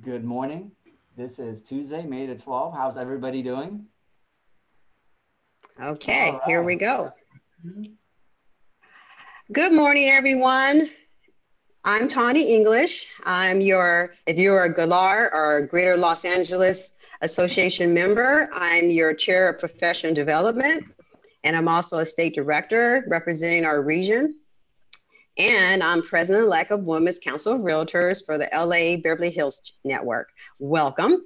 Good 0.00 0.24
morning. 0.24 0.72
This 1.16 1.38
is 1.38 1.62
Tuesday, 1.62 2.04
May 2.04 2.26
the 2.26 2.34
12th. 2.34 2.76
How's 2.76 2.96
everybody 2.96 3.42
doing? 3.42 3.86
Okay, 5.80 6.32
right. 6.32 6.40
here 6.46 6.62
we 6.62 6.76
go. 6.76 7.12
Good 9.52 9.72
morning, 9.72 10.10
everyone. 10.10 10.90
I'm 11.84 12.08
Tawny 12.08 12.54
English. 12.54 13.06
I'm 13.24 13.60
your, 13.60 14.14
if 14.26 14.38
you're 14.38 14.64
a 14.64 14.74
GLAR 14.74 15.32
or 15.34 15.66
Greater 15.66 15.96
Los 15.96 16.24
Angeles 16.24 16.90
Association 17.20 17.94
member, 17.94 18.50
I'm 18.52 18.90
your 18.90 19.14
chair 19.14 19.48
of 19.48 19.58
professional 19.58 20.14
development, 20.14 20.84
and 21.44 21.56
I'm 21.56 21.68
also 21.68 21.98
a 21.98 22.06
state 22.06 22.34
director 22.34 23.04
representing 23.08 23.64
our 23.64 23.82
region. 23.82 24.41
And 25.38 25.82
I'm 25.82 26.02
president-elect 26.02 26.72
of 26.72 26.84
Women's 26.84 27.18
Council 27.18 27.54
of 27.54 27.62
Realtors 27.62 28.24
for 28.24 28.36
the 28.36 28.50
LA 28.52 29.00
Beverly 29.00 29.30
Hills 29.30 29.62
Network. 29.82 30.28
Welcome. 30.58 31.24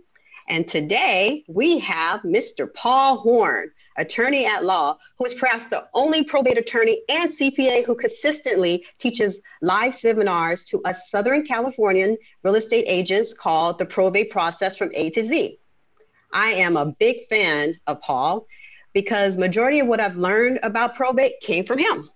And 0.49 0.69
today 0.69 1.45
we 1.49 1.81
have 1.81 2.21
Mr. 2.21 2.73
Paul 2.73 3.17
Horn, 3.17 3.73
attorney 3.97 4.47
at 4.47 4.65
law, 4.65 4.97
who 5.19 5.25
is 5.25 5.35
perhaps 5.35 5.67
the 5.67 5.89
only 5.93 6.23
probate 6.23 6.57
attorney 6.57 7.03
and 7.09 7.29
CPA 7.29 7.85
who 7.85 7.97
consistently 7.97 8.87
teaches 8.99 9.41
live 9.61 9.93
seminars 9.93 10.65
to 10.67 10.81
us 10.85 11.11
Southern 11.11 11.45
Californian 11.45 12.17
real 12.45 12.55
estate 12.55 12.85
agents 12.87 13.33
called 13.33 13.77
the 13.77 13.87
probate 13.87 14.31
process 14.31 14.77
from 14.77 14.93
A 14.95 15.11
to 15.11 15.25
Z. 15.25 15.59
I 16.33 16.53
am 16.53 16.77
a 16.77 16.87
big 16.87 17.27
fan 17.29 17.81
of 17.89 18.01
Paul 18.03 18.47
because 18.93 19.37
majority 19.37 19.81
of 19.81 19.89
what 19.89 19.99
I've 19.99 20.17
learned 20.17 20.61
about 20.63 20.95
probate 20.95 21.41
came 21.41 21.67
from 21.67 21.79
him. 21.79 22.09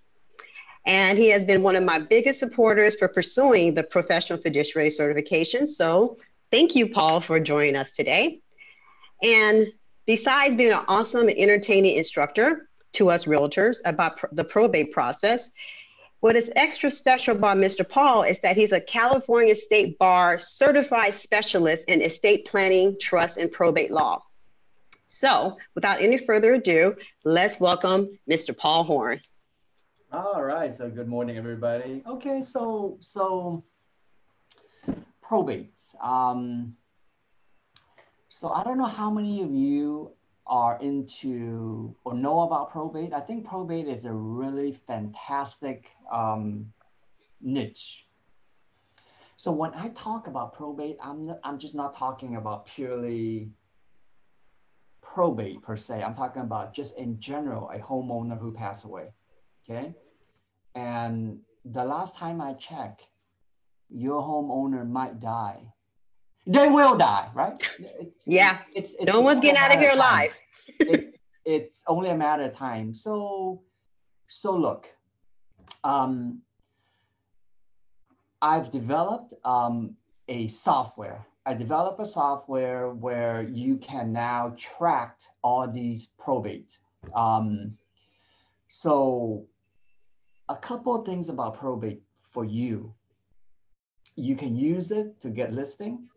And 0.86 1.18
he 1.18 1.28
has 1.28 1.44
been 1.44 1.62
one 1.62 1.76
of 1.76 1.84
my 1.84 1.98
biggest 1.98 2.38
supporters 2.38 2.96
for 2.96 3.08
pursuing 3.08 3.74
the 3.74 3.82
professional 3.82 4.40
fiduciary 4.40 4.90
certification. 4.90 5.68
So 5.68 6.16
thank 6.50 6.74
you, 6.74 6.88
Paul, 6.88 7.20
for 7.20 7.38
joining 7.38 7.76
us 7.76 7.90
today. 7.90 8.40
And 9.22 9.66
besides 10.06 10.56
being 10.56 10.72
an 10.72 10.84
awesome 10.88 11.28
and 11.28 11.38
entertaining 11.38 11.96
instructor 11.96 12.68
to 12.92 13.10
us 13.10 13.24
realtors 13.24 13.76
about 13.84 14.16
pr- 14.16 14.26
the 14.32 14.44
probate 14.44 14.92
process, 14.92 15.50
what 16.20 16.36
is 16.36 16.50
extra 16.54 16.90
special 16.90 17.36
about 17.36 17.56
Mr. 17.56 17.88
Paul 17.88 18.24
is 18.24 18.38
that 18.40 18.56
he's 18.56 18.72
a 18.72 18.80
California 18.80 19.54
State 19.54 19.98
Bar 19.98 20.38
certified 20.38 21.14
specialist 21.14 21.84
in 21.88 22.02
estate 22.02 22.46
planning, 22.46 22.96
trust, 23.00 23.38
and 23.38 23.50
probate 23.50 23.90
law. 23.90 24.22
So, 25.08 25.56
without 25.74 26.02
any 26.02 26.18
further 26.18 26.54
ado, 26.54 26.94
let's 27.24 27.58
welcome 27.58 28.18
Mr. 28.30 28.56
Paul 28.56 28.84
Horn. 28.84 29.20
All 30.12 30.42
right. 30.42 30.74
So 30.74 30.90
good 30.90 31.06
morning, 31.06 31.38
everybody. 31.38 32.02
Okay. 32.04 32.42
So 32.42 32.98
so 32.98 33.62
probates. 35.24 35.94
Um, 36.04 36.74
so 38.28 38.48
I 38.48 38.64
don't 38.64 38.76
know 38.76 38.86
how 38.86 39.08
many 39.08 39.40
of 39.42 39.52
you 39.52 40.10
are 40.48 40.80
into 40.80 41.94
or 42.02 42.14
know 42.14 42.40
about 42.40 42.72
probate. 42.72 43.12
I 43.12 43.20
think 43.20 43.46
probate 43.46 43.86
is 43.86 44.04
a 44.04 44.12
really 44.12 44.72
fantastic 44.72 45.92
um, 46.12 46.72
niche. 47.40 48.04
So 49.36 49.52
when 49.52 49.72
I 49.74 49.90
talk 49.90 50.26
about 50.26 50.54
probate, 50.54 50.96
I'm 51.00 51.36
I'm 51.44 51.60
just 51.60 51.76
not 51.76 51.94
talking 51.94 52.34
about 52.34 52.66
purely 52.66 53.52
probate 55.02 55.62
per 55.62 55.76
se. 55.76 56.02
I'm 56.02 56.16
talking 56.16 56.42
about 56.42 56.74
just 56.74 56.98
in 56.98 57.20
general 57.20 57.70
a 57.70 57.78
homeowner 57.78 58.36
who 58.36 58.50
passed 58.50 58.82
away. 58.82 59.12
Okay. 59.70 59.94
And 60.74 61.38
the 61.64 61.84
last 61.84 62.16
time 62.16 62.40
I 62.40 62.54
checked, 62.54 63.02
your 63.88 64.22
homeowner 64.22 64.88
might 64.88 65.20
die. 65.20 65.60
They 66.46 66.68
will 66.68 66.96
die, 66.96 67.28
right? 67.34 67.62
It's, 67.78 68.26
yeah. 68.26 68.58
It's, 68.74 68.90
it's, 68.92 69.04
no 69.04 69.20
one's 69.20 69.40
getting 69.40 69.58
out 69.58 69.72
of 69.72 69.80
here 69.80 69.92
alive. 69.92 70.32
it, 70.80 71.20
it's 71.44 71.84
only 71.86 72.10
a 72.10 72.16
matter 72.16 72.44
of 72.44 72.52
time. 72.52 72.94
So, 72.94 73.62
so 74.26 74.56
look, 74.56 74.86
um, 75.84 76.40
I've 78.42 78.72
developed 78.72 79.34
um, 79.44 79.96
a 80.28 80.48
software. 80.48 81.24
I 81.46 81.54
developed 81.54 82.00
a 82.00 82.06
software 82.06 82.90
where 82.90 83.42
you 83.42 83.76
can 83.76 84.12
now 84.12 84.54
track 84.58 85.20
all 85.42 85.68
these 85.68 86.08
probate. 86.18 86.78
Um, 87.14 87.76
so 88.68 89.46
a 90.50 90.56
couple 90.56 90.94
of 90.96 91.06
things 91.06 91.28
about 91.28 91.58
probate 91.58 92.02
for 92.32 92.44
you. 92.44 92.92
You 94.16 94.34
can 94.34 94.56
use 94.56 94.90
it 94.90 95.20
to 95.22 95.30
get 95.30 95.52
listing. 95.52 96.08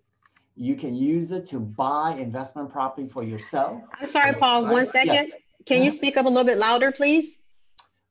You 0.56 0.76
can 0.76 0.96
use 0.96 1.32
it 1.32 1.46
to 1.48 1.60
buy 1.60 2.16
investment 2.16 2.72
property 2.72 3.08
for 3.08 3.24
yourself. 3.24 3.82
I'm 4.00 4.08
sorry, 4.08 4.34
Paul, 4.34 4.68
one 4.68 4.88
second. 4.88 5.14
Yes. 5.14 5.32
Can 5.66 5.84
you 5.84 5.90
mm-hmm. 5.90 5.98
speak 5.98 6.18
up 6.18 6.26
a 6.26 6.30
little 6.30 6.44
bit 6.44 6.58
louder, 6.58 6.92
please? 6.92 7.38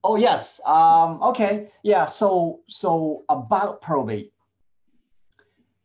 Oh, 0.04 0.16
yes. 0.16 0.60
Um, 0.64 1.20
okay. 1.22 1.70
Yeah. 1.82 2.06
So, 2.06 2.60
so 2.68 3.24
about 3.28 3.82
probate, 3.82 4.32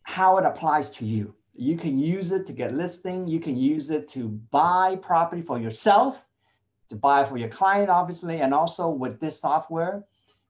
how 0.03 0.37
it 0.37 0.45
applies 0.45 0.89
to 0.91 1.05
you. 1.05 1.33
You 1.55 1.77
can 1.77 1.97
use 1.97 2.31
it 2.31 2.45
to 2.47 2.53
get 2.53 2.75
listing. 2.75 3.27
You 3.27 3.39
can 3.39 3.57
use 3.57 3.89
it 3.89 4.07
to 4.09 4.29
buy 4.51 4.97
property 5.01 5.41
for 5.41 5.59
yourself, 5.59 6.17
to 6.89 6.95
buy 6.95 7.25
for 7.25 7.37
your 7.37 7.49
client, 7.49 7.89
obviously. 7.89 8.41
And 8.41 8.53
also 8.53 8.87
with 8.87 9.19
this 9.19 9.39
software, 9.41 10.03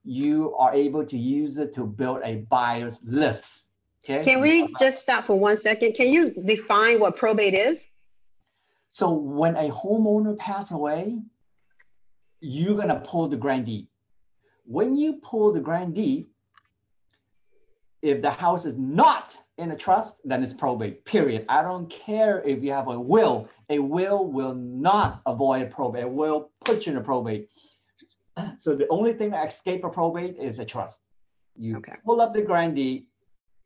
you 0.08 0.56
are 0.56 0.74
able 0.74 1.06
to 1.06 1.18
use 1.18 1.58
it 1.58 1.74
to 1.76 1.86
build 1.86 2.22
a 2.24 2.36
buyer's 2.50 2.98
list. 3.04 3.68
Okay. 4.04 4.24
Can 4.24 4.40
we 4.40 4.74
just 4.80 5.00
stop 5.00 5.28
for 5.28 5.38
one 5.38 5.58
second? 5.58 5.96
Can 5.96 6.08
you 6.08 6.32
define 6.32 7.02
what 7.02 7.18
probate 7.18 7.54
is? 7.54 7.86
So 8.92 9.12
when 9.12 9.58
a 9.58 9.70
homeowner 9.70 10.38
passes 10.38 10.72
away, 10.72 11.20
you're 12.40 12.78
gonna 12.78 13.04
pull 13.06 13.28
the 13.28 13.36
grant 13.36 13.66
deed. 13.66 13.88
When 14.66 14.96
you 14.96 15.20
pull 15.22 15.52
the 15.52 15.60
grant 15.60 15.94
deed, 15.94 16.28
if 18.02 18.22
the 18.22 18.32
house 18.32 18.64
is 18.64 18.78
not 18.78 19.38
in 19.58 19.72
a 19.72 19.76
trust, 19.76 20.16
then 20.24 20.42
it's 20.42 20.54
probate, 20.54 21.04
period. 21.04 21.46
I 21.50 21.62
don't 21.64 21.90
care 21.90 22.42
if 22.44 22.64
you 22.64 22.72
have 22.72 22.88
a 22.88 22.98
will. 22.98 23.50
A 23.70 23.80
will 23.80 24.26
will 24.26 24.56
not 24.56 25.22
avoid 25.26 25.70
probate. 25.72 26.04
It 26.04 26.10
will 26.10 26.52
put 26.64 26.86
you 26.86 26.94
in 26.94 26.98
a 26.98 27.02
probate. 27.02 27.50
So 28.60 28.76
the 28.76 28.88
only 28.90 29.14
thing 29.14 29.32
that 29.32 29.48
escape 29.48 29.84
a 29.84 29.90
probate 29.90 30.38
is 30.38 30.60
a 30.60 30.66
trust. 30.66 31.02
You 31.56 31.78
okay. 31.78 31.94
pull 32.06 32.22
up 32.22 32.34
the 32.34 32.42
grant 32.42 32.76
deed. 32.76 33.08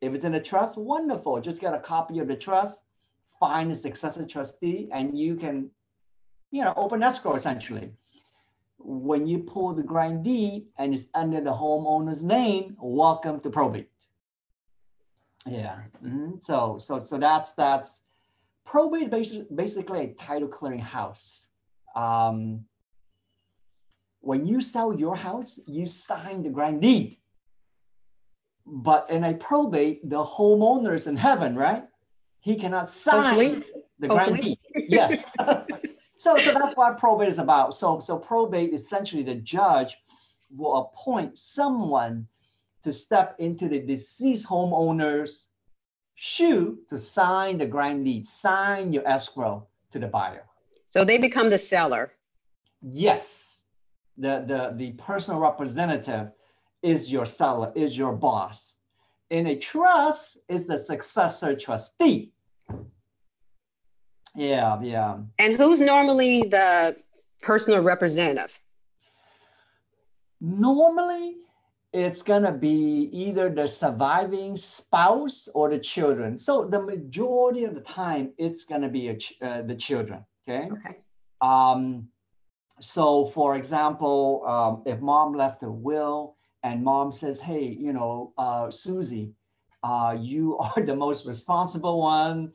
If 0.00 0.14
it's 0.14 0.24
in 0.24 0.34
a 0.34 0.40
trust, 0.40 0.76
wonderful. 0.76 1.40
Just 1.40 1.60
get 1.60 1.74
a 1.74 1.78
copy 1.78 2.18
of 2.18 2.28
the 2.28 2.36
trust, 2.36 2.82
find 3.38 3.70
a 3.70 3.74
successor 3.74 4.26
trustee, 4.26 4.88
and 4.92 5.16
you 5.16 5.36
can, 5.36 5.70
you 6.50 6.64
know, 6.64 6.74
open 6.76 7.02
escrow 7.02 7.34
essentially. 7.34 7.92
When 8.78 9.26
you 9.26 9.38
pull 9.38 9.74
the 9.74 9.82
grant 9.82 10.24
deed 10.24 10.66
and 10.78 10.92
it's 10.92 11.04
under 11.14 11.40
the 11.40 11.52
homeowner's 11.52 12.22
name, 12.22 12.76
welcome 12.80 13.38
to 13.40 13.50
probate. 13.50 13.90
Yeah. 15.46 15.80
Mm-hmm. 16.04 16.36
So 16.40 16.78
so 16.78 17.00
so 17.00 17.18
that's 17.18 17.52
that's 17.52 18.02
probate 18.64 19.10
basically 19.10 19.46
basically 19.54 20.00
a 20.00 20.14
title 20.14 20.48
clearing 20.48 20.80
house. 20.80 21.48
Um, 21.94 22.64
when 24.22 24.46
you 24.46 24.60
sell 24.60 24.94
your 24.94 25.16
house, 25.16 25.58
you 25.66 25.86
sign 25.86 26.42
the 26.42 26.48
grant 26.48 26.80
deed. 26.80 27.18
But 28.64 29.10
in 29.10 29.24
a 29.24 29.34
probate, 29.34 30.08
the 30.08 30.24
homeowner 30.24 30.94
is 30.94 31.08
in 31.08 31.16
heaven, 31.16 31.56
right? 31.56 31.84
He 32.40 32.54
cannot 32.56 32.88
sign 32.88 33.34
Hopefully. 33.34 33.64
the 33.98 34.08
grant 34.08 34.42
deed. 34.42 34.58
Yes. 34.88 35.22
so, 36.18 36.38
so 36.38 36.52
that's 36.52 36.76
what 36.76 36.98
probate 36.98 37.28
is 37.28 37.38
about. 37.38 37.74
So, 37.74 37.98
so 37.98 38.16
probate 38.16 38.72
essentially 38.72 39.24
the 39.24 39.34
judge 39.34 39.96
will 40.56 40.76
appoint 40.76 41.36
someone 41.36 42.28
to 42.84 42.92
step 42.92 43.34
into 43.40 43.68
the 43.68 43.80
deceased 43.80 44.46
homeowner's 44.46 45.48
shoe 46.14 46.78
to 46.88 46.98
sign 46.98 47.58
the 47.58 47.66
grand 47.66 48.04
deed, 48.04 48.26
sign 48.26 48.92
your 48.92 49.06
escrow 49.06 49.66
to 49.90 49.98
the 49.98 50.06
buyer. 50.06 50.44
So 50.92 51.04
they 51.04 51.18
become 51.18 51.50
the 51.50 51.58
seller. 51.58 52.12
Yes 52.82 53.51
the, 54.16 54.44
the, 54.46 54.74
the 54.76 54.92
personal 54.92 55.40
representative 55.40 56.30
is 56.82 57.10
your 57.10 57.26
seller, 57.26 57.72
is 57.74 57.96
your 57.96 58.12
boss. 58.12 58.76
In 59.30 59.46
a 59.46 59.56
trust, 59.56 60.38
is 60.48 60.66
the 60.66 60.76
successor 60.76 61.54
trustee. 61.56 62.32
Yeah, 64.34 64.80
yeah. 64.82 65.18
And 65.38 65.56
who's 65.56 65.80
normally 65.80 66.42
the 66.42 66.96
personal 67.40 67.80
representative? 67.82 68.52
Normally, 70.40 71.36
it's 71.92 72.22
going 72.22 72.42
to 72.42 72.52
be 72.52 73.10
either 73.12 73.50
the 73.50 73.66
surviving 73.66 74.56
spouse 74.56 75.48
or 75.54 75.70
the 75.70 75.78
children. 75.78 76.38
So 76.38 76.64
the 76.64 76.80
majority 76.80 77.64
of 77.64 77.74
the 77.74 77.80
time, 77.80 78.32
it's 78.38 78.64
going 78.64 78.80
to 78.80 78.88
be 78.88 79.08
a, 79.08 79.18
uh, 79.46 79.62
the 79.62 79.74
children. 79.74 80.24
Okay. 80.48 80.68
Okay. 80.72 80.96
Um, 81.40 82.08
so 82.82 83.26
for 83.26 83.54
example, 83.54 84.44
um, 84.46 84.82
if 84.86 85.00
mom 85.00 85.34
left 85.34 85.62
a 85.62 85.70
will 85.70 86.36
and 86.64 86.82
mom 86.82 87.12
says, 87.12 87.40
hey, 87.40 87.64
you 87.64 87.92
know, 87.92 88.32
uh, 88.38 88.70
Susie, 88.70 89.32
uh, 89.84 90.16
you 90.18 90.58
are 90.76 90.82
the 90.82 90.94
most 90.94 91.24
responsible 91.24 92.00
one. 92.00 92.52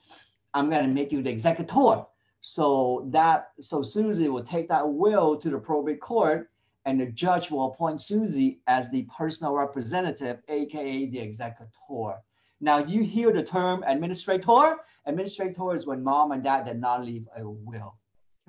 I'm 0.54 0.70
going 0.70 0.86
to 0.86 0.94
make 0.94 1.12
you 1.12 1.22
the 1.22 1.30
executor. 1.30 2.04
So 2.42 3.08
that 3.12 3.50
so 3.60 3.82
Susie 3.82 4.28
will 4.28 4.44
take 4.44 4.68
that 4.70 4.88
will 4.88 5.38
to 5.38 5.50
the 5.50 5.58
probate 5.58 6.02
court, 6.02 6.50
and 6.86 7.00
the 7.00 7.08
judge 7.08 7.50
will 7.50 7.72
appoint 7.72 8.02
Susie 8.02 8.62
as 8.68 8.90
the 8.90 9.08
personal 9.18 9.54
representative, 9.54 10.40
aka 10.48 11.06
the 11.10 11.20
executor. 11.20 12.16
Now 12.60 12.80
you 12.80 13.04
hear 13.04 13.32
the 13.32 13.44
term 13.44 13.84
administrator. 13.88 14.78
Administrator 15.06 15.74
is 15.74 15.86
when 15.86 16.04
mom 16.04 16.32
and 16.32 16.44
dad 16.44 16.66
did 16.66 16.80
not 16.80 17.06
leave 17.06 17.28
a 17.38 17.50
will. 17.50 17.96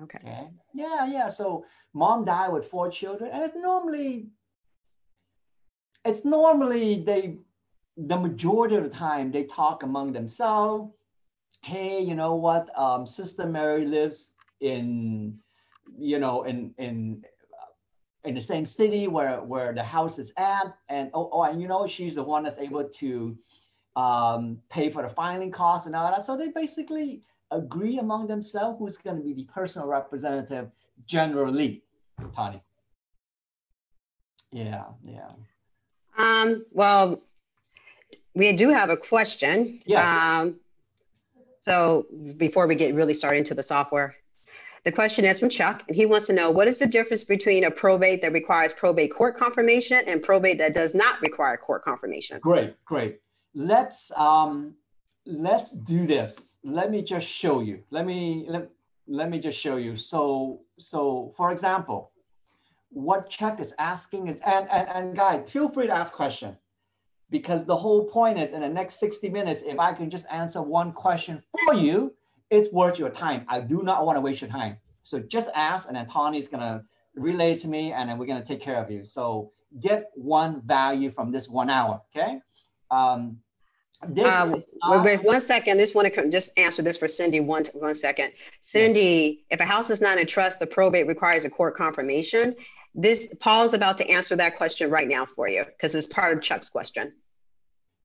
Okay. 0.01 0.19
Okay. 0.23 0.49
Yeah, 0.73 1.05
yeah. 1.05 1.29
So 1.29 1.65
mom 1.93 2.25
died 2.25 2.53
with 2.53 2.67
four 2.67 2.89
children, 2.89 3.31
and 3.33 3.43
it's 3.43 3.55
normally 3.55 4.27
it's 6.05 6.23
normally 6.25 7.03
they 7.03 7.37
the 7.97 8.17
majority 8.17 8.75
of 8.75 8.83
the 8.83 8.89
time 8.89 9.31
they 9.31 9.43
talk 9.43 9.83
among 9.83 10.13
themselves. 10.13 10.93
Hey, 11.61 11.99
you 12.01 12.15
know 12.15 12.35
what? 12.35 12.69
Um, 12.77 13.05
Sister 13.05 13.45
Mary 13.45 13.85
lives 13.85 14.33
in, 14.61 15.37
you 15.97 16.19
know, 16.19 16.43
in 16.43 16.73
in 16.77 17.23
in 18.23 18.35
the 18.35 18.41
same 18.41 18.65
city 18.65 19.07
where 19.07 19.41
where 19.41 19.73
the 19.73 19.83
house 19.83 20.17
is 20.17 20.31
at, 20.37 20.73
and 20.87 21.09
oh, 21.13 21.29
oh 21.33 21.43
and 21.43 21.61
you 21.61 21.67
know 21.67 21.87
she's 21.87 22.15
the 22.15 22.23
one 22.23 22.43
that's 22.43 22.59
able 22.59 22.85
to 22.85 23.37
um, 23.95 24.59
pay 24.69 24.89
for 24.89 25.03
the 25.03 25.09
filing 25.09 25.51
costs 25.51 25.87
and 25.87 25.95
all 25.95 26.09
that. 26.09 26.25
So 26.25 26.37
they 26.37 26.49
basically 26.49 27.21
agree 27.51 27.99
among 27.99 28.27
themselves 28.27 28.77
who's 28.79 28.97
going 28.97 29.17
to 29.17 29.23
be 29.23 29.33
the 29.33 29.43
personal 29.45 29.87
representative 29.87 30.69
generally, 31.05 31.83
Tony. 32.35 32.61
Yeah, 34.51 34.85
yeah. 35.03 35.31
Um, 36.17 36.65
well, 36.71 37.21
we 38.35 38.51
do 38.53 38.69
have 38.69 38.89
a 38.89 38.97
question. 38.97 39.81
Yes. 39.85 40.05
Um, 40.05 40.55
so 41.61 42.05
before 42.37 42.67
we 42.67 42.75
get 42.75 42.95
really 42.95 43.13
started 43.13 43.39
into 43.39 43.53
the 43.53 43.63
software, 43.63 44.15
the 44.85 44.91
question 44.91 45.25
is 45.25 45.39
from 45.39 45.49
Chuck, 45.49 45.83
and 45.87 45.95
he 45.95 46.05
wants 46.05 46.27
to 46.27 46.33
know 46.33 46.51
what 46.51 46.67
is 46.67 46.79
the 46.79 46.87
difference 46.87 47.23
between 47.23 47.65
a 47.65 47.71
probate 47.71 48.21
that 48.21 48.31
requires 48.31 48.73
probate 48.73 49.13
court 49.13 49.37
confirmation 49.37 50.03
and 50.07 50.23
probate 50.23 50.57
that 50.59 50.73
does 50.73 50.95
not 50.95 51.21
require 51.21 51.57
court 51.57 51.83
confirmation? 51.83 52.39
Great, 52.39 52.73
great. 52.85 53.19
Let's 53.53 54.11
um, 54.15 54.75
let's 55.25 55.71
do 55.71 56.07
this. 56.07 56.48
Let 56.63 56.91
me 56.91 57.01
just 57.01 57.27
show 57.27 57.61
you. 57.61 57.83
Let 57.89 58.05
me 58.05 58.45
let, 58.49 58.69
let 59.07 59.29
me 59.29 59.39
just 59.39 59.59
show 59.59 59.77
you. 59.77 59.95
So 59.95 60.61
so 60.77 61.33
for 61.37 61.51
example, 61.51 62.11
what 62.89 63.29
Chuck 63.29 63.59
is 63.59 63.73
asking 63.79 64.27
is, 64.27 64.39
and 64.45 64.69
and, 64.69 64.89
and 64.89 65.15
guy, 65.15 65.43
feel 65.43 65.69
free 65.69 65.87
to 65.87 65.93
ask 65.93 66.13
question 66.13 66.57
because 67.29 67.65
the 67.65 67.75
whole 67.75 68.05
point 68.05 68.39
is 68.39 68.53
in 68.53 68.61
the 68.61 68.69
next 68.69 68.99
60 68.99 69.29
minutes, 69.29 69.61
if 69.65 69.79
I 69.79 69.93
can 69.93 70.09
just 70.09 70.25
answer 70.31 70.61
one 70.61 70.91
question 70.91 71.43
for 71.63 71.73
you, 71.73 72.13
it's 72.49 72.71
worth 72.73 72.97
your 72.97 73.09
time. 73.09 73.45
I 73.47 73.61
do 73.61 73.83
not 73.83 74.05
want 74.05 74.17
to 74.17 74.21
waste 74.21 74.41
your 74.41 74.49
time. 74.49 74.77
So 75.03 75.19
just 75.19 75.49
ask, 75.55 75.87
and 75.87 75.95
then 75.95 76.07
Tony's 76.07 76.47
gonna 76.47 76.83
relay 77.15 77.55
to 77.57 77.67
me, 77.67 77.93
and 77.93 78.09
then 78.09 78.17
we're 78.17 78.25
gonna 78.25 78.43
take 78.43 78.61
care 78.61 78.83
of 78.83 78.89
you. 78.89 79.03
So 79.03 79.51
get 79.79 80.09
one 80.15 80.61
value 80.61 81.11
from 81.11 81.31
this 81.31 81.47
one 81.47 81.69
hour, 81.69 82.01
okay? 82.15 82.41
Um, 82.89 83.37
this 84.07 84.25
uh, 84.25 84.45
not- 84.81 85.03
wait, 85.03 85.23
one 85.23 85.41
second. 85.41 85.77
I 85.77 85.83
just 85.83 85.95
want 85.95 86.13
to 86.13 86.29
just 86.29 86.57
answer 86.57 86.81
this 86.81 86.97
for 86.97 87.07
Cindy. 87.07 87.39
One 87.39 87.65
one 87.73 87.95
second. 87.95 88.31
Cindy, 88.61 89.45
yes. 89.49 89.59
if 89.59 89.59
a 89.59 89.65
house 89.65 89.89
is 89.89 89.99
not 89.99 90.17
in 90.17 90.25
trust, 90.25 90.59
the 90.59 90.67
probate 90.67 91.07
requires 91.07 91.43
a 91.45 91.49
court 91.49 91.75
confirmation. 91.75 92.55
This 92.95 93.27
Paul's 93.39 93.73
about 93.73 93.97
to 93.97 94.09
answer 94.09 94.35
that 94.37 94.57
question 94.57 94.89
right 94.89 95.07
now 95.07 95.25
for 95.25 95.47
you 95.47 95.65
because 95.65 95.93
it's 95.95 96.07
part 96.07 96.35
of 96.35 96.41
Chuck's 96.41 96.69
question. 96.69 97.13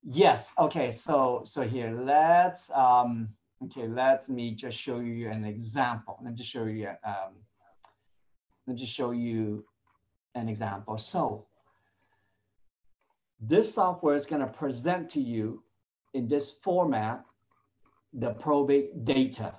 Yes. 0.03 0.51
Okay. 0.59 0.91
So 0.91 1.41
so 1.45 1.61
here 1.61 1.91
let's 1.91 2.69
um 2.71 3.29
okay 3.63 3.87
let 3.87 4.27
me 4.29 4.51
just 4.51 4.77
show 4.77 4.99
you 4.99 5.29
an 5.29 5.45
example. 5.45 6.19
Let 6.21 6.31
me 6.31 6.37
just 6.37 6.49
show 6.49 6.65
you 6.65 6.89
um 7.05 7.33
let 8.67 8.75
me 8.75 8.79
just 8.79 8.93
show 8.93 9.11
you 9.11 9.65
an 10.35 10.49
example. 10.49 10.97
So 10.97 11.45
this 13.39 13.73
software 13.73 14.15
is 14.15 14.25
going 14.25 14.41
to 14.41 14.47
present 14.47 15.09
to 15.11 15.21
you 15.21 15.63
in 16.15 16.27
this 16.27 16.51
format 16.63 17.23
the 18.13 18.31
probate 18.33 19.05
data 19.05 19.53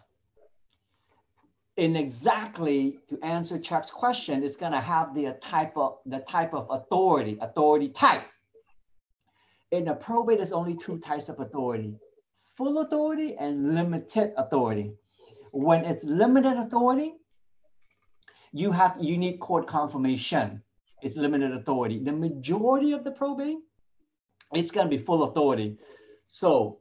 in 1.77 1.95
exactly 1.95 2.99
to 3.11 3.23
answer 3.23 3.59
Chuck's 3.59 3.91
question, 3.91 4.43
it's 4.43 4.57
going 4.57 4.73
to 4.73 4.81
have 4.81 5.15
the 5.15 5.37
type 5.43 5.77
of 5.77 5.99
the 6.07 6.21
type 6.21 6.55
of 6.55 6.67
authority, 6.71 7.39
authority 7.41 7.89
type. 7.91 8.25
In 9.73 9.89
a 9.89 9.95
probate, 9.95 10.39
there's 10.39 10.53
only 10.53 10.77
two 10.77 10.99
types 10.99 11.29
of 11.29 11.39
authority: 11.39 11.95
full 12.57 12.79
authority 12.79 13.37
and 13.39 13.75
limited 13.75 14.33
authority. 14.37 14.95
When 15.53 15.85
it's 15.85 16.05
limited 16.05 16.57
authority, 16.57 17.15
you 18.53 18.73
have 18.73 18.97
you 18.99 19.19
need 19.19 19.39
court 19.39 19.67
confirmation. 19.67 20.63
It's 21.03 21.17
limited 21.17 21.53
authority. 21.53 22.03
The 22.03 22.13
majority 22.13 22.93
of 22.93 23.05
the 23.05 23.11
probate, 23.11 23.59
it's 24.53 24.71
going 24.71 24.89
to 24.89 24.97
be 24.97 25.03
full 25.03 25.25
authority. 25.25 25.77
So 26.29 26.79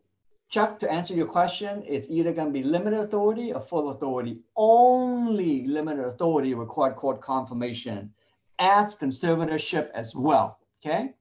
Chuck, 0.49 0.79
to 0.79 0.91
answer 0.91 1.13
your 1.13 1.27
question, 1.27 1.83
it's 1.87 2.07
either 2.09 2.31
going 2.31 2.47
to 2.47 2.53
be 2.53 2.63
limited 2.63 2.99
authority 2.99 3.51
or 3.51 3.61
full 3.61 3.89
authority. 3.89 4.39
Only 4.55 5.67
limited 5.67 6.05
authority 6.05 6.53
required 6.53 6.95
court 6.95 7.21
confirmation 7.21 8.13
as 8.59 8.95
conservatorship 8.95 9.91
as 9.91 10.15
well. 10.15 10.59
Okay. 10.85 11.13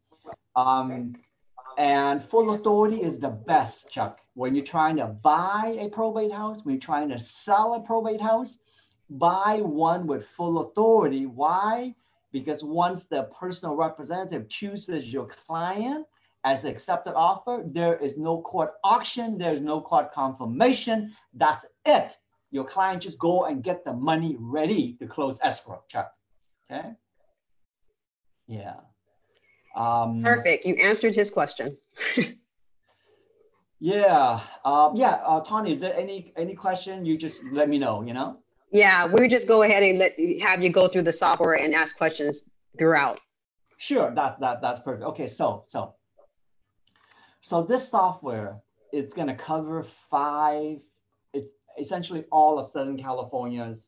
Um, 0.54 1.16
and 1.78 2.22
full 2.22 2.54
authority 2.54 3.02
is 3.02 3.18
the 3.18 3.30
best, 3.30 3.90
Chuck. 3.90 4.20
When 4.34 4.54
you're 4.54 4.64
trying 4.64 4.96
to 4.96 5.06
buy 5.06 5.76
a 5.80 5.88
probate 5.88 6.32
house, 6.32 6.64
when 6.64 6.74
you're 6.74 6.80
trying 6.80 7.08
to 7.08 7.18
sell 7.18 7.74
a 7.74 7.80
probate 7.80 8.20
house, 8.20 8.58
buy 9.10 9.60
one 9.62 10.06
with 10.06 10.26
full 10.28 10.60
authority. 10.60 11.26
Why? 11.26 11.94
Because 12.30 12.62
once 12.62 13.04
the 13.04 13.24
personal 13.38 13.74
representative 13.74 14.48
chooses 14.48 15.12
your 15.12 15.26
client, 15.26 16.06
as 16.44 16.62
the 16.62 16.68
accepted 16.68 17.14
offer. 17.14 17.62
There 17.66 17.96
is 17.96 18.16
no 18.16 18.42
court 18.42 18.74
auction. 18.84 19.38
There's 19.38 19.60
no 19.60 19.80
court 19.80 20.12
confirmation. 20.12 21.12
That's 21.32 21.64
it. 21.86 22.16
Your 22.50 22.64
client 22.64 23.02
just 23.02 23.18
go 23.18 23.46
and 23.46 23.62
get 23.62 23.84
the 23.84 23.92
money 23.92 24.36
ready 24.38 24.96
to 25.00 25.06
close 25.06 25.38
escrow 25.42 25.82
check. 25.88 26.08
Okay. 26.70 26.90
Yeah. 28.46 28.76
Um, 29.74 30.22
Perfect. 30.22 30.64
You 30.64 30.74
answered 30.74 31.16
his 31.16 31.30
question. 31.30 31.76
yeah. 33.80 34.40
Uh, 34.64 34.92
yeah. 34.94 35.20
Uh, 35.24 35.40
Tony, 35.40 35.72
is 35.72 35.80
there 35.80 35.96
any 35.96 36.32
any 36.36 36.54
question? 36.54 37.04
You 37.04 37.16
just 37.16 37.42
let 37.50 37.68
me 37.68 37.78
know. 37.78 38.02
You 38.02 38.14
know. 38.14 38.38
Yeah, 38.70 39.06
we 39.06 39.28
just 39.28 39.48
go 39.48 39.62
ahead 39.62 39.82
and 39.82 39.98
let 39.98 40.14
have 40.42 40.62
you 40.62 40.70
go 40.70 40.88
through 40.88 41.02
the 41.02 41.12
software 41.12 41.54
and 41.54 41.74
ask 41.74 41.96
questions 41.96 42.42
throughout. 42.78 43.18
Sure. 43.78 44.14
That 44.14 44.38
that 44.40 44.60
that's 44.60 44.78
perfect. 44.80 45.04
Okay. 45.04 45.26
So 45.26 45.64
so 45.66 45.94
so 47.44 47.62
this 47.62 47.90
software 47.90 48.56
is 48.90 49.12
going 49.12 49.28
to 49.28 49.34
cover 49.34 49.86
five, 50.10 50.78
it's 51.34 51.50
essentially 51.78 52.24
all 52.32 52.58
of 52.58 52.70
Southern 52.70 52.96
California's 52.96 53.82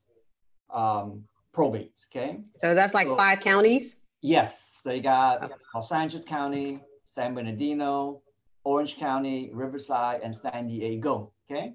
um, 0.68 1.25
probates, 1.54 2.04
okay? 2.10 2.40
So 2.58 2.75
that's 2.75 2.92
like 2.92 3.06
so, 3.06 3.16
five 3.16 3.40
counties? 3.40 3.96
Yes. 4.20 4.78
So 4.82 4.92
you 4.92 5.02
got 5.02 5.42
okay. 5.44 5.54
Los 5.75 5.90
Angeles 5.90 6.26
County, 6.26 6.80
San 7.14 7.34
Bernardino, 7.34 8.20
Orange 8.64 8.98
County, 8.98 9.48
Riverside, 9.54 10.20
and 10.22 10.36
San 10.36 10.68
Diego, 10.68 11.32
okay? 11.50 11.72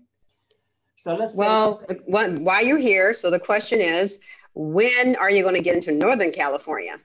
So 0.98 1.16
let's 1.16 1.36
Well, 1.36 1.82
say- 1.90 1.96
while 2.06 2.64
you're 2.64 2.78
here, 2.78 3.12
so 3.16 3.32
the 3.32 3.40
question 3.40 3.82
is, 3.82 4.20
when 4.54 5.16
are 5.16 5.32
you 5.32 5.42
going 5.42 5.56
to 5.56 5.62
get 5.62 5.74
into 5.74 5.94
Northern 5.94 6.32
California? 6.32 7.00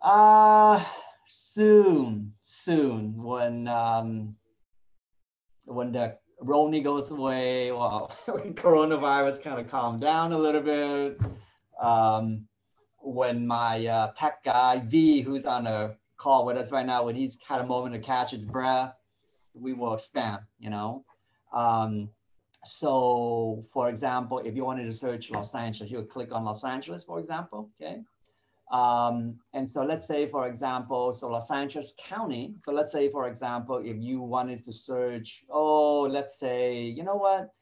Uh, 0.00 0.82
soon 1.26 2.32
soon 2.66 3.22
when 3.22 3.68
um, 3.68 4.34
when 5.64 5.92
the 5.92 6.18
Roni 6.42 6.82
goes 6.82 7.10
away, 7.10 7.70
well, 7.72 8.12
coronavirus 8.28 9.42
kind 9.42 9.60
of 9.60 9.70
calmed 9.70 10.00
down 10.00 10.32
a 10.32 10.38
little 10.38 10.60
bit. 10.60 11.18
Um, 11.80 12.46
when 12.98 13.46
my 13.46 13.86
uh, 13.86 14.12
tech 14.18 14.42
guy 14.44 14.82
V, 14.84 15.22
who's 15.22 15.44
on 15.44 15.66
a 15.66 15.94
call 16.16 16.44
with 16.44 16.56
us 16.56 16.72
right 16.72 16.84
now, 16.84 17.04
when 17.04 17.14
he's 17.14 17.38
had 17.46 17.60
a 17.60 17.66
moment 17.66 17.94
to 17.94 18.00
catch 18.00 18.32
his 18.32 18.44
breath, 18.44 18.94
we 19.54 19.72
will 19.72 19.94
expand. 19.94 20.40
You 20.58 20.70
know. 20.70 21.04
Um, 21.54 22.10
so, 22.64 23.64
for 23.72 23.88
example, 23.88 24.40
if 24.40 24.56
you 24.56 24.64
wanted 24.64 24.86
to 24.86 24.92
search 24.92 25.30
Los 25.30 25.54
Angeles, 25.54 25.88
you 25.88 25.98
would 25.98 26.10
click 26.10 26.32
on 26.32 26.44
Los 26.44 26.64
Angeles, 26.64 27.04
for 27.04 27.20
example. 27.20 27.70
Okay. 27.80 28.02
Um, 28.70 29.38
and 29.52 29.68
so 29.68 29.84
let's 29.84 30.06
say, 30.06 30.28
for 30.28 30.48
example, 30.48 31.12
so 31.12 31.28
Los 31.28 31.50
Angeles 31.50 31.94
County. 31.98 32.54
So 32.64 32.72
let's 32.72 32.90
say, 32.90 33.10
for 33.10 33.28
example, 33.28 33.76
if 33.84 33.96
you 33.98 34.20
wanted 34.20 34.64
to 34.64 34.72
search, 34.72 35.44
oh, 35.50 36.02
let's 36.02 36.38
say, 36.38 36.82
you 36.82 37.04
know 37.04 37.14
what? 37.14 37.52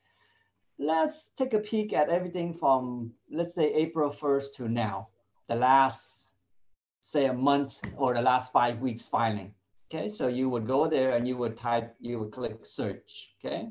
Let's 0.78 1.30
take 1.36 1.52
a 1.54 1.58
peek 1.58 1.92
at 1.92 2.08
everything 2.08 2.54
from, 2.54 3.12
let's 3.30 3.54
say, 3.54 3.72
April 3.74 4.10
1st 4.10 4.54
to 4.56 4.68
now, 4.68 5.08
the 5.48 5.54
last, 5.54 6.30
say, 7.02 7.26
a 7.26 7.32
month 7.32 7.80
or 7.96 8.14
the 8.14 8.22
last 8.22 8.50
five 8.50 8.80
weeks 8.80 9.04
filing. 9.04 9.54
Okay, 9.92 10.08
so 10.08 10.26
you 10.26 10.48
would 10.48 10.66
go 10.66 10.88
there 10.88 11.14
and 11.14 11.28
you 11.28 11.36
would 11.36 11.56
type, 11.56 11.94
you 12.00 12.18
would 12.18 12.32
click 12.32 12.60
search. 12.64 13.34
Okay. 13.38 13.68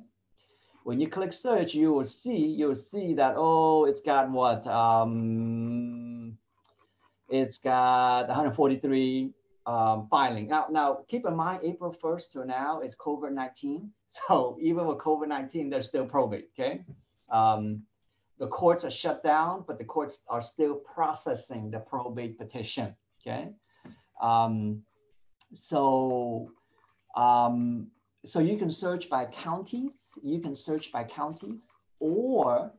When 0.83 0.99
you 0.99 1.09
click 1.09 1.33
search, 1.33 1.73
you 1.73 1.91
will 1.91 2.03
see, 2.03 2.37
you'll 2.37 2.75
see 2.75 3.13
that, 3.15 3.33
oh, 3.37 3.85
it's 3.85 4.01
got 4.01 4.29
what? 4.29 4.65
Um, 4.67 6.37
it's 7.29 7.59
got 7.59 8.27
143 8.27 9.31
um, 9.65 10.07
filing. 10.09 10.47
Now, 10.47 10.67
now 10.69 10.99
keep 11.07 11.25
in 11.25 11.35
mind, 11.35 11.61
April 11.63 11.95
1st 12.03 12.31
to 12.33 12.45
now 12.45 12.81
it's 12.81 12.95
COVID-19. 12.95 13.89
So 14.27 14.59
even 14.61 14.85
with 14.85 14.99
COVID-19, 14.99 15.71
there's 15.71 15.87
still 15.87 16.05
probate, 16.05 16.49
okay? 16.53 16.85
Um, 17.31 17.81
the 18.37 18.45
courts 18.45 18.85
are 18.85 18.91
shut 18.91 19.23
down, 19.23 19.63
but 19.67 19.79
the 19.79 19.85
courts 19.85 20.23
are 20.29 20.41
still 20.41 20.75
processing 20.75 21.71
the 21.71 21.79
probate 21.79 22.37
petition, 22.37 22.95
okay? 23.19 23.49
Um, 24.21 24.83
so, 25.51 26.51
um, 27.15 27.87
so 28.23 28.39
you 28.39 28.55
can 28.57 28.69
search 28.69 29.09
by 29.09 29.25
counties, 29.25 29.93
you 30.21 30.39
can 30.39 30.55
search 30.55 30.91
by 30.91 31.05
counties, 31.05 31.63
or, 31.99 32.71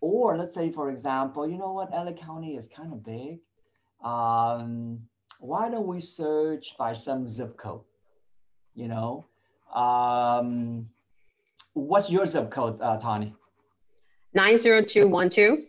or 0.00 0.36
let's 0.38 0.54
say, 0.54 0.72
for 0.72 0.88
example, 0.88 1.46
you 1.46 1.58
know 1.58 1.72
what, 1.72 1.90
LA 1.90 2.12
County 2.12 2.56
is 2.56 2.68
kind 2.68 2.92
of 2.92 3.04
big. 3.04 3.40
Um, 4.04 5.00
why 5.40 5.70
don't 5.70 5.86
we 5.86 6.00
search 6.00 6.74
by 6.78 6.92
some 6.92 7.26
zip 7.26 7.56
code? 7.56 7.80
You 8.74 8.88
know, 8.88 9.24
um, 9.74 10.88
what's 11.72 12.10
your 12.10 12.26
zip 12.26 12.50
code, 12.50 12.80
uh, 12.80 12.98
Tony? 12.98 13.34
90212. 14.34 15.60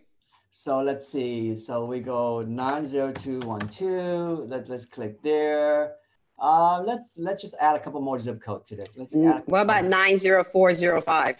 So 0.50 0.80
let's 0.80 1.08
see. 1.08 1.56
So 1.56 1.84
we 1.84 2.00
go 2.00 2.42
90212. 2.42 4.48
Let, 4.48 4.68
let's 4.68 4.86
click 4.86 5.22
there. 5.22 5.94
Uh, 6.38 6.82
let's 6.82 7.16
let's 7.16 7.40
just 7.40 7.54
add 7.60 7.76
a 7.76 7.80
couple 7.80 8.00
more 8.00 8.18
zip 8.18 8.42
code 8.42 8.66
to 8.66 8.76
this. 8.76 8.88
Let's 8.96 9.12
just 9.12 9.24
add 9.24 9.42
what 9.46 9.62
about 9.62 9.84
90405? 9.84 11.36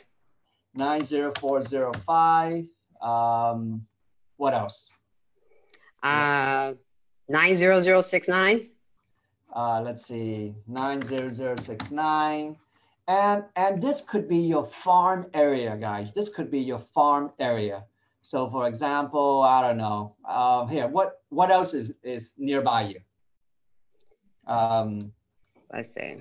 90405. 0.74 2.66
Um, 3.02 3.86
what 4.36 4.54
else? 4.54 4.92
Uh, 6.02 6.74
90069. 7.30 8.68
Uh, 9.54 9.80
let's 9.80 10.06
see, 10.06 10.54
90069. 10.68 12.56
And, 13.08 13.44
and 13.54 13.82
this 13.82 14.00
could 14.00 14.28
be 14.28 14.38
your 14.38 14.64
farm 14.64 15.26
area, 15.32 15.76
guys. 15.76 16.12
This 16.12 16.28
could 16.28 16.50
be 16.50 16.60
your 16.60 16.80
farm 16.94 17.32
area. 17.38 17.84
So 18.22 18.50
for 18.50 18.66
example, 18.66 19.42
I 19.42 19.60
don't 19.62 19.78
know, 19.78 20.16
uh, 20.24 20.66
here, 20.66 20.88
what, 20.88 21.20
what 21.28 21.50
else 21.50 21.74
is, 21.74 21.94
is 22.02 22.34
nearby 22.36 22.82
you? 22.92 23.00
Um, 24.52 25.12
Let's 25.72 25.94
see, 25.94 26.16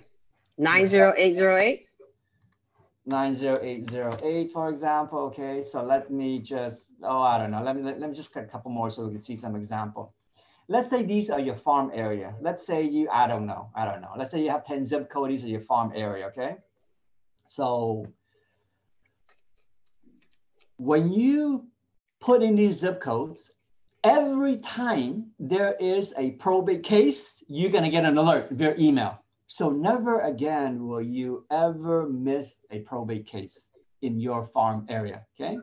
90808. 0.57 1.87
90808, 3.05 4.51
for 4.51 4.69
example, 4.69 5.19
okay? 5.19 5.63
So 5.69 5.83
let 5.83 6.09
me 6.11 6.39
just, 6.39 6.79
oh, 7.03 7.21
I 7.21 7.37
don't 7.37 7.51
know. 7.51 7.61
Let 7.61 7.75
me, 7.75 7.83
let, 7.83 7.99
let 7.99 8.09
me 8.09 8.15
just 8.15 8.33
get 8.33 8.43
a 8.43 8.47
couple 8.47 8.71
more 8.71 8.89
so 8.89 9.05
we 9.05 9.13
can 9.13 9.21
see 9.21 9.35
some 9.35 9.55
example. 9.55 10.14
Let's 10.67 10.89
say 10.89 11.03
these 11.03 11.29
are 11.29 11.39
your 11.39 11.55
farm 11.55 11.91
area. 11.93 12.35
Let's 12.41 12.65
say 12.65 12.83
you, 12.83 13.07
I 13.11 13.27
don't 13.27 13.45
know, 13.45 13.69
I 13.75 13.85
don't 13.85 14.01
know. 14.01 14.11
Let's 14.17 14.31
say 14.31 14.41
you 14.41 14.49
have 14.49 14.65
10 14.65 14.85
zip 14.85 15.09
codes, 15.09 15.29
these 15.29 15.45
are 15.45 15.49
your 15.49 15.61
farm 15.61 15.91
area, 15.95 16.25
okay? 16.27 16.57
So 17.47 18.07
when 20.77 21.11
you 21.11 21.67
put 22.19 22.41
in 22.41 22.55
these 22.55 22.79
zip 22.79 22.99
codes, 22.99 23.51
every 24.03 24.57
time 24.57 25.27
there 25.39 25.75
is 25.79 26.13
a 26.17 26.31
probate 26.31 26.83
case, 26.83 27.43
you're 27.47 27.71
gonna 27.71 27.89
get 27.89 28.05
an 28.05 28.17
alert 28.17 28.49
via 28.51 28.75
email. 28.79 29.19
So 29.47 29.69
never 29.69 30.21
again 30.21 30.87
will 30.87 31.01
you 31.01 31.45
ever 31.51 32.09
miss 32.09 32.55
a 32.71 32.79
probate 32.79 33.27
case 33.27 33.69
in 34.01 34.19
your 34.19 34.47
farm 34.47 34.87
area, 34.89 35.25
okay? 35.39 35.57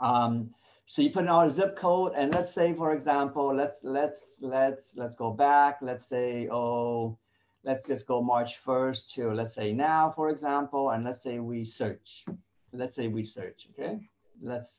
Um, 0.00 0.50
so 0.90 1.02
you 1.02 1.10
put 1.10 1.24
in 1.24 1.28
our 1.28 1.50
zip 1.50 1.76
code 1.76 2.14
and 2.16 2.32
let's 2.32 2.50
say, 2.50 2.72
for 2.72 2.94
example, 2.94 3.54
let's, 3.54 3.80
let's, 3.82 4.36
let's, 4.40 4.84
let's 4.96 5.14
go 5.14 5.30
back. 5.30 5.80
Let's 5.82 6.06
say, 6.06 6.48
oh, 6.50 7.18
let's 7.62 7.86
just 7.86 8.06
go 8.06 8.22
March 8.22 8.56
1st 8.64 9.12
to 9.12 9.34
let's 9.34 9.54
say 9.54 9.74
now, 9.74 10.10
for 10.16 10.30
example, 10.30 10.92
and 10.92 11.04
let's 11.04 11.22
say 11.22 11.40
we 11.40 11.62
search. 11.62 12.24
Let's 12.72 12.96
say 12.96 13.08
we 13.08 13.22
search, 13.22 13.68
okay? 13.70 14.00
Let's, 14.40 14.72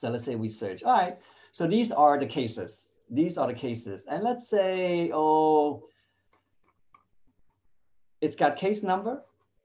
so 0.00 0.10
let's 0.10 0.24
say 0.24 0.36
we 0.36 0.48
search. 0.48 0.84
All 0.84 0.92
right, 0.92 1.18
so 1.50 1.66
these 1.66 1.90
are 1.90 2.16
the 2.16 2.26
cases. 2.26 2.90
These 3.10 3.36
are 3.36 3.48
the 3.48 3.54
cases. 3.54 4.04
And 4.08 4.22
let's 4.22 4.48
say, 4.48 5.10
oh, 5.12 5.88
it's 8.20 8.36
got 8.36 8.54
case 8.56 8.84
number, 8.84 9.22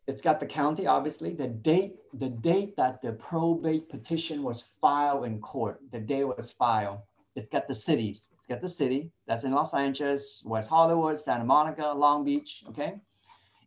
it's 0.10 0.24
got 0.24 0.40
the 0.40 0.46
county, 0.46 0.88
obviously, 0.88 1.36
the 1.36 1.48
date, 1.48 1.98
the 2.16 2.30
date 2.30 2.76
that 2.78 3.00
the 3.04 3.12
probate 3.12 3.88
petition 3.90 4.42
was 4.42 4.64
filed 4.82 5.24
in 5.24 5.40
court, 5.40 5.80
the 5.92 6.00
day 6.00 6.22
it 6.22 6.28
was 6.28 6.52
filed. 6.52 6.98
It's 7.36 7.48
got 7.48 7.68
the 7.68 7.76
cities, 7.76 8.30
it's 8.36 8.48
got 8.48 8.60
the 8.60 8.68
city, 8.68 9.12
that's 9.28 9.44
in 9.44 9.52
Los 9.52 9.76
Angeles, 9.76 10.42
West 10.44 10.68
Hollywood, 10.68 11.20
Santa 11.20 11.46
Monica, 11.46 11.94
Long 11.96 12.26
Beach, 12.26 12.64
okay? 12.70 12.96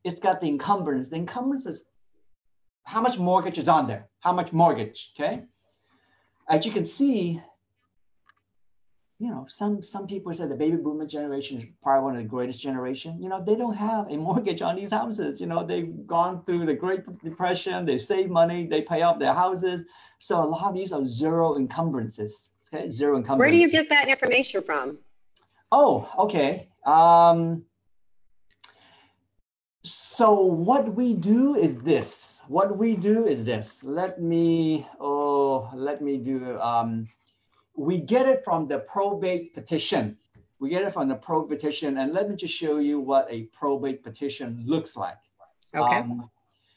It's 0.02 0.18
got 0.18 0.40
the 0.40 0.48
encumbrance. 0.48 1.08
The 1.08 1.14
encumbrance 1.14 1.64
is 1.64 1.84
how 2.82 3.00
much 3.00 3.18
mortgage 3.18 3.58
is 3.58 3.68
on 3.68 3.86
there, 3.86 4.08
how 4.18 4.32
much 4.32 4.52
mortgage, 4.52 5.12
okay? 5.14 5.44
As 6.48 6.66
you 6.66 6.72
can 6.72 6.84
see, 6.84 7.40
you 9.22 9.30
know, 9.30 9.46
some 9.48 9.80
some 9.84 10.08
people 10.08 10.34
say 10.34 10.48
the 10.48 10.56
baby 10.56 10.76
boomer 10.76 11.06
generation 11.06 11.56
is 11.56 11.64
probably 11.80 12.04
one 12.04 12.16
of 12.16 12.22
the 12.24 12.28
greatest 12.28 12.60
generation. 12.60 13.22
You 13.22 13.28
know, 13.28 13.40
they 13.40 13.54
don't 13.54 13.76
have 13.76 14.10
a 14.10 14.16
mortgage 14.26 14.62
on 14.62 14.74
these 14.74 14.90
houses. 14.90 15.40
You 15.40 15.46
know, 15.46 15.64
they've 15.64 15.92
gone 16.08 16.42
through 16.44 16.66
the 16.66 16.74
Great 16.74 17.02
Depression. 17.22 17.86
They 17.86 17.98
save 17.98 18.30
money. 18.30 18.66
They 18.66 18.82
pay 18.82 19.02
off 19.02 19.20
their 19.20 19.32
houses. 19.32 19.84
So 20.18 20.42
a 20.42 20.48
lot 20.54 20.70
of 20.70 20.74
these 20.74 20.90
are 20.90 21.06
zero 21.06 21.56
encumbrances. 21.56 22.50
Okay, 22.66 22.90
zero 22.90 23.16
encumbrances. 23.16 23.38
Where 23.38 23.50
do 23.52 23.58
you 23.58 23.70
get 23.70 23.88
that 23.90 24.08
information 24.08 24.60
from? 24.64 24.98
Oh, 25.70 26.10
okay. 26.18 26.68
Um, 26.84 27.64
so 29.84 30.40
what 30.40 30.92
we 30.96 31.14
do 31.14 31.54
is 31.54 31.80
this. 31.80 32.40
What 32.48 32.76
we 32.76 32.96
do 32.96 33.28
is 33.28 33.44
this. 33.44 33.84
Let 33.84 34.20
me. 34.20 34.84
Oh, 34.98 35.70
let 35.76 36.02
me 36.02 36.16
do. 36.16 36.58
Um, 36.58 37.06
we 37.74 37.98
get 38.00 38.26
it 38.26 38.44
from 38.44 38.68
the 38.68 38.78
probate 38.78 39.54
petition. 39.54 40.16
We 40.58 40.68
get 40.68 40.82
it 40.82 40.92
from 40.92 41.08
the 41.08 41.14
probate 41.14 41.60
petition. 41.60 41.98
And 41.98 42.12
let 42.12 42.28
me 42.28 42.36
just 42.36 42.54
show 42.54 42.78
you 42.78 43.00
what 43.00 43.26
a 43.30 43.44
probate 43.44 44.02
petition 44.02 44.62
looks 44.66 44.96
like. 44.96 45.18
Okay. 45.74 45.98
Um, 45.98 46.30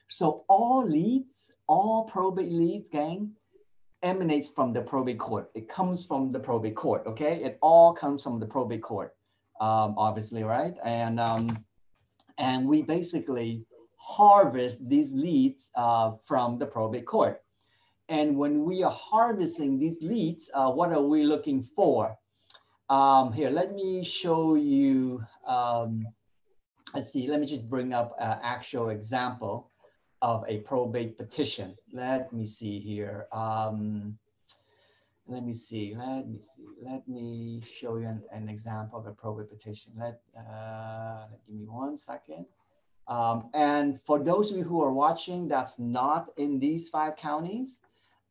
so 0.07 0.43
all 0.47 0.85
leads, 0.85 1.51
all 1.67 2.05
probate 2.05 2.51
leads, 2.51 2.89
gang, 2.89 3.31
emanates 4.03 4.49
from 4.49 4.71
the 4.71 4.81
probate 4.81 5.19
court. 5.19 5.51
It 5.55 5.67
comes 5.67 6.05
from 6.05 6.31
the 6.31 6.39
probate 6.39 6.75
court, 6.75 7.03
okay? 7.07 7.43
It 7.43 7.57
all 7.61 7.93
comes 7.93 8.23
from 8.23 8.39
the 8.39 8.45
probate 8.45 8.83
court, 8.83 9.15
um, 9.59 9.95
obviously, 9.97 10.43
right? 10.43 10.75
And, 10.83 11.19
um, 11.19 11.65
and 12.37 12.67
we 12.67 12.83
basically 12.83 13.65
harvest 13.97 14.87
these 14.87 15.11
leads 15.11 15.71
uh, 15.75 16.11
from 16.25 16.59
the 16.59 16.65
probate 16.65 17.07
court. 17.07 17.41
And 18.09 18.37
when 18.37 18.65
we 18.65 18.83
are 18.83 18.91
harvesting 18.91 19.79
these 19.79 19.97
leads, 20.01 20.49
uh, 20.53 20.71
what 20.71 20.91
are 20.91 21.01
we 21.01 21.23
looking 21.23 21.63
for? 21.75 22.17
Um, 22.89 23.33
here, 23.33 23.49
let 23.49 23.73
me 23.73 24.03
show 24.03 24.53
you, 24.55 25.23
um, 25.47 26.07
let's 26.93 27.11
see, 27.11 27.27
let 27.27 27.39
me 27.39 27.47
just 27.47 27.67
bring 27.67 27.93
up 27.93 28.15
an 28.19 28.37
actual 28.43 28.89
example 28.89 29.71
of 30.21 30.45
a 30.47 30.59
probate 30.59 31.17
petition. 31.17 31.75
Let 31.91 32.31
me 32.31 32.45
see 32.45 32.79
here. 32.79 33.27
Um, 33.31 34.19
let 35.27 35.43
me 35.43 35.53
see, 35.53 35.95
let 35.97 36.27
me 36.27 36.39
see, 36.39 36.63
let 36.79 37.07
me 37.07 37.63
show 37.79 37.97
you 37.97 38.05
an, 38.05 38.21
an 38.31 38.47
example 38.47 38.99
of 38.99 39.07
a 39.07 39.11
probate 39.11 39.49
petition. 39.49 39.93
Let, 39.97 40.21
uh, 40.37 41.25
give 41.47 41.55
me 41.55 41.65
one 41.65 41.97
second. 41.97 42.45
Um, 43.07 43.49
and 43.55 43.99
for 44.05 44.19
those 44.19 44.51
of 44.51 44.57
you 44.57 44.63
who 44.63 44.83
are 44.83 44.93
watching 44.93 45.47
that's 45.47 45.79
not 45.79 46.29
in 46.37 46.59
these 46.59 46.89
five 46.89 47.15
counties, 47.15 47.77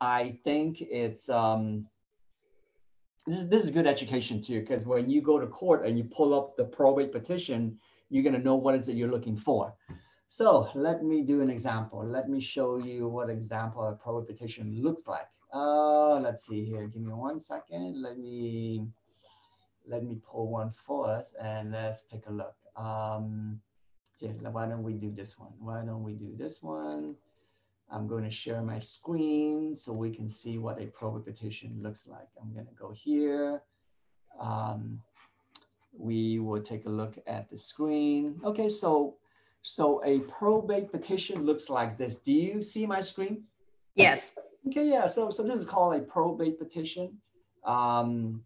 I 0.04 0.38
think 0.44 0.80
it's 0.80 1.28
um, 1.28 1.86
this 3.26 3.38
is 3.38 3.48
this 3.48 3.64
is 3.64 3.70
good 3.70 3.86
education 3.86 4.42
too 4.42 4.60
because 4.60 4.84
when 4.84 5.08
you 5.08 5.22
go 5.22 5.38
to 5.38 5.46
court 5.46 5.86
and 5.86 5.96
you 5.96 6.04
pull 6.04 6.34
up 6.34 6.56
the 6.56 6.64
probate 6.64 7.12
petition, 7.12 7.78
you're 8.10 8.22
gonna 8.22 8.38
know 8.38 8.54
what 8.54 8.74
is 8.74 8.88
it 8.88 8.96
you're 8.96 9.10
looking 9.10 9.36
for. 9.36 9.74
So 10.28 10.68
let 10.74 11.02
me 11.02 11.22
do 11.22 11.40
an 11.40 11.50
example. 11.50 12.04
Let 12.04 12.28
me 12.28 12.40
show 12.40 12.78
you 12.78 13.08
what 13.08 13.30
example 13.30 13.82
a 13.86 13.92
probate 13.92 14.28
petition 14.28 14.82
looks 14.82 15.06
like. 15.06 15.28
Uh, 15.52 16.18
let's 16.20 16.46
see 16.46 16.64
here. 16.64 16.86
Give 16.86 17.02
me 17.02 17.12
one 17.12 17.40
second. 17.40 18.02
Let 18.02 18.18
me 18.18 18.86
let 19.86 20.04
me 20.04 20.20
pull 20.26 20.50
one 20.50 20.70
for 20.70 21.08
us 21.08 21.32
and 21.40 21.72
let's 21.72 22.04
take 22.04 22.26
a 22.26 22.32
look. 22.32 22.56
Um, 22.76 23.60
why 24.52 24.66
don't 24.66 24.82
we 24.82 24.94
do 24.94 25.10
this 25.10 25.38
one? 25.38 25.52
Why 25.58 25.84
don't 25.84 26.02
we 26.02 26.14
do 26.14 26.34
this 26.36 26.62
one? 26.62 27.16
I'm 27.94 28.08
going 28.08 28.24
to 28.24 28.30
share 28.30 28.60
my 28.60 28.80
screen 28.80 29.76
so 29.76 29.92
we 29.92 30.10
can 30.10 30.28
see 30.28 30.58
what 30.58 30.82
a 30.82 30.86
probate 30.86 31.24
petition 31.24 31.78
looks 31.80 32.06
like. 32.08 32.26
I'm 32.42 32.52
going 32.52 32.66
to 32.66 32.74
go 32.74 32.90
here. 32.90 33.62
Um, 34.40 35.00
we 35.96 36.40
will 36.40 36.60
take 36.60 36.86
a 36.86 36.90
look 36.90 37.16
at 37.28 37.48
the 37.48 37.56
screen. 37.56 38.40
Okay, 38.44 38.68
so 38.68 39.16
so 39.62 40.02
a 40.04 40.18
probate 40.20 40.90
petition 40.90 41.46
looks 41.46 41.70
like 41.70 41.96
this. 41.96 42.16
Do 42.16 42.32
you 42.32 42.62
see 42.62 42.84
my 42.84 42.98
screen? 42.98 43.44
Yes. 43.94 44.32
Okay, 44.66 44.90
yeah. 44.90 45.06
So 45.06 45.30
so 45.30 45.44
this 45.44 45.56
is 45.56 45.64
called 45.64 45.94
a 45.94 46.00
probate 46.00 46.58
petition. 46.58 47.18
Um, 47.64 48.42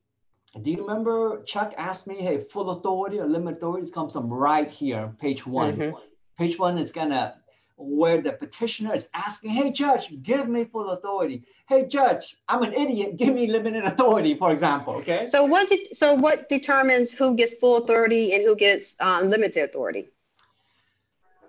do 0.63 0.71
you 0.71 0.83
remember 0.83 1.43
Chuck 1.45 1.73
asked 1.79 2.07
me, 2.07 2.17
hey, 2.17 2.45
full 2.53 2.71
authority 2.71 3.19
or 3.19 3.27
limited 3.27 3.57
authority 3.57 3.91
comes 3.91 4.13
from 4.13 4.29
right 4.29 4.71
here, 4.71 5.15
page 5.19 5.47
one. 5.47 5.77
Mm-hmm. 5.77 5.97
Page 6.37 6.59
one 6.59 6.77
is 6.77 6.93
gonna 6.93 7.37
where 7.79 8.21
the 8.21 8.33
petitioner 8.33 8.93
is 8.93 9.09
asking, 9.15 9.51
hey, 9.51 9.71
judge, 9.71 10.23
give 10.23 10.49
me 10.49 10.65
full 10.65 10.91
authority. 10.91 11.45
Hey, 11.69 11.87
judge, 11.87 12.37
I'm 12.49 12.63
an 12.63 12.75
idiot. 12.75 13.17
Give 13.17 13.35
me 13.35 13.47
limited 13.47 13.85
authority, 13.85 14.35
for 14.35 14.51
example. 14.51 14.95
Okay. 14.95 15.29
So 15.31 15.45
what? 15.45 15.69
De- 15.69 15.95
so 15.95 16.15
what 16.15 16.49
determines 16.49 17.13
who 17.13 17.37
gets 17.37 17.55
full 17.55 17.77
authority 17.77 18.35
and 18.35 18.45
who 18.45 18.57
gets 18.57 18.97
uh, 19.01 19.23
limited 19.23 19.71
authority? 19.71 20.09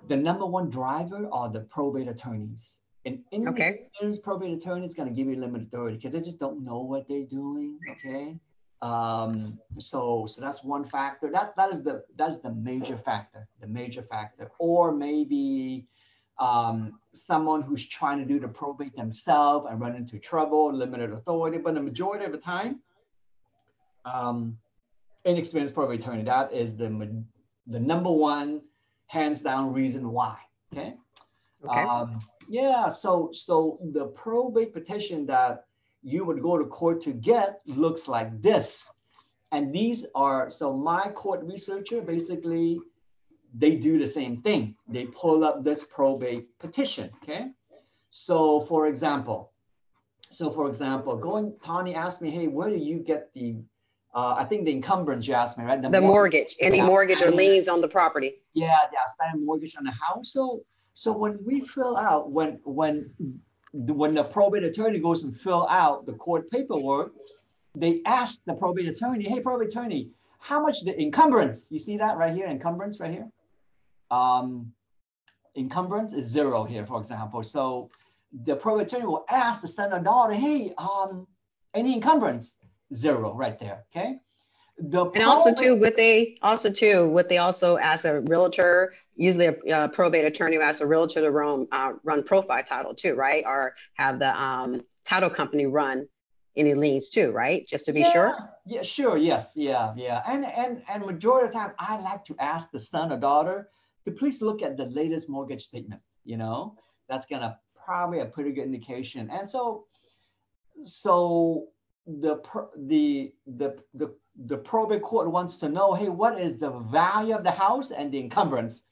The 0.07 0.15
number 0.15 0.45
one 0.45 0.69
driver 0.69 1.27
are 1.31 1.49
the 1.49 1.61
probate 1.61 2.07
attorneys. 2.07 2.75
And 3.05 3.19
in 3.31 3.47
okay. 3.47 3.87
probate 4.23 4.59
attorney 4.59 4.85
is 4.85 4.93
going 4.93 5.09
to 5.09 5.15
give 5.15 5.27
you 5.27 5.35
limited 5.35 5.67
authority 5.67 5.97
because 5.97 6.11
they 6.13 6.21
just 6.21 6.37
don't 6.37 6.63
know 6.63 6.79
what 6.79 7.07
they're 7.07 7.25
doing. 7.25 7.79
Okay. 7.91 8.39
Um, 8.81 9.59
so 9.77 10.25
so 10.27 10.41
that's 10.41 10.63
one 10.63 10.85
factor. 10.85 11.29
That 11.31 11.55
that 11.57 11.73
is 11.73 11.83
the 11.83 12.03
that's 12.15 12.39
the 12.39 12.51
major 12.53 12.97
factor, 12.97 13.47
the 13.59 13.67
major 13.67 14.03
factor. 14.03 14.51
Or 14.59 14.93
maybe 14.93 15.87
um, 16.39 16.99
someone 17.13 17.61
who's 17.61 17.85
trying 17.87 18.19
to 18.19 18.25
do 18.25 18.39
the 18.39 18.47
probate 18.47 18.95
themselves 18.95 19.67
and 19.69 19.79
run 19.79 19.95
into 19.95 20.19
trouble, 20.19 20.73
limited 20.73 21.11
authority. 21.11 21.57
But 21.57 21.73
the 21.75 21.81
majority 21.81 22.25
of 22.25 22.31
the 22.31 22.37
time, 22.37 22.79
um, 24.05 24.57
inexperienced 25.25 25.73
probate 25.73 25.99
attorney, 25.99 26.23
that 26.23 26.53
is 26.53 26.75
the 26.75 27.23
the 27.67 27.79
number 27.79 28.11
one 28.11 28.61
hands 29.07 29.41
down 29.41 29.73
reason 29.73 30.11
why. 30.11 30.37
Okay. 30.71 30.95
Okay. 31.67 31.81
Um, 31.81 32.21
yeah. 32.47 32.87
So 32.87 33.29
so 33.33 33.77
the 33.91 34.05
probate 34.05 34.73
petition 34.73 35.25
that 35.27 35.65
you 36.01 36.23
would 36.23 36.41
go 36.41 36.57
to 36.57 36.65
court 36.65 37.01
to 37.03 37.11
get 37.11 37.61
looks 37.65 38.07
like 38.07 38.41
this. 38.41 38.89
And 39.51 39.73
these 39.73 40.05
are, 40.13 40.49
so 40.49 40.71
my 40.73 41.09
court 41.09 41.43
researcher 41.43 42.01
basically, 42.01 42.79
they 43.53 43.75
do 43.75 43.97
the 43.97 44.05
same 44.05 44.41
thing. 44.41 44.75
They 44.87 45.05
pull 45.05 45.43
up 45.43 45.63
this 45.63 45.83
probate 45.83 46.57
petition, 46.59 47.09
okay? 47.23 47.47
So 48.09 48.61
for 48.61 48.87
example, 48.87 49.51
so 50.31 50.51
for 50.51 50.67
example, 50.67 51.15
going, 51.17 51.55
Tony 51.63 51.95
asked 51.95 52.21
me, 52.21 52.29
hey, 52.29 52.47
where 52.47 52.69
do 52.69 52.77
you 52.77 52.99
get 52.99 53.33
the, 53.33 53.55
uh, 54.13 54.35
I 54.37 54.45
think 54.45 54.65
the 54.65 54.71
encumbrance 54.71 55.27
you 55.27 55.33
asked 55.33 55.57
me, 55.57 55.65
right? 55.65 55.81
The, 55.81 55.89
the 55.89 56.01
mortgage, 56.01 56.11
mortgage, 56.11 56.55
any 56.59 56.81
mortgage 56.81 57.21
or 57.21 57.31
liens 57.31 57.67
on 57.67 57.81
the 57.81 57.87
property. 57.87 58.35
Yeah, 58.53 58.77
the 58.91 58.97
outstanding 58.99 59.45
mortgage 59.45 59.75
on 59.75 59.85
the 59.85 59.91
house. 59.91 60.31
So, 60.31 60.61
so 60.93 61.11
when 61.11 61.39
we 61.45 61.61
fill 61.61 61.97
out, 61.97 62.31
when, 62.31 62.59
when 62.63 63.09
when 63.71 64.15
the 64.15 64.23
probate 64.23 64.63
attorney 64.63 64.99
goes 64.99 65.23
and 65.23 65.39
fill 65.39 65.67
out 65.69 66.05
the 66.05 66.13
court 66.13 66.49
paperwork, 66.49 67.11
they 67.75 68.01
ask 68.05 68.43
the 68.45 68.53
probate 68.53 68.87
attorney, 68.87 69.27
hey, 69.29 69.39
probate 69.39 69.67
attorney, 69.69 70.09
how 70.39 70.61
much 70.61 70.81
the 70.81 70.99
encumbrance? 70.99 71.67
You 71.69 71.79
see 71.79 71.97
that 71.97 72.17
right 72.17 72.33
here, 72.33 72.47
encumbrance 72.47 72.99
right 72.99 73.11
here? 73.11 73.27
Um, 74.11 74.73
encumbrance 75.55 76.13
is 76.13 76.29
zero 76.29 76.63
here, 76.63 76.85
for 76.85 76.99
example. 76.99 77.43
So 77.43 77.89
the 78.43 78.55
probate 78.55 78.87
attorney 78.87 79.05
will 79.05 79.25
ask 79.29 79.61
the 79.61 79.67
son 79.67 79.93
or 79.93 79.99
daughter, 79.99 80.33
hey, 80.33 80.73
um, 80.77 81.27
any 81.73 81.93
encumbrance? 81.93 82.57
Zero 82.93 83.33
right 83.35 83.59
there, 83.59 83.85
okay? 83.91 84.19
The 84.79 85.05
and 85.11 85.23
also 85.23 85.53
too, 85.53 85.75
what 85.75 85.95
they 85.97 86.37
also 86.41 86.71
too, 86.71 87.09
what 87.09 87.27
they 87.27 87.37
also 87.37 87.77
ask 87.77 88.05
a 88.05 88.21
realtor, 88.21 88.93
usually 89.15 89.47
a, 89.47 89.55
a 89.71 89.89
probate 89.89 90.25
attorney 90.25 90.55
who 90.55 90.61
asks 90.61 90.81
a 90.81 90.87
realtor 90.87 91.21
to 91.21 91.29
run 91.29 91.67
uh, 91.71 91.93
run 92.03 92.23
profile 92.23 92.63
title 92.63 92.95
too, 92.95 93.13
right? 93.13 93.43
Or 93.45 93.75
have 93.95 94.19
the 94.19 94.41
um, 94.41 94.81
title 95.05 95.29
company 95.29 95.65
run 95.65 96.07
any 96.55 96.73
liens 96.73 97.09
too, 97.09 97.31
right? 97.31 97.67
Just 97.67 97.85
to 97.85 97.93
be 97.93 97.99
yeah, 97.99 98.11
sure. 98.11 98.49
Yeah, 98.65 98.83
sure. 98.83 99.17
Yes. 99.17 99.51
Yeah. 99.55 99.93
Yeah. 99.95 100.21
And 100.25 100.45
and 100.45 100.81
and 100.89 101.05
majority 101.05 101.47
of 101.47 101.53
the 101.53 101.59
time, 101.59 101.73
I 101.77 101.99
like 101.99 102.23
to 102.25 102.35
ask 102.39 102.71
the 102.71 102.79
son 102.79 103.11
or 103.11 103.17
daughter 103.17 103.69
please 104.11 104.41
look 104.41 104.61
at 104.61 104.77
the 104.77 104.85
latest 104.85 105.29
mortgage 105.29 105.63
statement. 105.63 106.01
You 106.25 106.37
know, 106.37 106.75
that's 107.07 107.25
gonna 107.25 107.57
probably 107.75 108.19
a 108.19 108.25
pretty 108.25 108.51
good 108.51 108.65
indication. 108.65 109.29
And 109.31 109.49
so, 109.49 109.85
so 110.83 111.67
the 112.05 112.41
the 112.77 113.33
the 113.47 113.77
the 113.93 114.15
the 114.45 114.57
probate 114.57 115.01
court 115.01 115.31
wants 115.31 115.57
to 115.57 115.69
know, 115.69 115.93
hey, 115.93 116.09
what 116.09 116.39
is 116.39 116.59
the 116.59 116.71
value 116.71 117.35
of 117.35 117.43
the 117.43 117.51
house 117.51 117.91
and 117.91 118.11
the 118.11 118.19
encumbrance? 118.19 118.83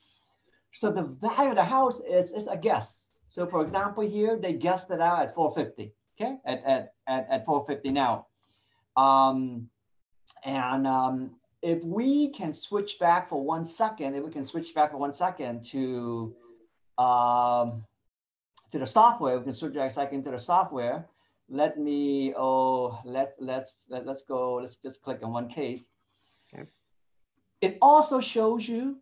So 0.74 0.92
the 0.92 1.04
value 1.04 1.52
of 1.52 1.56
the 1.56 1.64
house 1.64 2.02
is, 2.02 2.32
is 2.32 2.48
a 2.48 2.58
guess. 2.58 3.10
So 3.30 3.48
for 3.48 3.62
example, 3.62 4.04
here 4.04 4.38
they 4.38 4.54
guessed 4.54 4.92
it 4.92 5.02
out 5.02 5.22
at 5.22 5.36
450, 5.36 5.94
okay, 6.20 6.38
at, 6.46 6.64
at, 6.66 6.94
at, 7.08 7.28
at 7.30 7.46
450 7.46 7.92
now. 7.92 8.28
Um, 8.96 9.70
and 10.44 10.86
um, 10.86 11.32
if 11.62 11.84
we 11.84 12.30
can 12.30 12.54
switch 12.54 13.00
back 13.00 13.30
for 13.30 13.44
one 13.44 13.66
second, 13.66 14.16
if 14.16 14.24
we 14.24 14.32
can 14.32 14.46
switch 14.46 14.74
back 14.74 14.92
for 14.92 14.98
one 14.98 15.14
second 15.14 15.66
to 15.66 16.36
um, 16.98 17.84
to 18.72 18.80
the 18.80 18.86
software, 18.86 19.38
we 19.38 19.44
can 19.44 19.54
switch 19.54 19.74
back 19.74 19.92
a 19.92 19.94
second 19.94 20.24
to 20.26 20.32
the 20.32 20.40
software 20.40 21.08
let 21.50 21.80
me, 21.80 22.34
oh, 22.36 23.00
let, 23.06 23.36
let's, 23.40 23.76
let, 23.90 24.06
let's 24.06 24.24
go, 24.24 24.56
let's 24.56 24.76
just 24.76 25.02
click 25.02 25.20
on 25.24 25.32
one 25.32 25.48
case. 25.48 25.88
Okay. 26.54 26.68
It 27.62 27.78
also 27.82 28.20
shows 28.20 28.68
you, 28.68 28.98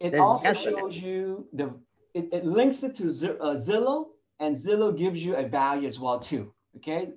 it 0.00 0.16
also 0.16 0.52
shows 0.52 0.98
you 0.98 1.46
the, 1.52 1.72
it, 2.14 2.28
it 2.32 2.44
links 2.44 2.82
it 2.82 2.96
to 2.96 3.06
uh, 3.06 3.56
Zillow 3.56 4.06
and 4.40 4.56
Zillow 4.56 4.96
gives 4.96 5.24
you 5.24 5.36
a 5.36 5.46
value 5.46 5.88
as 5.88 5.98
well 5.98 6.18
too, 6.18 6.52
okay? 6.76 7.10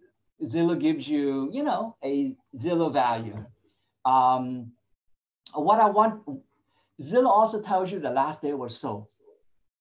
Zillow 0.44 0.80
gives 0.80 1.08
you, 1.08 1.50
you 1.52 1.64
know, 1.64 1.96
a 2.04 2.36
Zillow 2.56 2.94
value. 2.94 3.44
Um, 4.06 4.72
what 5.54 5.80
I 5.80 5.90
want, 5.90 6.22
Zillow 7.02 7.28
also 7.28 7.62
tells 7.62 7.92
you 7.92 8.00
the 8.00 8.10
last 8.10 8.42
day 8.42 8.54
was 8.54 8.78
so. 8.78 9.08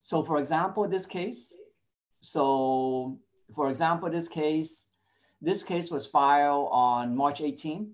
So 0.02 0.22
for 0.22 0.38
example, 0.38 0.86
this 0.88 1.06
case, 1.06 1.52
so 2.20 3.18
for 3.54 3.70
example, 3.70 4.10
this 4.10 4.28
case, 4.28 4.86
this 5.40 5.62
case 5.62 5.90
was 5.90 6.06
filed 6.06 6.68
on 6.72 7.16
March 7.16 7.40
18, 7.40 7.92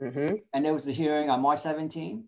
mm-hmm. 0.00 0.34
and 0.52 0.64
there 0.64 0.74
was 0.74 0.86
a 0.86 0.92
hearing 0.92 1.30
on 1.30 1.40
March 1.40 1.60
17. 1.60 2.24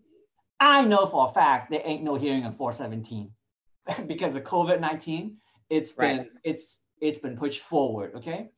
I 0.59 0.85
know 0.85 1.07
for 1.07 1.29
a 1.29 1.33
fact 1.33 1.71
there 1.71 1.81
ain't 1.83 2.03
no 2.03 2.15
hearing 2.15 2.43
on 2.45 2.55
417 2.55 3.31
because 4.07 4.35
of 4.35 4.43
COVID-19. 4.43 5.35
It's 5.69 5.97
right. 5.97 6.17
been 6.17 6.29
it's 6.43 6.77
it's 7.01 7.19
been 7.19 7.37
pushed 7.37 7.61
forward. 7.63 8.15
Okay. 8.15 8.49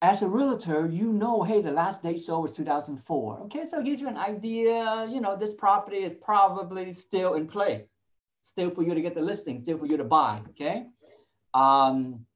As 0.00 0.22
a 0.22 0.28
realtor, 0.28 0.86
you 0.86 1.12
know, 1.12 1.42
hey, 1.42 1.60
the 1.60 1.72
last 1.72 2.04
date 2.04 2.20
sold 2.20 2.44
was 2.44 2.56
2004. 2.56 3.40
Okay, 3.40 3.68
so 3.68 3.82
gives 3.82 4.00
you 4.00 4.06
an 4.06 4.16
idea. 4.16 5.08
You 5.10 5.20
know, 5.20 5.36
this 5.36 5.54
property 5.54 5.98
is 5.98 6.14
probably 6.14 6.94
still 6.94 7.34
in 7.34 7.48
play, 7.48 7.86
still 8.44 8.70
for 8.70 8.82
you 8.84 8.94
to 8.94 9.00
get 9.00 9.16
the 9.16 9.20
listing, 9.20 9.60
still 9.62 9.78
for 9.78 9.86
you 9.86 9.96
to 9.96 10.04
buy. 10.04 10.40
Okay. 10.50 10.86
Um, 11.52 12.26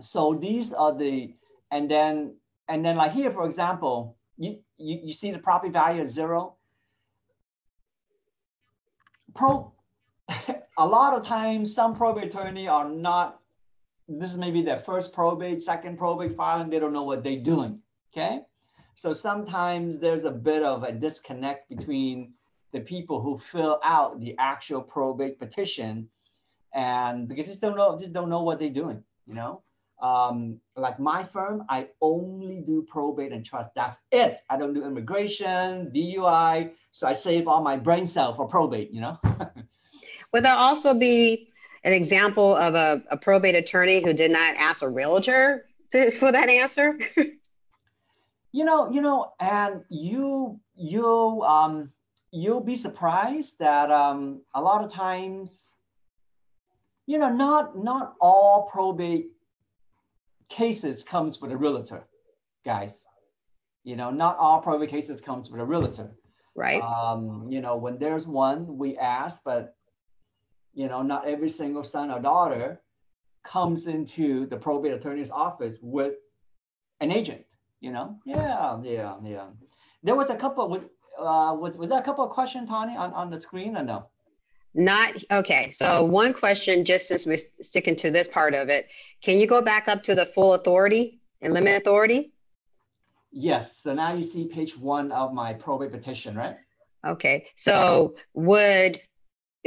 so 0.00 0.34
these 0.34 0.72
are 0.72 0.96
the, 0.96 1.34
and 1.70 1.88
then, 1.88 2.36
and 2.68 2.84
then 2.84 2.96
like 2.96 3.12
here, 3.12 3.30
for 3.30 3.46
example, 3.46 4.16
you, 4.36 4.58
you, 4.76 5.00
you 5.04 5.12
see 5.12 5.30
the 5.30 5.38
property 5.38 5.72
value 5.72 6.02
is 6.02 6.10
zero. 6.10 6.56
Pro, 9.34 9.72
a 10.78 10.86
lot 10.86 11.14
of 11.14 11.24
times 11.24 11.74
some 11.74 11.94
probate 11.96 12.24
attorney 12.24 12.66
are 12.66 12.88
not, 12.88 13.40
this 14.08 14.30
is 14.30 14.38
maybe 14.38 14.62
their 14.62 14.78
first 14.78 15.12
probate, 15.12 15.62
second 15.62 15.98
probate 15.98 16.36
filing, 16.36 16.70
they 16.70 16.78
don't 16.78 16.92
know 16.92 17.02
what 17.02 17.24
they're 17.24 17.40
doing, 17.40 17.80
okay? 18.12 18.42
So 18.94 19.12
sometimes 19.12 19.98
there's 19.98 20.24
a 20.24 20.30
bit 20.30 20.62
of 20.62 20.82
a 20.82 20.92
disconnect 20.92 21.68
between 21.68 22.32
the 22.72 22.80
people 22.80 23.20
who 23.20 23.38
fill 23.38 23.78
out 23.82 24.20
the 24.20 24.34
actual 24.38 24.80
probate 24.80 25.38
petition 25.38 26.08
and 26.74 27.28
because 27.28 27.46
just 27.46 27.60
don't 27.60 27.76
know 27.76 27.98
just 27.98 28.12
don't 28.12 28.28
know 28.28 28.42
what 28.42 28.58
they're 28.58 28.68
doing 28.68 29.02
you 29.26 29.34
know? 29.34 29.62
Um, 30.02 30.60
like 30.76 30.98
my 31.00 31.24
firm 31.24 31.64
i 31.70 31.88
only 32.02 32.60
do 32.60 32.86
probate 32.86 33.32
and 33.32 33.42
trust. 33.42 33.70
That's 33.74 33.96
it. 34.12 34.42
I 34.50 34.58
don't 34.58 34.74
do 34.74 34.84
immigration 34.84 35.90
dui 35.94 36.70
so 36.92 37.06
i 37.06 37.14
save 37.14 37.48
all 37.48 37.62
my 37.62 37.76
brain 37.76 38.06
cell 38.06 38.34
for 38.34 38.46
probate 38.46 38.90
you 38.90 39.00
know? 39.00 39.18
Would 40.32 40.44
there 40.44 40.54
also 40.54 40.92
be 40.92 41.50
an 41.86 41.94
example 41.94 42.54
of 42.56 42.74
a, 42.74 43.02
a 43.10 43.16
probate 43.16 43.54
attorney 43.54 44.02
who 44.04 44.12
did 44.12 44.30
not 44.30 44.54
ask 44.56 44.82
a 44.82 44.88
realtor 44.88 45.64
to, 45.92 46.10
for 46.18 46.30
that 46.32 46.50
answer 46.50 46.98
you 48.52 48.64
know 48.64 48.90
you 48.90 49.00
know 49.00 49.32
and 49.40 49.82
you 49.88 50.60
you 50.74 51.42
um 51.42 51.90
you'll 52.32 52.60
be 52.60 52.76
surprised 52.76 53.58
that 53.58 53.90
um 53.90 54.42
a 54.54 54.60
lot 54.60 54.84
of 54.84 54.92
times 54.92 55.72
you 57.06 57.18
know, 57.18 57.30
not 57.30 57.78
not 57.78 58.14
all 58.20 58.68
probate 58.70 59.30
cases 60.48 61.02
comes 61.02 61.40
with 61.40 61.52
a 61.52 61.56
realtor, 61.56 62.04
guys. 62.64 63.04
You 63.84 63.94
know, 63.96 64.10
not 64.10 64.36
all 64.38 64.60
probate 64.60 64.90
cases 64.90 65.20
comes 65.20 65.48
with 65.48 65.60
a 65.60 65.64
realtor. 65.64 66.10
Right. 66.56 66.82
Um, 66.82 67.46
you 67.48 67.60
know, 67.60 67.76
when 67.76 67.98
there's 67.98 68.26
one, 68.26 68.76
we 68.76 68.98
ask, 68.98 69.42
but 69.44 69.76
you 70.76 70.88
know, 70.88 71.02
not 71.02 71.26
every 71.26 71.48
single 71.48 71.82
son 71.82 72.10
or 72.10 72.20
daughter 72.20 72.80
comes 73.42 73.86
into 73.86 74.46
the 74.46 74.56
probate 74.56 74.92
attorney's 74.92 75.30
office 75.30 75.76
with 75.80 76.14
an 77.00 77.10
agent. 77.10 77.44
You 77.80 77.92
know, 77.92 78.18
yeah, 78.24 78.78
yeah, 78.82 79.16
yeah. 79.24 79.46
There 80.02 80.14
was 80.14 80.30
a 80.30 80.36
couple 80.36 80.68
with 80.68 80.84
uh, 81.18 81.56
was, 81.58 81.78
was 81.78 81.88
that 81.88 82.00
a 82.00 82.04
couple 82.04 82.24
of 82.24 82.30
questions, 82.30 82.68
Tony, 82.68 82.94
on, 82.94 83.12
on 83.14 83.30
the 83.30 83.40
screen 83.40 83.76
or 83.76 83.82
no? 83.82 84.08
Not 84.74 85.14
okay. 85.30 85.72
So 85.72 86.04
one 86.04 86.34
question, 86.34 86.84
just 86.84 87.08
since 87.08 87.24
we're 87.24 87.40
sticking 87.62 87.96
to 87.96 88.10
this 88.10 88.28
part 88.28 88.52
of 88.52 88.68
it, 88.68 88.88
can 89.22 89.38
you 89.38 89.46
go 89.46 89.62
back 89.62 89.88
up 89.88 90.02
to 90.04 90.14
the 90.14 90.26
full 90.26 90.52
authority 90.52 91.20
and 91.40 91.54
limit 91.54 91.80
authority? 91.80 92.34
Yes. 93.32 93.78
So 93.78 93.94
now 93.94 94.12
you 94.12 94.22
see 94.22 94.46
page 94.46 94.76
one 94.76 95.10
of 95.12 95.32
my 95.32 95.54
probate 95.54 95.92
petition, 95.92 96.36
right? 96.36 96.56
Okay. 97.06 97.46
So 97.56 98.16
would 98.34 99.00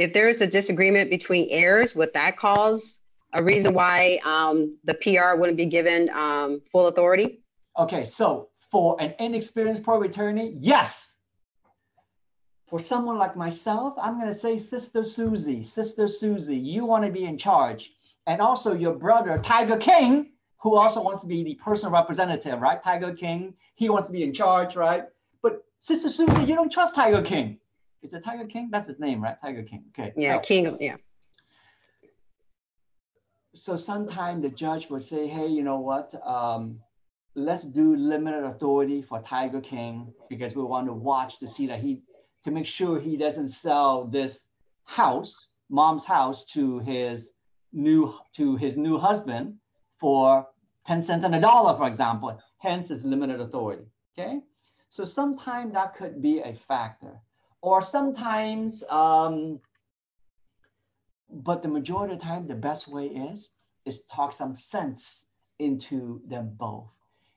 if 0.00 0.14
there 0.14 0.30
is 0.30 0.40
a 0.40 0.46
disagreement 0.46 1.10
between 1.10 1.46
heirs, 1.50 1.94
would 1.94 2.10
that 2.14 2.38
cause 2.38 3.00
a 3.34 3.42
reason 3.44 3.74
why 3.74 4.18
um, 4.24 4.78
the 4.82 4.94
PR 4.94 5.38
wouldn't 5.38 5.58
be 5.58 5.66
given 5.66 6.08
um, 6.10 6.62
full 6.72 6.88
authority? 6.88 7.42
Okay. 7.78 8.06
So 8.06 8.48
for 8.70 8.96
an 8.98 9.14
inexperienced 9.18 9.84
probate 9.84 10.10
attorney, 10.10 10.54
yes, 10.56 11.16
for 12.66 12.80
someone 12.80 13.18
like 13.18 13.36
myself, 13.36 13.92
I'm 14.00 14.14
going 14.14 14.32
to 14.32 14.34
say, 14.34 14.56
Sister 14.56 15.04
Susie, 15.04 15.62
Sister 15.62 16.08
Susie, 16.08 16.56
you 16.56 16.86
want 16.86 17.04
to 17.04 17.12
be 17.12 17.24
in 17.24 17.36
charge. 17.36 17.92
And 18.26 18.40
also 18.40 18.74
your 18.74 18.94
brother, 18.94 19.38
Tiger 19.42 19.76
King, 19.76 20.30
who 20.62 20.76
also 20.76 21.02
wants 21.02 21.20
to 21.22 21.28
be 21.28 21.44
the 21.44 21.56
personal 21.56 21.92
representative, 21.92 22.58
right? 22.58 22.82
Tiger 22.82 23.12
King, 23.12 23.52
he 23.74 23.90
wants 23.90 24.06
to 24.06 24.12
be 24.14 24.22
in 24.22 24.32
charge, 24.32 24.76
right? 24.76 25.04
But 25.42 25.62
Sister 25.80 26.08
Susie, 26.08 26.44
you 26.44 26.54
don't 26.54 26.72
trust 26.72 26.94
Tiger 26.94 27.22
King. 27.22 27.58
Is 28.02 28.14
it 28.14 28.24
Tiger 28.24 28.46
King? 28.46 28.68
That's 28.70 28.88
his 28.88 28.98
name, 28.98 29.22
right? 29.22 29.36
Tiger 29.40 29.62
King. 29.62 29.84
Okay. 29.90 30.12
Yeah, 30.16 30.36
so, 30.36 30.40
King 30.40 30.66
of, 30.66 30.78
yeah. 30.80 30.96
So 33.54 33.76
sometimes 33.76 34.42
the 34.42 34.48
judge 34.48 34.88
will 34.88 35.00
say, 35.00 35.26
hey, 35.26 35.48
you 35.48 35.62
know 35.62 35.80
what? 35.80 36.14
Um, 36.26 36.80
let's 37.34 37.64
do 37.64 37.96
limited 37.96 38.44
authority 38.44 39.02
for 39.02 39.20
Tiger 39.20 39.60
King 39.60 40.12
because 40.28 40.54
we 40.54 40.62
want 40.62 40.86
to 40.86 40.92
watch 40.92 41.38
to 41.38 41.46
see 41.46 41.66
that 41.66 41.80
he 41.80 42.02
to 42.44 42.50
make 42.50 42.66
sure 42.66 42.98
he 42.98 43.16
doesn't 43.16 43.48
sell 43.48 44.06
this 44.06 44.46
house, 44.84 45.48
mom's 45.68 46.06
house, 46.06 46.44
to 46.46 46.78
his 46.80 47.30
new 47.72 48.14
to 48.34 48.56
his 48.56 48.76
new 48.76 48.98
husband 48.98 49.56
for 49.98 50.46
10 50.86 51.02
cents 51.02 51.24
and 51.24 51.34
a 51.34 51.40
dollar, 51.40 51.76
for 51.76 51.86
example. 51.86 52.38
Hence, 52.58 52.90
it's 52.90 53.04
limited 53.04 53.40
authority. 53.40 53.84
Okay, 54.18 54.40
so 54.88 55.04
sometimes 55.04 55.74
that 55.74 55.94
could 55.94 56.22
be 56.22 56.40
a 56.40 56.54
factor, 56.54 57.20
or 57.62 57.82
sometimes, 57.82 58.82
um, 58.90 59.60
but 61.30 61.62
the 61.62 61.68
majority 61.68 62.14
of 62.14 62.20
the 62.20 62.24
time, 62.24 62.46
the 62.46 62.54
best 62.54 62.88
way 62.88 63.06
is 63.06 63.48
is 63.86 64.04
talk 64.04 64.32
some 64.32 64.54
sense 64.54 65.24
into 65.58 66.20
them 66.26 66.50
both. 66.58 66.88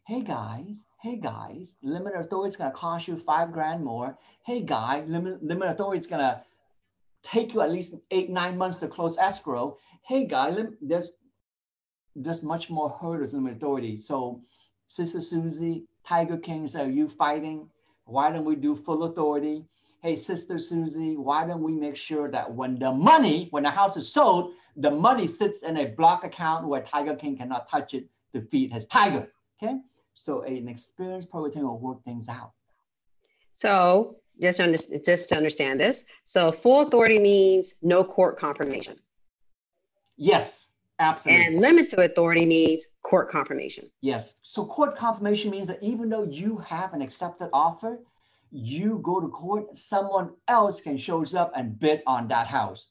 Hey 0.06 0.22
guys, 0.22 0.84
hey 1.02 1.16
guys, 1.16 1.76
limit 1.82 2.14
authority 2.16 2.52
is 2.52 2.58
to 2.58 2.72
cost 2.72 3.08
you 3.08 3.18
five 3.18 3.52
grand 3.52 3.84
more. 3.84 4.18
Hey 4.46 4.62
guy, 4.62 5.04
limit, 5.08 5.40
authority 5.42 6.00
is 6.00 6.08
to 6.08 6.42
take 7.24 7.54
you 7.54 7.62
at 7.62 7.72
least 7.72 7.96
eight, 8.12 8.30
nine 8.30 8.58
months 8.58 8.78
to 8.78 8.88
close 8.88 9.18
escrow. 9.18 9.78
Hey 10.02 10.26
guy, 10.26 10.50
lim- 10.50 10.78
there's, 10.82 11.10
there's 12.16 12.44
much 12.44 12.70
more 12.70 12.90
hurdles 12.90 13.32
in 13.32 13.44
limit 13.44 13.58
authority. 13.58 13.98
So 13.98 14.42
Sister 14.88 15.22
Susie, 15.22 15.86
Tiger 16.06 16.38
Kings, 16.38 16.76
are 16.76 16.90
you 16.90 17.08
fighting? 17.08 17.70
Why 18.06 18.32
don't 18.32 18.46
we 18.46 18.56
do 18.56 18.76
full 18.76 19.04
authority? 19.04 19.64
Hey, 20.04 20.18
Sister 20.18 20.60
Susie, 20.60 21.16
why 21.16 21.48
don't 21.48 21.64
we 21.64 21.72
make 21.72 21.96
sure 21.96 22.30
that 22.30 22.54
when 22.54 22.78
the 22.78 22.92
money, 22.92 23.48
when 23.52 23.64
the 23.64 23.70
house 23.70 23.96
is 23.96 24.12
sold, 24.12 24.52
the 24.76 24.92
money 24.92 25.26
sits 25.26 25.60
in 25.60 25.78
a 25.78 25.86
block 25.86 26.26
account 26.26 26.68
where 26.68 26.82
Tiger 26.82 27.16
King 27.16 27.38
cannot 27.38 27.70
touch 27.70 27.94
it 27.94 28.08
to 28.34 28.42
feed 28.42 28.74
his 28.74 28.86
tiger. 28.86 29.32
Okay. 29.64 29.78
So 30.14 30.42
an 30.42 30.68
experienced 30.68 31.32
probate 31.32 31.56
will 31.56 31.80
work 31.80 32.04
things 32.04 32.28
out. 32.28 32.52
So 33.56 34.18
just 34.42 34.58
to, 34.58 34.66
under, 34.66 34.78
just 34.78 35.30
to 35.30 35.38
understand 35.38 35.80
this, 35.80 36.04
so 36.26 36.52
full 36.52 36.82
authority 36.82 37.18
means 37.18 37.76
no 37.82 38.04
court 38.04 38.38
confirmation. 38.38 39.00
Yes, 40.18 40.68
absolutely. 41.00 41.46
And 41.46 41.62
limited 41.62 41.98
authority 41.98 42.46
means 42.46 42.88
court 43.04 43.30
confirmation. 43.30 43.90
Yes. 44.02 44.36
So 44.42 44.66
court 44.66 44.98
confirmation 44.98 45.50
means 45.50 45.68
that 45.68 45.82
even 45.82 46.10
though 46.10 46.24
you 46.24 46.58
have 46.58 46.94
an 46.94 47.02
accepted 47.02 47.50
offer, 47.54 48.00
you 48.54 49.00
go 49.04 49.20
to 49.20 49.28
court, 49.28 49.78
someone 49.78 50.32
else 50.48 50.80
can 50.80 50.98
shows 50.98 51.34
up 51.34 51.52
and 51.56 51.78
bid 51.78 52.02
on 52.08 52.28
that 52.30 52.48
house. 52.48 52.88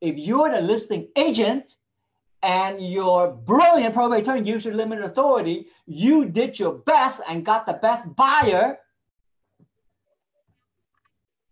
If 0.00 0.16
you're 0.16 0.50
the 0.50 0.60
listing 0.60 1.08
agent, 1.16 1.76
and 2.42 2.80
your 2.80 3.32
brilliant 3.32 3.94
probate 3.94 4.22
attorney 4.22 4.42
gives 4.42 4.64
you 4.64 4.72
limited 4.72 5.04
authority, 5.04 5.66
you 5.86 6.24
did 6.24 6.58
your 6.58 6.72
best 6.72 7.20
and 7.28 7.44
got 7.44 7.66
the 7.66 7.74
best 7.74 8.14
buyer, 8.16 8.78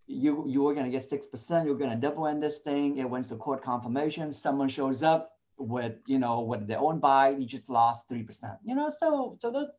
you, 0.06 0.44
you 0.48 0.62
were 0.62 0.74
to 0.74 0.90
get 0.90 1.10
6%, 1.10 1.66
you're 1.66 1.76
going 1.76 1.90
to 1.90 1.96
double 1.96 2.26
end 2.26 2.42
this 2.42 2.58
thing. 2.58 2.96
It 2.96 3.04
went 3.04 3.28
to 3.28 3.36
court 3.36 3.62
confirmation. 3.62 4.32
Someone 4.32 4.68
shows 4.68 5.02
up 5.02 5.32
with, 5.58 5.96
you 6.06 6.18
know, 6.18 6.40
with 6.40 6.66
their 6.66 6.78
own 6.78 6.98
buy, 6.98 7.30
you 7.30 7.44
just 7.44 7.68
lost 7.68 8.08
3%. 8.08 8.56
You 8.64 8.74
know, 8.74 8.90
so, 8.90 9.36
so 9.40 9.50
that, 9.50 9.72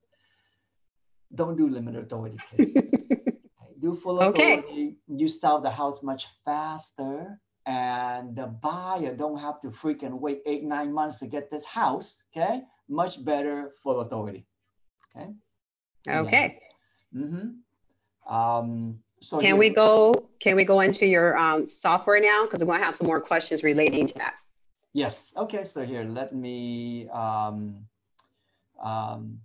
don't 1.34 1.58
do 1.58 1.67
limited 1.67 2.03
authority. 2.03 2.38
do 3.79 3.95
full 3.95 4.19
authority. 4.19 4.41
Okay. 4.41 4.93
You 5.07 5.27
sell 5.27 5.61
the 5.61 5.69
house 5.69 6.03
much 6.03 6.27
faster 6.45 7.39
and 7.65 8.35
the 8.35 8.47
buyer 8.47 9.15
don't 9.15 9.37
have 9.37 9.59
to 9.61 9.67
freaking 9.69 10.19
wait 10.19 10.41
eight, 10.45 10.63
nine 10.63 10.91
months 10.91 11.17
to 11.17 11.27
get 11.27 11.51
this 11.51 11.65
house, 11.65 12.23
okay? 12.35 12.61
Much 12.87 13.23
better 13.23 13.73
full 13.83 13.99
authority, 14.01 14.45
okay? 15.15 15.29
Okay. 16.07 16.59
Yeah. 17.13 17.21
Mm-hmm. 17.21 18.33
Um, 18.33 18.99
so 19.21 19.39
can 19.39 19.57
we 19.57 19.69
go, 19.69 20.29
can 20.39 20.55
we 20.55 20.65
go 20.65 20.79
into 20.79 21.05
your 21.05 21.37
um, 21.37 21.67
software 21.67 22.21
now? 22.21 22.45
Because 22.45 22.61
we're 22.61 22.73
gonna 22.73 22.85
have 22.85 22.95
some 22.95 23.07
more 23.07 23.21
questions 23.21 23.63
relating 23.63 24.07
to 24.07 24.13
that. 24.15 24.35
Yes, 24.93 25.33
okay, 25.37 25.65
so 25.65 25.85
here, 25.85 26.03
let 26.03 26.33
me, 26.33 27.07
um, 27.09 27.85
um, 28.81 29.39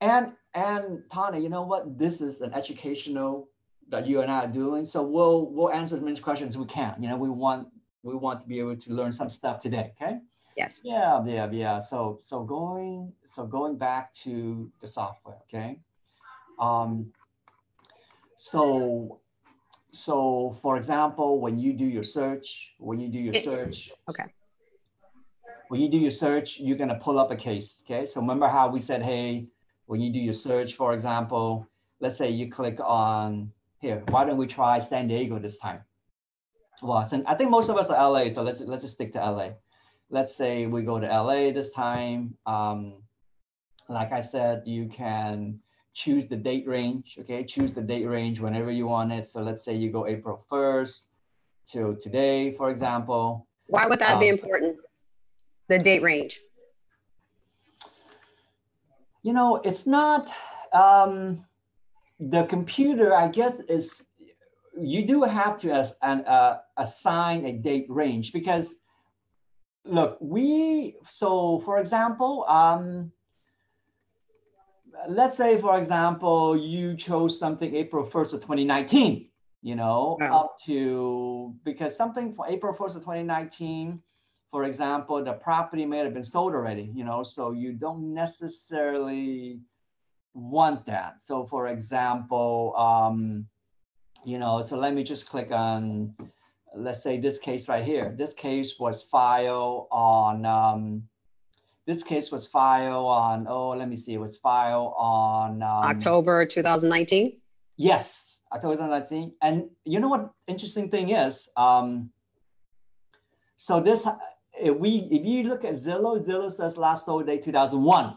and, 0.00 0.32
and 0.54 1.02
Tana, 1.12 1.38
you 1.38 1.48
know 1.48 1.62
what? 1.62 1.96
This 1.96 2.20
is 2.20 2.40
an 2.40 2.52
educational 2.52 3.48
that 3.88 4.06
you 4.06 4.20
and 4.22 4.30
I 4.30 4.44
are 4.44 4.48
doing. 4.48 4.86
So 4.86 5.02
we'll 5.02 5.46
we'll 5.50 5.70
answer 5.70 5.96
as 5.96 6.02
many 6.02 6.18
questions 6.18 6.50
as 6.50 6.58
we 6.58 6.66
can. 6.66 6.94
You 7.00 7.08
know, 7.08 7.16
we 7.16 7.28
want 7.28 7.68
we 8.02 8.14
want 8.14 8.40
to 8.40 8.46
be 8.46 8.58
able 8.58 8.76
to 8.76 8.92
learn 8.92 9.12
some 9.12 9.28
stuff 9.28 9.60
today. 9.60 9.92
Okay. 10.00 10.18
Yes. 10.56 10.80
Yeah, 10.84 11.24
yeah, 11.26 11.50
yeah. 11.50 11.80
So 11.80 12.18
so 12.22 12.44
going 12.44 13.12
so 13.28 13.46
going 13.46 13.76
back 13.76 14.14
to 14.24 14.70
the 14.80 14.88
software. 14.88 15.36
Okay. 15.48 15.78
Um. 16.58 17.12
So 18.36 19.20
so 19.90 20.56
for 20.62 20.76
example, 20.76 21.40
when 21.40 21.58
you 21.58 21.72
do 21.72 21.84
your 21.84 22.04
search, 22.04 22.72
when 22.78 23.00
you 23.00 23.08
do 23.08 23.18
your 23.18 23.34
search. 23.34 23.90
Okay. 24.08 24.24
When 25.68 25.80
you 25.80 25.88
do 25.88 25.98
your 25.98 26.10
search, 26.10 26.60
you're 26.60 26.76
gonna 26.76 27.00
pull 27.00 27.18
up 27.18 27.30
a 27.30 27.36
case. 27.36 27.82
Okay. 27.84 28.06
So 28.06 28.20
remember 28.20 28.46
how 28.46 28.68
we 28.68 28.80
said, 28.80 29.02
hey, 29.02 29.48
when 29.86 30.00
you 30.00 30.12
do 30.12 30.18
your 30.18 30.34
search, 30.34 30.74
for 30.74 30.92
example, 30.94 31.66
let's 32.00 32.16
say 32.16 32.30
you 32.30 32.50
click 32.50 32.78
on 32.80 33.50
here, 33.84 34.02
why 34.08 34.24
don't 34.24 34.38
we 34.38 34.46
try 34.46 34.80
San 34.80 35.06
Diego 35.08 35.38
this 35.38 35.58
time? 35.58 35.80
Well, 36.82 37.06
since 37.08 37.24
I 37.26 37.34
think 37.34 37.50
most 37.50 37.68
of 37.68 37.76
us 37.76 37.88
are 37.90 38.10
LA, 38.10 38.30
so 38.30 38.42
let's 38.42 38.60
let's 38.60 38.82
just 38.82 38.94
stick 38.94 39.12
to 39.12 39.18
LA. 39.18 39.50
Let's 40.10 40.34
say 40.34 40.66
we 40.66 40.82
go 40.82 40.98
to 40.98 41.06
LA 41.06 41.52
this 41.52 41.70
time. 41.70 42.34
Um, 42.46 43.02
like 43.88 44.12
I 44.12 44.22
said, 44.22 44.62
you 44.64 44.88
can 44.88 45.60
choose 45.92 46.26
the 46.26 46.36
date 46.36 46.66
range. 46.66 47.16
Okay, 47.20 47.44
choose 47.44 47.72
the 47.72 47.82
date 47.82 48.06
range 48.06 48.40
whenever 48.40 48.70
you 48.70 48.86
want 48.86 49.12
it. 49.12 49.28
So 49.28 49.42
let's 49.42 49.62
say 49.64 49.74
you 49.74 49.90
go 49.90 50.06
April 50.06 50.44
1st 50.50 51.08
to 51.72 51.96
today, 52.00 52.54
for 52.56 52.70
example. 52.70 53.46
Why 53.66 53.86
would 53.86 53.98
that 54.00 54.14
um, 54.14 54.20
be 54.20 54.28
important? 54.28 54.76
The 55.68 55.78
date 55.78 56.02
range. 56.02 56.40
You 59.22 59.32
know, 59.32 59.56
it's 59.56 59.86
not. 59.86 60.30
Um, 60.72 61.44
the 62.20 62.44
computer, 62.44 63.14
I 63.14 63.28
guess, 63.28 63.58
is 63.68 64.02
you 64.80 65.06
do 65.06 65.22
have 65.22 65.56
to 65.58 65.72
as, 65.72 65.94
an, 66.02 66.24
uh, 66.26 66.58
assign 66.76 67.44
a 67.44 67.52
date 67.52 67.86
range 67.88 68.32
because 68.32 68.76
look, 69.84 70.18
we 70.20 70.96
so 71.08 71.60
for 71.64 71.78
example, 71.78 72.44
um, 72.48 73.12
let's 75.08 75.36
say 75.36 75.60
for 75.60 75.78
example 75.78 76.56
you 76.56 76.96
chose 76.96 77.38
something 77.38 77.74
April 77.74 78.06
1st 78.06 78.34
of 78.34 78.40
2019, 78.40 79.28
you 79.62 79.76
know, 79.76 80.16
yeah. 80.20 80.34
up 80.34 80.56
to 80.66 81.54
because 81.64 81.96
something 81.96 82.34
for 82.34 82.48
April 82.48 82.74
1st 82.74 82.96
of 82.96 83.02
2019 83.02 84.00
for 84.54 84.66
example, 84.66 85.24
the 85.24 85.32
property 85.32 85.84
may 85.84 85.98
have 85.98 86.14
been 86.14 86.22
sold 86.22 86.54
already, 86.54 86.88
you 86.94 87.04
know, 87.04 87.24
so 87.24 87.50
you 87.50 87.72
don't 87.72 88.14
necessarily 88.14 89.58
want 90.34 90.84
that. 90.86 91.16
So 91.24 91.46
for 91.46 91.68
example, 91.68 92.74
um, 92.76 93.46
you 94.24 94.38
know, 94.38 94.62
so 94.62 94.76
let 94.76 94.94
me 94.94 95.04
just 95.04 95.28
click 95.28 95.50
on, 95.52 96.14
let's 96.74 97.02
say 97.02 97.20
this 97.20 97.38
case 97.38 97.68
right 97.68 97.84
here. 97.84 98.14
This 98.18 98.34
case 98.34 98.78
was 98.78 99.02
filed 99.02 99.86
on, 99.90 100.44
um, 100.44 101.02
this 101.86 102.02
case 102.02 102.30
was 102.30 102.46
filed 102.46 103.06
on, 103.06 103.46
oh, 103.48 103.70
let 103.70 103.88
me 103.88 103.96
see, 103.96 104.14
it 104.14 104.18
was 104.18 104.36
filed 104.36 104.94
on 104.96 105.62
um, 105.62 105.84
October 105.84 106.44
2019. 106.46 107.38
Yes, 107.76 108.40
October 108.52 108.74
2019. 108.74 109.34
And 109.42 109.70
you 109.84 110.00
know 110.00 110.08
what 110.08 110.32
interesting 110.46 110.90
thing 110.90 111.10
is, 111.10 111.48
um, 111.56 112.10
so 113.56 113.80
this, 113.80 114.06
if 114.58 114.76
we, 114.76 115.08
if 115.10 115.24
you 115.24 115.44
look 115.44 115.64
at 115.64 115.74
Zillow, 115.74 116.24
Zillow 116.24 116.50
says 116.50 116.76
last 116.76 117.06
sold 117.06 117.26
day 117.26 117.38
2001. 117.38 118.16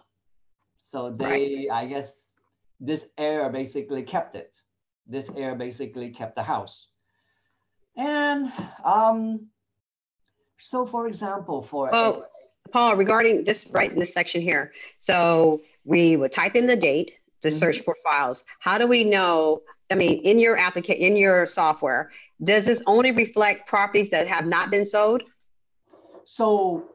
So 0.90 1.10
they, 1.10 1.68
right. 1.70 1.84
I 1.84 1.86
guess, 1.86 2.16
this 2.80 3.08
heir 3.18 3.50
basically 3.50 4.04
kept 4.04 4.36
it. 4.38 4.54
This 5.06 5.30
heir 5.36 5.54
basically 5.54 6.12
kept 6.12 6.36
the 6.36 6.44
house. 6.44 6.88
And 7.98 8.54
um, 8.86 9.48
so, 10.60 10.86
for 10.86 11.08
example, 11.08 11.62
for 11.62 11.94
oh, 11.94 12.24
Paul, 12.72 12.96
regarding 12.96 13.44
this 13.44 13.68
right 13.68 13.92
in 13.92 14.00
this 14.00 14.14
section 14.14 14.42
here, 14.42 14.72
so 14.98 15.62
we 15.84 16.16
would 16.16 16.32
type 16.32 16.56
in 16.56 16.68
the 16.68 16.76
date 16.76 17.14
to 17.42 17.50
mm-hmm. 17.50 17.58
search 17.58 17.82
for 17.82 17.96
files. 18.02 18.46
How 18.60 18.78
do 18.78 18.88
we 18.88 19.04
know? 19.04 19.64
I 19.92 19.96
mean, 19.96 20.22
in 20.24 20.40
your 20.40 20.56
application, 20.56 21.02
in 21.02 21.18
your 21.18 21.46
software, 21.48 22.12
does 22.42 22.66
this 22.66 22.82
only 22.86 23.12
reflect 23.12 23.68
properties 23.68 24.10
that 24.12 24.28
have 24.28 24.46
not 24.46 24.72
been 24.72 24.86
sold? 24.86 25.24
So 26.24 26.92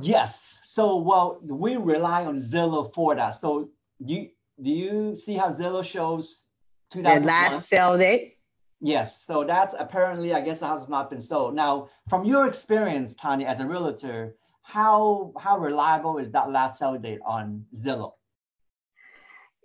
yes. 0.00 0.58
So 0.62 0.96
well, 0.96 1.38
we 1.42 1.76
rely 1.76 2.24
on 2.24 2.36
Zillow 2.36 2.92
for 2.94 3.14
that. 3.14 3.30
So 3.30 3.70
do 4.04 4.14
you, 4.14 4.28
do 4.62 4.70
you 4.70 5.14
see 5.14 5.34
how 5.34 5.50
Zillow 5.50 5.84
shows 5.84 6.44
2001? 6.90 7.20
The 7.20 7.26
last 7.26 7.68
sale 7.68 7.98
date. 7.98 8.38
Yes. 8.80 9.22
So 9.24 9.44
that's 9.44 9.74
apparently, 9.78 10.34
I 10.34 10.40
guess, 10.40 10.60
the 10.60 10.66
house 10.66 10.80
has 10.80 10.88
not 10.88 11.08
been 11.10 11.20
sold. 11.20 11.54
Now, 11.54 11.88
from 12.08 12.24
your 12.24 12.46
experience, 12.46 13.14
Tanya, 13.14 13.46
as 13.46 13.60
a 13.60 13.66
realtor, 13.66 14.36
how 14.62 15.32
how 15.38 15.58
reliable 15.58 16.18
is 16.18 16.30
that 16.32 16.50
last 16.50 16.78
sale 16.78 16.98
date 16.98 17.20
on 17.24 17.64
Zillow? 17.76 18.12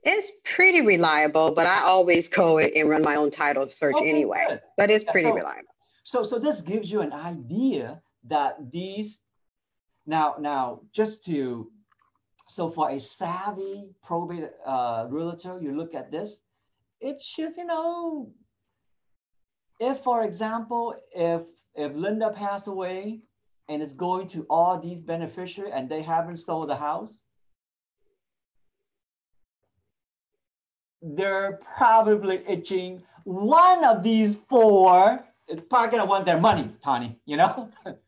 It's 0.03 0.31
pretty 0.55 0.81
reliable, 0.81 1.51
but 1.51 1.67
I 1.67 1.81
always 1.81 2.27
go 2.29 2.59
and 2.59 2.89
run 2.89 3.01
my 3.01 3.15
own 3.15 3.31
title 3.31 3.69
search 3.69 3.95
okay, 3.95 4.09
anyway. 4.09 4.45
Good. 4.47 4.61
But 4.77 4.91
it's 4.91 5.03
pretty 5.03 5.29
so, 5.29 5.35
reliable. 5.35 5.73
So 6.03 6.23
so 6.23 6.39
this 6.39 6.61
gives 6.61 6.91
you 6.91 7.01
an 7.01 7.13
idea 7.13 8.01
that 8.27 8.71
these 8.71 9.17
now 10.07 10.35
now 10.39 10.81
just 10.91 11.23
to 11.25 11.69
so 12.47 12.69
for 12.69 12.89
a 12.89 12.99
savvy 12.99 13.89
probate 14.01 14.49
uh, 14.65 15.05
realtor, 15.09 15.59
you 15.61 15.75
look 15.75 15.93
at 15.93 16.11
this, 16.11 16.37
it 17.01 17.21
should, 17.21 17.57
you 17.57 17.65
know, 17.65 18.31
if 19.79 19.99
for 19.99 20.23
example, 20.23 20.95
if 21.13 21.41
if 21.75 21.93
Linda 21.93 22.31
passed 22.31 22.67
away 22.67 23.19
and 23.69 23.83
it's 23.83 23.93
going 23.93 24.27
to 24.29 24.45
all 24.49 24.79
these 24.79 24.99
beneficiaries 24.99 25.73
and 25.75 25.89
they 25.89 26.01
haven't 26.01 26.37
sold 26.37 26.69
the 26.69 26.75
house, 26.75 27.23
they're 31.01 31.59
probably 31.77 32.41
itching 32.47 33.03
one 33.25 33.83
of 33.83 34.03
these 34.03 34.37
four 34.49 35.23
is 35.49 35.59
probably 35.69 35.91
gonna 35.91 36.09
want 36.09 36.25
their 36.25 36.39
money, 36.39 36.71
Tony, 36.83 37.19
you 37.25 37.35
know? 37.37 37.69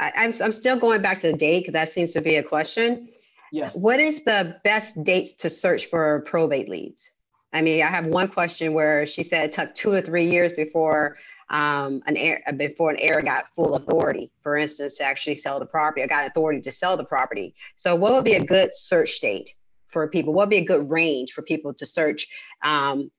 I, 0.00 0.08
am 0.08 0.32
I'm, 0.32 0.42
I'm 0.42 0.52
still 0.52 0.78
going 0.78 1.02
back 1.02 1.20
to 1.20 1.32
the 1.32 1.38
date 1.38 1.60
because 1.60 1.72
that 1.72 1.92
seems 1.92 2.12
to 2.12 2.20
be 2.20 2.36
a 2.36 2.42
question. 2.42 3.08
Yes. 3.52 3.76
What 3.76 4.00
is 4.00 4.22
the 4.24 4.56
best 4.64 5.02
dates 5.04 5.34
to 5.34 5.50
search 5.50 5.86
for 5.86 6.22
probate 6.26 6.68
leads? 6.68 7.10
I 7.52 7.62
mean, 7.62 7.82
I 7.82 7.88
have 7.88 8.06
one 8.06 8.28
question 8.28 8.74
where 8.74 9.06
she 9.06 9.22
said 9.22 9.44
it 9.44 9.52
took 9.52 9.74
two 9.74 9.92
or 9.92 10.00
three 10.00 10.28
years 10.28 10.52
before 10.52 11.16
um, 11.50 12.02
an 12.06 12.16
heir 12.16 12.42
before 12.56 12.90
an 12.90 12.96
heir 12.98 13.22
got 13.22 13.46
full 13.54 13.76
authority, 13.76 14.32
for 14.42 14.56
instance, 14.56 14.96
to 14.96 15.04
actually 15.04 15.36
sell 15.36 15.60
the 15.60 15.66
property 15.66 16.02
or 16.02 16.08
got 16.08 16.26
authority 16.26 16.60
to 16.62 16.72
sell 16.72 16.96
the 16.96 17.04
property. 17.04 17.54
So, 17.76 17.94
what 17.94 18.12
would 18.12 18.24
be 18.24 18.34
a 18.34 18.44
good 18.44 18.74
search 18.74 19.20
date 19.20 19.52
for 19.88 20.08
people? 20.08 20.32
What 20.32 20.48
would 20.48 20.50
be 20.50 20.58
a 20.58 20.64
good 20.64 20.90
range 20.90 21.32
for 21.32 21.42
people 21.42 21.72
to 21.74 21.86
search 21.86 22.26
um, 22.62 23.10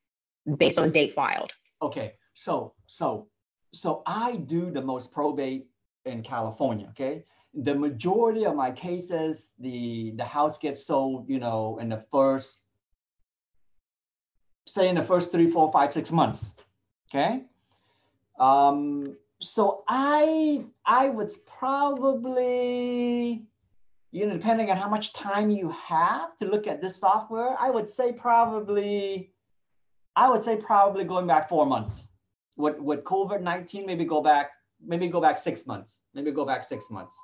based 0.57 0.77
on 0.77 0.91
date 0.91 1.13
filed? 1.13 1.53
Okay, 1.81 2.13
so 2.33 2.73
so 2.87 3.27
so 3.73 4.01
I 4.05 4.37
do 4.37 4.71
the 4.71 4.81
most 4.81 5.13
probate 5.13 5.67
in 6.05 6.23
California. 6.23 6.87
Okay, 6.89 7.25
the 7.53 7.75
majority 7.75 8.45
of 8.45 8.55
my 8.55 8.71
cases, 8.71 9.49
the 9.59 10.13
the 10.17 10.23
house 10.23 10.57
gets 10.57 10.85
sold, 10.85 11.29
you 11.29 11.39
know, 11.39 11.77
in 11.79 11.89
the 11.89 12.03
first, 12.11 12.71
say, 14.65 14.89
in 14.89 14.95
the 14.95 15.03
first 15.03 15.31
three, 15.31 15.49
four, 15.49 15.71
five, 15.71 15.93
six 15.93 16.11
months. 16.11 16.55
Okay, 17.09 17.43
um, 18.39 19.15
so 19.41 19.83
I 19.87 20.65
I 20.85 21.09
would 21.09 21.31
probably, 21.45 23.45
you 24.11 24.27
know, 24.27 24.33
depending 24.33 24.69
on 24.69 24.77
how 24.77 24.89
much 24.89 25.13
time 25.13 25.49
you 25.49 25.69
have 25.69 26.37
to 26.37 26.45
look 26.45 26.67
at 26.67 26.81
this 26.81 26.97
software, 26.97 27.55
I 27.59 27.69
would 27.69 27.89
say 27.89 28.11
probably, 28.11 29.31
I 30.15 30.29
would 30.29 30.43
say 30.43 30.57
probably 30.57 31.03
going 31.03 31.27
back 31.27 31.49
four 31.49 31.65
months. 31.65 32.09
With 32.57 32.79
with 32.79 33.03
COVID 33.03 33.41
nineteen, 33.41 33.85
maybe 33.85 34.05
go 34.05 34.21
back 34.21 34.51
maybe 34.85 35.07
go 35.07 35.21
back 35.21 35.37
six 35.37 35.65
months. 35.65 35.97
Maybe 36.13 36.31
go 36.31 36.45
back 36.45 36.63
six 36.63 36.89
months. 36.89 37.17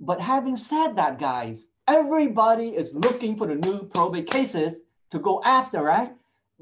But 0.00 0.20
having 0.20 0.56
said 0.56 0.96
that, 0.96 1.18
guys, 1.18 1.68
everybody 1.86 2.70
is 2.70 2.92
looking 2.92 3.36
for 3.36 3.46
the 3.46 3.54
new 3.54 3.84
probate 3.84 4.30
cases 4.30 4.76
to 5.10 5.18
go 5.18 5.42
after, 5.44 5.82
right? 5.82 6.12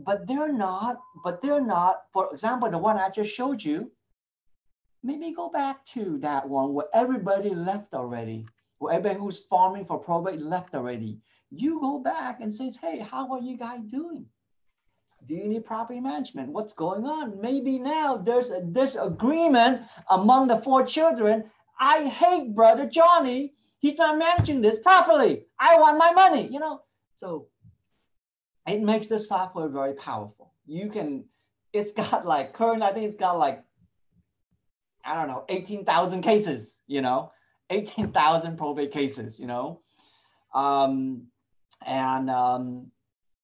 but 0.04 0.26
they're 0.26 0.52
not, 0.52 0.98
but 1.22 1.42
they're 1.42 1.64
not, 1.64 2.02
for 2.12 2.30
example, 2.32 2.70
the 2.70 2.78
one 2.78 2.96
I 2.96 3.10
just 3.10 3.32
showed 3.32 3.62
you, 3.62 3.90
maybe 5.02 5.32
go 5.32 5.50
back 5.50 5.84
to 5.86 6.18
that 6.18 6.48
one 6.48 6.74
where 6.74 6.86
everybody 6.94 7.50
left 7.50 7.94
already, 7.94 8.46
where 8.78 8.94
everybody 8.94 9.20
who's 9.20 9.38
farming 9.38 9.84
for 9.84 9.98
probate 9.98 10.40
left 10.40 10.74
already. 10.74 11.18
You 11.50 11.80
go 11.80 11.98
back 11.98 12.40
and 12.40 12.54
says, 12.54 12.76
hey, 12.76 12.98
how 12.98 13.32
are 13.32 13.40
you 13.40 13.56
guys 13.56 13.80
doing? 13.90 14.26
Do 15.26 15.34
you 15.34 15.44
need 15.44 15.64
property 15.64 16.00
management? 16.00 16.50
What's 16.50 16.74
going 16.74 17.04
on? 17.04 17.40
Maybe 17.40 17.78
now 17.78 18.16
there's 18.16 18.50
a 18.50 18.62
disagreement 18.62 19.82
among 20.08 20.48
the 20.48 20.58
four 20.58 20.84
children. 20.84 21.44
I 21.78 22.06
hate 22.06 22.54
brother 22.54 22.86
Johnny. 22.86 23.54
He's 23.78 23.96
not 23.96 24.18
managing 24.18 24.60
this 24.60 24.78
properly. 24.80 25.46
I 25.58 25.78
want 25.78 25.98
my 25.98 26.12
money, 26.12 26.48
you 26.50 26.58
know. 26.58 26.82
So 27.18 27.48
it 28.66 28.82
makes 28.82 29.08
the 29.08 29.18
software 29.18 29.68
very 29.68 29.94
powerful. 29.94 30.52
You 30.66 30.90
can, 30.90 31.24
it's 31.72 31.92
got 31.92 32.26
like 32.26 32.52
current, 32.52 32.82
I 32.82 32.92
think 32.92 33.06
it's 33.06 33.16
got 33.16 33.38
like, 33.38 33.62
I 35.04 35.14
don't 35.14 35.28
know, 35.28 35.44
18,000 35.48 36.22
cases, 36.22 36.72
you 36.86 37.00
know, 37.00 37.32
18,000 37.70 38.58
probate 38.58 38.92
cases, 38.92 39.38
you 39.38 39.46
know. 39.46 39.80
Um, 40.54 41.28
and 41.86 42.28
um, 42.28 42.90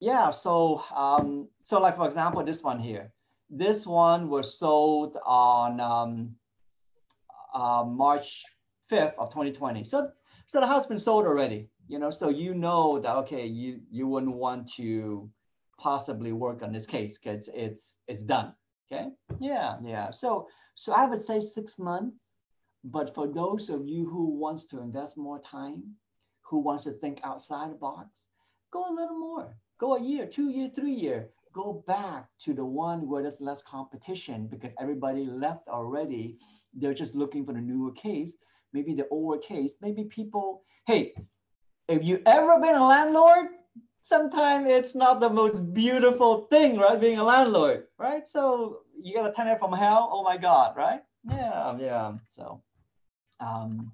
yeah, 0.01 0.31
so, 0.31 0.83
um, 0.95 1.49
so 1.65 1.81
like 1.81 1.97
for 1.97 2.07
example, 2.07 2.45
this 2.45 2.63
one 2.63 2.81
here, 2.81 3.13
this 3.51 3.87
one 3.87 4.29
was 4.29 4.59
sold 4.59 5.17
on 5.25 5.81
um, 5.81 6.37
uh, 7.55 7.85
March 7.87 8.43
5th 8.91 9.15
of 9.19 9.31
2020. 9.31 9.85
So, 9.85 10.11
so 10.47 10.61
the 10.61 10.67
house 10.67 10.87
been 10.87 10.99
sold 10.99 11.27
already 11.27 11.71
you 11.89 11.99
know, 11.99 12.11
so 12.11 12.29
you 12.29 12.55
know 12.55 12.99
that 13.01 13.17
okay, 13.17 13.47
you 13.47 13.81
you 13.91 14.07
wouldn't 14.07 14.35
want 14.35 14.73
to 14.75 15.31
possibly 15.79 16.33
work 16.33 16.63
on 16.63 16.73
this 16.73 16.87
case 16.87 17.19
because 17.19 17.49
it's 17.55 17.97
it's 18.09 18.23
done. 18.23 18.55
Okay. 18.91 19.11
Yeah, 19.41 19.77
yeah. 19.85 20.11
So 20.11 20.49
so 20.75 20.93
I 20.93 21.07
would 21.07 21.23
say 21.23 21.41
six 21.41 21.79
months. 21.79 22.17
But 22.85 23.13
for 23.15 23.27
those 23.27 23.69
of 23.69 23.89
you 23.89 24.09
who 24.09 24.27
wants 24.39 24.67
to 24.67 24.81
invest 24.81 25.17
more 25.17 25.41
time, 25.41 25.83
who 26.43 26.61
wants 26.61 26.85
to 26.85 26.93
think 26.93 27.19
outside 27.25 27.73
the 27.73 27.75
box, 27.75 28.09
go 28.73 28.89
a 28.89 28.95
little 28.95 29.19
more. 29.19 29.57
Go 29.79 29.97
a 29.97 30.03
year, 30.03 30.27
two 30.27 30.51
year, 30.51 30.71
three 30.75 30.93
year. 30.93 31.29
Go 31.53 31.85
back 31.87 32.27
to 32.45 32.55
the 32.55 32.65
one 32.65 33.09
where 33.09 33.23
there's 33.23 33.41
less 33.41 33.63
competition 33.63 34.47
because 34.47 34.73
everybody 34.81 35.25
left 35.27 35.69
already. 35.69 36.39
They're 36.75 36.95
just 36.95 37.15
looking 37.15 37.45
for 37.45 37.53
the 37.53 37.61
newer 37.61 37.93
case, 37.93 38.33
maybe 38.73 38.95
the 38.95 39.07
older 39.11 39.39
case. 39.39 39.75
Maybe 39.81 40.05
people, 40.05 40.63
hey, 40.87 41.15
if 41.89 42.05
you 42.05 42.21
ever 42.27 42.61
been 42.61 42.75
a 42.75 42.87
landlord, 42.87 43.47
sometimes 44.03 44.69
it's 44.69 44.95
not 44.95 45.21
the 45.21 45.31
most 45.31 45.73
beautiful 45.75 46.47
thing, 46.47 46.79
right? 46.79 47.01
Being 47.01 47.19
a 47.19 47.25
landlord, 47.25 47.85
right? 47.99 48.23
So 48.31 48.81
you 49.01 49.15
got 49.15 49.29
a 49.29 49.33
tenant 49.33 49.59
from 49.59 49.73
hell. 49.73 50.09
Oh 50.13 50.23
my 50.23 50.37
God, 50.37 50.77
right? 50.77 51.03
Yeah, 51.29 51.77
yeah. 51.79 52.13
So, 52.37 52.63
um, 53.41 53.93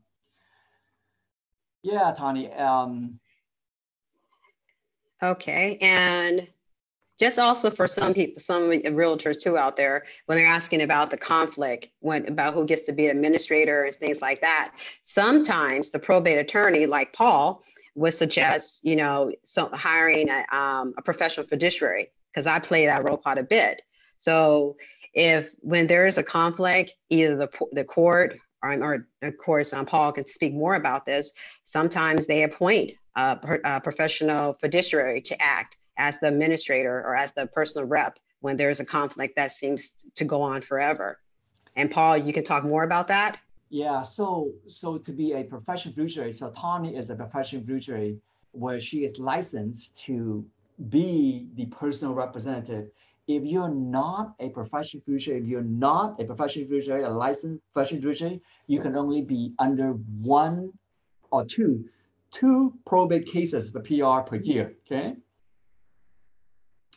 yeah, 1.82 2.14
Tony. 2.16 2.52
Um, 2.52 3.18
okay, 5.22 5.78
and 5.80 6.46
just 7.20 7.38
also 7.38 7.70
for 7.70 7.86
some 7.86 8.14
people, 8.14 8.40
some 8.40 8.70
realtors 8.70 9.40
too 9.40 9.56
out 9.56 9.76
there, 9.76 10.04
when 10.26 10.36
they're 10.36 10.46
asking 10.46 10.82
about 10.82 11.10
the 11.10 11.16
conflict, 11.16 11.88
when 12.00 12.26
about 12.26 12.54
who 12.54 12.64
gets 12.66 12.82
to 12.82 12.92
be 12.92 13.08
administrator 13.08 13.84
and 13.84 13.94
things 13.94 14.20
like 14.20 14.40
that. 14.40 14.72
Sometimes 15.04 15.90
the 15.90 15.98
probate 15.98 16.38
attorney, 16.38 16.86
like 16.86 17.12
Paul, 17.12 17.62
would 17.94 18.14
suggest, 18.14 18.84
you 18.84 18.96
know, 18.96 19.30
so 19.44 19.68
hiring 19.68 20.30
a, 20.30 20.44
um, 20.56 20.94
a 20.96 21.02
professional 21.02 21.46
fiduciary 21.46 22.10
because 22.32 22.46
I 22.46 22.58
play 22.58 22.86
that 22.86 23.06
role 23.06 23.18
quite 23.18 23.38
a 23.38 23.42
bit. 23.42 23.82
So 24.18 24.76
if 25.12 25.50
when 25.60 25.86
there 25.86 26.06
is 26.06 26.18
a 26.18 26.22
conflict, 26.22 26.92
either 27.10 27.36
the, 27.36 27.50
the 27.72 27.84
court 27.84 28.36
or, 28.62 28.72
or 28.82 29.06
of 29.22 29.38
course, 29.38 29.72
um, 29.72 29.84
Paul 29.86 30.12
can 30.12 30.26
speak 30.26 30.54
more 30.54 30.74
about 30.74 31.04
this. 31.04 31.32
Sometimes 31.64 32.26
they 32.26 32.44
appoint 32.44 32.92
professional 33.14 34.54
fiduciary 34.60 35.20
to 35.22 35.40
act 35.42 35.76
as 35.98 36.18
the 36.20 36.28
administrator 36.28 37.02
or 37.06 37.14
as 37.14 37.32
the 37.32 37.46
personal 37.46 37.86
rep 37.86 38.18
when 38.40 38.56
there's 38.56 38.80
a 38.80 38.84
conflict 38.84 39.36
that 39.36 39.52
seems 39.52 39.92
to 40.14 40.24
go 40.24 40.42
on 40.42 40.62
forever. 40.62 41.18
And 41.76 41.90
Paul, 41.90 42.16
you 42.16 42.32
can 42.32 42.44
talk 42.44 42.64
more 42.64 42.84
about 42.84 43.08
that. 43.08 43.38
Yeah, 43.70 44.02
so 44.02 44.52
so 44.66 44.98
to 44.98 45.12
be 45.12 45.32
a 45.32 45.44
professional 45.44 45.94
fiduciary, 45.94 46.32
so 46.32 46.50
Tawny 46.50 46.96
is 46.96 47.08
a 47.08 47.14
professional 47.14 47.62
fiduciary 47.62 48.18
where 48.50 48.78
she 48.80 49.04
is 49.04 49.18
licensed 49.18 49.96
to 50.04 50.44
be 50.90 51.46
the 51.54 51.66
personal 51.66 52.12
representative. 52.12 52.90
If 53.28 53.44
you're 53.44 53.70
not 53.70 54.34
a 54.40 54.50
professional 54.50 55.02
fiduciary, 55.04 55.40
if 55.40 55.46
you're 55.46 55.62
not 55.62 56.20
a 56.20 56.24
professional 56.24 56.66
fiduciary, 56.66 57.04
a 57.04 57.08
licensed 57.08 57.62
professional 57.72 58.02
fiduciary, 58.02 58.42
you 58.66 58.80
can 58.80 58.94
only 58.96 59.22
be 59.22 59.54
under 59.58 59.92
one 60.20 60.72
or 61.30 61.46
two, 61.46 61.88
two 62.32 62.74
probate 62.86 63.26
cases, 63.26 63.72
the 63.72 63.80
PR 63.80 64.28
per 64.28 64.36
year, 64.36 64.74
okay? 64.86 65.14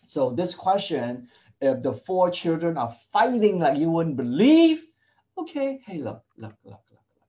So 0.08 0.32
this 0.32 0.56
question, 0.56 1.28
if 1.62 1.84
the 1.84 1.94
four 1.94 2.32
children 2.32 2.78
are 2.78 2.96
fighting 3.12 3.60
like 3.60 3.78
you 3.78 3.90
wouldn't 3.90 4.18
believe, 4.18 4.84
okay, 5.38 5.82
hey, 5.86 5.98
look, 5.98 6.24
look, 6.38 6.56
look, 6.64 6.82
look, 6.92 7.02
look. 7.16 7.28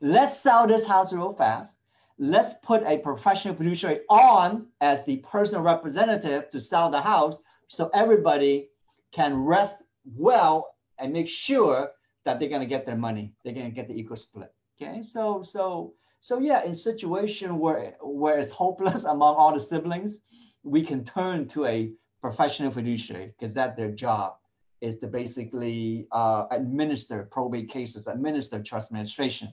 Let's 0.00 0.38
sell 0.38 0.66
this 0.66 0.86
house 0.86 1.12
real 1.12 1.32
fast. 1.32 1.76
Let's 2.18 2.54
put 2.62 2.82
a 2.82 2.98
professional 2.98 3.54
fiduciary 3.54 4.00
on 4.08 4.66
as 4.80 5.04
the 5.04 5.18
personal 5.18 5.62
representative 5.62 6.48
to 6.50 6.60
sell 6.60 6.90
the 6.90 7.00
house 7.00 7.40
so 7.68 7.90
everybody 7.94 8.68
can 9.12 9.36
rest 9.36 9.84
well 10.16 10.74
and 10.98 11.12
make 11.12 11.28
sure 11.28 11.90
that 12.24 12.40
they're 12.40 12.48
going 12.48 12.60
to 12.60 12.66
get 12.66 12.84
their 12.84 12.96
money. 12.96 13.32
They're 13.44 13.54
going 13.54 13.66
to 13.66 13.74
get 13.74 13.86
the 13.86 13.98
equal 13.98 14.16
split. 14.16 14.52
Okay, 14.80 15.02
so 15.02 15.42
so 15.42 15.94
so 16.20 16.38
yeah, 16.40 16.64
in 16.64 16.74
situation 16.74 17.58
where 17.58 17.96
where 18.00 18.38
it's 18.38 18.50
hopeless 18.50 19.04
among 19.14 19.36
all 19.36 19.52
the 19.52 19.60
siblings, 19.60 20.20
we 20.62 20.82
can 20.82 21.04
turn 21.04 21.46
to 21.48 21.66
a 21.66 21.92
professional 22.20 22.70
fiduciary 22.70 23.32
because 23.38 23.54
that 23.54 23.76
their 23.76 23.90
job 23.90 24.34
is 24.80 24.98
to 24.98 25.06
basically 25.06 26.06
uh, 26.12 26.46
administer 26.50 27.28
probate 27.30 27.68
cases, 27.68 28.06
administer 28.06 28.62
trust 28.62 28.90
administration. 28.90 29.52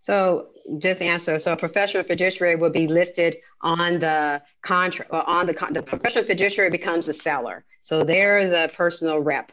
So 0.00 0.48
just 0.78 1.02
answer. 1.02 1.38
So 1.38 1.52
a 1.52 1.56
professional 1.56 2.04
fiduciary 2.04 2.56
will 2.56 2.70
be 2.70 2.86
listed 2.86 3.36
on 3.60 3.98
the 3.98 4.42
contract, 4.62 5.10
on 5.10 5.46
the 5.46 5.68
the 5.72 5.82
professional 5.82 6.24
fiduciary 6.24 6.70
becomes 6.70 7.08
a 7.08 7.12
seller. 7.14 7.64
So 7.80 8.02
they're 8.02 8.48
the 8.48 8.70
personal 8.74 9.20
rep 9.20 9.52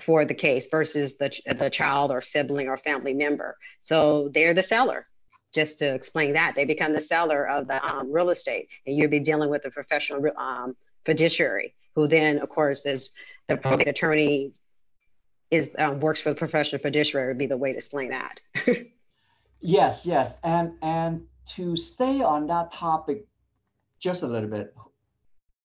for 0.00 0.24
the 0.24 0.34
case 0.34 0.66
versus 0.70 1.16
the 1.16 1.30
the 1.58 1.70
child 1.70 2.10
or 2.10 2.22
sibling 2.22 2.68
or 2.68 2.76
family 2.76 3.14
member. 3.14 3.56
So 3.82 4.30
they're 4.32 4.54
the 4.54 4.62
seller. 4.62 5.06
Just 5.52 5.78
to 5.80 5.94
explain 5.94 6.32
that, 6.32 6.54
they 6.54 6.64
become 6.64 6.94
the 6.94 7.00
seller 7.00 7.46
of 7.46 7.68
the 7.68 7.84
um, 7.84 8.10
real 8.10 8.30
estate, 8.30 8.68
and 8.86 8.96
you'll 8.96 9.10
be 9.10 9.20
dealing 9.20 9.50
with 9.50 9.66
a 9.66 9.70
professional 9.70 10.22
um, 10.38 10.74
fiduciary, 11.04 11.74
who 11.94 12.08
then, 12.08 12.38
of 12.38 12.48
course, 12.48 12.86
is 12.86 13.10
the 13.48 13.58
probate 13.58 13.88
attorney 13.88 14.52
is 15.50 15.70
um, 15.78 16.00
works 16.00 16.22
for 16.22 16.30
the 16.30 16.34
professional 16.34 16.80
fiduciary 16.80 17.28
would 17.28 17.38
be 17.38 17.46
the 17.46 17.56
way 17.56 17.72
to 17.72 17.76
explain 17.76 18.10
that. 18.10 18.40
yes, 19.60 20.06
yes, 20.06 20.34
and 20.42 20.72
and 20.80 21.22
to 21.54 21.76
stay 21.76 22.22
on 22.22 22.46
that 22.46 22.72
topic 22.72 23.26
just 23.98 24.22
a 24.22 24.26
little 24.26 24.48
bit, 24.48 24.74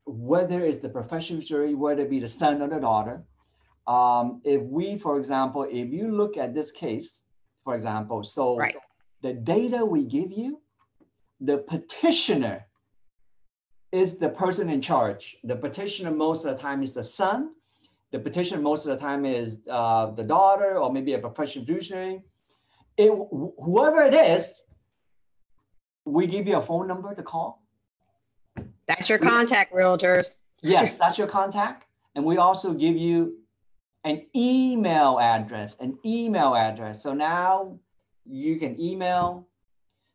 whether 0.05 0.65
it's 0.65 0.79
the 0.79 0.89
professional 0.89 1.39
fiduciary, 1.39 1.75
whether 1.75 2.01
it 2.01 2.09
be 2.09 2.19
the 2.19 2.27
son 2.27 2.61
or 2.61 2.67
the 2.67 2.79
daughter, 2.79 3.23
um, 3.87 4.41
if 4.43 4.61
we, 4.61 4.97
for 4.97 5.17
example, 5.17 5.63
if 5.63 5.89
you 5.91 6.11
look 6.11 6.37
at 6.37 6.53
this 6.53 6.71
case, 6.71 7.21
for 7.63 7.75
example, 7.75 8.23
so 8.23 8.57
right. 8.57 8.75
the 9.21 9.33
data 9.33 9.85
we 9.85 10.03
give 10.03 10.31
you, 10.31 10.61
the 11.39 11.59
petitioner 11.59 12.65
is 13.91 14.17
the 14.17 14.29
person 14.29 14.69
in 14.69 14.81
charge. 14.81 15.37
The 15.43 15.55
petitioner 15.55 16.11
most 16.11 16.45
of 16.45 16.55
the 16.55 16.61
time 16.61 16.83
is 16.83 16.93
the 16.93 17.03
son. 17.03 17.51
The 18.11 18.19
petitioner 18.19 18.61
most 18.61 18.85
of 18.85 18.97
the 18.97 19.03
time 19.03 19.25
is 19.25 19.57
uh, 19.69 20.11
the 20.11 20.23
daughter 20.23 20.77
or 20.77 20.91
maybe 20.91 21.13
a 21.13 21.19
professional 21.19 21.65
fiduciary. 21.65 22.23
It, 22.97 23.11
whoever 23.63 24.03
it 24.03 24.13
is, 24.13 24.61
we 26.05 26.27
give 26.27 26.47
you 26.47 26.57
a 26.57 26.61
phone 26.61 26.87
number 26.87 27.13
to 27.13 27.23
call. 27.23 27.63
That's 28.87 29.09
your 29.09 29.19
contact, 29.19 29.73
realtors. 29.73 30.31
yes, 30.61 30.95
that's 30.95 31.17
your 31.17 31.27
contact. 31.27 31.85
And 32.15 32.25
we 32.25 32.37
also 32.37 32.73
give 32.73 32.95
you 32.95 33.37
an 34.03 34.25
email 34.35 35.19
address, 35.19 35.75
an 35.79 35.97
email 36.05 36.55
address. 36.55 37.03
So 37.03 37.13
now 37.13 37.79
you 38.25 38.57
can 38.57 38.79
email. 38.79 39.47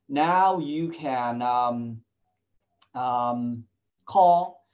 Now 0.08 0.58
you 0.58 0.88
can 0.88 1.42
um, 1.42 2.00
um, 2.94 3.64
call. 4.06 4.66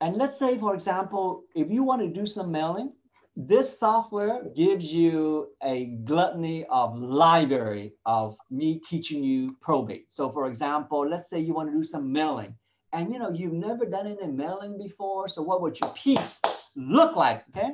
And 0.00 0.16
let's 0.16 0.38
say, 0.38 0.58
for 0.58 0.74
example, 0.74 1.44
if 1.54 1.70
you 1.70 1.82
want 1.82 2.02
to 2.02 2.08
do 2.08 2.26
some 2.26 2.52
mailing, 2.52 2.92
this 3.36 3.78
software 3.78 4.44
gives 4.54 4.84
you 4.84 5.48
a 5.62 5.86
gluttony 6.04 6.64
of 6.70 6.98
library 6.98 7.94
of 8.06 8.36
me 8.50 8.78
teaching 8.78 9.22
you 9.22 9.56
probate. 9.60 10.06
So 10.10 10.30
for 10.30 10.46
example, 10.46 11.06
let's 11.06 11.28
say 11.28 11.40
you 11.40 11.52
want 11.52 11.70
to 11.70 11.76
do 11.76 11.84
some 11.84 12.10
mailing 12.10 12.54
and 12.92 13.12
you 13.12 13.18
know, 13.18 13.30
you've 13.30 13.52
never 13.52 13.84
done 13.84 14.06
any 14.06 14.32
mailing 14.32 14.78
before. 14.78 15.28
So 15.28 15.42
what 15.42 15.60
would 15.60 15.78
your 15.78 15.90
piece 15.90 16.40
look 16.74 17.14
like? 17.14 17.44
Okay. 17.54 17.72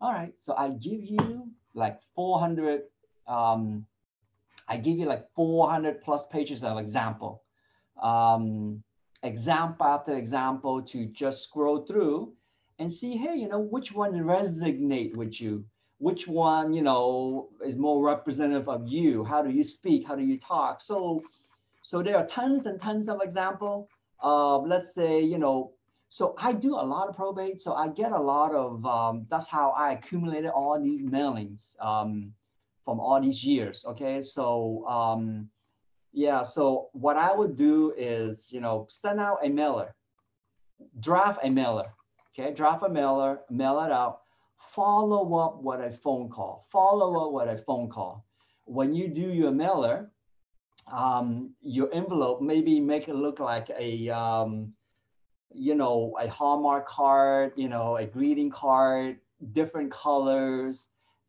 All 0.00 0.12
right. 0.12 0.32
So 0.38 0.54
I 0.56 0.68
give 0.70 1.04
you 1.04 1.48
like 1.74 2.00
400, 2.14 2.82
um, 3.26 3.86
I 4.68 4.76
give 4.76 4.98
you 4.98 5.06
like 5.06 5.26
400 5.34 6.02
plus 6.02 6.26
pages 6.26 6.62
of 6.62 6.78
example. 6.78 7.42
Um, 8.00 8.82
example 9.22 9.86
after 9.86 10.14
example 10.14 10.82
to 10.82 11.06
just 11.06 11.44
scroll 11.44 11.86
through 11.86 12.32
and 12.78 12.92
see, 12.92 13.16
hey, 13.16 13.36
you 13.36 13.48
know, 13.48 13.60
which 13.60 13.92
one 13.92 14.12
resonate 14.12 15.16
with 15.16 15.40
you? 15.40 15.64
Which 15.98 16.28
one, 16.28 16.74
you 16.74 16.82
know, 16.82 17.48
is 17.64 17.76
more 17.76 18.04
representative 18.04 18.68
of 18.68 18.86
you? 18.86 19.24
How 19.24 19.42
do 19.42 19.50
you 19.50 19.64
speak? 19.64 20.06
How 20.06 20.14
do 20.14 20.22
you 20.22 20.38
talk? 20.38 20.82
So, 20.82 21.22
so 21.80 22.02
there 22.02 22.18
are 22.18 22.26
tons 22.26 22.66
and 22.66 22.78
tons 22.80 23.08
of 23.08 23.22
example. 23.22 23.88
Uh, 24.22 24.58
let's 24.58 24.92
say, 24.94 25.22
you 25.22 25.38
know, 25.38 25.72
so 26.08 26.34
I 26.38 26.52
do 26.52 26.74
a 26.74 26.86
lot 26.86 27.08
of 27.08 27.16
probate. 27.16 27.60
So 27.60 27.74
I 27.74 27.88
get 27.88 28.12
a 28.12 28.20
lot 28.20 28.54
of, 28.54 28.84
um, 28.86 29.26
that's 29.28 29.48
how 29.48 29.70
I 29.70 29.92
accumulated 29.92 30.50
all 30.50 30.80
these 30.80 31.02
mailings 31.02 31.58
um, 31.80 32.32
from 32.84 33.00
all 33.00 33.20
these 33.20 33.44
years. 33.44 33.84
Okay. 33.86 34.22
So, 34.22 34.86
um, 34.86 35.48
yeah, 36.12 36.42
so 36.42 36.88
what 36.92 37.16
I 37.16 37.34
would 37.34 37.56
do 37.56 37.92
is, 37.96 38.50
you 38.50 38.60
know, 38.60 38.86
send 38.88 39.20
out 39.20 39.38
a 39.44 39.50
mailer, 39.50 39.94
draft 41.00 41.40
a 41.42 41.50
mailer, 41.50 41.92
okay, 42.32 42.54
draft 42.54 42.82
a 42.84 42.88
mailer, 42.88 43.40
mail 43.50 43.80
it 43.80 43.92
out, 43.92 44.20
follow 44.56 45.34
up 45.36 45.62
with 45.62 45.80
a 45.80 45.90
phone 45.90 46.30
call, 46.30 46.64
follow 46.70 47.26
up 47.26 47.32
with 47.32 47.58
a 47.58 47.62
phone 47.62 47.90
call. 47.90 48.24
When 48.64 48.94
you 48.94 49.08
do 49.08 49.30
your 49.30 49.50
mailer, 49.50 50.10
um, 50.90 51.54
your 51.60 51.92
envelope 51.92 52.40
maybe 52.40 52.80
make 52.80 53.08
it 53.08 53.14
look 53.14 53.38
like 53.38 53.68
a, 53.78 54.08
um, 54.08 54.72
you 55.54 55.74
know, 55.74 56.16
a 56.20 56.28
Hallmark 56.28 56.86
card, 56.86 57.52
you 57.56 57.68
know, 57.68 57.96
a 57.96 58.06
greeting 58.06 58.50
card, 58.50 59.18
different 59.52 59.90
colors, 59.90 60.86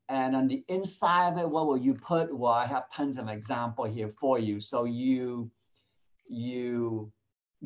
and 0.09 0.35
on 0.35 0.47
the 0.47 0.63
inside 0.69 1.33
of 1.33 1.37
it, 1.37 1.49
what 1.49 1.67
will 1.67 1.77
you 1.77 1.93
put? 1.93 2.33
Well, 2.35 2.53
I 2.53 2.65
have 2.65 2.91
tons 2.91 3.17
of 3.17 3.27
example 3.27 3.85
here 3.85 4.13
for 4.19 4.39
you. 4.39 4.61
So 4.61 4.85
you, 4.85 5.51
you 6.29 7.11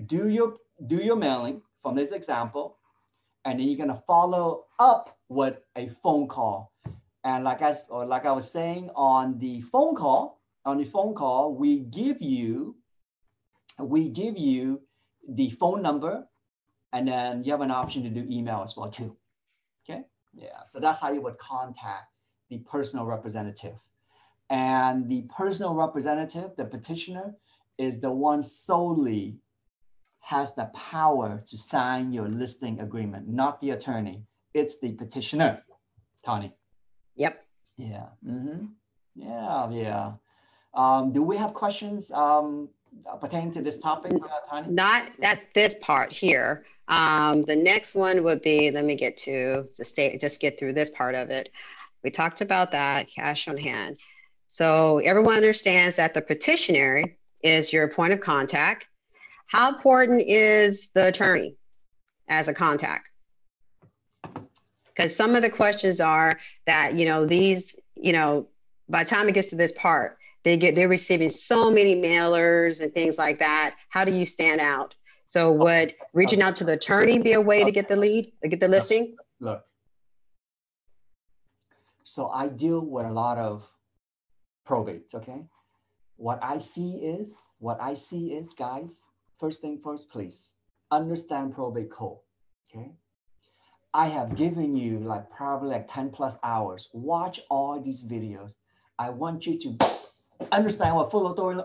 do 0.07 0.27
your, 0.27 0.57
do 0.87 0.97
your 0.97 1.15
mailing 1.15 1.61
from 1.83 1.95
this 1.95 2.12
example, 2.12 2.77
and 3.45 3.60
then 3.60 3.67
you're 3.67 3.77
gonna 3.77 4.02
follow 4.08 4.65
up 4.79 5.17
with 5.29 5.58
a 5.75 5.89
phone 6.02 6.27
call. 6.27 6.73
And 7.23 7.43
like 7.43 7.62
I, 7.62 7.75
or 7.89 8.06
like 8.06 8.25
I 8.25 8.31
was 8.31 8.49
saying 8.49 8.89
on 8.95 9.37
the 9.37 9.62
phone 9.62 9.95
call, 9.95 10.41
on 10.65 10.77
the 10.77 10.85
phone 10.85 11.13
call, 11.13 11.54
we 11.54 11.79
give 11.79 12.21
you, 12.21 12.75
we 13.79 14.10
give 14.10 14.37
you 14.37 14.81
the 15.29 15.52
phone 15.52 15.83
number, 15.83 16.27
and 16.94 17.08
then 17.08 17.44
you 17.44 17.52
have 17.52 17.62
an 17.62 17.71
option 17.71 18.04
to 18.04 18.10
do 18.10 18.25
email 18.29 18.62
as 18.63 18.75
well 18.75 18.89
too. 18.89 19.15
Okay, 19.83 20.04
yeah. 20.33 20.63
So 20.69 20.79
that's 20.79 21.00
how 21.00 21.12
you 21.12 21.21
would 21.21 21.37
contact 21.37 22.08
the 22.50 22.60
personal 22.60 23.06
representative. 23.06 23.75
And 24.50 25.10
the 25.10 25.23
personal 25.35 25.73
representative, 25.73 26.52
the 26.58 26.65
petitioner, 26.65 27.33
is 27.77 28.02
the 28.02 28.12
one 28.12 28.44
solely 28.44 29.37
has 30.19 30.54
the 30.56 30.65
power 30.75 31.44
to 31.50 31.58
sign 31.58 32.12
your 32.12 32.27
listing 32.27 32.79
agreement, 32.81 33.27
not 33.27 33.60
the 33.62 33.71
attorney. 33.71 34.23
It's 34.54 34.79
the 34.79 34.92
petitioner, 34.92 35.63
Tony. 36.25 36.54
Yep. 37.15 37.44
Yeah. 37.77 38.06
Mm-hmm. 38.25 38.65
Yeah. 39.15 39.69
Yeah. 39.71 40.12
Um, 40.73 41.12
do 41.12 41.23
we 41.23 41.37
have 41.37 41.54
questions? 41.54 42.12
Um, 42.12 42.69
pertaining 43.19 43.52
to 43.54 43.62
this 43.62 43.77
topic, 43.79 44.13
uh, 44.13 44.50
Tanya? 44.50 44.71
Not 44.71 45.08
at 45.21 45.42
this 45.54 45.75
part 45.81 46.12
here. 46.12 46.65
Um, 46.92 47.44
the 47.44 47.56
next 47.56 47.96
one 47.96 48.21
would 48.23 48.42
be, 48.42 48.69
let 48.69 48.83
me 48.83 48.96
get 48.96 49.15
to, 49.19 49.67
just 49.77 50.39
get 50.42 50.60
through 50.60 50.73
this 50.73 50.89
part 50.89 51.15
of 51.15 51.29
it. 51.29 51.50
We 52.04 52.12
talked 52.12 52.42
about 52.42 52.71
that, 52.73 53.08
cash 53.10 53.48
on 53.48 53.56
hand. 53.56 53.98
So 54.48 54.98
everyone 55.00 55.37
understands 55.37 55.96
that 55.96 56.13
the 56.13 56.21
petitionary 56.21 57.17
is 57.42 57.71
your 57.71 57.87
point 57.87 58.12
of 58.12 58.19
contact. 58.19 58.87
How 59.48 59.69
important 59.69 60.21
is 60.27 60.89
the 60.94 61.08
attorney 61.08 61.56
as 62.27 62.50
a 62.50 62.54
contact? 62.54 63.08
Because 64.89 65.15
some 65.15 65.35
of 65.35 65.42
the 65.42 65.50
questions 65.50 66.02
are 66.02 66.37
that, 66.65 66.96
you 66.96 67.06
know, 67.06 67.25
these, 67.25 67.73
you 67.96 68.12
know, 68.12 68.50
by 68.89 69.06
the 69.06 69.10
time 69.10 69.29
it 69.29 69.31
gets 69.31 69.50
to 69.52 69.56
this 69.56 69.71
part, 69.71 70.17
they 70.44 70.58
get 70.58 70.75
they're 70.75 70.89
receiving 70.89 71.29
so 71.29 71.71
many 71.71 71.96
mailers 71.96 72.81
and 72.81 72.94
things 72.94 73.17
like 73.17 73.39
that. 73.39 73.75
How 73.87 74.04
do 74.04 74.12
you 74.12 74.25
stand 74.25 74.60
out? 74.60 74.94
So 75.32 75.48
oh, 75.48 75.54
would 75.54 75.94
reaching 76.12 76.42
out 76.42 76.58
to 76.58 76.65
the 76.65 76.73
attorney 76.73 77.17
be 77.17 77.32
a 77.32 77.40
way 77.40 77.63
to 77.63 77.71
get 77.71 77.88
the 77.88 77.96
lead, 77.96 78.34
to 78.44 78.50
get 78.50 78.60
the 78.60 78.67
listing? 78.67 79.15
Look. 79.40 79.63
So 82.04 82.27
I 82.27 82.50
deal 82.50 82.82
with 82.82 83.06
a 83.06 83.12
lot 83.13 83.38
of 83.38 83.63
probates, 84.67 85.15
okay? 85.15 85.46
What 86.17 86.40
I 86.44 86.58
see 86.58 86.96
is, 86.96 87.34
what 87.60 87.82
I 87.82 87.94
see 87.94 88.34
is, 88.34 88.52
guys, 88.52 88.90
first 89.40 89.62
thing 89.62 89.79
first, 89.82 90.12
please, 90.12 90.50
understand 90.92 91.56
probate 91.56 91.92
code, 91.92 92.17
okay? 92.69 92.92
I 93.94 94.08
have 94.10 94.36
given 94.36 94.75
you 94.75 95.00
like 95.00 95.29
probably 95.29 95.69
like 95.69 95.88
10 95.94 96.10
plus 96.10 96.36
hours. 96.44 96.90
Watch 96.92 97.40
all 97.50 97.79
these 97.79 98.04
videos. 98.04 98.56
I 99.00 99.12
want 99.12 99.48
you 99.48 99.58
to 99.60 99.77
understand 100.52 100.98
what 100.98 101.10
full 101.10 101.27
authority 101.27 101.62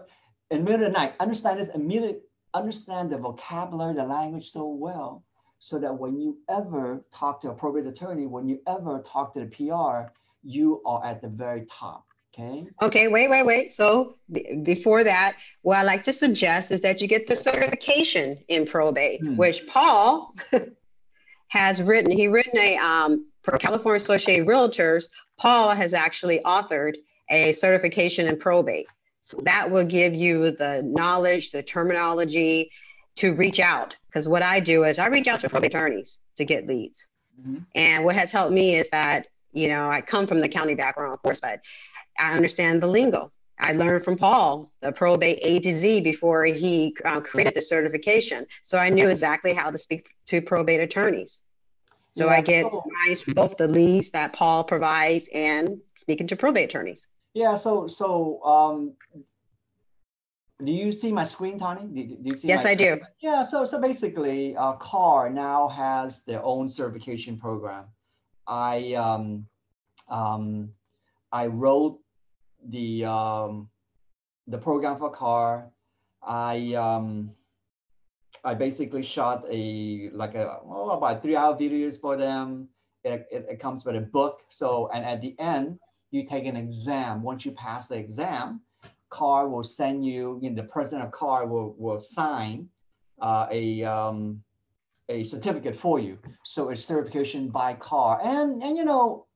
in 0.52 0.58
the 0.58 0.70
middle 0.70 0.86
of 0.86 0.92
the 0.92 0.98
night, 0.98 1.14
understand 1.18 1.58
this 1.58 1.68
immediately, 1.74 2.20
understand 2.56 3.10
the 3.10 3.18
vocabulary, 3.18 3.94
the 3.94 4.04
language 4.04 4.50
so 4.50 4.66
well, 4.66 5.22
so 5.58 5.78
that 5.78 5.96
when 5.96 6.18
you 6.18 6.38
ever 6.48 7.04
talk 7.12 7.40
to 7.42 7.50
a 7.50 7.54
probate 7.54 7.86
attorney, 7.86 8.26
when 8.26 8.48
you 8.48 8.60
ever 8.66 9.02
talk 9.06 9.34
to 9.34 9.40
the 9.40 9.46
PR, 9.46 10.10
you 10.42 10.82
are 10.86 11.04
at 11.04 11.20
the 11.20 11.28
very 11.28 11.66
top. 11.70 12.04
Okay. 12.38 12.66
Okay, 12.82 13.08
wait, 13.08 13.30
wait, 13.30 13.46
wait. 13.46 13.72
So 13.72 14.16
b- 14.30 14.60
before 14.62 15.02
that, 15.04 15.36
what 15.62 15.78
I 15.78 15.82
like 15.82 16.02
to 16.04 16.12
suggest 16.12 16.70
is 16.70 16.82
that 16.82 17.00
you 17.00 17.08
get 17.08 17.26
the 17.26 17.34
certification 17.34 18.38
in 18.48 18.66
probate, 18.66 19.20
hmm. 19.20 19.36
which 19.36 19.66
Paul 19.66 20.34
has 21.48 21.80
written. 21.80 22.10
He 22.10 22.28
written 22.28 22.58
a 22.58 22.76
um, 22.76 23.26
for 23.42 23.56
California 23.56 23.96
Associated 23.96 24.46
Realtors. 24.46 25.08
Paul 25.38 25.74
has 25.74 25.94
actually 25.94 26.40
authored 26.44 26.96
a 27.30 27.52
certification 27.52 28.26
in 28.26 28.38
probate. 28.38 28.86
So 29.26 29.40
that 29.42 29.68
will 29.68 29.84
give 29.84 30.14
you 30.14 30.52
the 30.52 30.82
knowledge, 30.84 31.50
the 31.50 31.60
terminology 31.60 32.70
to 33.16 33.34
reach 33.34 33.58
out. 33.58 33.96
Because 34.06 34.28
what 34.28 34.44
I 34.44 34.60
do 34.60 34.84
is 34.84 35.00
I 35.00 35.06
reach 35.08 35.26
out 35.26 35.40
to 35.40 35.48
probate 35.48 35.74
attorneys 35.74 36.18
to 36.36 36.44
get 36.44 36.68
leads. 36.68 37.04
Mm-hmm. 37.40 37.58
And 37.74 38.04
what 38.04 38.14
has 38.14 38.30
helped 38.30 38.52
me 38.52 38.76
is 38.76 38.88
that, 38.90 39.26
you 39.52 39.66
know, 39.66 39.90
I 39.90 40.00
come 40.00 40.28
from 40.28 40.40
the 40.40 40.48
county 40.48 40.76
background, 40.76 41.12
of 41.12 41.20
course, 41.22 41.40
but 41.40 41.58
I 42.16 42.34
understand 42.34 42.80
the 42.80 42.86
lingo. 42.86 43.32
I 43.58 43.72
learned 43.72 44.04
from 44.04 44.16
Paul 44.16 44.70
the 44.80 44.92
probate 44.92 45.40
A 45.42 45.58
to 45.58 45.76
Z 45.76 46.02
before 46.02 46.44
he 46.44 46.94
uh, 47.04 47.20
created 47.20 47.56
the 47.56 47.62
certification. 47.62 48.46
So 48.62 48.78
I 48.78 48.90
knew 48.90 49.08
exactly 49.08 49.54
how 49.54 49.72
to 49.72 49.78
speak 49.78 50.06
to 50.26 50.40
probate 50.40 50.78
attorneys. 50.78 51.40
So 52.16 52.26
yeah, 52.26 52.34
I 52.34 52.40
get 52.42 52.66
nice 53.08 53.24
both 53.24 53.56
the 53.56 53.66
leads 53.66 54.10
that 54.10 54.34
Paul 54.34 54.62
provides 54.62 55.28
and 55.34 55.80
speaking 55.96 56.28
to 56.28 56.36
probate 56.36 56.68
attorneys. 56.68 57.08
Yeah, 57.36 57.54
so 57.54 57.86
so 57.86 58.42
um, 58.44 58.94
do 60.64 60.72
you 60.72 60.90
see 60.90 61.12
my 61.12 61.22
screen, 61.22 61.58
Tony? 61.58 61.84
Do, 61.84 62.16
do 62.16 62.30
you 62.30 62.34
see 62.34 62.48
yes, 62.48 62.64
I 62.64 62.74
do. 62.74 62.98
Yeah, 63.20 63.42
so 63.42 63.66
so 63.66 63.78
basically, 63.78 64.56
uh, 64.56 64.72
CAR 64.80 65.28
now 65.28 65.68
has 65.68 66.24
their 66.24 66.42
own 66.42 66.70
certification 66.70 67.36
program. 67.36 67.84
I 68.46 68.94
um, 68.94 69.46
um, 70.08 70.70
I 71.30 71.48
wrote 71.48 72.00
the 72.70 73.04
um, 73.04 73.68
the 74.46 74.56
program 74.56 74.96
for 74.96 75.10
CAR. 75.10 75.68
I 76.22 76.72
um, 76.72 77.32
I 78.44 78.54
basically 78.54 79.02
shot 79.02 79.44
a 79.50 80.08
like 80.14 80.34
a 80.34 80.60
oh, 80.64 80.96
about 80.96 81.20
three 81.20 81.36
hour 81.36 81.54
videos 81.54 82.00
for 82.00 82.16
them. 82.16 82.68
It, 83.04 83.28
it, 83.30 83.46
it 83.50 83.60
comes 83.60 83.84
with 83.84 83.94
a 83.94 84.00
book. 84.00 84.40
So 84.48 84.88
and 84.94 85.04
at 85.04 85.20
the 85.20 85.36
end 85.38 85.78
you 86.16 86.26
take 86.26 86.46
an 86.46 86.56
exam. 86.56 87.22
Once 87.22 87.44
you 87.44 87.52
pass 87.52 87.86
the 87.86 87.96
exam, 87.96 88.60
CAR 89.10 89.48
will 89.48 89.62
send 89.62 90.04
you, 90.04 90.38
you 90.42 90.50
know, 90.50 90.56
the 90.56 90.68
president 90.68 91.06
of 91.06 91.12
CAR 91.12 91.46
will, 91.46 91.74
will 91.78 92.00
sign 92.00 92.68
uh, 93.22 93.46
a, 93.50 93.84
um, 93.84 94.42
a 95.08 95.24
certificate 95.24 95.78
for 95.78 95.98
you. 95.98 96.18
So 96.44 96.70
it's 96.70 96.84
certification 96.84 97.48
by 97.48 97.74
CAR. 97.74 98.20
And, 98.22 98.62
and, 98.62 98.76
you 98.76 98.84
know, 98.84 99.26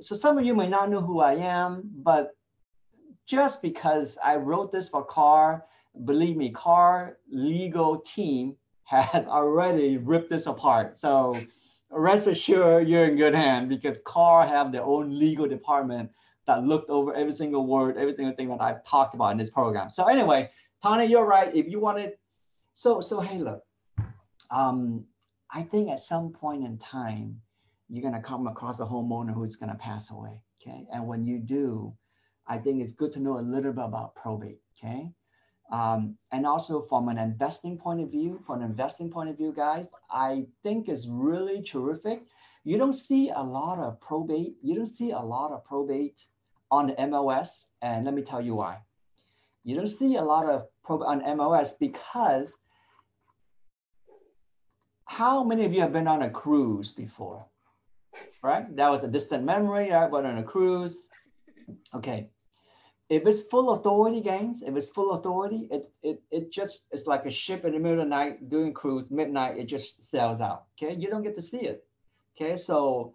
so 0.00 0.14
some 0.14 0.36
of 0.38 0.44
you 0.44 0.54
may 0.54 0.68
not 0.68 0.90
know 0.90 1.00
who 1.00 1.20
I 1.20 1.34
am, 1.34 1.82
but 2.02 2.36
just 3.26 3.62
because 3.62 4.18
I 4.22 4.36
wrote 4.36 4.72
this 4.72 4.88
for 4.88 5.04
CAR, 5.04 5.64
believe 6.04 6.36
me, 6.36 6.50
CAR 6.50 7.18
legal 7.30 8.00
team 8.00 8.56
has 8.84 9.26
already 9.26 9.98
ripped 9.98 10.30
this 10.30 10.46
apart. 10.46 10.98
So 10.98 11.40
rest 11.90 12.26
assured 12.26 12.88
you're 12.88 13.04
in 13.04 13.16
good 13.16 13.34
hand 13.34 13.68
because 13.68 13.98
CAR 14.04 14.46
have 14.46 14.72
their 14.72 14.84
own 14.84 15.16
legal 15.18 15.48
department 15.48 16.10
that 16.46 16.64
looked 16.64 16.90
over 16.90 17.14
every 17.14 17.32
single 17.32 17.66
word, 17.66 17.96
every 17.96 18.14
single 18.14 18.34
thing 18.34 18.48
that 18.48 18.60
I've 18.60 18.84
talked 18.84 19.14
about 19.14 19.32
in 19.32 19.38
this 19.38 19.50
program. 19.50 19.90
So 19.90 20.06
anyway, 20.06 20.50
Tana, 20.82 21.04
you're 21.04 21.26
right. 21.26 21.54
If 21.54 21.66
you 21.68 21.80
wanted, 21.80 22.12
so 22.74 23.00
so 23.00 23.20
hey, 23.20 23.38
look, 23.38 23.62
um, 24.50 25.04
I 25.50 25.62
think 25.62 25.90
at 25.90 26.00
some 26.00 26.32
point 26.32 26.64
in 26.64 26.78
time, 26.78 27.40
you're 27.88 28.02
gonna 28.02 28.22
come 28.22 28.46
across 28.46 28.80
a 28.80 28.84
homeowner 28.84 29.32
who's 29.32 29.56
gonna 29.56 29.76
pass 29.76 30.10
away. 30.10 30.40
Okay, 30.60 30.86
and 30.92 31.06
when 31.06 31.24
you 31.24 31.38
do, 31.38 31.94
I 32.46 32.58
think 32.58 32.82
it's 32.82 32.92
good 32.94 33.12
to 33.12 33.20
know 33.20 33.38
a 33.38 33.40
little 33.40 33.72
bit 33.72 33.84
about 33.84 34.14
probate. 34.14 34.60
Okay, 34.78 35.10
um, 35.70 36.16
and 36.30 36.46
also 36.46 36.82
from 36.82 37.08
an 37.08 37.18
investing 37.18 37.76
point 37.76 38.00
of 38.00 38.10
view, 38.10 38.40
from 38.46 38.62
an 38.62 38.70
investing 38.70 39.10
point 39.10 39.30
of 39.30 39.36
view, 39.36 39.52
guys, 39.54 39.86
I 40.10 40.46
think 40.62 40.88
is 40.88 41.08
really 41.08 41.62
terrific. 41.62 42.22
You 42.64 42.78
don't 42.78 42.92
see 42.92 43.30
a 43.30 43.42
lot 43.42 43.78
of 43.78 44.00
probate. 44.00 44.56
You 44.62 44.74
don't 44.76 44.86
see 44.86 45.10
a 45.10 45.18
lot 45.18 45.52
of 45.52 45.64
probate 45.64 46.20
on 46.70 46.88
the 46.88 46.94
MLS, 46.94 47.66
and 47.82 48.04
let 48.04 48.14
me 48.14 48.22
tell 48.22 48.40
you 48.40 48.54
why. 48.54 48.78
You 49.64 49.76
don't 49.76 49.88
see 49.88 50.16
a 50.16 50.22
lot 50.22 50.46
of 50.46 50.66
probate 50.84 51.08
on 51.08 51.20
MLS 51.22 51.78
because 51.78 52.56
how 55.04 55.42
many 55.42 55.64
of 55.64 55.72
you 55.72 55.80
have 55.80 55.92
been 55.92 56.08
on 56.08 56.22
a 56.22 56.30
cruise 56.30 56.92
before? 56.92 57.44
Right? 58.42 58.74
That 58.76 58.88
was 58.88 59.02
a 59.02 59.08
distant 59.08 59.44
memory. 59.44 59.92
I 59.92 60.06
went 60.06 60.26
on 60.26 60.38
a 60.38 60.42
cruise. 60.42 60.94
Okay 61.94 62.30
if 63.08 63.24
it's 63.26 63.42
full 63.42 63.70
authority 63.70 64.20
games, 64.20 64.62
if 64.66 64.74
it's 64.74 64.90
full 64.90 65.12
authority, 65.12 65.68
it, 65.70 65.90
it, 66.02 66.22
it 66.30 66.50
just, 66.50 66.80
it's 66.90 67.06
like 67.06 67.24
a 67.24 67.30
ship 67.30 67.64
in 67.64 67.72
the 67.72 67.78
middle 67.78 68.00
of 68.00 68.06
the 68.06 68.10
night 68.10 68.48
doing 68.48 68.72
cruise, 68.72 69.06
midnight, 69.10 69.56
it 69.56 69.66
just 69.66 70.10
sails 70.10 70.40
out. 70.40 70.64
Okay. 70.76 70.94
You 70.94 71.08
don't 71.08 71.22
get 71.22 71.36
to 71.36 71.42
see 71.42 71.60
it. 71.60 71.84
Okay. 72.36 72.56
So 72.56 73.14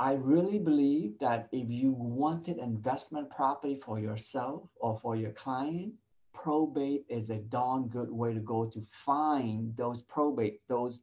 I 0.00 0.12
really 0.12 0.58
believe 0.58 1.18
that 1.20 1.48
if 1.52 1.68
you 1.68 1.90
wanted 1.92 2.58
investment 2.58 3.28
property 3.30 3.80
for 3.84 3.98
yourself 4.00 4.68
or 4.76 4.98
for 5.00 5.16
your 5.16 5.32
client, 5.32 5.92
probate 6.32 7.04
is 7.08 7.28
a 7.28 7.36
darn 7.36 7.88
good 7.88 8.10
way 8.10 8.32
to 8.32 8.40
go 8.40 8.66
to 8.66 8.82
find 9.04 9.76
those 9.76 10.02
probate, 10.02 10.60
those, 10.68 11.00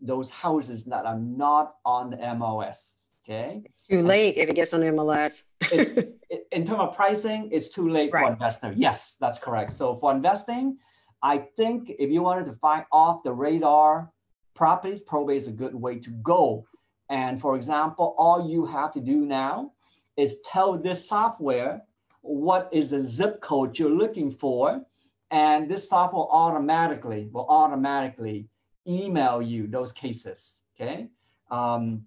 those 0.00 0.30
houses 0.30 0.84
that 0.84 1.04
are 1.04 1.18
not 1.18 1.76
on 1.84 2.10
the 2.10 2.16
MLS. 2.16 3.03
Okay. 3.24 3.62
Too 3.88 4.02
late 4.02 4.36
if 4.36 4.50
it 4.50 4.54
gets 4.54 4.74
on 4.74 4.80
MLS. 4.80 5.42
in 5.72 6.64
terms 6.66 6.80
of 6.80 6.94
pricing, 6.94 7.48
it's 7.50 7.70
too 7.70 7.88
late 7.88 8.12
right. 8.12 8.26
for 8.26 8.32
investor. 8.32 8.74
Yes, 8.76 9.16
that's 9.18 9.38
correct. 9.38 9.72
So 9.72 9.96
for 9.96 10.12
investing, 10.12 10.76
I 11.22 11.38
think 11.38 11.90
if 11.98 12.10
you 12.10 12.22
wanted 12.22 12.44
to 12.46 12.52
find 12.54 12.84
off 12.92 13.22
the 13.22 13.32
radar 13.32 14.12
properties, 14.54 15.02
probate 15.02 15.38
is 15.38 15.48
a 15.48 15.52
good 15.52 15.74
way 15.74 15.98
to 15.98 16.10
go. 16.10 16.66
And 17.08 17.40
for 17.40 17.56
example, 17.56 18.14
all 18.18 18.48
you 18.48 18.66
have 18.66 18.92
to 18.92 19.00
do 19.00 19.16
now 19.16 19.72
is 20.16 20.38
tell 20.50 20.76
this 20.76 21.08
software 21.08 21.82
what 22.20 22.68
is 22.72 22.90
the 22.90 23.02
zip 23.02 23.40
code 23.40 23.78
you're 23.78 23.90
looking 23.90 24.30
for. 24.30 24.84
And 25.30 25.68
this 25.68 25.88
software 25.88 26.26
automatically 26.30 27.28
will 27.32 27.46
automatically 27.48 28.48
email 28.86 29.40
you 29.40 29.66
those 29.66 29.92
cases. 29.92 30.62
Okay. 30.76 31.08
Um, 31.50 32.06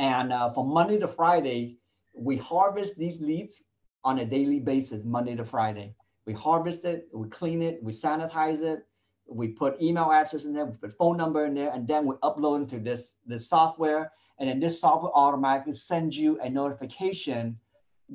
and 0.00 0.32
uh, 0.32 0.50
from 0.54 0.68
Monday 0.68 0.98
to 0.98 1.06
Friday, 1.06 1.76
we 2.14 2.38
harvest 2.38 2.96
these 2.96 3.20
leads 3.20 3.62
on 4.02 4.20
a 4.20 4.24
daily 4.24 4.58
basis, 4.58 5.04
Monday 5.04 5.36
to 5.36 5.44
Friday. 5.44 5.94
We 6.24 6.32
harvest 6.32 6.86
it, 6.86 7.08
we 7.12 7.28
clean 7.28 7.60
it, 7.60 7.82
we 7.82 7.92
sanitize 7.92 8.62
it, 8.62 8.86
we 9.28 9.48
put 9.48 9.80
email 9.82 10.10
address 10.10 10.46
in 10.46 10.54
there, 10.54 10.64
we 10.64 10.76
put 10.78 10.96
phone 10.96 11.18
number 11.18 11.44
in 11.44 11.52
there, 11.52 11.70
and 11.74 11.86
then 11.86 12.06
we 12.06 12.14
upload 12.24 12.62
into 12.62 12.78
this, 12.78 13.16
this 13.26 13.46
software. 13.46 14.10
And 14.38 14.48
then 14.48 14.58
this 14.58 14.80
software 14.80 15.12
automatically 15.14 15.74
sends 15.74 16.16
you 16.16 16.40
a 16.40 16.48
notification 16.48 17.58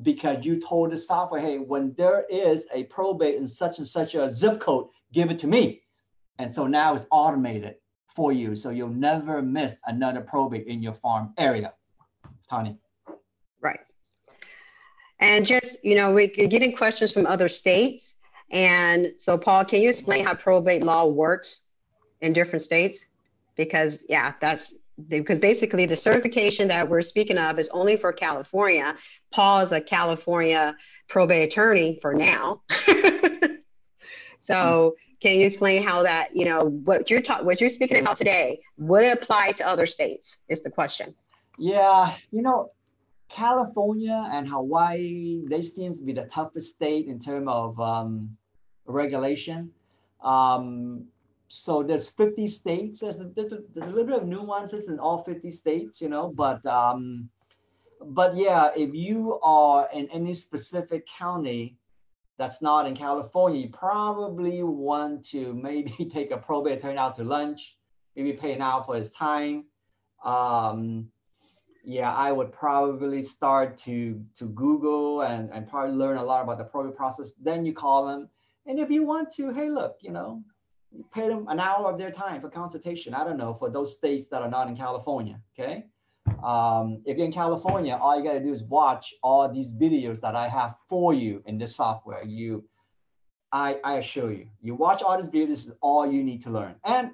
because 0.01 0.43
you 0.43 0.59
told 0.59 0.89
the 0.91 0.97
software, 0.97 1.39
hey, 1.39 1.59
when 1.59 1.93
there 1.99 2.25
is 2.31 2.65
a 2.73 2.85
probate 2.85 3.35
in 3.35 3.47
such 3.47 3.77
and 3.77 3.87
such 3.87 4.15
a 4.15 4.27
zip 4.31 4.59
code, 4.59 4.87
give 5.13 5.29
it 5.29 5.37
to 5.37 5.47
me. 5.47 5.83
And 6.39 6.51
so 6.51 6.65
now 6.65 6.95
it's 6.95 7.05
automated 7.11 7.75
for 8.15 8.31
you. 8.31 8.55
So 8.55 8.69
you'll 8.69 8.89
never 8.89 9.41
miss 9.41 9.77
another 9.85 10.21
probate 10.21 10.67
in 10.67 10.81
your 10.81 10.93
farm 10.93 11.33
area. 11.37 11.73
Tony. 12.49 12.77
Right. 13.61 13.79
And 15.19 15.45
just, 15.45 15.83
you 15.83 15.95
know, 15.95 16.13
we're 16.13 16.27
getting 16.27 16.75
questions 16.75 17.11
from 17.11 17.25
other 17.25 17.49
states. 17.49 18.15
And 18.51 19.13
so, 19.17 19.37
Paul, 19.37 19.65
can 19.65 19.81
you 19.81 19.89
explain 19.89 20.23
how 20.23 20.33
probate 20.35 20.83
law 20.83 21.05
works 21.05 21.61
in 22.21 22.33
different 22.33 22.61
states? 22.61 23.05
Because, 23.55 23.99
yeah, 24.07 24.33
that's 24.39 24.73
because 25.09 25.39
basically 25.39 25.85
the 25.85 25.95
certification 25.95 26.67
that 26.69 26.87
we're 26.87 27.01
speaking 27.01 27.37
of 27.37 27.59
is 27.59 27.69
only 27.69 27.97
for 27.97 28.13
California. 28.13 28.95
Paul 29.31 29.61
is 29.61 29.71
a 29.71 29.81
California 29.81 30.75
probate 31.09 31.51
attorney 31.51 31.99
for 32.01 32.13
now. 32.13 32.61
so, 34.39 34.95
can 35.21 35.39
you 35.39 35.45
explain 35.45 35.83
how 35.83 36.03
that, 36.03 36.35
you 36.35 36.45
know, 36.45 36.59
what 36.83 37.09
you're 37.09 37.21
ta- 37.21 37.41
what 37.41 37.61
you're 37.61 37.69
speaking 37.69 37.99
about 37.99 38.17
today 38.17 38.59
would 38.77 39.03
it 39.03 39.21
apply 39.21 39.51
to 39.53 39.67
other 39.67 39.85
states? 39.85 40.37
Is 40.49 40.61
the 40.61 40.69
question. 40.69 41.15
Yeah, 41.57 42.15
you 42.31 42.41
know, 42.41 42.71
California 43.29 44.29
and 44.31 44.47
Hawaii, 44.47 45.43
they 45.47 45.61
seems 45.61 45.97
to 45.97 46.03
be 46.03 46.13
the 46.13 46.25
toughest 46.25 46.71
state 46.71 47.07
in 47.07 47.19
terms 47.19 47.47
of 47.49 47.79
um, 47.79 48.37
regulation. 48.85 49.71
Um, 50.23 51.05
so 51.47 51.83
there's 51.83 52.09
50 52.09 52.47
states. 52.47 52.99
There's 52.99 53.19
a, 53.19 53.29
there's, 53.35 53.51
a, 53.51 53.59
there's 53.73 53.89
a, 53.89 53.93
little 53.93 54.05
bit 54.05 54.21
of 54.21 54.27
nuances 54.27 54.89
in 54.89 54.99
all 54.99 55.23
50 55.23 55.51
states, 55.51 56.01
you 56.01 56.09
know, 56.09 56.33
but 56.35 56.65
um, 56.65 57.29
but 58.01 58.35
yeah, 58.35 58.69
if 58.75 58.93
you 58.93 59.39
are 59.41 59.89
in 59.93 60.09
any 60.09 60.33
specific 60.33 61.07
county 61.07 61.77
that's 62.37 62.61
not 62.61 62.87
in 62.87 62.95
California, 62.95 63.61
you 63.61 63.69
probably 63.69 64.63
want 64.63 65.25
to 65.29 65.53
maybe 65.61 66.09
take 66.11 66.31
a 66.31 66.37
probate 66.37 66.79
attorney 66.79 66.97
out 66.97 67.15
to 67.15 67.23
lunch, 67.23 67.77
maybe 68.15 68.33
pay 68.33 68.53
an 68.53 68.61
hour 68.61 68.83
for 68.83 68.95
his 68.95 69.11
time. 69.11 69.65
Um, 70.23 71.09
yeah, 71.83 72.11
I 72.11 72.31
would 72.31 72.51
probably 72.51 73.23
start 73.23 73.77
to 73.79 74.23
to 74.37 74.45
Google 74.45 75.21
and, 75.21 75.51
and 75.51 75.69
probably 75.69 75.95
learn 75.95 76.17
a 76.17 76.23
lot 76.23 76.43
about 76.43 76.57
the 76.57 76.63
probate 76.63 76.95
process. 76.95 77.33
Then 77.41 77.65
you 77.65 77.73
call 77.73 78.07
them. 78.07 78.29
And 78.65 78.79
if 78.79 78.89
you 78.89 79.03
want 79.03 79.31
to, 79.35 79.51
hey, 79.53 79.69
look, 79.69 79.97
you 80.01 80.11
know, 80.11 80.43
pay 81.13 81.27
them 81.27 81.47
an 81.47 81.59
hour 81.59 81.91
of 81.91 81.99
their 81.99 82.11
time 82.11 82.41
for 82.41 82.49
consultation. 82.49 83.13
I 83.13 83.23
don't 83.23 83.37
know, 83.37 83.53
for 83.53 83.69
those 83.69 83.95
states 83.95 84.25
that 84.31 84.41
are 84.41 84.49
not 84.49 84.67
in 84.67 84.75
California, 84.75 85.39
okay? 85.53 85.85
Um, 86.43 87.01
if 87.05 87.17
you're 87.17 87.25
in 87.25 87.31
California, 87.31 87.97
all 87.99 88.17
you 88.17 88.23
gotta 88.23 88.39
do 88.39 88.53
is 88.53 88.63
watch 88.63 89.13
all 89.23 89.51
these 89.51 89.71
videos 89.71 90.19
that 90.21 90.35
I 90.35 90.47
have 90.47 90.75
for 90.89 91.13
you 91.13 91.43
in 91.45 91.57
this 91.57 91.75
software. 91.75 92.23
You, 92.23 92.63
I, 93.51 93.79
I 93.83 93.95
assure 93.95 94.31
you, 94.31 94.47
you 94.61 94.75
watch 94.75 95.01
all 95.01 95.19
these 95.19 95.31
videos, 95.31 95.47
this 95.47 95.65
is 95.67 95.75
all 95.81 96.11
you 96.11 96.23
need 96.23 96.41
to 96.43 96.49
learn. 96.49 96.75
And 96.83 97.11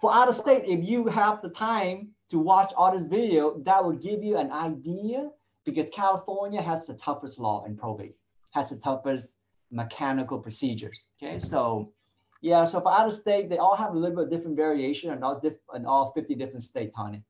for 0.00 0.14
out 0.14 0.28
of 0.28 0.36
state, 0.36 0.64
if 0.66 0.84
you 0.84 1.06
have 1.06 1.42
the 1.42 1.48
time 1.50 2.10
to 2.30 2.38
watch 2.38 2.72
all 2.76 2.96
this 2.96 3.06
video, 3.06 3.58
that 3.64 3.84
will 3.84 3.92
give 3.92 4.22
you 4.22 4.36
an 4.36 4.52
idea 4.52 5.30
because 5.64 5.90
California 5.90 6.62
has 6.62 6.86
the 6.86 6.94
toughest 6.94 7.38
law 7.38 7.64
in 7.64 7.76
probate, 7.76 8.16
has 8.52 8.70
the 8.70 8.76
toughest 8.76 9.38
mechanical 9.70 10.38
procedures. 10.38 11.06
Okay, 11.22 11.38
so 11.38 11.92
yeah, 12.40 12.64
so 12.64 12.80
for 12.80 12.92
out 12.92 13.06
of 13.06 13.12
state, 13.12 13.48
they 13.48 13.58
all 13.58 13.76
have 13.76 13.94
a 13.94 13.98
little 13.98 14.16
bit 14.16 14.24
of 14.24 14.30
different 14.30 14.56
variation 14.56 15.12
in 15.12 15.22
all, 15.22 15.38
diff- 15.38 15.84
all 15.86 16.12
50 16.12 16.34
different 16.36 16.62
states, 16.62 16.94
Tony. 16.96 17.22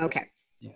Okay. 0.00 0.26
Yeah. 0.60 0.70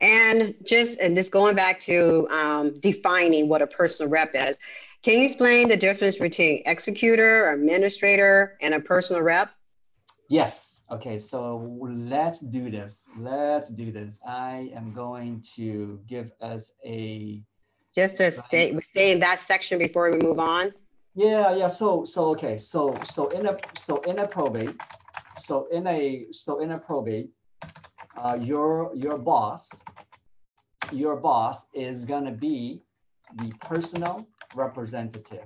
And 0.00 0.54
just 0.64 0.98
and 0.98 1.16
just 1.16 1.30
going 1.30 1.56
back 1.56 1.80
to 1.80 2.28
um, 2.30 2.78
defining 2.80 3.48
what 3.48 3.62
a 3.62 3.66
personal 3.66 4.10
rep 4.10 4.32
is, 4.34 4.58
can 5.02 5.20
you 5.20 5.26
explain 5.26 5.68
the 5.68 5.76
difference 5.76 6.16
between 6.16 6.62
executor, 6.66 7.52
administrator, 7.52 8.58
and 8.60 8.74
a 8.74 8.80
personal 8.80 9.22
rep? 9.22 9.50
Yes. 10.28 10.62
Okay, 10.90 11.18
so 11.18 11.80
let's 11.82 12.38
do 12.38 12.70
this. 12.70 13.02
Let's 13.18 13.70
do 13.70 13.90
this. 13.90 14.18
I 14.24 14.70
am 14.74 14.92
going 14.92 15.44
to 15.56 15.98
give 16.06 16.30
us 16.40 16.70
a 16.84 17.42
just 17.96 18.16
to 18.18 18.30
stay 18.30 18.78
stay 18.80 19.10
in 19.12 19.20
that 19.20 19.40
section 19.40 19.78
before 19.78 20.10
we 20.10 20.18
move 20.22 20.38
on. 20.38 20.72
Yeah, 21.14 21.56
yeah. 21.56 21.66
So 21.66 22.04
so 22.04 22.26
okay. 22.30 22.58
So 22.58 22.94
so 23.04 23.28
in 23.28 23.46
a 23.46 23.56
so 23.76 24.00
in 24.02 24.20
a 24.20 24.28
probate, 24.28 24.76
so 25.40 25.66
in 25.72 25.86
a 25.86 26.26
so 26.30 26.60
in 26.60 26.72
a 26.72 26.78
probate, 26.78 27.30
uh, 28.16 28.38
your 28.40 28.92
your 28.94 29.18
boss, 29.18 29.68
your 30.92 31.16
boss 31.16 31.66
is 31.74 32.04
gonna 32.04 32.32
be 32.32 32.82
the 33.36 33.52
personal 33.60 34.26
representative. 34.54 35.44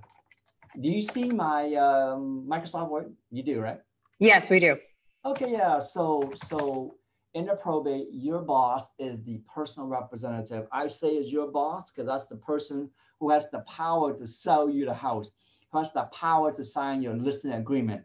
Do 0.81 0.89
you 0.89 1.03
see 1.03 1.25
my 1.31 1.75
um, 1.75 2.47
Microsoft 2.49 2.91
Word? 2.91 3.13
You 3.31 3.43
do, 3.43 3.61
right? 3.61 3.81
Yes, 4.19 4.51
we 4.51 4.61
do. 4.61 4.77
Okay, 5.25 5.53
yeah. 5.53 5.81
So 5.81 6.33
so 6.45 6.95
in 7.35 7.47
the 7.47 7.55
probate, 7.55 8.09
your 8.13 8.41
boss 8.41 8.89
is 8.99 9.23
the 9.25 9.41
personal 9.53 9.89
representative. 9.89 10.67
I 10.73 10.89
say 10.89 11.09
is 11.09 11.33
your 11.33 11.49
boss 11.51 11.91
because 11.91 12.07
that's 12.07 12.27
the 12.27 12.37
person 12.37 12.91
who 13.19 13.31
has 13.31 13.51
the 13.51 13.61
power 13.61 14.13
to 14.17 14.27
sell 14.27 14.71
you 14.71 14.85
the 14.85 14.95
house, 14.95 15.33
who 15.71 15.79
has 15.79 15.93
the 15.93 16.05
power 16.05 16.53
to 16.53 16.65
sign 16.65 17.03
your 17.03 17.15
listing 17.15 17.53
agreement. 17.53 18.03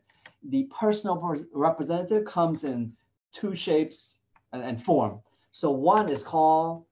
The 0.50 0.64
personal 0.78 1.36
representative 1.54 2.26
comes 2.26 2.64
in 2.64 2.94
two 3.34 3.56
shapes 3.56 4.20
and, 4.56 4.64
and 4.64 4.84
form. 4.84 5.20
So 5.52 5.72
one 5.72 6.10
is 6.10 6.24
called 6.24 6.86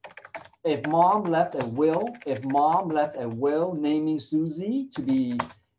if 0.64 0.86
mom 0.88 1.24
left 1.24 1.62
a 1.62 1.66
will, 1.66 2.16
if 2.26 2.44
mom 2.44 2.90
left 2.90 3.18
a 3.20 3.28
will 3.28 3.74
naming 3.74 4.20
Susie 4.20 4.88
to 4.96 5.02
be 5.02 5.38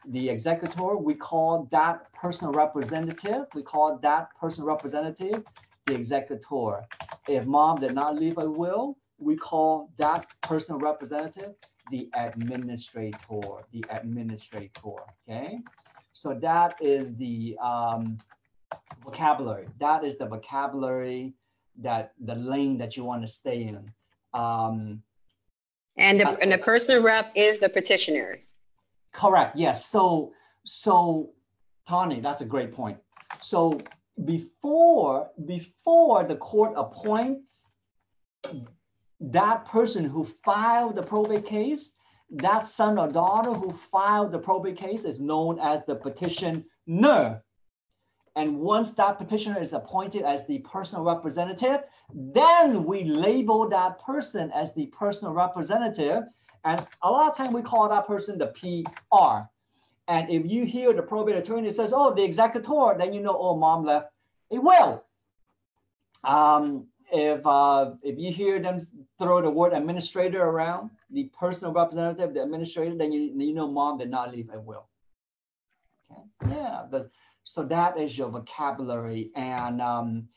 the 0.08 0.28
executor, 0.28 0.96
we 0.96 1.14
call 1.14 1.66
that 1.70 2.12
personal 2.12 2.52
representative, 2.52 3.46
we 3.54 3.62
call 3.62 3.98
that 4.02 4.28
personal 4.38 4.68
representative 4.68 5.42
the 5.86 5.94
executor. 5.94 6.82
If 7.28 7.46
mom 7.46 7.80
did 7.80 7.94
not 7.94 8.16
leave 8.16 8.36
a 8.38 8.50
will, 8.50 8.98
we 9.18 9.36
call 9.36 9.90
that 9.98 10.26
personal 10.42 10.78
representative 10.80 11.54
the 11.90 12.08
administrator, 12.14 13.18
the 13.72 13.84
administrator, 13.90 14.96
okay? 15.28 15.60
So 16.12 16.34
that 16.40 16.76
is 16.80 17.16
the 17.16 17.56
um, 17.62 18.18
vocabulary. 19.02 19.66
That 19.80 20.04
is 20.04 20.16
the 20.16 20.26
vocabulary 20.26 21.34
that 21.80 22.12
the 22.20 22.34
lane 22.34 22.78
that 22.78 22.96
you 22.96 23.04
want 23.04 23.22
to 23.22 23.28
stay 23.28 23.62
in. 23.64 23.90
Um, 24.32 25.02
and 25.96 26.20
the, 26.20 26.28
and 26.40 26.50
the 26.50 26.58
personal 26.58 27.02
rep 27.02 27.32
is 27.34 27.60
the 27.60 27.68
petitioner. 27.68 28.40
Correct. 29.12 29.56
Yes. 29.56 29.86
So 29.86 30.32
so 30.64 31.30
Tony, 31.88 32.20
that's 32.20 32.42
a 32.42 32.44
great 32.44 32.72
point. 32.72 32.98
So 33.42 33.80
before 34.24 35.30
before 35.44 36.24
the 36.24 36.36
court 36.36 36.72
appoints 36.76 37.68
that 39.20 39.64
person 39.66 40.04
who 40.04 40.26
filed 40.44 40.96
the 40.96 41.02
probate 41.02 41.46
case, 41.46 41.92
that 42.30 42.66
son 42.66 42.98
or 42.98 43.08
daughter 43.08 43.52
who 43.52 43.72
filed 43.72 44.32
the 44.32 44.38
probate 44.38 44.76
case 44.76 45.04
is 45.04 45.20
known 45.20 45.58
as 45.60 45.84
the 45.86 45.94
petitioner. 45.94 47.42
And 48.36 48.58
once 48.58 48.92
that 48.94 49.18
petitioner 49.18 49.60
is 49.60 49.72
appointed 49.72 50.22
as 50.22 50.46
the 50.46 50.58
personal 50.58 51.04
representative, 51.04 51.84
then 52.12 52.84
we 52.84 53.04
label 53.04 53.68
that 53.68 54.00
person 54.00 54.50
as 54.52 54.74
the 54.74 54.86
personal 54.86 55.32
representative. 55.32 56.24
And 56.64 56.84
a 57.02 57.10
lot 57.10 57.30
of 57.30 57.36
time 57.36 57.52
we 57.52 57.62
call 57.62 57.88
that 57.88 58.06
person 58.06 58.38
the 58.38 58.48
PR. 58.48 59.48
And 60.08 60.28
if 60.30 60.50
you 60.50 60.64
hear 60.64 60.92
the 60.92 61.02
probate 61.02 61.36
attorney 61.36 61.70
says, 61.70 61.92
oh, 61.94 62.12
the 62.12 62.24
executor, 62.24 62.96
then 62.98 63.12
you 63.12 63.20
know, 63.20 63.36
oh, 63.38 63.56
mom 63.56 63.84
left 63.84 64.10
a 64.50 64.60
will. 64.60 65.04
Um, 66.24 66.86
if 67.12 67.46
uh, 67.46 67.92
if 68.02 68.18
you 68.18 68.32
hear 68.32 68.60
them 68.60 68.78
throw 69.18 69.40
the 69.40 69.50
word 69.50 69.72
administrator 69.72 70.42
around, 70.42 70.90
the 71.10 71.30
personal 71.38 71.72
representative, 71.72 72.34
the 72.34 72.42
administrator, 72.42 72.96
then 72.96 73.12
you, 73.12 73.32
you 73.36 73.54
know 73.54 73.70
mom 73.70 73.98
did 73.98 74.10
not 74.10 74.32
leave 74.32 74.50
a 74.52 74.58
will. 74.58 74.88
Okay. 76.10 76.54
Yeah, 76.56 76.84
but 76.90 77.10
so 77.44 77.62
that 77.64 77.98
is 77.98 78.16
your 78.16 78.30
vocabulary. 78.30 79.30
And 79.36 79.80
um, 79.80 80.28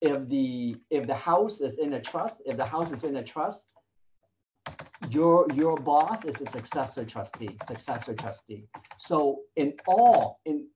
if 0.00 0.28
the 0.28 0.76
if 0.90 1.06
the 1.06 1.14
house 1.14 1.60
is 1.60 1.78
in 1.78 1.94
a 1.94 2.00
trust, 2.00 2.36
if 2.44 2.56
the 2.56 2.66
house 2.66 2.92
is 2.92 3.04
in 3.04 3.16
a 3.16 3.22
trust, 3.22 3.64
your 5.08 5.46
your 5.54 5.76
boss 5.76 6.24
is 6.24 6.40
a 6.40 6.50
successor 6.50 7.04
trustee, 7.04 7.56
successor 7.68 8.14
trustee. 8.14 8.68
So 8.98 9.40
in 9.54 9.74
all, 9.86 10.40
in 10.44 10.66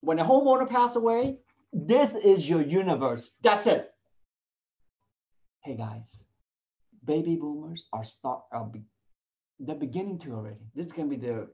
when 0.00 0.20
a 0.20 0.24
homeowner 0.24 0.68
pass 0.68 0.94
away, 0.94 1.38
this 1.72 2.14
is 2.14 2.48
your 2.48 2.62
universe. 2.62 3.32
That's 3.42 3.66
it. 3.66 3.90
Hey 5.64 5.76
guys, 5.76 6.06
baby 7.04 7.34
boomers 7.34 7.86
are 7.92 8.04
start 8.04 8.42
are 8.52 8.64
be, 8.64 8.82
they're 9.58 9.74
beginning 9.74 10.20
to 10.20 10.34
already. 10.34 10.64
This 10.76 10.86
is 10.86 10.92
gonna 10.92 11.08
be 11.08 11.16
the 11.16 11.48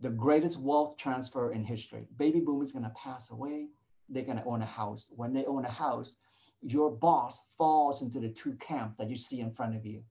the 0.00 0.10
greatest 0.10 0.58
wealth 0.60 0.96
transfer 0.96 1.52
in 1.52 1.64
history. 1.64 2.06
Baby 2.18 2.40
boomers 2.40 2.72
gonna 2.72 2.92
pass 2.96 3.30
away. 3.30 3.68
They're 4.08 4.24
gonna 4.24 4.44
own 4.46 4.62
a 4.62 4.66
house. 4.66 5.10
When 5.16 5.32
they 5.32 5.44
own 5.44 5.64
a 5.64 5.70
house, 5.70 6.16
your 6.62 6.90
boss 6.90 7.40
falls 7.56 8.02
into 8.02 8.20
the 8.20 8.28
two 8.28 8.54
camps 8.54 8.96
that 8.98 9.10
you 9.10 9.16
see 9.16 9.40
in 9.40 9.52
front 9.52 9.76
of 9.76 9.84
you 9.84 10.02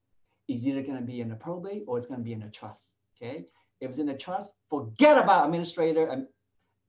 is 0.47 0.65
either 0.67 0.81
to 0.83 1.01
be 1.01 1.21
in 1.21 1.31
a 1.31 1.35
probate 1.35 1.83
or 1.87 1.97
it's 1.97 2.07
to 2.07 2.17
be 2.17 2.33
in 2.33 2.43
a 2.43 2.49
trust. 2.49 2.97
Okay. 3.15 3.45
If 3.81 3.89
it's 3.91 3.99
in 3.99 4.09
a 4.09 4.17
trust, 4.17 4.53
forget 4.69 5.17
about 5.17 5.45
administrator, 5.45 6.27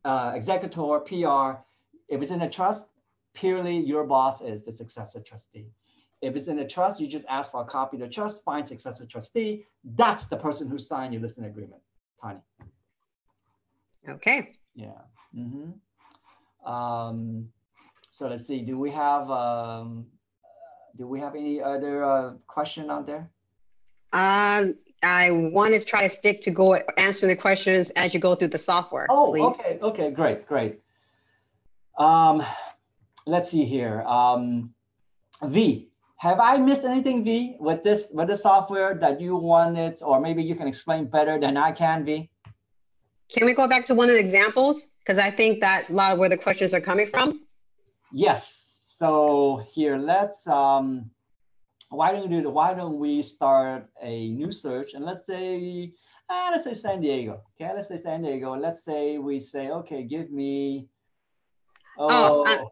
uh, 0.05 0.33
executor, 0.35 1.01
PR. 1.01 1.61
If 2.09 2.23
it's 2.23 2.31
in 2.31 2.43
a 2.43 2.51
trust, 2.51 2.89
purely 3.35 3.79
your 3.79 4.05
boss 4.05 4.41
is 4.41 4.63
the 4.65 4.75
successor 4.75 5.21
trustee. 5.21 5.67
If 6.21 6.35
it's 6.35 6.47
in 6.47 6.59
a 6.59 6.67
trust, 6.67 7.01
you 7.01 7.07
just 7.07 7.27
ask 7.29 7.53
for 7.53 7.63
a 7.63 7.65
copy 7.65 7.97
of 7.97 8.01
the 8.01 8.09
trust, 8.09 8.43
find 8.43 8.67
successor 8.67 9.07
trustee. 9.07 9.67
That's 9.85 10.27
the 10.27 10.37
person 10.37 10.69
who 10.69 10.79
signed 10.79 11.13
your 11.13 11.23
listing 11.23 11.45
agreement, 11.45 11.83
Tani. 12.21 12.41
Okay. 14.09 14.53
Yeah. 14.75 15.01
Mm-hmm. 15.37 16.71
Um, 16.71 17.49
so 18.11 18.29
let's 18.29 18.47
see. 18.47 18.63
Do 18.63 18.79
we 18.79 18.91
have 18.91 19.31
um, 19.31 20.07
do 20.97 21.07
we 21.07 21.21
have 21.21 21.35
any 21.35 21.63
other 21.63 22.05
uh, 22.05 22.33
question 22.47 22.91
out 22.91 23.07
there? 23.07 23.31
Um, 24.13 24.75
I 25.03 25.31
want 25.31 25.75
to 25.75 25.85
try 25.85 26.09
to 26.09 26.15
stick 26.15 26.41
to 26.43 26.51
go 26.51 26.75
answering 26.97 27.29
the 27.29 27.37
questions 27.37 27.91
as 27.91 28.15
you 28.15 28.21
go 28.21 28.35
through 28.35 28.49
the 28.49 28.59
software. 28.59 29.07
Oh, 29.11 29.31
please. 29.31 29.43
okay, 29.43 29.79
okay, 29.81 30.11
great, 30.11 30.47
great. 30.47 30.81
Um, 31.99 32.43
let's 33.27 33.51
see 33.51 33.65
here. 33.65 34.03
Um, 34.03 34.75
v, 35.45 35.89
have 36.17 36.41
I 36.41 36.57
missed 36.59 36.85
anything, 36.85 37.23
V, 37.23 37.57
with 37.61 37.85
this 37.85 38.11
with 38.13 38.29
the 38.29 38.37
software 38.37 38.95
that 38.95 39.21
you 39.21 39.37
wanted, 39.37 40.03
or 40.03 40.21
maybe 40.21 40.43
you 40.43 40.57
can 40.57 40.67
explain 40.67 41.05
better 41.07 41.39
than 41.39 41.57
I 41.57 41.71
can, 41.71 42.05
V? 42.05 42.29
Can 43.33 43.45
we 43.45 43.55
go 43.55 43.69
back 43.69 43.87
to 43.87 43.95
one 43.95 44.09
of 44.09 44.15
the 44.15 44.21
examples? 44.21 44.87
Because 45.01 45.19
I 45.19 45.31
think 45.31 45.61
that's 45.61 45.91
a 45.91 45.95
lot 45.95 46.13
of 46.13 46.19
where 46.19 46.29
the 46.29 46.37
questions 46.37 46.73
are 46.73 46.81
coming 46.81 47.07
from. 47.07 47.41
Yes. 48.13 48.77
So 48.85 49.67
here, 49.73 49.97
let's 49.97 50.47
um, 50.47 51.11
why 51.91 52.13
don't 52.13 52.23
we 52.23 52.37
do 52.37 52.43
the, 52.43 52.51
why 52.51 52.75
don't 52.75 52.99
we 52.99 53.23
start 53.23 53.89
a 54.03 54.31
new 54.31 54.51
search 54.51 54.95
and 54.95 55.05
let's 55.05 55.27
say 55.27 55.93
uh, 56.29 56.49
let's 56.51 56.65
say 56.65 56.75
San 56.75 57.01
Diego. 57.01 57.43
Okay, 57.55 57.73
let's 57.75 57.89
say 57.89 58.01
San 58.01 58.23
Diego. 58.23 58.55
Let's 58.55 58.85
say 58.85 59.19
we 59.19 59.41
say, 59.41 59.71
okay, 59.71 60.03
give 60.03 60.31
me. 60.31 60.89
Oh, 61.99 62.45
oh 62.47 62.71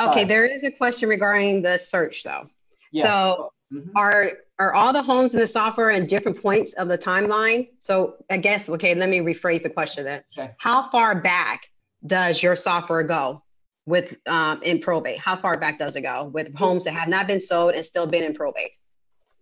uh, 0.00 0.10
okay. 0.10 0.24
There 0.24 0.44
is 0.44 0.64
a 0.64 0.70
question 0.70 1.08
regarding 1.08 1.62
the 1.62 1.78
search 1.78 2.24
though. 2.24 2.48
Yeah. 2.90 3.04
So 3.04 3.52
mm-hmm. 3.72 3.96
are 3.96 4.32
are 4.58 4.74
all 4.74 4.92
the 4.92 5.02
homes 5.02 5.34
in 5.34 5.40
the 5.40 5.46
software 5.46 5.90
in 5.90 6.06
different 6.06 6.40
points 6.40 6.72
of 6.74 6.88
the 6.88 6.98
timeline? 6.98 7.68
So 7.80 8.16
I 8.30 8.38
guess 8.38 8.68
okay, 8.68 8.94
let 8.94 9.08
me 9.08 9.18
rephrase 9.18 9.62
the 9.62 9.70
question 9.70 10.04
then. 10.04 10.22
Okay. 10.36 10.52
How 10.58 10.88
far 10.90 11.20
back 11.20 11.68
does 12.06 12.42
your 12.42 12.54
software 12.56 13.02
go 13.02 13.42
with 13.86 14.16
um, 14.26 14.62
in 14.62 14.80
probate? 14.80 15.18
How 15.18 15.36
far 15.36 15.58
back 15.58 15.78
does 15.78 15.96
it 15.96 16.02
go 16.02 16.30
with 16.32 16.54
homes 16.54 16.84
that 16.84 16.92
have 16.92 17.08
not 17.08 17.26
been 17.26 17.40
sold 17.40 17.74
and 17.74 17.84
still 17.84 18.06
been 18.06 18.22
in 18.22 18.34
probate? 18.34 18.72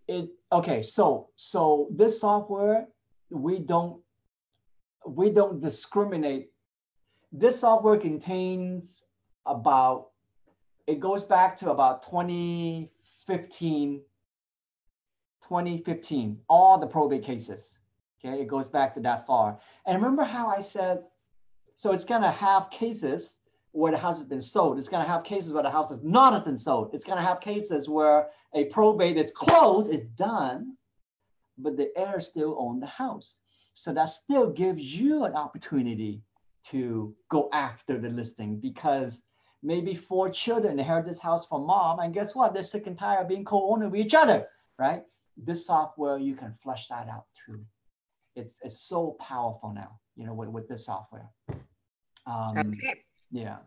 It 0.08 0.30
okay. 0.50 0.82
So 0.82 1.28
so 1.36 1.88
this 1.90 2.18
software 2.20 2.86
we 3.30 3.58
don't 3.58 4.00
we 5.06 5.30
don't 5.30 5.60
discriminate. 5.60 6.50
This 7.32 7.60
software 7.60 7.98
contains 7.98 9.04
about 9.46 10.08
it 10.86 11.00
goes 11.00 11.24
back 11.24 11.56
to 11.56 11.70
about 11.70 12.02
2015 12.04 14.00
2015 15.52 16.38
all 16.48 16.78
the 16.78 16.86
probate 16.86 17.22
cases 17.22 17.66
okay 18.24 18.40
it 18.40 18.48
goes 18.48 18.68
back 18.68 18.94
to 18.94 19.00
that 19.00 19.26
far 19.26 19.58
and 19.86 19.96
remember 19.96 20.24
how 20.24 20.46
i 20.48 20.60
said 20.60 21.04
so 21.74 21.92
it's 21.92 22.04
to 22.22 22.30
have 22.30 22.70
cases 22.70 23.42
where 23.72 23.90
the 23.90 23.98
house 23.98 24.18
has 24.18 24.26
been 24.26 24.42
sold. 24.42 24.78
It's 24.78 24.88
to 24.88 24.98
have 24.98 25.24
cases 25.24 25.52
where 25.52 25.62
the 25.62 25.70
house 25.70 25.90
has 25.90 26.02
not 26.02 26.44
been 26.44 26.58
sold. 26.58 26.90
It's 26.94 27.04
to 27.06 27.16
have 27.16 27.40
cases 27.40 27.88
where 27.88 28.28
a 28.54 28.66
probate 28.66 29.16
that's 29.16 29.32
closed 29.32 29.90
is 29.90 30.02
done, 30.16 30.76
but 31.58 31.76
the 31.76 31.90
heir 31.96 32.20
still 32.20 32.56
own 32.58 32.80
the 32.80 32.86
house. 32.86 33.36
So 33.74 33.92
that 33.94 34.10
still 34.10 34.50
gives 34.50 34.94
you 34.94 35.24
an 35.24 35.34
opportunity 35.34 36.22
to 36.70 37.14
go 37.30 37.48
after 37.52 37.98
the 37.98 38.10
listing 38.10 38.60
because 38.60 39.24
maybe 39.62 39.94
four 39.94 40.28
children 40.28 40.78
inherit 40.78 41.06
this 41.06 41.20
house 41.20 41.46
from 41.46 41.66
mom, 41.66 42.00
and 42.00 42.12
guess 42.12 42.34
what? 42.34 42.52
They're 42.52 42.62
sick 42.62 42.86
and 42.86 42.98
tired 42.98 43.22
of 43.22 43.28
being 43.28 43.44
co-owner 43.44 43.88
with 43.88 44.00
each 44.00 44.14
other, 44.14 44.46
right? 44.78 45.02
This 45.36 45.66
software 45.66 46.18
you 46.18 46.34
can 46.34 46.54
flush 46.62 46.88
that 46.88 47.08
out 47.08 47.26
too. 47.46 47.64
It's 48.36 48.58
it's 48.62 48.82
so 48.82 49.16
powerful 49.20 49.72
now, 49.72 49.98
you 50.16 50.26
know, 50.26 50.34
with, 50.34 50.48
with 50.48 50.68
this 50.68 50.86
software. 50.86 51.28
Um, 52.26 52.74
okay. 52.78 53.02
Yeah. 53.30 53.58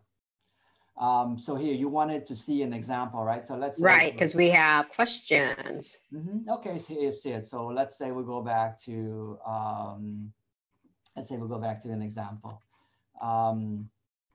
Um, 0.97 1.37
so 1.37 1.55
here 1.55 1.73
you 1.73 1.89
wanted 1.89 2.25
to 2.27 2.35
see 2.35 2.61
an 2.61 2.71
example, 2.71 3.21
right? 3.23 3.45
So 3.45 3.57
let's 3.57 3.79
right 3.79 4.13
because 4.13 4.33
we 4.33 4.49
have 4.49 4.87
questions. 4.89 5.97
Mm-hmm. 6.13 6.49
Okay, 6.49 6.79
so 6.79 6.93
here's 6.93 7.25
it. 7.25 7.45
So 7.47 7.67
let's 7.67 7.97
say 7.97 8.11
we 8.11 8.23
go 8.23 8.41
back 8.41 8.81
to 8.83 9.37
um, 9.45 10.31
let's 11.17 11.27
say 11.27 11.35
we 11.35 11.49
go 11.49 11.59
back 11.59 11.81
to 11.83 11.91
an 11.91 12.01
example. 12.01 12.61
Um, 13.21 13.89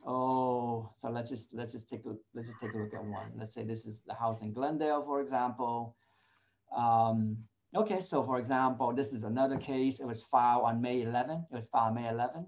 oh, 0.07 0.91
so 1.01 1.09
let's 1.09 1.31
just 1.31 1.47
let's 1.55 1.72
just 1.72 1.89
take 1.89 2.05
a 2.05 2.14
let's 2.35 2.49
just 2.49 2.61
take 2.61 2.74
a 2.74 2.76
look 2.76 2.93
at 2.93 3.05
one. 3.05 3.33
Let's 3.39 3.55
say 3.55 3.64
this 3.64 3.87
is 3.87 3.97
the 4.07 4.14
house 4.14 4.43
in 4.43 4.53
Glendale, 4.53 5.03
for 5.03 5.22
example. 5.22 5.97
Um, 6.77 7.37
okay, 7.75 8.01
so 8.01 8.23
for 8.25 8.39
example, 8.39 8.93
this 8.93 9.09
is 9.09 9.25
another 9.25 9.57
case. 9.57 10.01
It 10.01 10.07
was 10.07 10.23
filed 10.23 10.64
on 10.64 10.81
May 10.81 11.03
11. 11.03 11.47
It 11.51 11.55
was 11.55 11.68
filed 11.68 11.95
May 11.95 12.09
11. 12.09 12.47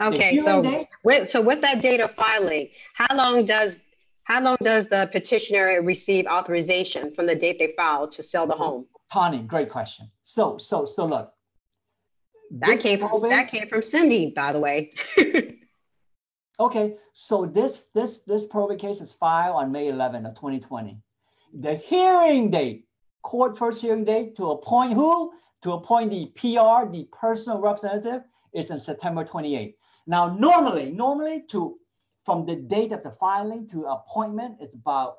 Okay, 0.00 0.38
so 0.38 0.86
with, 1.02 1.28
so 1.28 1.40
with 1.40 1.60
that 1.62 1.82
data 1.82 2.08
filing, 2.08 2.68
how 2.94 3.14
long 3.16 3.44
does 3.44 3.74
how 4.22 4.42
long 4.42 4.58
does 4.62 4.86
the 4.88 5.08
petitioner 5.10 5.80
receive 5.82 6.26
authorization 6.26 7.14
from 7.14 7.26
the 7.26 7.34
date 7.34 7.58
they 7.58 7.72
filed 7.76 8.12
to 8.12 8.22
sell 8.22 8.46
the 8.46 8.54
home? 8.54 8.86
Tani, 9.12 9.42
great 9.42 9.70
question. 9.70 10.10
So 10.22 10.58
so 10.58 10.86
so 10.86 11.06
look. 11.06 11.32
That 12.50 12.78
came 12.80 12.98
from 12.98 13.28
that 13.28 13.48
came 13.48 13.68
from 13.68 13.82
Cindy, 13.82 14.32
by 14.34 14.52
the 14.52 14.60
way. 14.60 14.92
okay, 16.60 16.96
so 17.12 17.46
this 17.46 17.86
this 17.94 18.18
this 18.18 18.46
probate 18.46 18.78
case 18.78 19.00
is 19.00 19.12
filed 19.12 19.56
on 19.56 19.72
May 19.72 19.88
11 19.88 20.26
of 20.26 20.34
2020. 20.34 20.98
The 21.60 21.74
hearing 21.74 22.50
date, 22.50 22.87
court 23.22 23.58
first 23.58 23.80
hearing 23.80 24.04
date 24.04 24.36
to 24.36 24.50
appoint 24.50 24.94
who? 24.94 25.32
To 25.62 25.72
appoint 25.72 26.10
the 26.10 26.26
PR, 26.36 26.90
the 26.90 27.08
personal 27.12 27.60
representative, 27.60 28.22
is 28.52 28.70
in 28.70 28.78
September 28.78 29.24
28. 29.24 29.76
Now, 30.06 30.34
normally, 30.34 30.90
normally 30.90 31.44
to 31.50 31.78
from 32.24 32.44
the 32.44 32.56
date 32.56 32.92
of 32.92 33.02
the 33.02 33.10
filing 33.12 33.66
to 33.68 33.86
appointment, 33.86 34.56
it's 34.60 34.74
about 34.74 35.16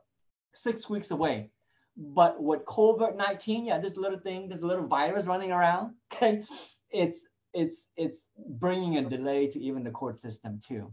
six 0.54 0.89
weeks 0.89 1.12
away. 1.12 1.50
But 1.97 2.41
with 2.41 2.66
COVID-19, 2.66 3.66
yeah, 3.66 3.80
this 3.80 3.97
little 3.97 4.20
thing, 4.20 4.47
this 4.47 4.62
little 4.62 4.88
virus 4.88 5.26
running 5.26 5.52
around, 5.52 5.95
okay, 6.14 6.43
it's 6.91 7.22
it's 7.54 7.89
it's 7.97 8.28
bringing 8.47 8.97
a 8.97 9.10
delay 9.10 9.47
to 9.47 9.60
even 9.60 9.84
the 9.84 9.91
court 9.91 10.20
system 10.20 10.60
too. 10.66 10.91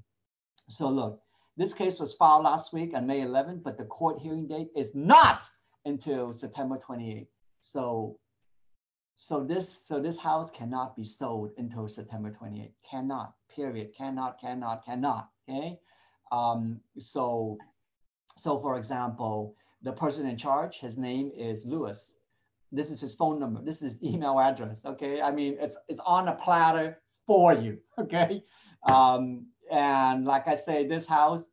So 0.68 0.88
look, 0.88 1.20
this 1.56 1.74
case 1.74 2.00
was 2.00 2.14
filed 2.14 2.44
last 2.44 2.72
week 2.72 2.92
on 2.94 3.06
May 3.06 3.20
11th, 3.20 3.62
but 3.62 3.78
the 3.78 3.84
court 3.84 4.18
hearing 4.20 4.46
date 4.46 4.68
is 4.74 4.94
not 4.94 5.48
until 5.86 6.32
September 6.34 6.78
28th. 6.78 7.28
So 7.60 8.18
so 9.18 9.42
this 9.42 9.86
so 9.88 9.98
this 9.98 10.18
house 10.18 10.50
cannot 10.50 10.94
be 10.94 11.04
sold 11.04 11.52
until 11.56 11.88
September 11.88 12.30
28th. 12.30 12.72
Cannot 12.90 13.32
period, 13.56 13.92
cannot, 13.96 14.38
cannot, 14.38 14.84
cannot, 14.84 15.30
okay? 15.48 15.78
Um, 16.30 16.80
so, 16.98 17.56
so 18.36 18.60
for 18.60 18.76
example, 18.76 19.56
the 19.82 19.92
person 19.92 20.26
in 20.26 20.36
charge, 20.36 20.78
his 20.78 20.98
name 20.98 21.32
is 21.34 21.64
Lewis. 21.64 22.12
This 22.70 22.90
is 22.90 23.00
his 23.00 23.14
phone 23.14 23.40
number. 23.40 23.62
This 23.62 23.76
is 23.76 23.94
his 23.94 24.02
email 24.02 24.38
address, 24.38 24.76
okay? 24.84 25.22
I 25.22 25.32
mean, 25.32 25.56
it's, 25.58 25.76
it's 25.88 26.00
on 26.04 26.28
a 26.28 26.34
platter 26.34 26.98
for 27.26 27.54
you, 27.54 27.78
okay? 27.98 28.44
Um, 28.86 29.46
and 29.72 30.24
like 30.24 30.46
I 30.46 30.54
say, 30.54 30.86
this 30.86 31.06
house 31.06 31.44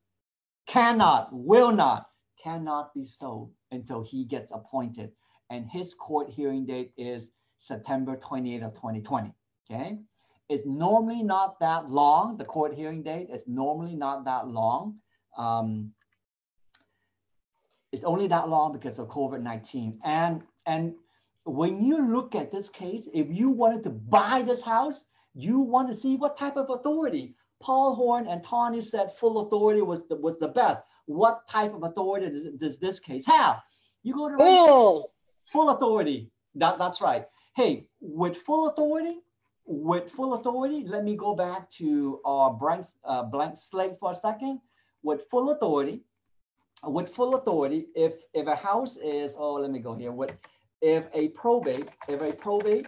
cannot, 0.67 1.29
will 1.31 1.71
not, 1.71 2.09
cannot 2.43 2.93
be 2.93 3.05
sold 3.05 3.51
until 3.73 4.01
he 4.01 4.23
gets 4.23 4.51
appointed. 4.51 5.11
And 5.49 5.67
his 5.69 5.93
court 5.93 6.29
hearing 6.29 6.65
date 6.65 6.93
is 6.97 7.29
September 7.57 8.15
28th 8.15 8.65
of 8.65 8.73
2020, 8.73 9.33
okay? 9.69 9.97
It's 10.49 10.65
normally 10.65 11.23
not 11.23 11.59
that 11.59 11.89
long. 11.89 12.37
The 12.37 12.45
court 12.45 12.73
hearing 12.73 13.03
date 13.03 13.29
is 13.33 13.43
normally 13.47 13.95
not 13.95 14.25
that 14.25 14.47
long. 14.47 14.95
Um, 15.37 15.91
it's 17.91 18.03
only 18.03 18.27
that 18.27 18.49
long 18.49 18.73
because 18.73 18.99
of 18.99 19.07
COVID-19. 19.07 19.97
And, 20.03 20.41
and 20.65 20.95
when 21.45 21.83
you 21.83 22.01
look 22.13 22.35
at 22.35 22.51
this 22.51 22.69
case, 22.69 23.07
if 23.13 23.27
you 23.29 23.49
wanted 23.49 23.83
to 23.83 23.89
buy 23.89 24.41
this 24.41 24.61
house, 24.61 25.05
you 25.35 25.59
want 25.59 25.89
to 25.89 25.95
see 25.95 26.15
what 26.15 26.37
type 26.37 26.57
of 26.57 26.69
authority. 26.69 27.35
Paul 27.61 27.95
Horn 27.95 28.27
and 28.27 28.43
Tani 28.43 28.81
said 28.81 29.15
full 29.17 29.47
authority 29.47 29.81
was 29.81 30.05
the, 30.07 30.15
was 30.15 30.37
the 30.39 30.49
best. 30.49 30.83
What 31.05 31.47
type 31.47 31.73
of 31.73 31.83
authority 31.83 32.29
does, 32.29 32.43
does 32.59 32.77
this 32.79 32.99
case 32.99 33.25
have? 33.25 33.61
You 34.03 34.13
go 34.13 34.29
to 34.29 34.37
full, 34.37 35.11
full 35.51 35.69
authority. 35.69 36.31
That, 36.55 36.77
that's 36.77 37.01
right. 37.01 37.25
Hey, 37.55 37.87
with 37.99 38.37
full 38.37 38.69
authority, 38.69 39.17
with 39.65 40.11
full 40.11 40.33
authority, 40.33 40.85
let 40.87 41.03
me 41.03 41.15
go 41.15 41.35
back 41.35 41.69
to 41.71 42.19
our 42.25 42.51
blank, 42.53 42.85
uh, 43.05 43.23
blank 43.23 43.55
slate 43.57 43.97
for 43.99 44.11
a 44.11 44.13
second. 44.13 44.59
With 45.03 45.21
full 45.29 45.51
authority, 45.51 46.01
with 46.83 47.13
full 47.13 47.35
authority, 47.35 47.87
if 47.95 48.13
if 48.33 48.47
a 48.47 48.55
house 48.55 48.97
is, 48.97 49.35
oh, 49.37 49.53
let 49.53 49.71
me 49.71 49.79
go 49.79 49.93
here. 49.93 50.11
With 50.11 50.31
if 50.81 51.05
a 51.13 51.29
probate, 51.29 51.89
if 52.07 52.21
a 52.21 52.31
probate, 52.33 52.87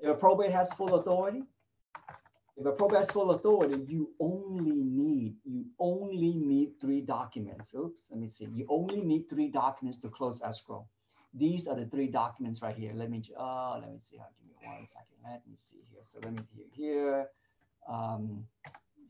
if 0.00 0.08
a 0.08 0.14
probate 0.14 0.52
has 0.52 0.72
full 0.72 0.94
authority, 0.94 1.42
if 2.58 2.66
a 2.66 2.72
probate 2.72 2.98
has 2.98 3.10
full 3.10 3.30
authority, 3.30 3.84
you 3.86 4.10
only 4.18 4.82
need, 4.82 5.36
you 5.44 5.66
only 5.78 6.34
need 6.34 6.72
three 6.80 7.00
documents. 7.00 7.72
Oops, 7.72 8.00
let 8.10 8.18
me 8.18 8.28
see. 8.36 8.48
You 8.52 8.66
only 8.68 9.00
need 9.00 9.30
three 9.30 9.48
documents 9.48 9.98
to 9.98 10.08
close 10.08 10.42
escrow. 10.42 10.84
These 11.32 11.68
are 11.68 11.76
the 11.76 11.86
three 11.86 12.08
documents 12.08 12.60
right 12.60 12.76
here. 12.76 12.92
Let 12.94 13.10
me, 13.10 13.22
uh, 13.38 13.78
let 13.78 13.92
me 13.92 14.00
see. 14.10 14.16
Give 14.16 14.48
me 14.60 14.76
one 14.76 14.86
second. 14.88 15.18
Let 15.24 15.42
me 15.46 15.54
see 15.56 15.78
here. 15.88 16.00
So 16.04 16.18
let 16.24 16.32
me 16.32 16.40
here, 16.52 16.66
here, 16.72 17.26
um, 17.88 18.44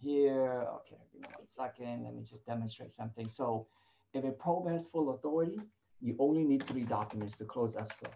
here. 0.03 0.67
Okay, 0.81 0.99
give 1.11 1.23
me 1.23 1.29
one 1.35 1.49
second. 1.49 2.05
Let 2.05 2.15
me 2.15 2.25
just 2.25 2.45
demonstrate 2.45 2.91
something. 2.91 3.31
So 3.35 3.67
if 4.13 4.25
a 4.25 4.31
probate 4.31 4.75
has 4.75 4.89
full 4.89 5.15
authority, 5.15 5.59
you 6.03 6.17
only 6.19 6.45
need 6.45 6.67
three 6.67 6.85
documents 6.85 7.37
to 7.39 7.45
close 7.45 7.77
escrow. 7.77 8.11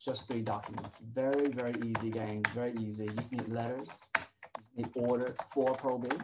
Just 0.00 0.26
three 0.28 0.40
documents. 0.40 0.98
Very, 1.12 1.48
very 1.48 1.74
easy, 1.84 2.10
gang. 2.10 2.42
Very 2.54 2.72
easy. 2.72 3.04
You 3.04 3.10
just 3.10 3.30
need 3.30 3.48
letters, 3.48 3.90
need 4.76 4.90
order 4.94 5.34
for 5.52 5.74
probate, 5.74 6.20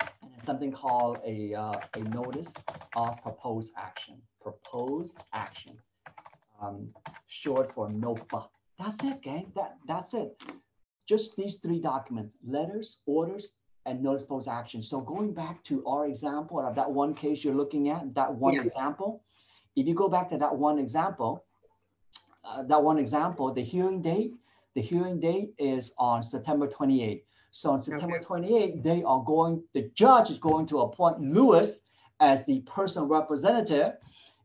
and 0.00 0.44
something 0.44 0.72
called 0.72 1.18
a, 1.24 1.54
uh, 1.54 1.80
a 1.94 2.00
notice 2.00 2.52
of 2.96 3.22
proposed 3.22 3.74
action. 3.76 4.16
Proposed 4.40 5.18
action. 5.32 5.78
Um, 6.60 6.88
short 7.28 7.72
for 7.74 7.90
NOPA. 7.90 8.48
That's 8.78 9.02
it, 9.04 9.22
gang. 9.22 9.52
That, 9.54 9.76
that's 9.86 10.14
it. 10.14 10.40
Just 11.08 11.36
these 11.36 11.56
three 11.56 11.80
documents, 11.80 12.34
letters, 12.46 12.98
orders, 13.06 13.48
and 13.86 14.02
notice 14.02 14.22
of 14.22 14.28
proposed 14.28 14.48
action. 14.48 14.82
So 14.82 15.00
going 15.00 15.32
back 15.32 15.64
to 15.64 15.84
our 15.86 16.06
example 16.06 16.60
of 16.60 16.74
that 16.74 16.90
one 16.90 17.14
case 17.14 17.42
you're 17.42 17.54
looking 17.54 17.88
at, 17.88 18.14
that 18.14 18.32
one 18.34 18.54
yeah. 18.54 18.62
example, 18.62 19.22
if 19.76 19.86
you 19.86 19.94
go 19.94 20.08
back 20.08 20.28
to 20.30 20.38
that 20.38 20.54
one 20.54 20.78
example, 20.78 21.44
uh, 22.44 22.62
that 22.64 22.82
one 22.82 22.98
example, 22.98 23.52
the 23.52 23.62
hearing 23.62 24.02
date, 24.02 24.34
the 24.74 24.82
hearing 24.82 25.20
date 25.20 25.54
is 25.58 25.92
on 25.98 26.22
September 26.22 26.68
28th. 26.68 27.22
So 27.52 27.70
on 27.70 27.80
September 27.80 28.16
okay. 28.16 28.24
28th, 28.24 28.82
they 28.82 29.02
are 29.02 29.22
going, 29.24 29.62
the 29.74 29.90
judge 29.94 30.30
is 30.30 30.38
going 30.38 30.66
to 30.66 30.80
appoint 30.80 31.20
Lewis 31.20 31.80
as 32.20 32.44
the 32.44 32.60
personal 32.60 33.08
representative. 33.08 33.94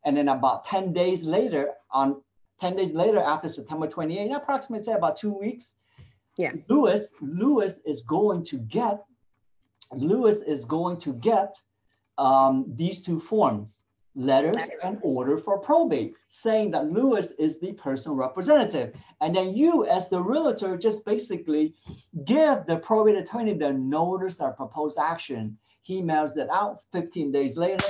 And 0.06 0.18
then 0.18 0.30
about 0.30 0.66
10 0.66 0.94
days 0.94 1.24
later, 1.24 1.72
on 1.92 2.22
10 2.60 2.76
days 2.76 2.94
later 2.94 3.20
after 3.20 3.50
September 3.50 3.88
28th, 3.88 4.36
approximately 4.36 4.86
say 4.86 4.94
about 4.94 5.18
two 5.18 5.38
weeks, 5.38 5.74
yeah. 6.38 6.52
Lewis, 6.68 7.14
Lewis 7.22 7.78
is 7.86 8.02
going 8.02 8.44
to 8.46 8.58
get, 8.58 9.04
Lewis 9.92 10.38
is 10.38 10.66
going 10.66 11.00
to 11.02 11.14
get 11.14 11.56
um, 12.18 12.66
these 12.76 13.04
two 13.04 13.20
forms 13.20 13.83
letters, 14.16 14.56
letters 14.56 14.70
and 14.84 15.00
order 15.02 15.38
for 15.38 15.60
probate, 15.60 16.16
saying 16.30 16.72
that 16.72 16.92
Lewis 16.92 17.32
is 17.32 17.60
the 17.60 17.74
personal 17.74 18.16
representative. 18.16 18.96
And 19.22 19.36
then 19.36 19.56
you, 19.56 19.86
as 19.86 20.10
the 20.10 20.22
realtor, 20.22 20.78
just 20.78 21.04
basically 21.06 21.74
give 22.26 22.66
the 22.66 22.78
probate 22.78 23.16
attorney 23.16 23.54
the 23.54 23.74
notice 23.74 24.40
of 24.40 24.56
proposed 24.58 25.00
action. 25.00 25.58
He 25.82 26.02
mails 26.02 26.38
it 26.38 26.50
out 26.50 26.82
15 26.92 27.32
days 27.32 27.58
later, 27.58 27.86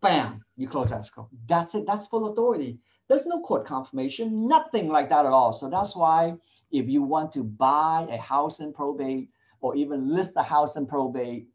bam, 0.00 0.44
you 0.56 0.68
close 0.68 0.92
escrow. 0.92 1.28
That's 1.46 1.74
it. 1.74 1.86
That's 1.86 2.06
full 2.06 2.30
authority. 2.30 2.78
There's 3.08 3.26
no 3.26 3.40
court 3.40 3.66
confirmation, 3.66 4.46
nothing 4.46 4.88
like 4.88 5.08
that 5.08 5.24
at 5.24 5.32
all. 5.32 5.52
So 5.52 5.70
that's 5.70 5.96
why 5.96 6.34
if 6.70 6.88
you 6.88 7.02
want 7.02 7.32
to 7.32 7.42
buy 7.42 8.06
a 8.10 8.18
house 8.18 8.60
in 8.60 8.72
probate 8.72 9.30
or 9.60 9.74
even 9.74 10.14
list 10.14 10.32
a 10.36 10.42
house 10.42 10.76
in 10.76 10.86
probate, 10.86 11.48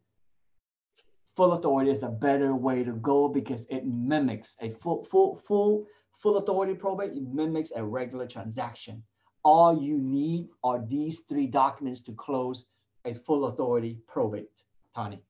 full 1.36 1.52
authority 1.52 1.90
is 1.90 2.02
a 2.02 2.08
better 2.08 2.54
way 2.54 2.84
to 2.84 2.92
go 2.92 3.28
because 3.28 3.62
it 3.68 3.86
mimics 3.86 4.56
a 4.60 4.70
full, 4.70 5.04
full, 5.10 5.36
full, 5.46 5.86
full 6.22 6.36
authority 6.36 6.74
probate. 6.74 7.12
It 7.12 7.22
mimics 7.32 7.72
a 7.74 7.84
regular 7.84 8.26
transaction. 8.26 9.02
All 9.44 9.80
you 9.80 9.98
need 9.98 10.48
are 10.62 10.84
these 10.86 11.20
three 11.28 11.46
documents 11.46 12.00
to 12.02 12.12
close 12.12 12.66
a 13.04 13.14
full 13.14 13.46
authority 13.46 13.98
probate. 14.06 14.50
Tani. 14.94 15.20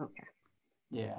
Okay. 0.00 0.26
Yeah. 0.90 1.14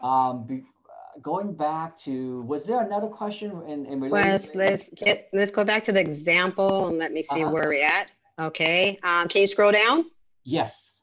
Um, 0.00 0.46
be, 0.46 0.56
uh, 0.56 1.20
going 1.20 1.54
back 1.54 1.98
to, 1.98 2.42
was 2.42 2.64
there 2.64 2.80
another 2.80 3.08
question 3.08 3.62
in, 3.68 3.86
in 3.86 4.00
relation? 4.00 4.50
Let's, 4.54 4.54
let's 4.54 4.88
get, 4.96 5.28
let's 5.32 5.50
go 5.50 5.64
back 5.64 5.84
to 5.84 5.92
the 5.92 6.00
example 6.00 6.88
and 6.88 6.98
let 6.98 7.12
me 7.12 7.22
see 7.22 7.42
uh 7.42 7.48
-huh. 7.48 7.52
where 7.52 7.68
we're 7.68 7.86
at. 7.86 8.08
Okay. 8.40 8.98
Um, 9.04 9.28
can 9.28 9.40
you 9.42 9.46
scroll 9.46 9.72
down? 9.72 10.10
Yes. 10.44 11.01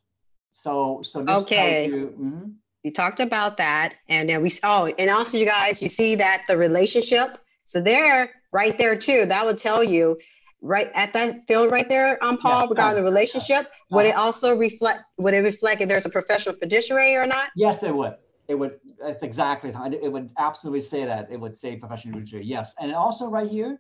So, 0.62 1.01
so 1.03 1.24
this 1.24 1.38
okay. 1.38 1.88
You, 1.88 2.14
mm-hmm. 2.20 2.49
you 2.84 2.91
talked 2.91 3.20
about 3.20 3.57
that, 3.57 3.95
and 4.10 4.30
then 4.30 4.41
we 4.41 4.51
oh, 4.64 4.88
and 4.88 5.10
also 5.10 5.38
you 5.38 5.45
guys, 5.45 5.82
you 5.82 5.89
see 5.89 6.16
that 6.16 6.43
the 6.47 6.57
relationship. 6.57 7.38
So 7.68 7.82
there, 7.82 8.32
right 8.51 8.78
there 8.78 8.97
too, 8.97 9.26
that 9.26 9.45
would 9.45 9.57
tell 9.57 9.84
you 9.84 10.18
right 10.62 10.91
at 10.93 11.14
that 11.14 11.47
field 11.47 11.72
right 11.72 11.88
there, 11.88 12.22
um, 12.24 12.38
Paul, 12.38 12.62
yes, 12.62 12.70
regarding 12.70 13.03
the 13.03 13.10
relationship. 13.10 13.68
Would 13.91 14.05
it 14.05 14.16
also 14.16 14.55
reflect? 14.55 15.01
Would 15.18 15.34
it 15.34 15.39
reflect 15.39 15.82
if 15.82 15.88
there's 15.88 16.05
a 16.05 16.10
professional 16.10 16.55
fiduciary 16.55 17.16
or 17.16 17.26
not? 17.26 17.49
Yes, 17.55 17.82
it 17.84 17.95
would. 17.95 18.16
It 18.47 18.55
would. 18.55 18.80
That's 18.99 19.24
exactly. 19.24 19.74
It 20.01 20.12
would 20.12 20.30
absolutely 20.38 20.82
say 20.82 21.05
that. 21.05 21.32
It 21.32 21.39
would 21.39 21.57
say 21.57 21.78
professional 21.78 22.16
fiduciary. 22.16 22.45
Yes, 22.45 22.74
and 22.80 22.93
also 22.93 23.30
right 23.30 23.49
here, 23.49 23.80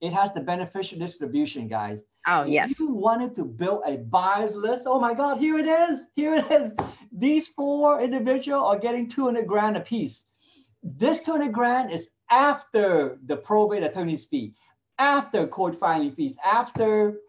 it 0.00 0.12
has 0.12 0.34
the 0.34 0.40
beneficial 0.40 0.98
distribution, 0.98 1.68
guys. 1.68 2.00
Oh, 2.26 2.44
yes. 2.44 2.72
If 2.72 2.80
you 2.80 2.88
wanted 2.88 3.36
to 3.36 3.44
build 3.44 3.82
a 3.86 3.98
buyers 3.98 4.56
list, 4.56 4.84
oh 4.86 4.98
my 4.98 5.14
God, 5.14 5.38
here 5.38 5.58
it 5.58 5.66
is. 5.66 6.08
Here 6.16 6.34
it 6.34 6.50
is. 6.50 6.72
These 7.12 7.48
four 7.48 8.02
individuals 8.02 8.64
are 8.66 8.78
getting 8.78 9.08
200 9.08 9.46
grand 9.46 9.76
a 9.76 9.80
piece. 9.80 10.24
This 10.82 11.22
200 11.22 11.52
grand 11.52 11.92
is 11.92 12.08
after 12.30 13.18
the 13.26 13.36
probate 13.36 13.84
attorney's 13.84 14.26
fee, 14.26 14.54
after 14.98 15.46
court 15.46 15.78
filing 15.78 16.12
fees, 16.12 16.36
after. 16.44 17.20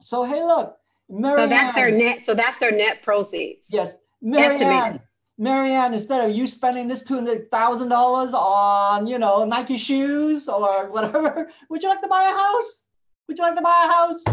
So, 0.00 0.24
hey, 0.24 0.42
look. 0.42 0.76
Marianne, 1.10 1.48
so 1.48 1.48
that's 1.48 1.74
their 1.74 1.90
net. 1.90 2.24
So 2.24 2.34
that's 2.34 2.58
their 2.58 2.72
net 2.72 3.02
proceeds. 3.02 3.68
Yes. 3.70 3.98
Marianne, 4.22 5.00
Marianne, 5.38 5.94
instead 5.94 6.28
of 6.28 6.36
you 6.36 6.46
spending 6.46 6.86
this 6.86 7.02
two 7.02 7.14
hundred 7.14 7.50
thousand 7.50 7.88
dollars 7.88 8.32
on, 8.32 9.06
you 9.06 9.18
know, 9.18 9.44
Nike 9.44 9.78
shoes 9.78 10.48
or 10.48 10.88
whatever, 10.90 11.50
would 11.68 11.82
you 11.82 11.88
like 11.88 12.02
to 12.02 12.08
buy 12.08 12.24
a 12.24 12.32
house? 12.32 12.84
Would 13.30 13.38
you 13.38 13.44
like 13.44 13.54
to 13.54 13.62
buy 13.62 13.84
a 13.84 13.86
house? 13.86 14.24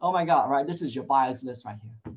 Oh 0.00 0.12
my 0.12 0.24
God, 0.24 0.48
right? 0.48 0.64
This 0.64 0.80
is 0.80 0.94
your 0.94 1.02
buyers 1.02 1.42
list 1.42 1.64
right 1.64 1.74
here. 1.82 2.14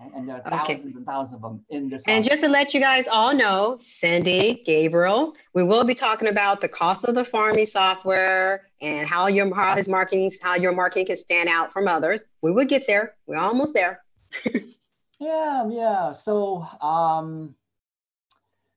Okay? 0.00 0.10
And 0.16 0.26
there 0.26 0.36
are 0.36 0.50
thousands 0.50 0.86
okay. 0.86 0.96
and 0.96 1.04
thousands 1.04 1.34
of 1.34 1.42
them 1.42 1.62
in 1.68 1.90
this. 1.90 2.02
And 2.08 2.24
just 2.24 2.40
to 2.42 2.48
let 2.48 2.72
you 2.72 2.80
guys 2.80 3.06
all 3.06 3.34
know, 3.34 3.76
Cindy, 3.78 4.62
Gabriel, 4.64 5.34
we 5.52 5.62
will 5.62 5.84
be 5.84 5.94
talking 5.94 6.28
about 6.28 6.62
the 6.62 6.68
cost 6.68 7.04
of 7.04 7.14
the 7.14 7.26
farming 7.26 7.66
software 7.66 8.68
and 8.80 9.06
how 9.06 9.26
your 9.26 9.54
how 9.54 9.76
his 9.76 9.86
marketing, 9.86 10.32
how 10.40 10.54
your 10.54 10.72
marketing 10.72 11.08
can 11.08 11.18
stand 11.18 11.50
out 11.50 11.74
from 11.74 11.88
others. 11.88 12.24
We 12.40 12.52
will 12.52 12.64
get 12.64 12.86
there. 12.86 13.16
We're 13.26 13.36
almost 13.36 13.74
there. 13.74 14.00
yeah, 15.20 15.68
yeah. 15.68 16.12
So 16.12 16.66
um 16.80 17.54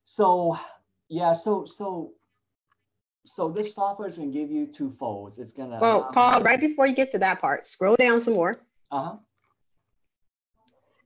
so 0.03 0.59
yeah, 1.07 1.31
so 1.31 1.65
so 1.65 2.11
so 3.25 3.49
this 3.49 3.73
software 3.73 4.07
is 4.07 4.17
going 4.17 4.31
to 4.31 4.37
give 4.37 4.51
you 4.51 4.67
two 4.67 4.93
folds. 4.99 5.39
It's 5.39 5.53
going 5.53 5.71
to. 5.71 5.77
Well, 5.79 6.09
Paul, 6.13 6.41
right 6.41 6.59
before 6.59 6.87
you 6.87 6.95
get 6.95 7.11
to 7.13 7.19
that 7.19 7.39
part, 7.39 7.65
scroll 7.65 7.95
down 7.95 8.19
some 8.19 8.33
more. 8.33 8.55
Uh 8.91 9.03
huh. 9.03 9.15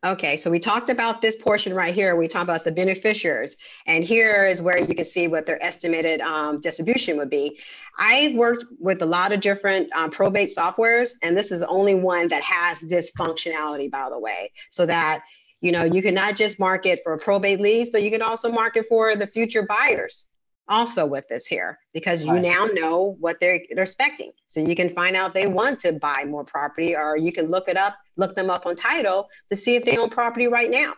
Okay, 0.06 0.38
so 0.38 0.52
we 0.52 0.60
talked 0.60 0.92
about 0.92 1.22
this 1.22 1.36
portion 1.36 1.74
right 1.74 1.94
here. 1.94 2.16
We 2.16 2.28
talked 2.28 2.44
about 2.44 2.64
the 2.64 2.72
beneficiaries, 2.72 3.58
and 3.88 4.04
here 4.04 4.46
is 4.46 4.62
where 4.62 4.80
you 4.80 4.94
can 4.94 5.06
see 5.06 5.28
what 5.28 5.46
their 5.48 5.62
estimated 5.64 6.22
um, 6.22 6.62
distribution 6.62 7.18
would 7.18 7.32
be. 7.32 7.60
I've 7.98 8.36
worked 8.36 8.66
with 8.80 9.02
a 9.02 9.06
lot 9.06 9.32
of 9.32 9.42
different 9.42 9.92
um, 9.94 10.12
probate 10.12 10.56
softwares, 10.56 11.14
and 11.24 11.36
this 11.36 11.52
is 11.52 11.62
the 11.62 11.68
only 11.68 11.96
one 11.96 12.28
that 12.28 12.44
has 12.44 12.80
this 12.82 13.12
functionality, 13.20 13.90
by 13.90 14.10
the 14.10 14.20
way, 14.20 14.52
so 14.70 14.86
that 14.86 15.24
you 15.62 15.72
know 15.72 15.84
you 15.84 16.04
can 16.04 16.14
not 16.14 16.36
just 16.36 16.60
market 16.60 17.02
for 17.04 17.18
probate 17.18 17.60
leads, 17.60 17.90
but 17.90 18.04
you 18.04 18.12
can 18.12 18.22
also 18.22 18.52
market 18.52 18.86
for 18.88 19.16
the 19.16 19.28
future 19.28 19.64
buyers 19.64 20.26
also 20.70 21.06
with 21.06 21.28
this 21.28 21.46
here 21.46 21.80
because 21.94 22.24
you 22.24 22.34
right. 22.34 22.42
now 22.42 22.66
know 22.66 23.16
what 23.20 23.40
they're, 23.40 23.62
they're 23.70 23.84
expecting. 23.84 24.32
So 24.48 24.60
you 24.60 24.76
can 24.76 24.90
find 24.94 25.16
out 25.16 25.34
they 25.34 25.48
want 25.48 25.80
to 25.82 25.94
buy 25.94 26.26
more 26.28 26.44
property 26.44 26.96
or 26.96 27.18
you 27.18 27.32
can 27.32 27.50
look 27.50 27.68
it 27.68 27.78
up, 27.78 27.96
look 28.16 28.36
them 28.36 28.50
up 28.50 28.66
on 28.66 28.76
title 28.76 29.30
to 29.50 29.56
see 29.56 29.76
if 29.76 29.86
they 29.86 29.98
own 29.98 30.10
property 30.10 30.48
right 30.48 30.70
now. 30.70 30.94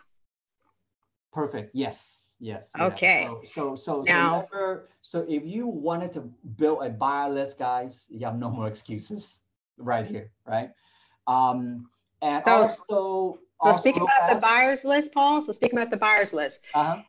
Perfect. 1.32 1.70
Yes. 1.74 2.26
Yes. 2.40 2.70
Okay. 2.78 3.24
So, 3.24 3.42
so, 3.52 3.76
so, 3.76 4.02
now, 4.02 4.48
so, 4.50 4.80
so 5.02 5.26
if 5.28 5.44
you 5.44 5.66
wanted 5.66 6.12
to 6.14 6.20
build 6.56 6.82
a 6.82 6.88
buyer 6.88 7.30
list, 7.30 7.58
guys, 7.58 8.06
you 8.08 8.24
have 8.24 8.38
no 8.38 8.50
more 8.50 8.66
excuses 8.66 9.40
right 9.76 10.06
here, 10.06 10.30
right? 10.46 10.70
Um, 11.26 11.88
and 12.22 12.42
so, 12.44 12.50
also, 12.50 12.84
so 12.88 13.38
also 13.60 13.80
speaking 13.80 14.02
about 14.02 14.34
the 14.34 14.40
buyers 14.40 14.84
list, 14.84 15.12
Paul. 15.12 15.44
So 15.44 15.52
speaking 15.52 15.78
about 15.78 15.90
the 15.90 15.98
buyers 15.98 16.32
list, 16.32 16.60
uh-huh 16.74 17.02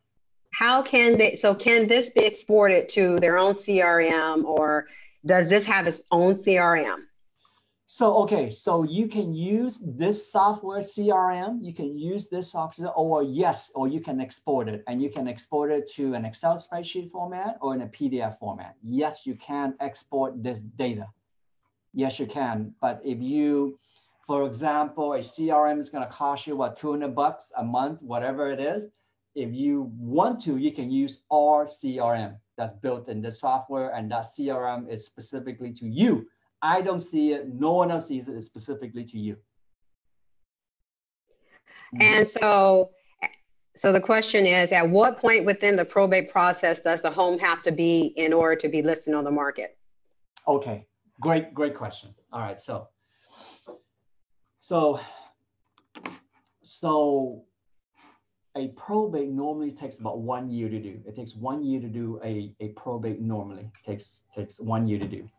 how 0.61 0.79
can 0.79 1.17
they 1.17 1.35
so 1.35 1.55
can 1.55 1.87
this 1.87 2.11
be 2.11 2.23
exported 2.23 2.87
to 2.87 3.19
their 3.19 3.37
own 3.39 3.53
crm 3.53 4.43
or 4.45 4.85
does 5.25 5.47
this 5.47 5.65
have 5.65 5.87
its 5.87 6.01
own 6.11 6.35
crm 6.35 6.99
So, 7.99 8.05
okay, 8.23 8.45
so 8.65 8.73
you 8.97 9.05
can 9.15 9.29
use 9.57 9.75
this 10.03 10.17
software 10.37 10.83
CRM, 10.93 11.51
you 11.67 11.73
can 11.79 11.91
use 12.11 12.23
this 12.33 12.47
software, 12.55 12.93
or 13.03 13.17
yes, 13.41 13.59
or 13.77 13.85
you 13.95 14.01
can 14.07 14.17
export 14.25 14.65
it 14.73 14.79
and 14.87 14.95
you 15.03 15.09
can 15.15 15.25
export 15.33 15.67
it 15.77 15.83
to 15.95 16.03
an 16.17 16.23
Excel 16.29 16.55
spreadsheet 16.65 17.07
format 17.15 17.51
or 17.63 17.69
in 17.75 17.81
a 17.87 17.89
PDF 17.95 18.33
format. 18.39 18.73
Yes, 18.99 19.13
you 19.27 19.35
can 19.49 19.67
export 19.87 20.31
this 20.47 20.59
data. 20.83 21.07
Yes, 22.01 22.13
you 22.21 22.27
can. 22.39 22.57
But 22.85 22.95
if 23.13 23.19
you, 23.33 23.49
for 24.29 24.39
example, 24.49 25.07
a 25.19 25.21
CRM 25.33 25.77
is 25.83 25.89
going 25.93 26.05
to 26.07 26.13
cost 26.21 26.47
you 26.47 26.55
what, 26.61 26.71
200 26.77 27.13
bucks 27.23 27.45
a 27.63 27.63
month, 27.77 27.97
whatever 28.13 28.43
it 28.55 28.61
is. 28.73 28.81
If 29.35 29.53
you 29.53 29.91
want 29.97 30.41
to, 30.41 30.57
you 30.57 30.71
can 30.71 30.91
use 30.91 31.21
our 31.31 31.65
CRM 31.65 32.35
that's 32.57 32.75
built 32.79 33.07
in 33.07 33.21
the 33.21 33.31
software 33.31 33.93
and 33.95 34.11
that 34.11 34.25
CRM 34.37 34.89
is 34.91 35.05
specifically 35.05 35.71
to 35.73 35.87
you 35.87 36.27
I 36.61 36.81
don't 36.81 36.99
see 36.99 37.33
it. 37.33 37.53
No 37.53 37.73
one 37.73 37.91
else 37.91 38.07
sees 38.07 38.27
it 38.27 38.35
It's 38.35 38.45
specifically 38.45 39.03
to 39.05 39.17
you. 39.17 39.37
And 41.99 42.29
so, 42.29 42.91
so 43.75 43.91
the 43.91 43.99
question 43.99 44.45
is, 44.45 44.71
at 44.71 44.87
what 44.87 45.17
point 45.17 45.45
within 45.45 45.75
the 45.75 45.83
probate 45.83 46.31
process 46.31 46.79
does 46.79 47.01
the 47.01 47.11
home 47.11 47.37
have 47.39 47.61
to 47.63 47.71
be 47.71 48.13
in 48.15 48.31
order 48.31 48.55
to 48.55 48.69
be 48.69 48.81
listed 48.81 49.13
on 49.13 49.23
the 49.23 49.31
market? 49.31 49.77
Okay, 50.47 50.85
great, 51.19 51.53
great 51.53 51.75
question. 51.75 52.13
All 52.31 52.39
right, 52.39 52.61
so, 52.61 52.87
so, 54.61 54.99
so 56.61 57.43
a 58.55 58.69
probate 58.69 59.29
normally 59.29 59.71
takes 59.71 59.99
about 59.99 60.19
one 60.19 60.49
year 60.49 60.69
to 60.69 60.79
do. 60.79 60.99
It 61.05 61.15
takes 61.15 61.35
one 61.35 61.63
year 61.63 61.79
to 61.79 61.87
do 61.87 62.19
a, 62.23 62.53
a 62.59 62.69
probate 62.69 63.21
normally. 63.21 63.71
It 63.83 63.91
takes 63.91 64.21
takes 64.35 64.59
one 64.59 64.87
year 64.87 64.99
to 64.99 65.07
do 65.07 65.29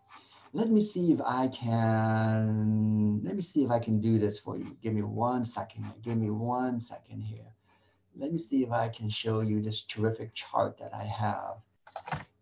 let 0.55 0.69
me 0.69 0.81
see 0.81 1.13
if 1.13 1.21
I 1.23 1.49
can, 1.49 3.23
let 3.25 3.35
me 3.35 3.41
see 3.41 3.65
if 3.65 3.71
I 3.71 3.79
can 3.79 4.01
do 4.01 4.19
this 4.19 4.39
for 4.39 4.59
you. 4.59 4.77
Give 4.83 4.93
me 4.93 5.03
one 5.03 5.47
second. 5.47 5.91
Give 6.03 6.17
me 6.19 6.31
one 6.31 6.81
second 6.81 7.23
here. 7.23 7.55
Let 8.17 8.33
me 8.33 8.39
see 8.39 8.63
if 8.63 8.71
I 8.71 8.89
can 8.91 9.09
show 9.09 9.41
you 9.41 9.63
this 9.63 9.83
terrific 9.83 10.35
chart 10.35 10.79
that 10.79 10.93
I 10.93 11.05
have. 11.05 11.57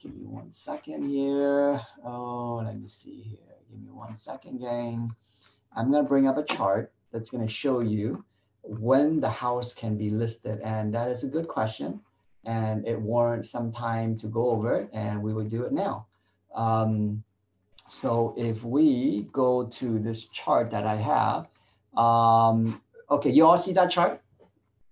Give 0.02 0.12
me 0.12 0.24
one 0.24 0.52
second 0.52 1.08
here. 1.08 1.80
Oh, 2.04 2.62
let 2.64 2.80
me 2.80 2.88
see 2.88 3.22
here. 3.22 3.54
Give 3.70 3.80
me 3.80 3.90
one 3.90 4.16
second, 4.16 4.60
gang. 4.60 5.14
I'm 5.76 5.92
to 6.02 6.08
bring 6.08 6.26
up 6.26 6.36
a 6.36 6.42
chart 6.42 6.92
that's 7.12 7.30
to 7.46 7.52
show 7.52 7.78
you 7.78 8.24
when 8.62 9.20
the 9.20 9.30
house 9.30 9.74
can 9.74 9.96
be 9.96 10.10
listed. 10.10 10.60
And 10.60 10.94
that 10.94 11.10
is 11.10 11.24
a 11.24 11.26
good 11.26 11.48
question. 11.48 12.00
And 12.44 12.86
it 12.86 13.00
warrants 13.00 13.50
some 13.50 13.70
time 13.72 14.16
to 14.18 14.26
go 14.26 14.50
over 14.50 14.74
it. 14.76 14.90
And 14.92 15.22
we 15.22 15.32
will 15.32 15.44
do 15.44 15.64
it 15.64 15.72
now. 15.72 16.06
Um, 16.54 17.22
so 17.88 18.34
if 18.36 18.62
we 18.62 19.28
go 19.32 19.66
to 19.66 19.98
this 19.98 20.24
chart 20.26 20.70
that 20.70 20.86
I 20.86 20.96
have, 20.96 21.48
um, 21.96 22.80
okay, 23.10 23.30
you 23.30 23.44
all 23.46 23.58
see 23.58 23.72
that 23.72 23.90
chart? 23.90 24.22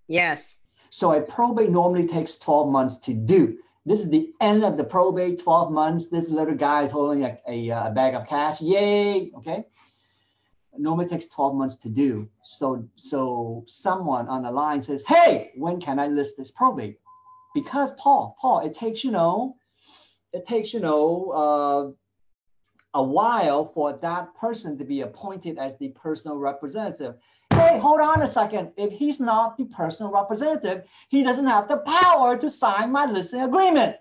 Yes. 0.09 0.57
So 0.91 1.12
a 1.12 1.21
probate 1.21 1.71
normally 1.71 2.07
takes 2.07 2.39
12 2.39 2.71
months 2.71 2.99
to 3.01 3.12
do. 3.12 3.59
This 3.87 4.01
is 4.01 4.11
the 4.11 4.33
end 4.41 4.64
of 4.64 4.77
the 4.77 4.85
probate, 4.85 5.43
12 5.43 5.71
months. 5.71 6.09
This 6.09 6.29
little 6.29 6.55
guy 6.55 6.85
is 6.85 6.91
holding 6.91 7.25
a, 7.25 7.39
a, 7.47 7.69
a 7.69 7.93
bag 7.95 8.14
of 8.14 8.27
cash. 8.27 8.61
Yay, 8.61 9.31
okay? 9.37 9.64
Normally 10.79 11.09
takes 11.09 11.26
12 11.26 11.55
months 11.55 11.76
to 11.76 11.89
do. 11.89 12.29
So, 12.43 12.89
so 12.97 13.64
someone 13.66 14.29
on 14.29 14.43
the 14.43 14.51
line 14.51 14.81
says, 14.81 15.05
hey, 15.05 15.53
when 15.57 15.81
can 15.81 15.99
I 15.99 16.07
list 16.07 16.37
this 16.37 16.51
probate? 16.51 16.99
Because 17.55 17.95
Paul, 17.95 18.37
Paul, 18.41 18.61
it 18.61 18.74
takes, 18.74 19.03
you 19.03 19.11
know, 19.11 19.57
it 20.33 20.47
takes, 20.47 20.72
you 20.72 20.81
know, 20.81 21.31
uh, 21.31 22.99
a 22.99 23.03
while 23.03 23.66
for 23.74 23.93
that 23.93 24.35
person 24.35 24.79
to 24.79 24.85
be 24.85 25.03
appointed 25.03 25.59
as 25.59 25.76
the 25.79 25.89
personal 25.89 26.37
representative. 26.37 27.16
Hey, 27.51 27.79
hold 27.79 28.01
on 28.01 28.22
a 28.22 28.26
second. 28.26 28.72
If 28.76 28.93
he's 28.93 29.20
not 29.20 29.57
the 29.57 29.64
personal 29.64 30.12
representative, 30.12 30.85
he 31.09 31.22
doesn't 31.22 31.47
have 31.47 31.68
the 31.68 31.79
power 31.79 32.37
to 32.37 32.49
sign 32.49 32.93
my 32.93 33.07
listing 33.07 33.41
agreement. 33.41 33.97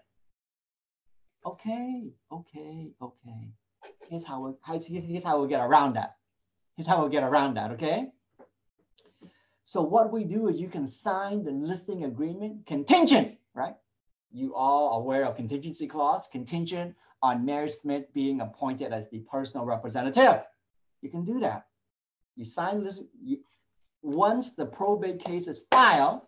Okay, 1.45 2.11
okay, 2.31 2.91
okay. 3.01 3.51
Here's 4.09 4.25
how 4.25 4.41
we, 4.41 4.79
here's 4.79 5.23
how 5.23 5.41
we 5.41 5.47
get 5.47 5.61
around 5.61 5.93
that. 5.93 6.15
Here's 6.77 6.85
how 6.85 7.03
we 7.03 7.09
get 7.09 7.23
around 7.23 7.55
that, 7.55 7.71
okay? 7.71 8.09
So 9.63 9.81
what 9.81 10.13
we 10.13 10.23
do 10.23 10.47
is 10.47 10.61
you 10.61 10.69
can 10.69 10.87
sign 10.87 11.43
the 11.43 11.51
listing 11.51 12.05
agreement 12.05 12.67
contingent, 12.67 13.35
right? 13.55 13.75
You 14.31 14.53
all 14.53 15.01
aware 15.01 15.25
of 15.25 15.35
contingency 15.35 15.87
clause, 15.87 16.29
contingent 16.31 16.95
on 17.23 17.43
Mary 17.43 17.67
Smith 17.67 18.05
being 18.13 18.41
appointed 18.41 18.93
as 18.93 19.09
the 19.09 19.19
personal 19.21 19.65
representative. 19.65 20.43
You 21.01 21.09
can 21.09 21.25
do 21.25 21.39
that. 21.39 21.65
You 22.35 22.45
sign 22.45 22.83
this. 22.83 23.01
You, 23.23 23.39
once 24.03 24.55
the 24.55 24.65
probate 24.65 25.19
case 25.19 25.47
is 25.47 25.61
filed, 25.71 26.21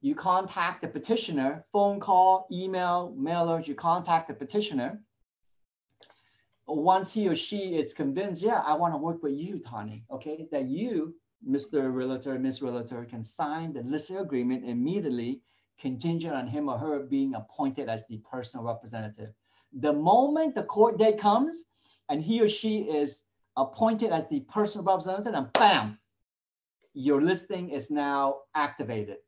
you 0.00 0.14
contact 0.14 0.82
the 0.82 0.88
petitioner, 0.88 1.64
phone 1.72 1.98
call, 1.98 2.46
email, 2.52 3.12
mailers, 3.18 3.66
you 3.66 3.74
contact 3.74 4.28
the 4.28 4.34
petitioner. 4.34 5.00
Once 6.66 7.12
he 7.12 7.28
or 7.28 7.36
she 7.36 7.76
is 7.76 7.94
convinced, 7.94 8.42
yeah, 8.42 8.60
I 8.66 8.74
want 8.74 8.92
to 8.92 8.98
work 8.98 9.22
with 9.22 9.34
you, 9.34 9.60
Tony, 9.60 10.04
okay, 10.10 10.48
that 10.50 10.64
you, 10.64 11.14
Mr. 11.48 11.94
Realtor, 11.94 12.38
Miss 12.38 12.60
Realtor, 12.60 13.04
can 13.04 13.22
sign 13.22 13.72
the 13.72 13.82
listing 13.82 14.16
agreement 14.16 14.64
immediately, 14.64 15.40
contingent 15.78 16.34
on 16.34 16.46
him 16.46 16.68
or 16.68 16.78
her 16.78 17.00
being 17.00 17.34
appointed 17.34 17.88
as 17.88 18.04
the 18.06 18.18
personal 18.30 18.64
representative. 18.64 19.30
The 19.72 19.92
moment 19.92 20.54
the 20.54 20.64
court 20.64 20.98
date 20.98 21.18
comes 21.18 21.62
and 22.08 22.22
he 22.22 22.40
or 22.40 22.48
she 22.48 22.80
is 22.80 23.22
appointed 23.56 24.10
as 24.10 24.26
the 24.28 24.40
personal 24.40 24.84
representative, 24.84 25.34
and 25.34 25.52
bam, 25.52 25.98
your 26.94 27.20
listing 27.22 27.70
is 27.70 27.90
now 27.90 28.40
activated. 28.54 29.18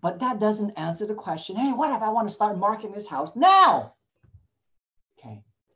But 0.00 0.18
that 0.20 0.38
doesn't 0.38 0.70
answer 0.72 1.06
the 1.06 1.14
question 1.14 1.56
hey, 1.56 1.72
what 1.72 1.94
if 1.94 2.02
I 2.02 2.08
want 2.08 2.28
to 2.28 2.34
start 2.34 2.58
marketing 2.58 2.92
this 2.92 3.08
house 3.08 3.34
now? 3.36 3.94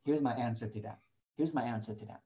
Here's 0.05 0.21
my 0.21 0.33
answer 0.33 0.67
to 0.67 0.81
that. 0.81 0.99
Here's 1.37 1.53
my 1.53 1.63
answer 1.63 1.95
to 1.95 2.05
that. 2.05 2.21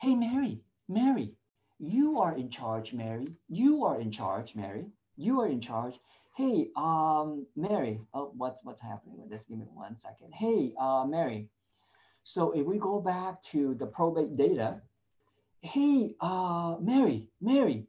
Hey, 0.00 0.14
Mary, 0.14 0.60
Mary, 0.88 1.34
you 1.78 2.20
are 2.20 2.36
in 2.36 2.50
charge, 2.50 2.92
Mary. 2.92 3.26
You 3.48 3.84
are 3.84 4.00
in 4.00 4.10
charge, 4.10 4.54
Mary. 4.54 4.86
You 5.16 5.40
are 5.40 5.48
in 5.48 5.60
charge. 5.60 5.94
Hey, 6.36 6.68
um, 6.76 7.46
Mary, 7.56 8.00
oh, 8.14 8.30
what's 8.36 8.62
what's 8.62 8.80
happening 8.80 9.18
with 9.18 9.28
this? 9.28 9.44
Give 9.48 9.58
me 9.58 9.66
one 9.74 9.96
second. 9.96 10.32
Hey, 10.32 10.72
uh, 10.78 11.04
Mary. 11.04 11.48
So 12.22 12.52
if 12.52 12.64
we 12.64 12.78
go 12.78 13.00
back 13.00 13.42
to 13.50 13.74
the 13.74 13.86
probate 13.86 14.36
data, 14.36 14.80
hey, 15.62 16.14
uh, 16.20 16.76
Mary, 16.80 17.26
Mary, 17.40 17.86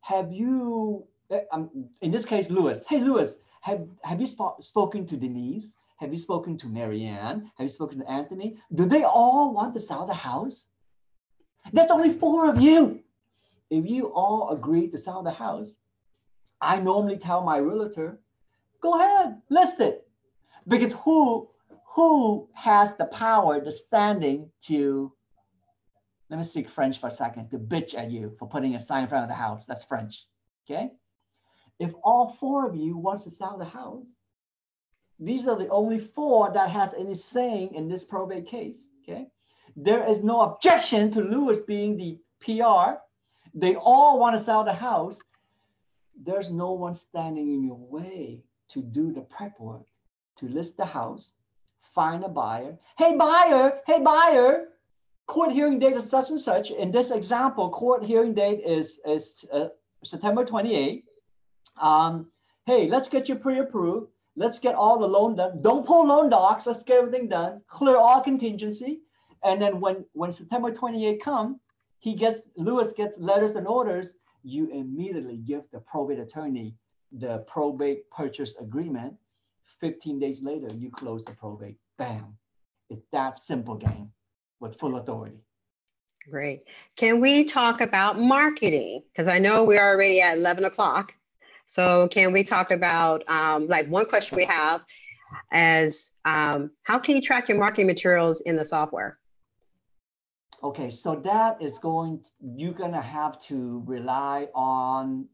have 0.00 0.32
you? 0.32 1.06
Eh, 1.30 1.42
um, 1.52 1.90
in 2.00 2.10
this 2.10 2.24
case, 2.24 2.48
Lewis. 2.48 2.82
Hey, 2.88 3.00
Lewis, 3.00 3.36
have 3.60 3.86
have 4.02 4.18
you 4.20 4.26
sp- 4.26 4.60
spoken 4.60 5.04
to 5.06 5.16
Denise? 5.16 5.74
Have 6.00 6.14
you 6.14 6.18
spoken 6.18 6.56
to 6.56 6.66
Marianne? 6.66 7.50
Have 7.56 7.66
you 7.66 7.72
spoken 7.72 7.98
to 7.98 8.10
Anthony? 8.10 8.56
Do 8.74 8.86
they 8.86 9.04
all 9.04 9.52
want 9.52 9.74
to 9.74 9.80
sell 9.80 10.06
the 10.06 10.14
house? 10.14 10.64
There's 11.74 11.90
only 11.90 12.14
four 12.14 12.48
of 12.48 12.58
you. 12.58 13.00
If 13.68 13.86
you 13.86 14.06
all 14.06 14.48
agree 14.48 14.88
to 14.88 14.96
sell 14.96 15.22
the 15.22 15.30
house, 15.30 15.68
I 16.58 16.80
normally 16.80 17.18
tell 17.18 17.42
my 17.42 17.58
realtor, 17.58 18.18
go 18.80 18.98
ahead, 18.98 19.42
list 19.50 19.80
it. 19.80 20.08
Because 20.66 20.94
who 21.04 21.50
who 21.94 22.48
has 22.54 22.96
the 22.96 23.04
power, 23.06 23.60
the 23.60 23.70
standing 23.72 24.50
to 24.62 25.12
let 26.30 26.38
me 26.38 26.44
speak 26.44 26.70
French 26.70 26.98
for 26.98 27.08
a 27.08 27.10
second, 27.10 27.50
to 27.50 27.58
bitch 27.58 27.94
at 27.94 28.10
you 28.10 28.34
for 28.38 28.48
putting 28.48 28.74
a 28.74 28.80
sign 28.80 29.02
in 29.02 29.08
front 29.08 29.24
of 29.24 29.28
the 29.28 29.34
house. 29.34 29.66
That's 29.66 29.84
French. 29.84 30.24
Okay. 30.64 30.92
If 31.78 31.92
all 32.02 32.36
four 32.40 32.66
of 32.66 32.74
you 32.74 32.96
wants 32.96 33.24
to 33.24 33.30
sell 33.30 33.58
the 33.58 33.64
house, 33.66 34.14
these 35.20 35.46
are 35.46 35.56
the 35.56 35.68
only 35.68 35.98
four 35.98 36.50
that 36.52 36.70
has 36.70 36.94
any 36.94 37.14
saying 37.14 37.74
in 37.74 37.88
this 37.88 38.04
probate 38.04 38.48
case. 38.48 38.80
Okay. 39.02 39.28
There 39.76 40.08
is 40.08 40.22
no 40.22 40.40
objection 40.40 41.12
to 41.12 41.20
Lewis 41.20 41.60
being 41.60 41.96
the 41.96 42.18
PR. 42.40 42.98
They 43.54 43.76
all 43.76 44.18
want 44.18 44.36
to 44.36 44.44
sell 44.44 44.64
the 44.64 44.72
house 44.72 45.18
there's 46.22 46.52
no 46.52 46.72
one 46.72 46.94
standing 46.94 47.52
in 47.54 47.64
your 47.64 47.78
way 47.78 48.42
to 48.70 48.82
do 48.82 49.12
the 49.12 49.22
prep 49.22 49.58
work, 49.58 49.86
to 50.36 50.48
list 50.48 50.76
the 50.76 50.84
house, 50.84 51.32
find 51.94 52.22
a 52.24 52.28
buyer. 52.28 52.78
Hey, 52.98 53.16
buyer, 53.16 53.80
hey, 53.86 54.00
buyer, 54.00 54.68
court 55.26 55.50
hearing 55.50 55.78
date 55.78 55.96
is 55.96 56.08
such 56.08 56.30
and 56.30 56.40
such. 56.40 56.70
In 56.70 56.90
this 56.90 57.10
example, 57.10 57.70
court 57.70 58.04
hearing 58.04 58.34
date 58.34 58.60
is, 58.64 59.00
is 59.06 59.44
uh, 59.52 59.68
September 60.04 60.44
28. 60.44 61.04
Um, 61.80 62.30
hey, 62.66 62.88
let's 62.88 63.08
get 63.08 63.28
you 63.28 63.36
pre-approved. 63.36 64.08
Let's 64.40 64.58
get 64.58 64.74
all 64.74 64.98
the 64.98 65.06
loan 65.06 65.36
done. 65.36 65.60
Don't 65.60 65.86
pull 65.86 66.06
loan 66.06 66.30
docs. 66.30 66.66
Let's 66.66 66.82
get 66.82 66.96
everything 66.96 67.28
done. 67.28 67.60
Clear 67.66 67.98
all 67.98 68.22
contingency. 68.22 69.02
And 69.44 69.60
then 69.60 69.80
when, 69.80 70.06
when 70.14 70.32
September 70.32 70.72
28 70.72 71.22
come, 71.22 71.60
he 71.98 72.14
gets, 72.14 72.40
Lewis 72.56 72.94
gets 72.94 73.18
letters 73.18 73.52
and 73.52 73.66
orders 73.66 74.14
you 74.42 74.70
immediately 74.70 75.36
give 75.36 75.64
the 75.72 75.80
probate 75.80 76.18
attorney 76.18 76.74
the 77.12 77.44
probate 77.46 78.10
purchase 78.10 78.56
agreement. 78.58 79.12
15 79.78 80.18
days 80.18 80.40
later, 80.40 80.68
you 80.74 80.90
close 80.90 81.22
the 81.22 81.32
probate. 81.32 81.76
Bam. 81.98 82.34
It's 82.88 83.04
that 83.12 83.38
simple 83.38 83.74
game 83.74 84.10
with 84.58 84.78
full 84.78 84.96
authority. 84.96 85.44
Great. 86.30 86.64
Can 86.96 87.20
we 87.20 87.44
talk 87.44 87.82
about 87.82 88.18
marketing? 88.18 89.02
Because 89.12 89.28
I 89.28 89.38
know 89.38 89.64
we're 89.64 89.86
already 89.86 90.22
at 90.22 90.38
11 90.38 90.64
o'clock. 90.64 91.12
So 91.70 92.08
can 92.08 92.32
we 92.32 92.42
talk 92.42 92.72
about 92.72 93.22
um, 93.28 93.68
like 93.68 93.86
one 93.86 94.04
question 94.04 94.36
we 94.36 94.44
have 94.44 94.82
as 95.52 96.10
um, 96.24 96.72
how 96.82 96.98
can 96.98 97.14
you 97.14 97.22
track 97.22 97.48
your 97.48 97.58
marketing 97.58 97.86
materials 97.86 98.40
in 98.40 98.56
the 98.56 98.64
software? 98.64 99.18
Okay, 100.64 100.90
so 100.90 101.14
that 101.24 101.62
is 101.62 101.78
going, 101.78 102.20
you're 102.40 102.72
gonna 102.72 103.00
have 103.00 103.40
to 103.42 103.84
rely 103.86 104.48
on, 104.52 105.26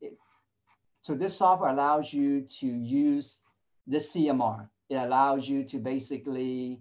so 1.00 1.14
this 1.14 1.38
software 1.38 1.70
allows 1.70 2.12
you 2.12 2.42
to 2.60 2.66
use 2.66 3.40
the 3.86 3.96
CMR. 3.96 4.68
It 4.90 4.96
allows 4.96 5.48
you 5.48 5.64
to 5.64 5.78
basically 5.78 6.80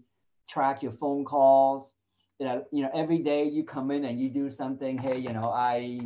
track 0.50 0.84
your 0.84 0.92
phone 0.92 1.24
calls. 1.24 1.94
It, 2.42 2.68
you 2.74 2.84
know, 2.84 2.92
every 2.94 3.20
day 3.20 3.46
you 3.46 3.64
come 3.64 3.90
in 3.90 4.04
and 4.04 4.20
you 4.20 4.30
do 4.30 4.50
something. 4.50 4.98
Hey, 4.98 5.18
you 5.18 5.32
know, 5.32 5.50
I 5.50 6.02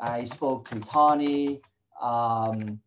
I 0.00 0.24
spoke 0.24 0.68
to 0.70 0.78
Tawny. 0.80 1.60
Um, 2.00 2.80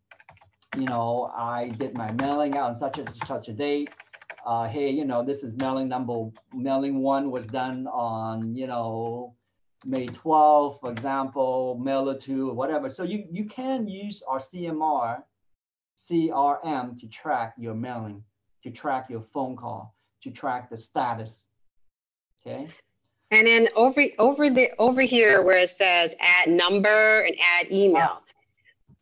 you 0.77 0.85
know, 0.85 1.31
I 1.35 1.69
did 1.69 1.95
my 1.95 2.11
mailing 2.11 2.55
out 2.55 2.69
on 2.69 2.75
such 2.75 2.99
a 2.99 3.05
such 3.25 3.47
a 3.47 3.53
date 3.53 3.89
uh, 4.45 4.67
hey, 4.67 4.89
you 4.89 5.05
know, 5.05 5.23
this 5.23 5.43
is 5.43 5.55
mailing 5.57 5.87
number, 5.87 6.29
mailing 6.53 7.01
one 7.01 7.31
was 7.31 7.45
done 7.45 7.87
on, 7.87 8.55
you 8.55 8.67
know, 8.67 9.35
May 9.85 10.07
12th, 10.07 10.79
for 10.81 10.91
example, 10.91 11.79
mailer 11.81 12.17
two, 12.17 12.51
whatever. 12.51 12.89
So 12.89 13.03
you, 13.03 13.25
you 13.31 13.45
can 13.45 13.87
use 13.87 14.21
our 14.27 14.39
CMR, 14.39 15.23
CRM 16.09 16.99
to 16.99 17.07
track 17.07 17.53
your 17.57 17.73
mailing, 17.73 18.23
to 18.63 18.71
track 18.71 19.09
your 19.09 19.21
phone 19.21 19.55
call, 19.55 19.95
to 20.23 20.31
track 20.31 20.69
the 20.69 20.77
status. 20.77 21.45
Okay. 22.41 22.67
And 23.31 23.45
then 23.45 23.67
over 23.75 24.03
over 24.17 24.49
the 24.49 24.71
over 24.79 25.01
here 25.01 25.43
where 25.43 25.59
it 25.59 25.69
says 25.69 26.15
add 26.19 26.49
number 26.49 27.21
and 27.21 27.35
add 27.39 27.71
email. 27.71 28.23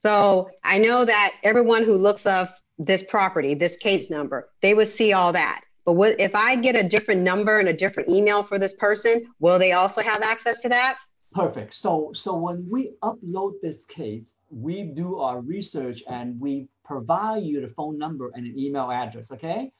So 0.07 0.49
I 0.63 0.77
know 0.77 1.03
that 1.03 1.33
everyone 1.43 1.83
who 1.83 1.97
looks 1.97 2.25
up 2.25 2.55
this 2.79 3.03
property, 3.03 3.55
this 3.55 3.75
case 3.75 4.09
number, 4.09 4.47
they 4.61 4.73
would 4.73 4.87
see 4.87 5.11
all 5.11 5.33
that. 5.33 5.65
But 5.83 5.93
what, 5.93 6.17
if 6.17 6.33
I 6.33 6.55
get 6.55 6.77
a 6.77 6.83
different 6.83 7.23
number 7.23 7.59
and 7.59 7.67
a 7.67 7.73
different 7.73 8.07
email 8.07 8.41
for 8.41 8.57
this 8.57 8.73
person, 8.73 9.27
will 9.41 9.59
they 9.59 9.73
also 9.73 10.01
have 10.01 10.21
access 10.21 10.61
to 10.61 10.69
that? 10.69 10.97
Perfect. 11.33 11.75
So, 11.75 12.11
so 12.15 12.37
when 12.37 12.65
we 12.69 12.91
upload 13.03 13.55
this 13.61 13.83
case, 13.83 14.35
we 14.49 14.83
do 14.83 15.19
our 15.19 15.41
research 15.41 16.03
and 16.07 16.39
we 16.39 16.69
provide 16.85 17.43
you 17.43 17.59
the 17.59 17.67
phone 17.67 17.97
number 17.97 18.31
and 18.33 18.45
an 18.45 18.57
email 18.57 18.89
address. 18.89 19.33
Okay. 19.33 19.73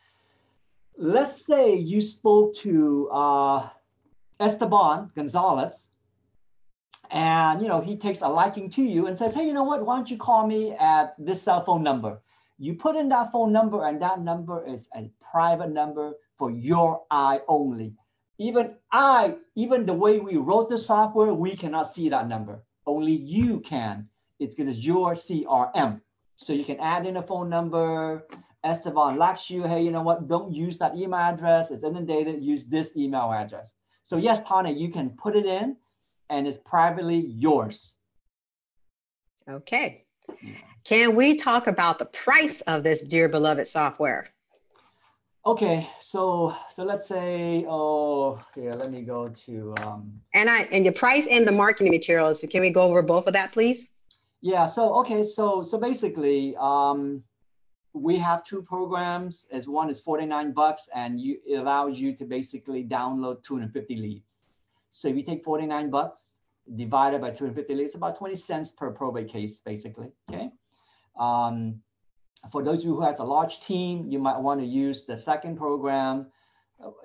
Let's 0.98 1.46
say 1.46 1.74
you 1.78 2.02
spoke 2.02 2.54
to 2.58 3.10
uh, 3.14 3.70
Esteban 4.42 5.10
Gonzalez, 5.16 5.88
and 7.12 7.62
you 7.62 7.68
know 7.68 7.82
he 7.82 7.98
takes 7.98 8.22
a 8.22 8.28
liking 8.28 8.70
to 8.72 8.84
you 8.84 9.08
and 9.08 9.18
says, 9.18 9.34
"Hey, 9.34 9.46
you 9.46 9.54
know 9.54 9.64
what? 9.64 9.86
Why 9.86 9.96
don't 9.96 10.10
you 10.10 10.18
call 10.18 10.48
me 10.48 10.74
at 10.74 11.16
this 11.18 11.42
cell 11.44 11.64
phone 11.64 11.84
number?" 11.84 12.22
You 12.60 12.74
put 12.74 12.96
in 12.96 13.10
that 13.10 13.32
phone 13.32 13.52
number, 13.52 13.86
and 13.86 14.02
that 14.02 14.22
number 14.22 14.66
is 14.66 14.88
a 14.96 15.12
private 15.32 15.72
number 15.72 16.14
for 16.38 16.50
your 16.52 17.04
eye 17.12 17.42
only. 17.48 17.94
Even 18.40 18.76
I, 18.92 19.36
even 19.56 19.86
the 19.86 19.94
way 19.94 20.20
we 20.20 20.38
wrote 20.38 20.70
the 20.70 20.78
software, 20.78 21.34
we 21.34 21.56
cannot 21.56 21.88
see 21.88 22.10
that 22.10 22.28
number. 22.28 22.64
Only 22.86 23.14
you 23.14 23.60
can. 23.60 24.10
It's 24.40 24.56
because 24.56 24.78
your 24.78 25.14
CRM. 25.14 26.02
So 26.38 26.54
you 26.54 26.64
can 26.64 26.80
add 26.80 27.06
in 27.06 27.18
a 27.18 27.24
phone 27.24 27.50
number. 27.50 28.28
Esteban 28.64 29.18
likes 29.18 29.50
you. 29.50 29.64
Hey, 29.64 29.84
you 29.84 29.92
know 29.92 30.04
what? 30.04 30.28
Don't 30.28 30.52
use 30.52 30.78
that 30.78 30.96
email 30.96 31.20
address. 31.20 31.72
It's 31.72 31.84
inundated. 31.84 32.44
Use 32.44 32.66
this 32.66 32.96
email 32.96 33.32
address. 33.32 33.76
So 34.04 34.18
yes, 34.18 34.44
Tana, 34.48 34.72
you 34.72 34.90
can 34.90 35.12
put 35.12 35.36
it 35.36 35.46
in 35.46 35.78
and 36.30 36.48
it's 36.48 36.58
privately 36.58 37.18
yours. 37.18 37.96
Okay. 39.50 40.06
Can 40.84 41.16
we 41.16 41.36
talk 41.36 41.68
about 41.68 42.00
the 42.00 42.06
price 42.06 42.62
of 42.62 42.84
this 42.84 43.02
dear 43.02 43.30
beloved 43.30 43.68
software? 43.68 44.30
Okay, 45.46 45.90
so 46.02 46.54
so 46.70 46.84
let's 46.84 47.08
say, 47.08 47.66
oh, 47.70 48.44
here, 48.54 48.74
let 48.74 48.92
me 48.92 49.02
go 49.04 49.30
to. 49.46 49.74
Um, 49.82 50.20
and 50.34 50.50
I 50.50 50.64
and 50.74 50.84
your 50.84 50.94
price 50.94 51.26
and 51.30 51.48
the 51.48 51.54
marketing 51.54 51.92
materials. 51.92 52.42
So 52.42 52.48
can 52.48 52.60
we 52.60 52.70
go 52.70 52.82
over 52.82 53.02
both 53.02 53.28
of 53.28 53.34
that, 53.34 53.54
please? 53.54 53.88
Yeah. 54.42 54.66
So 54.66 54.94
okay. 55.00 55.24
So 55.24 55.64
so 55.64 55.78
basically, 55.78 56.54
um, 56.60 57.24
we 57.94 58.18
have 58.18 58.44
two 58.44 58.62
programs. 58.62 59.48
As 59.50 59.70
one 59.70 59.90
is 59.90 60.02
forty 60.02 60.26
nine 60.26 60.52
bucks, 60.52 60.90
and 60.94 61.18
you 61.18 61.40
it 61.46 61.56
allows 61.56 61.98
you 61.98 62.14
to 62.18 62.26
basically 62.26 62.84
download 62.84 63.42
two 63.42 63.56
hundred 63.56 63.72
fifty 63.72 63.96
leads. 63.96 64.37
So 64.98 65.10
if 65.10 65.16
you 65.16 65.22
take 65.22 65.44
forty 65.44 65.68
nine 65.68 65.92
bucks 65.92 66.22
divided 66.76 67.22
by 67.22 67.30
250 67.30 67.82
it's 67.84 67.96
about 67.96 68.18
20 68.18 68.36
cents 68.36 68.72
per 68.72 68.92
probate 68.92 69.30
case, 69.30 69.62
basically. 69.62 70.12
Okay. 70.30 70.50
Um, 71.20 71.82
for 72.52 72.64
those 72.64 72.80
of 72.80 72.86
you 72.86 72.96
who 72.96 73.02
has 73.02 73.20
a 73.20 73.24
large 73.24 73.62
team, 73.62 74.08
you 74.10 74.18
might 74.18 74.40
want 74.40 74.60
to 74.60 74.66
use 74.66 75.06
the 75.06 75.16
second 75.16 75.56
program. 75.56 76.26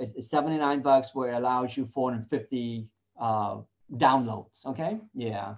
It's, 0.01 0.15
it's 0.15 0.31
79 0.31 0.81
bucks 0.81 1.15
where 1.15 1.33
it 1.33 1.35
allows 1.35 1.77
you 1.77 1.87
450 1.87 2.89
uh, 3.21 3.59
downloads. 3.95 4.65
Okay. 4.67 4.99
Yeah. 5.15 5.57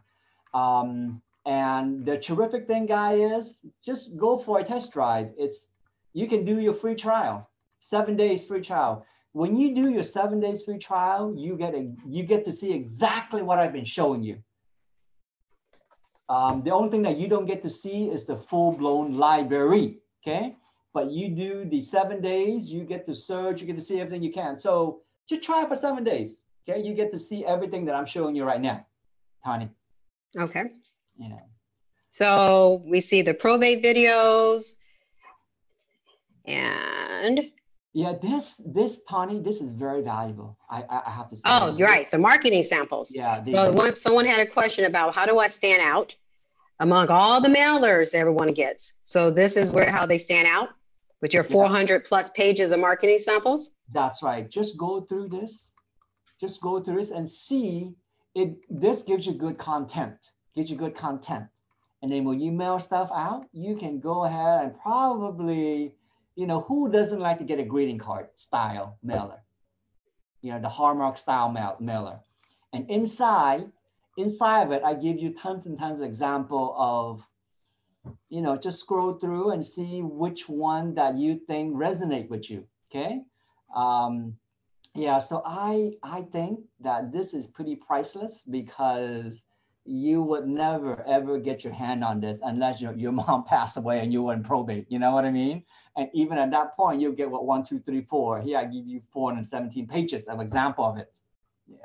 Um, 0.52 1.22
and 1.46 2.04
the 2.04 2.18
terrific 2.18 2.66
thing, 2.66 2.86
guy, 2.86 3.14
is 3.14 3.58
just 3.84 4.16
go 4.16 4.38
for 4.38 4.58
a 4.58 4.64
test 4.64 4.92
drive. 4.92 5.30
It's 5.38 5.68
you 6.14 6.26
can 6.28 6.44
do 6.44 6.60
your 6.60 6.74
free 6.74 6.96
trial, 6.96 7.48
seven 7.80 8.16
days 8.16 8.44
free 8.44 8.60
trial 8.60 9.06
when 9.34 9.56
you 9.56 9.74
do 9.74 9.90
your 9.90 10.04
seven 10.04 10.38
days 10.38 10.62
free 10.62 10.78
trial, 10.78 11.34
you 11.36 11.56
get 11.56 11.74
a 11.74 11.90
you 12.06 12.22
get 12.22 12.44
to 12.44 12.52
see 12.52 12.72
exactly 12.72 13.42
what 13.42 13.58
I've 13.58 13.72
been 13.72 13.84
showing 13.84 14.22
you. 14.22 14.38
Um, 16.28 16.62
the 16.62 16.70
only 16.70 16.88
thing 16.88 17.02
that 17.02 17.18
you 17.18 17.26
don't 17.28 17.44
get 17.44 17.60
to 17.62 17.68
see 17.68 18.04
is 18.04 18.24
the 18.24 18.36
full-blown 18.36 19.18
library, 19.18 19.98
okay? 20.22 20.56
But 20.94 21.10
you 21.10 21.28
do 21.28 21.64
the 21.64 21.82
seven 21.82 22.22
days, 22.22 22.70
you 22.70 22.84
get 22.84 23.04
to 23.06 23.14
search, 23.14 23.60
you 23.60 23.66
get 23.66 23.76
to 23.76 23.82
see 23.82 24.00
everything 24.00 24.22
you 24.22 24.32
can. 24.32 24.56
So 24.56 25.02
just 25.28 25.42
try 25.42 25.62
it 25.64 25.68
for 25.68 25.76
seven 25.76 26.04
days, 26.04 26.40
okay? 26.66 26.80
You 26.80 26.94
get 26.94 27.12
to 27.12 27.18
see 27.18 27.44
everything 27.44 27.84
that 27.86 27.96
I'm 27.96 28.06
showing 28.06 28.36
you 28.36 28.44
right 28.44 28.60
now, 28.60 28.86
Tani. 29.44 29.68
Okay. 30.38 30.64
Yeah. 31.18 31.40
So 32.10 32.82
we 32.86 33.00
see 33.00 33.20
the 33.20 33.34
probate 33.34 33.82
videos 33.82 34.76
and 36.46 37.50
yeah, 37.94 38.12
this 38.20 38.60
this 38.66 39.02
Tani, 39.08 39.40
this 39.40 39.60
is 39.60 39.68
very 39.68 40.02
valuable. 40.02 40.58
I 40.68 40.84
I 40.90 41.10
have 41.10 41.30
to 41.30 41.36
say. 41.36 41.42
Oh, 41.44 41.76
you're 41.76 41.86
right. 41.86 42.10
The 42.10 42.18
marketing 42.18 42.64
samples. 42.64 43.12
Yeah. 43.14 43.40
The, 43.40 43.52
so 43.52 43.72
one, 43.72 43.94
someone 43.94 44.26
had 44.26 44.40
a 44.40 44.46
question 44.46 44.86
about 44.86 45.14
how 45.14 45.24
do 45.24 45.38
I 45.38 45.48
stand 45.48 45.80
out 45.80 46.12
among 46.80 47.06
all 47.08 47.40
the 47.40 47.48
mailers 47.48 48.12
everyone 48.12 48.52
gets. 48.52 48.94
So 49.04 49.30
this 49.30 49.56
is 49.56 49.70
where 49.70 49.88
how 49.88 50.06
they 50.06 50.18
stand 50.18 50.48
out 50.48 50.70
with 51.22 51.32
your 51.32 51.44
400 51.44 51.94
yeah. 51.94 52.08
plus 52.08 52.30
pages 52.30 52.72
of 52.72 52.80
marketing 52.80 53.20
samples. 53.22 53.70
That's 53.92 54.24
right. 54.24 54.50
Just 54.50 54.76
go 54.76 55.02
through 55.02 55.28
this. 55.28 55.70
Just 56.40 56.60
go 56.60 56.82
through 56.82 56.96
this 56.96 57.12
and 57.12 57.30
see 57.30 57.94
it. 58.34 58.56
This 58.68 59.02
gives 59.02 59.24
you 59.24 59.34
good 59.34 59.56
content. 59.56 60.16
Gives 60.56 60.68
you 60.68 60.76
good 60.76 60.96
content. 60.96 61.46
And 62.02 62.10
then 62.10 62.24
when 62.24 62.40
you 62.40 62.50
mail 62.50 62.80
stuff 62.80 63.08
out, 63.14 63.46
you 63.52 63.76
can 63.76 64.00
go 64.00 64.24
ahead 64.24 64.64
and 64.64 64.80
probably 64.80 65.94
you 66.36 66.46
know, 66.46 66.60
who 66.62 66.90
doesn't 66.90 67.20
like 67.20 67.38
to 67.38 67.44
get 67.44 67.58
a 67.58 67.64
greeting 67.64 67.98
card 67.98 68.28
style 68.34 68.98
mailer? 69.02 69.42
You 70.42 70.52
know, 70.52 70.60
the 70.60 70.68
Hallmark 70.68 71.16
style 71.16 71.50
mail 71.50 71.76
mailer. 71.80 72.20
And 72.72 72.90
inside, 72.90 73.70
inside 74.16 74.62
of 74.64 74.72
it, 74.72 74.82
I 74.84 74.94
give 74.94 75.18
you 75.18 75.34
tons 75.34 75.66
and 75.66 75.78
tons 75.78 76.00
of 76.00 76.06
example 76.06 76.74
of, 76.76 77.26
you 78.28 78.42
know, 78.42 78.56
just 78.56 78.80
scroll 78.80 79.14
through 79.14 79.52
and 79.52 79.64
see 79.64 80.02
which 80.02 80.48
one 80.48 80.94
that 80.94 81.16
you 81.16 81.38
think 81.46 81.74
resonate 81.74 82.28
with 82.28 82.50
you. 82.50 82.66
Okay. 82.90 83.22
Um, 83.74 84.36
yeah, 84.94 85.18
so 85.18 85.42
I 85.44 85.94
I 86.02 86.22
think 86.22 86.60
that 86.80 87.12
this 87.12 87.34
is 87.34 87.48
pretty 87.48 87.74
priceless 87.74 88.42
because 88.48 89.42
you 89.84 90.22
would 90.22 90.46
never 90.46 91.02
ever 91.06 91.38
get 91.38 91.64
your 91.64 91.72
hand 91.72 92.04
on 92.04 92.20
this 92.20 92.38
unless 92.42 92.80
your, 92.80 92.94
your 92.94 93.12
mom 93.20 93.44
passed 93.44 93.76
away 93.76 94.00
and 94.00 94.12
you 94.12 94.22
were 94.22 94.32
in 94.32 94.42
probate. 94.42 94.86
You 94.88 94.98
know 94.98 95.12
what 95.12 95.24
I 95.24 95.30
mean? 95.30 95.64
And 95.96 96.08
even 96.12 96.38
at 96.38 96.50
that 96.50 96.76
point, 96.76 97.00
you'll 97.00 97.12
get 97.12 97.30
what 97.30 97.46
one, 97.46 97.64
two, 97.64 97.78
three, 97.80 98.02
four. 98.02 98.40
Here 98.40 98.58
I 98.58 98.64
give 98.64 98.86
you 98.86 99.00
417 99.12 99.86
pages 99.86 100.22
of 100.22 100.40
example 100.40 100.84
of 100.84 100.98
it. 100.98 101.12
Yeah. 101.68 101.76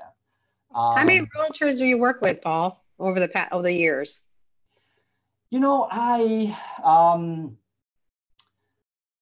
Um, 0.73 0.97
How 0.97 1.03
many 1.03 1.19
um, 1.19 1.27
realtors 1.35 1.77
do 1.77 1.85
you 1.85 1.97
work 1.97 2.21
with, 2.21 2.41
Paul, 2.41 2.83
over 2.97 3.19
the 3.19 3.27
past 3.27 3.51
over 3.51 3.63
the 3.63 3.73
years? 3.73 4.19
You 5.51 5.59
know, 5.59 5.87
I 5.89 6.57
um 6.83 7.57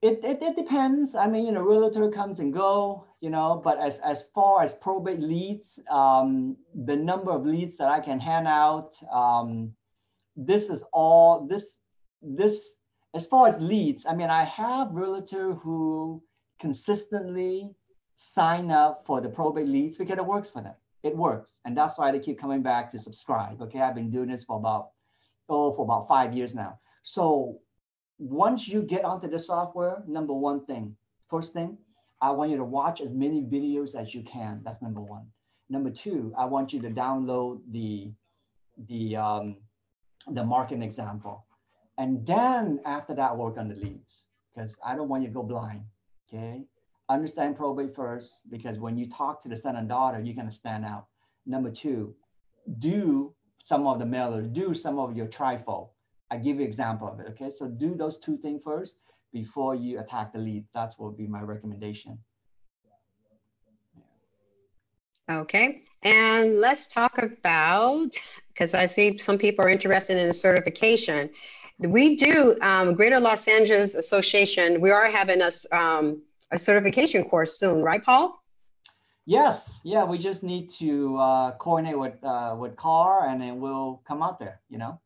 it, 0.01 0.19
it, 0.23 0.41
it 0.41 0.55
depends. 0.55 1.15
I 1.15 1.27
mean, 1.27 1.45
you 1.45 1.51
know, 1.51 1.61
realtor 1.61 2.09
comes 2.09 2.39
and 2.39 2.53
go, 2.53 3.05
you 3.19 3.29
know, 3.29 3.59
but 3.63 3.79
as, 3.79 3.97
as 3.99 4.23
far 4.33 4.61
as 4.61 4.75
probate 4.75 5.19
leads, 5.19 5.79
um, 5.89 6.55
the 6.85 6.95
number 6.95 7.31
of 7.31 7.45
leads 7.45 7.77
that 7.77 7.89
I 7.89 7.99
can 7.99 8.19
hand 8.19 8.47
out, 8.47 8.95
um, 9.11 9.73
this 10.35 10.69
is 10.69 10.83
all, 10.93 11.47
this, 11.47 11.77
this 12.21 12.73
as 13.17 13.25
far 13.25 13.47
as 13.47 13.59
leads, 13.59 14.05
I 14.05 14.13
mean, 14.13 14.29
I 14.29 14.43
have 14.43 14.93
realtor 14.93 15.55
who 15.55 16.21
consistently 16.59 17.71
sign 18.17 18.69
up 18.69 19.03
for 19.07 19.21
the 19.21 19.29
probate 19.37 19.67
leads 19.67 19.97
because 19.97 20.19
it 20.19 20.25
works 20.35 20.51
for 20.51 20.61
them. 20.61 20.75
It 21.01 21.17
works. 21.17 21.53
And 21.65 21.75
that's 21.75 21.97
why 21.97 22.11
they 22.11 22.19
keep 22.19 22.37
coming 22.39 22.61
back 22.61 22.91
to 22.91 22.99
subscribe. 22.99 23.59
Okay. 23.63 23.81
I've 23.81 23.95
been 23.95 24.11
doing 24.11 24.29
this 24.29 24.43
for 24.43 24.57
about, 24.57 24.91
oh, 25.49 25.73
for 25.73 25.83
about 25.83 26.07
five 26.07 26.31
years 26.31 26.53
now. 26.53 26.77
So 27.01 27.59
once 28.19 28.67
you 28.67 28.83
get 28.83 29.03
onto 29.03 29.27
the 29.27 29.39
software, 29.39 30.03
number 30.07 30.33
one 30.33 30.63
thing, 30.67 30.95
first 31.27 31.53
thing, 31.53 31.75
I 32.21 32.29
want 32.29 32.51
you 32.51 32.57
to 32.57 32.63
watch 32.63 33.01
as 33.01 33.13
many 33.13 33.41
videos 33.41 33.95
as 33.99 34.13
you 34.13 34.21
can. 34.21 34.61
That's 34.63 34.81
number 34.83 35.01
one. 35.01 35.25
Number 35.71 35.89
two, 35.89 36.35
I 36.37 36.45
want 36.45 36.71
you 36.71 36.79
to 36.83 36.89
download 36.89 37.61
the 37.71 38.11
the 38.87 39.15
um, 39.15 39.57
the 40.27 40.43
marketing 40.43 40.83
example, 40.83 41.46
and 41.97 42.25
then 42.25 42.79
after 42.85 43.13
that, 43.15 43.37
work 43.37 43.57
on 43.57 43.67
the 43.69 43.75
leads 43.75 44.23
because 44.53 44.73
I 44.85 44.95
don't 44.95 45.09
want 45.09 45.23
you 45.23 45.29
to 45.29 45.33
go 45.33 45.43
blind. 45.43 45.83
Okay, 46.27 46.65
understand 47.09 47.55
probate 47.55 47.95
first 47.95 48.49
because 48.49 48.79
when 48.79 48.97
you 48.97 49.09
talk 49.09 49.41
to 49.43 49.49
the 49.49 49.57
son 49.57 49.75
and 49.75 49.87
daughter, 49.87 50.19
you're 50.19 50.35
gonna 50.35 50.51
stand 50.51 50.85
out. 50.85 51.07
Number 51.45 51.71
two, 51.71 52.13
do 52.79 53.33
some 53.63 53.87
of 53.87 53.99
the 53.99 54.05
mailers, 54.05 54.51
do 54.53 54.73
some 54.73 54.99
of 54.99 55.15
your 55.15 55.27
trifle. 55.27 55.93
I 56.29 56.37
give 56.37 56.59
you 56.59 56.65
example 56.65 57.07
of 57.07 57.19
it. 57.19 57.27
Okay, 57.29 57.51
so 57.51 57.67
do 57.67 57.95
those 57.95 58.17
two 58.17 58.37
things 58.37 58.61
first 58.63 58.99
before 59.31 59.75
you 59.75 59.99
attack 59.99 60.33
the 60.33 60.39
lead. 60.39 60.65
That's 60.73 60.97
what 60.97 61.07
would 61.07 61.17
be 61.17 61.27
my 61.27 61.41
recommendation. 61.41 62.17
Okay, 65.29 65.83
and 66.03 66.59
let's 66.59 66.87
talk 66.87 67.17
about, 67.17 68.15
because 68.49 68.73
I 68.73 68.85
see 68.85 69.17
some 69.17 69.37
people 69.37 69.65
are 69.65 69.69
interested 69.69 70.17
in 70.17 70.29
the 70.29 70.33
certification. 70.33 71.29
We 71.79 72.15
do, 72.15 72.57
um, 72.61 72.95
Greater 72.95 73.19
Los 73.19 73.47
Angeles 73.47 73.93
Association, 73.93 74.81
we 74.81 74.89
are 74.89 75.09
having 75.09 75.41
a, 75.41 75.51
um, 75.71 76.23
a 76.51 76.57
certification 76.57 77.23
course 77.23 77.59
soon, 77.59 77.83
right, 77.83 78.03
Paul? 78.03 78.41
Yes, 79.25 79.79
yeah, 79.83 80.03
we 80.03 80.17
just 80.17 80.43
need 80.43 80.71
to 80.79 81.17
uh, 81.17 81.51
coordinate 81.57 81.99
with 81.99 82.23
uh, 82.23 82.55
with 82.57 82.77
CAR 82.77 83.27
and 83.27 83.41
then 83.41 83.59
we'll 83.59 84.01
come 84.07 84.23
out 84.23 84.39
there, 84.39 84.61
you 84.69 84.77
know. 84.77 85.01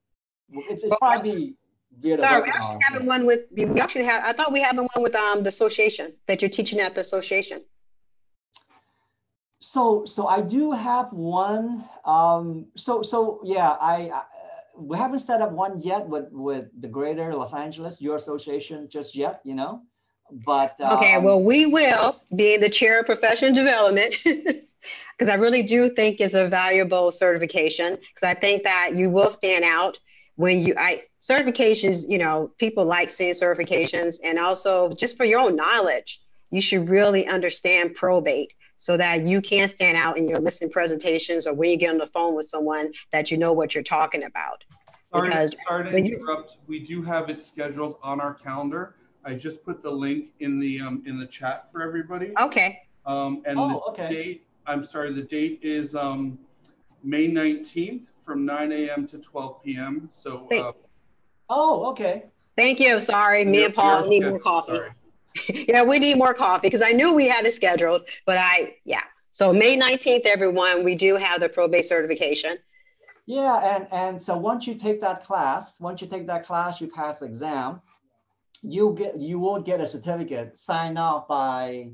It's, 0.69 0.83
it's 0.83 0.95
probably 0.97 1.55
via 1.99 2.17
the 2.17 2.23
Sorry, 2.23 2.43
we 2.43 2.49
actually 2.49 2.79
having 2.81 3.07
one 3.07 3.25
with, 3.25 3.41
we 3.51 3.81
actually 3.81 4.05
have, 4.05 4.23
I 4.23 4.31
thought 4.33 4.51
we 4.53 4.61
having 4.61 4.87
one 4.93 5.03
with 5.03 5.15
um, 5.15 5.43
the 5.43 5.49
association 5.49 6.13
that 6.27 6.41
you're 6.41 6.49
teaching 6.49 6.79
at 6.79 6.93
the 6.93 7.01
association. 7.01 7.63
So, 9.59 10.05
so 10.05 10.27
I 10.27 10.41
do 10.41 10.71
have 10.71 11.11
one. 11.11 11.83
Um, 12.05 12.67
so, 12.77 13.01
so 13.01 13.41
yeah, 13.43 13.71
I, 13.71 14.09
I 14.09 14.23
we 14.87 14.97
haven't 14.97 15.19
set 15.19 15.41
up 15.41 15.51
one 15.51 15.81
yet 15.81 16.07
with 16.07 16.31
with 16.31 16.65
the 16.79 16.87
Greater 16.87 17.33
Los 17.35 17.53
Angeles 17.53 18.01
Your 18.01 18.15
Association 18.15 18.87
just 18.89 19.15
yet, 19.15 19.41
you 19.43 19.53
know. 19.53 19.81
But 20.45 20.79
um, 20.79 20.97
okay, 20.97 21.17
well, 21.17 21.41
we 21.41 21.65
will 21.65 22.21
be 22.35 22.57
the 22.57 22.69
chair 22.69 22.99
of 22.99 23.05
professional 23.05 23.53
development 23.53 24.15
because 24.23 25.29
I 25.29 25.35
really 25.35 25.63
do 25.63 25.89
think 25.89 26.19
it's 26.19 26.33
a 26.33 26.47
valuable 26.47 27.11
certification 27.11 27.95
because 27.95 28.27
I 28.27 28.39
think 28.39 28.63
that 28.63 28.95
you 28.95 29.09
will 29.09 29.31
stand 29.31 29.63
out 29.63 29.97
when 30.35 30.65
you 30.65 30.73
I 30.77 31.03
certifications. 31.21 32.07
You 32.07 32.17
know, 32.17 32.51
people 32.57 32.85
like 32.85 33.09
seeing 33.09 33.33
certifications, 33.33 34.15
and 34.23 34.39
also 34.39 34.93
just 34.93 35.17
for 35.17 35.25
your 35.25 35.41
own 35.41 35.55
knowledge, 35.55 36.21
you 36.49 36.61
should 36.61 36.89
really 36.89 37.27
understand 37.27 37.95
probate 37.95 38.53
so 38.81 38.97
that 38.97 39.21
you 39.27 39.43
can 39.43 39.69
stand 39.69 39.95
out 39.95 40.17
in 40.17 40.27
your 40.27 40.39
listing 40.39 40.67
presentations 40.67 41.45
or 41.45 41.53
when 41.53 41.69
you 41.69 41.77
get 41.77 41.91
on 41.91 41.99
the 41.99 42.07
phone 42.07 42.35
with 42.35 42.47
someone 42.47 42.91
that 43.11 43.29
you 43.29 43.37
know 43.37 43.53
what 43.53 43.75
you're 43.75 43.83
talking 43.83 44.23
about. 44.23 44.63
Sorry, 45.13 45.29
because 45.29 45.51
sorry 45.67 45.91
to 45.91 45.97
interrupt. 45.97 46.51
You, 46.51 46.57
we 46.67 46.79
do 46.79 47.01
have 47.01 47.29
it 47.29 47.41
scheduled 47.41 47.97
on 48.01 48.21
our 48.21 48.33
calendar. 48.33 48.95
I 49.25 49.33
just 49.33 49.63
put 49.63 49.83
the 49.83 49.91
link 49.91 50.29
in 50.39 50.59
the 50.59 50.79
um, 50.79 51.03
in 51.05 51.19
the 51.19 51.27
chat 51.27 51.67
for 51.71 51.81
everybody. 51.81 52.33
Okay. 52.39 52.83
Um, 53.05 53.41
and 53.45 53.59
oh, 53.59 53.67
the 53.69 54.03
okay. 54.03 54.13
date, 54.13 54.45
I'm 54.67 54.85
sorry, 54.85 55.13
the 55.13 55.23
date 55.23 55.59
is 55.61 55.95
um, 55.95 56.39
May 57.03 57.27
19th 57.27 58.03
from 58.25 58.45
9 58.45 58.71
a.m. 58.71 59.07
to 59.07 59.17
12 59.17 59.63
p.m. 59.63 60.09
So. 60.13 60.47
Uh, 60.51 60.71
oh, 61.49 61.85
okay. 61.91 62.25
Thank 62.55 62.79
you. 62.79 62.99
Sorry, 62.99 63.43
me 63.43 63.65
and 63.65 63.73
Paul 63.73 64.07
need 64.07 64.25
more 64.25 64.39
coffee. 64.39 64.79
Yeah, 65.47 65.83
we 65.83 65.97
need 65.97 66.17
more 66.17 66.33
coffee 66.33 66.67
because 66.67 66.81
I 66.81 66.91
knew 66.91 67.13
we 67.13 67.25
had 67.25 67.45
it 67.45 67.55
scheduled, 67.55 68.01
but 68.25 68.37
I, 68.37 68.75
yeah. 68.83 69.03
So 69.31 69.53
May 69.53 69.79
19th, 69.79 70.25
everyone, 70.25 70.83
we 70.83 70.93
do 70.93 71.15
have 71.15 71.39
the 71.39 71.47
probate 71.47 71.85
certification. 71.85 72.57
Yeah, 73.25 73.75
and, 73.75 73.87
and 73.91 74.21
so 74.21 74.35
once 74.35 74.67
you 74.67 74.75
take 74.75 75.01
that 75.01 75.23
class, 75.23 75.79
once 75.79 76.01
you 76.01 76.07
take 76.07 76.27
that 76.27 76.45
class, 76.45 76.81
you 76.81 76.87
pass 76.87 77.19
the 77.19 77.25
exam, 77.25 77.81
you 78.63 78.95
get 78.97 79.19
you 79.19 79.39
will 79.39 79.61
get 79.61 79.81
a 79.81 79.87
certificate 79.87 80.57
signed 80.57 80.97
off 80.97 81.27
by 81.27 81.89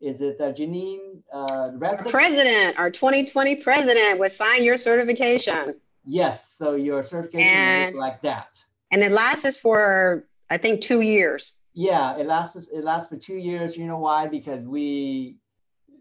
is 0.00 0.20
it 0.20 0.40
uh, 0.40 0.52
Janine 0.52 1.22
uh, 1.32 1.70
President, 2.10 2.78
our 2.78 2.90
2020 2.90 3.62
president 3.62 4.18
would 4.18 4.32
sign 4.32 4.64
your 4.64 4.76
certification. 4.76 5.74
Yes, 6.04 6.54
so 6.58 6.74
your 6.74 7.02
certification 7.02 7.54
and, 7.54 7.94
is 7.94 7.98
like 7.98 8.20
that. 8.22 8.48
And 8.90 9.02
it 9.02 9.12
lasts 9.12 9.56
for 9.56 10.26
I 10.50 10.58
think 10.58 10.80
two 10.80 11.00
years. 11.00 11.52
Yeah, 11.74 12.18
it 12.18 12.26
lasts 12.26 12.68
it 12.68 12.84
lasts 12.84 13.08
for 13.08 13.16
two 13.16 13.36
years. 13.36 13.76
You 13.76 13.86
know 13.86 13.98
why? 13.98 14.26
Because 14.26 14.64
we 14.66 15.36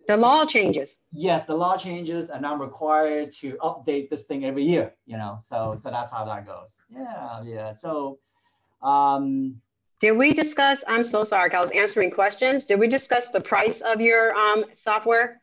the 0.07 0.17
law 0.17 0.45
changes. 0.45 0.97
Yes, 1.13 1.45
the 1.45 1.55
law 1.55 1.77
changes, 1.77 2.29
and 2.29 2.45
I'm 2.45 2.61
required 2.61 3.31
to 3.33 3.57
update 3.61 4.09
this 4.09 4.23
thing 4.23 4.45
every 4.45 4.63
year. 4.63 4.93
You 5.05 5.17
know, 5.17 5.39
so 5.43 5.79
so 5.81 5.89
that's 5.89 6.11
how 6.11 6.25
that 6.25 6.45
goes. 6.45 6.71
Yeah, 6.93 7.43
yeah. 7.43 7.73
So, 7.73 8.19
um, 8.81 9.61
did 9.99 10.13
we 10.13 10.33
discuss? 10.33 10.83
I'm 10.87 11.03
so 11.03 11.23
sorry, 11.23 11.53
I 11.53 11.61
was 11.61 11.71
answering 11.71 12.11
questions. 12.11 12.65
Did 12.65 12.79
we 12.79 12.87
discuss 12.87 13.29
the 13.29 13.41
price 13.41 13.81
of 13.81 14.01
your 14.01 14.35
um, 14.35 14.65
software? 14.73 15.41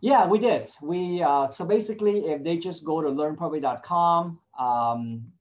Yeah, 0.00 0.26
we 0.26 0.38
did. 0.38 0.70
We 0.82 1.22
uh, 1.22 1.50
so 1.50 1.64
basically, 1.64 2.26
if 2.26 2.42
they 2.42 2.56
just 2.56 2.84
go 2.84 3.00
to 3.02 3.08
learnprobate.com, 3.08 4.38
um, 4.58 5.32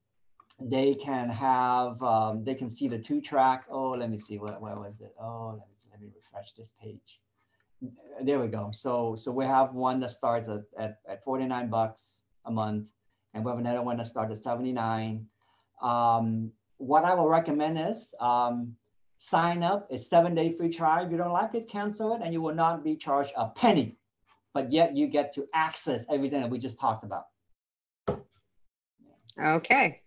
they 0.61 0.93
can 0.95 1.29
have 1.29 2.01
um, 2.03 2.43
they 2.43 2.53
can 2.53 2.69
see 2.69 2.87
the 2.87 2.97
two 2.97 3.21
track 3.21 3.65
oh 3.69 3.91
let 3.91 4.09
me 4.09 4.19
see 4.19 4.37
what 4.37 4.59
where 4.61 4.75
was 4.75 4.99
it 4.99 5.13
oh 5.19 5.55
let 5.57 5.67
me, 5.67 5.75
let 5.91 6.01
me 6.01 6.07
refresh 6.15 6.51
this 6.53 6.69
page 6.81 7.21
there 8.23 8.39
we 8.39 8.47
go. 8.47 8.69
So 8.73 9.15
so 9.17 9.31
we 9.31 9.45
have 9.45 9.73
one 9.73 9.99
that 10.01 10.11
starts 10.11 10.49
at, 10.49 10.63
at, 10.77 10.99
at 11.07 11.23
49 11.23 11.69
bucks 11.69 12.21
a 12.45 12.51
month 12.51 12.87
and 13.33 13.43
we 13.43 13.49
have 13.51 13.59
another 13.59 13.81
one 13.81 13.97
that 13.97 14.07
starts 14.07 14.31
at 14.31 14.43
79 14.43 15.25
um, 15.81 16.51
what 16.77 17.05
i 17.05 17.13
will 17.13 17.27
recommend 17.27 17.77
is 17.77 18.13
um, 18.19 18.75
sign 19.19 19.63
up. 19.63 19.87
It's 19.91 20.09
seven 20.09 20.33
day 20.33 20.53
free 20.53 20.69
trial. 20.69 21.05
If 21.05 21.11
you 21.11 21.17
don't 21.17 21.31
like 21.31 21.53
it 21.53 21.69
cancel 21.69 22.15
it 22.15 22.21
and 22.23 22.33
you 22.33 22.41
will 22.41 22.55
not 22.55 22.83
be 22.83 22.95
charged 22.95 23.33
a 23.37 23.49
penny. 23.49 23.97
But 24.53 24.71
yet 24.71 24.97
you 24.97 25.07
get 25.07 25.33
to 25.33 25.45
access 25.53 26.05
everything 26.09 26.41
that 26.41 26.49
we 26.49 26.57
just 26.57 26.79
talked 26.79 27.03
about. 27.03 27.25
Okay. 29.39 30.01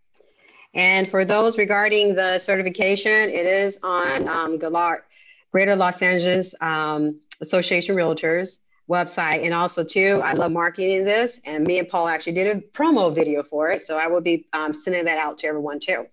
And 0.75 1.09
for 1.09 1.25
those 1.25 1.57
regarding 1.59 2.15
the 2.15 2.39
certification, 2.39 3.13
it 3.13 3.47
is 3.47 3.79
on 3.83 4.27
um, 4.27 4.59
GLAR, 4.59 5.05
Greater 5.53 5.77
Los 5.77 6.03
Angeles 6.03 6.55
um, 6.61 7.21
Association 7.43 7.95
Realtors 7.95 8.59
website. 8.89 9.45
And 9.45 9.53
also 9.53 9.85
too, 9.85 10.21
I 10.25 10.33
love 10.33 10.53
marketing 10.53 11.05
this 11.05 11.41
and 11.45 11.67
me 11.67 11.79
and 11.79 11.89
Paul 11.89 12.09
actually 12.09 12.33
did 12.33 12.57
a 12.57 12.61
promo 12.61 13.15
video 13.15 13.43
for 13.43 13.71
it. 13.71 13.83
So 13.83 13.99
I 13.99 14.07
will 14.07 14.21
be 14.21 14.47
um, 14.53 14.73
sending 14.73 15.05
that 15.05 15.19
out 15.19 15.39
to 15.39 15.47
everyone 15.47 15.81
too. 15.81 16.07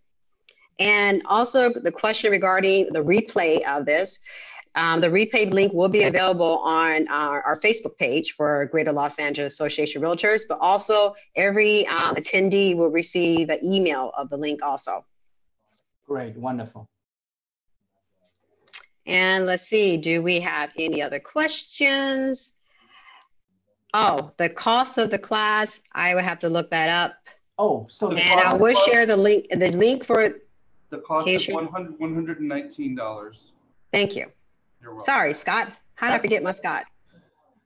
And 0.80 1.22
also 1.26 1.72
the 1.72 1.92
question 1.92 2.32
regarding 2.32 2.94
the 2.94 3.04
replay 3.04 3.66
of 3.68 3.86
this, 3.86 4.20
um, 4.76 5.02
the 5.02 5.08
replay 5.08 5.52
link 5.52 5.74
will 5.74 5.90
be 5.90 6.04
available 6.04 6.60
on 6.60 7.08
our, 7.10 7.42
our, 7.42 7.60
Facebook 7.60 7.98
page 7.98 8.36
for 8.38 8.68
Greater 8.68 8.94
Los 8.94 9.18
Angeles 9.18 9.54
Association 9.54 10.02
Realtors, 10.02 10.44
but 10.48 10.60
also 10.60 11.16
every 11.36 11.88
um, 11.88 12.16
attendee 12.16 12.78
will 12.78 12.90
receive 12.90 13.50
an 13.50 13.60
email 13.66 14.12
of 14.16 14.30
the 14.30 14.38
link 14.38 14.62
also. 14.64 15.04
Great, 16.08 16.38
wonderful. 16.38 16.88
And 19.10 19.48
let's 19.48 19.68
see, 19.68 19.98
do 19.98 20.22
we 20.22 20.40
have 20.40 20.70
any 20.78 21.02
other 21.02 21.20
questions? 21.20 22.52
Oh, 23.96 24.32
the 24.38 24.50
cost 24.50 25.00
of 25.00 25.10
the 25.10 25.18
class, 25.18 25.80
I 25.94 26.14
would 26.14 26.24
have 26.24 26.38
to 26.40 26.50
look 26.50 26.70
that 26.70 26.90
up. 26.90 27.16
Oh, 27.58 27.88
so 27.90 28.12
and 28.12 28.40
I 28.40 28.54
will 28.54 28.76
share 28.86 29.08
the 29.08 29.18
link, 29.18 29.48
the 29.50 29.70
link 29.70 30.06
for 30.06 30.36
the 30.92 31.00
cost 31.00 31.28
is 31.28 31.48
$100, 31.48 31.98
$119. 31.98 33.38
Thank 33.92 34.16
you. 34.16 34.28
Sorry, 35.04 35.34
Scott. 35.34 35.74
How 35.96 36.12
did 36.12 36.16
I 36.16 36.20
forget 36.20 36.44
my 36.44 36.52
Scott? 36.52 36.86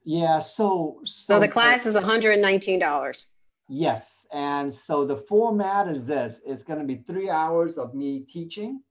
Yeah, 0.06 0.40
so 0.40 1.00
so, 1.04 1.36
so 1.36 1.40
the 1.42 1.48
class 1.50 1.86
is 1.86 1.96
$119. 1.96 3.26
Yes, 3.68 4.26
and 4.32 4.74
so 4.74 5.06
the 5.06 5.18
format 5.18 5.90
is 5.90 6.06
this. 6.06 6.40
It's 6.46 6.64
going 6.64 6.80
to 6.80 6.86
be 6.86 7.04
three 7.06 7.30
hours 7.30 7.78
of 7.78 7.94
me 7.94 8.22
teaching, 8.22 8.82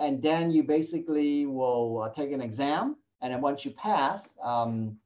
and 0.00 0.22
then 0.22 0.50
you 0.50 0.62
basically 0.62 1.46
will 1.46 2.02
uh, 2.02 2.08
take 2.14 2.32
an 2.32 2.40
exam, 2.40 2.96
and 3.20 3.32
then 3.32 3.40
once 3.40 3.64
you 3.64 3.70
pass, 3.72 4.34
um, 4.42 4.96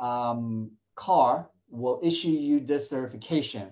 um, 0.00 0.70
CAR 0.94 1.50
will 1.70 2.00
issue 2.02 2.28
you 2.28 2.60
this 2.60 2.88
certification. 2.88 3.68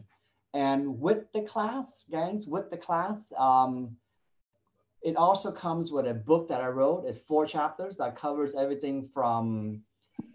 And 0.54 1.00
with 1.00 1.30
the 1.32 1.42
class, 1.42 2.04
gangs, 2.10 2.46
with 2.46 2.70
the 2.70 2.76
class, 2.76 3.32
um, 3.38 3.96
it 5.02 5.16
also 5.16 5.52
comes 5.52 5.92
with 5.92 6.06
a 6.06 6.14
book 6.14 6.48
that 6.48 6.60
I 6.60 6.68
wrote. 6.68 7.04
It's 7.06 7.20
four 7.20 7.46
chapters 7.46 7.96
that 7.98 8.16
covers 8.16 8.54
everything 8.54 9.08
from 9.14 9.82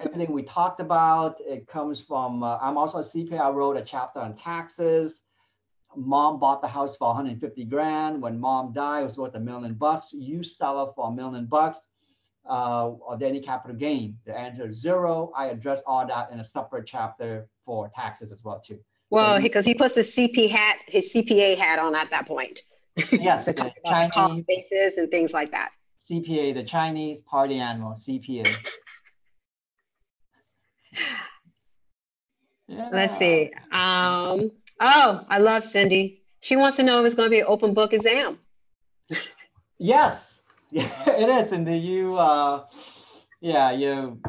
everything 0.00 0.32
we 0.32 0.42
talked 0.42 0.80
about. 0.80 1.36
It 1.40 1.68
comes 1.68 2.00
from, 2.00 2.42
uh, 2.42 2.58
I'm 2.60 2.76
also 2.76 2.98
a 2.98 3.04
CPA. 3.04 3.38
I 3.38 3.50
wrote 3.50 3.76
a 3.76 3.82
chapter 3.82 4.18
on 4.18 4.34
taxes. 4.34 5.22
Mom 5.96 6.38
bought 6.38 6.62
the 6.62 6.68
house 6.68 6.96
for 6.96 7.08
150 7.08 7.64
grand. 7.64 8.22
When 8.22 8.38
mom 8.38 8.72
died, 8.72 9.02
it 9.02 9.04
was 9.04 9.18
worth 9.18 9.34
a 9.34 9.40
million 9.40 9.74
bucks. 9.74 10.12
You 10.12 10.42
sell 10.42 10.82
it 10.84 10.92
for 10.94 11.08
a 11.08 11.12
million 11.12 11.46
bucks. 11.46 11.78
Uh, 12.48 12.92
are 13.06 13.18
there 13.18 13.28
any 13.28 13.40
capital 13.40 13.76
gain? 13.76 14.16
The 14.24 14.36
answer 14.36 14.68
is 14.68 14.80
zero. 14.80 15.32
I 15.36 15.46
address 15.46 15.82
all 15.86 16.06
that 16.06 16.30
in 16.30 16.40
a 16.40 16.44
separate 16.44 16.86
chapter 16.86 17.48
for 17.64 17.90
taxes 17.94 18.32
as 18.32 18.42
well 18.42 18.60
too. 18.60 18.78
Well, 19.10 19.40
because 19.40 19.64
so 19.64 19.68
he, 19.68 19.72
he, 19.72 19.78
puts 19.78 19.94
his 19.96 20.10
CP 20.10 20.50
hat, 20.50 20.78
his 20.86 21.12
CPA 21.12 21.58
hat 21.58 21.78
on 21.78 21.94
at 21.94 22.10
that 22.10 22.26
point. 22.26 22.60
Yes, 23.10 23.44
the 23.46 23.72
Chinese 23.84 24.44
bases 24.46 24.98
and 24.98 25.10
things 25.10 25.32
like 25.32 25.50
that. 25.50 25.70
CPA, 26.00 26.54
the 26.54 26.64
Chinese 26.64 27.20
party 27.20 27.58
animal, 27.58 27.92
CPA. 27.92 28.48
Yeah. 32.68 32.88
Let's 32.92 33.18
see. 33.18 33.52
Um, 33.72 34.52
oh, 34.80 35.24
I 35.28 35.38
love 35.38 35.64
Cindy. 35.64 36.22
She 36.40 36.56
wants 36.56 36.76
to 36.78 36.82
know 36.82 37.00
if 37.00 37.06
it's 37.06 37.14
going 37.14 37.26
to 37.26 37.30
be 37.30 37.40
an 37.40 37.46
open 37.46 37.74
book 37.74 37.92
exam. 37.92 38.38
Yes, 39.78 40.42
yeah, 40.70 40.90
it 41.06 41.28
is. 41.28 41.52
And 41.52 41.68
you, 41.82 42.16
uh, 42.16 42.64
yeah, 43.40 43.70
you, 43.70 44.20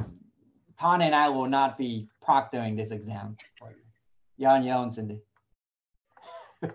Tony 0.80 1.06
and 1.06 1.16
I 1.16 1.30
will 1.30 1.48
not 1.48 1.78
be 1.78 2.08
proctoring 2.26 2.76
this 2.78 2.92
exam 2.92 3.38
for 3.58 3.70
you. 3.70 3.76
You're 4.38 4.52
on 4.52 4.64
your 4.64 4.76
own, 4.76 4.92
Cindy. 4.92 5.20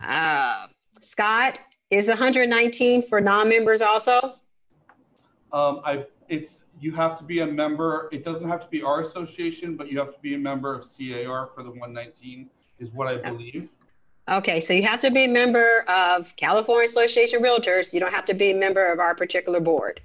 uh, 0.00 0.66
Scott, 1.00 1.58
is 1.90 2.06
119 2.06 3.08
for 3.08 3.20
non-members 3.20 3.80
also? 3.80 4.34
Um, 5.52 5.80
I, 5.84 6.04
it's 6.28 6.60
you 6.80 6.92
have 6.92 7.18
to 7.18 7.24
be 7.24 7.40
a 7.40 7.46
member. 7.46 8.08
It 8.12 8.24
doesn't 8.24 8.48
have 8.48 8.60
to 8.60 8.68
be 8.68 8.82
our 8.82 9.00
association, 9.00 9.76
but 9.76 9.90
you 9.90 9.98
have 9.98 10.12
to 10.14 10.20
be 10.20 10.34
a 10.34 10.38
member 10.38 10.74
of 10.74 10.82
CAR 10.82 11.48
for 11.54 11.62
the 11.62 11.70
119 11.70 12.50
is 12.78 12.90
what 12.92 13.08
I 13.08 13.16
believe. 13.16 13.70
Okay, 14.28 14.60
so 14.60 14.72
you 14.72 14.82
have 14.82 15.00
to 15.00 15.10
be 15.10 15.24
a 15.24 15.28
member 15.28 15.84
of 15.88 16.34
California 16.36 16.86
Association 16.86 17.38
of 17.38 17.42
Realtors. 17.42 17.92
You 17.92 18.00
don't 18.00 18.12
have 18.12 18.26
to 18.26 18.34
be 18.34 18.50
a 18.50 18.54
member 18.54 18.92
of 18.92 19.00
our 19.00 19.14
particular 19.14 19.58
board. 19.58 20.00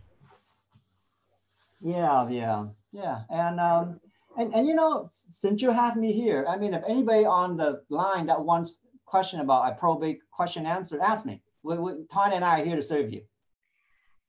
Yeah, 1.82 2.30
yeah, 2.30 2.68
yeah. 2.94 3.22
And 3.30 3.60
um, 3.60 4.00
and 4.38 4.54
and 4.56 4.66
you 4.66 4.76
know, 4.76 5.12
since 5.34 5.62
you 5.62 5.72
have 5.72 5.98
me 5.98 6.14
here, 6.14 6.46
I 6.48 6.58
mean, 6.58 6.74
if 6.74 6.84
anybody 6.88 7.26
on 7.26 7.58
the 7.58 7.84
line 7.90 8.26
that 8.28 8.42
wants 8.42 8.78
question 9.06 9.42
about 9.42 9.72
a 9.72 9.76
probate 9.76 10.20
question 10.32 10.66
answer, 10.66 11.02
ask 11.02 11.26
me. 11.26 11.42
We, 11.64 11.78
we, 11.78 11.92
Tanya 12.12 12.38
and 12.38 12.46
I 12.46 12.62
are 12.62 12.66
here 12.66 12.76
to 12.78 12.84
serve 12.84 13.12
you. 13.12 13.22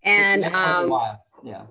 And 0.03 0.45
um, 0.45 0.93
yeah 1.43 1.63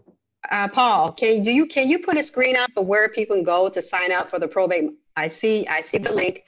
uh, 0.50 0.68
Paul, 0.68 1.14
can 1.14 1.42
do 1.42 1.52
you 1.52 1.66
can 1.66 1.90
you 1.90 2.00
put 2.00 2.18
a 2.18 2.24
screen 2.24 2.56
up 2.56 2.72
of 2.76 2.86
where 2.86 3.08
people 3.10 3.36
can 3.36 3.44
go 3.44 3.70
to 3.70 3.82
sign 3.82 4.12
up 4.12 4.30
for 4.30 4.40
the 4.40 4.48
probate? 4.48 4.92
I 5.16 5.28
see 5.28 5.68
I 5.68 5.82
see 5.82 5.98
the 5.98 6.12
link. 6.12 6.44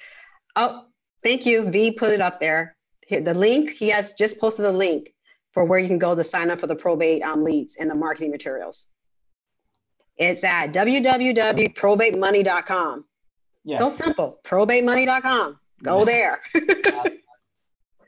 Oh, 0.56 0.86
thank 1.24 1.46
you. 1.46 1.70
V 1.70 1.92
put 1.92 2.12
it 2.12 2.22
up 2.22 2.40
there. 2.40 2.76
Here, 3.08 3.22
the 3.22 3.34
link 3.34 3.72
he 3.72 3.90
has 3.90 4.14
just 4.14 4.40
posted 4.40 4.66
the 4.66 4.72
link 4.72 5.14
for 5.54 5.66
where 5.66 5.80
you 5.80 5.88
can 5.88 5.98
go 6.00 6.16
to 6.16 6.24
sign 6.24 6.52
up 6.52 6.60
for 6.60 6.68
the 6.68 6.76
probate 6.76 7.24
um, 7.24 7.44
leads 7.44 7.78
and 7.78 7.90
the 7.90 7.96
marketing 7.96 8.30
materials. 8.32 8.88
It's 10.18 10.44
at 10.44 10.74
www.probatemoney.com. 10.74 13.06
Yes. 13.64 13.80
So 13.80 13.90
simple. 13.90 14.40
Probatemoney.com. 14.46 15.60
Go 15.84 16.00
yes. 16.00 16.08
there. 16.08 16.42
that's, 16.84 17.18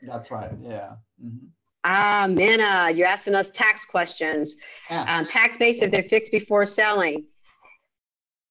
that's, 0.06 0.30
right. 0.30 0.52
Yeah. 0.62 0.92
Mm-hmm. 1.22 1.46
Ah, 1.84 2.26
Minna, 2.28 2.90
you're 2.94 3.06
asking 3.06 3.34
us 3.34 3.50
tax 3.52 3.84
questions. 3.84 4.56
Yeah. 4.90 5.02
Um, 5.02 5.26
tax 5.26 5.58
base 5.58 5.82
if 5.82 5.90
they're 5.90 6.02
fixed 6.02 6.32
before 6.32 6.64
selling. 6.66 7.26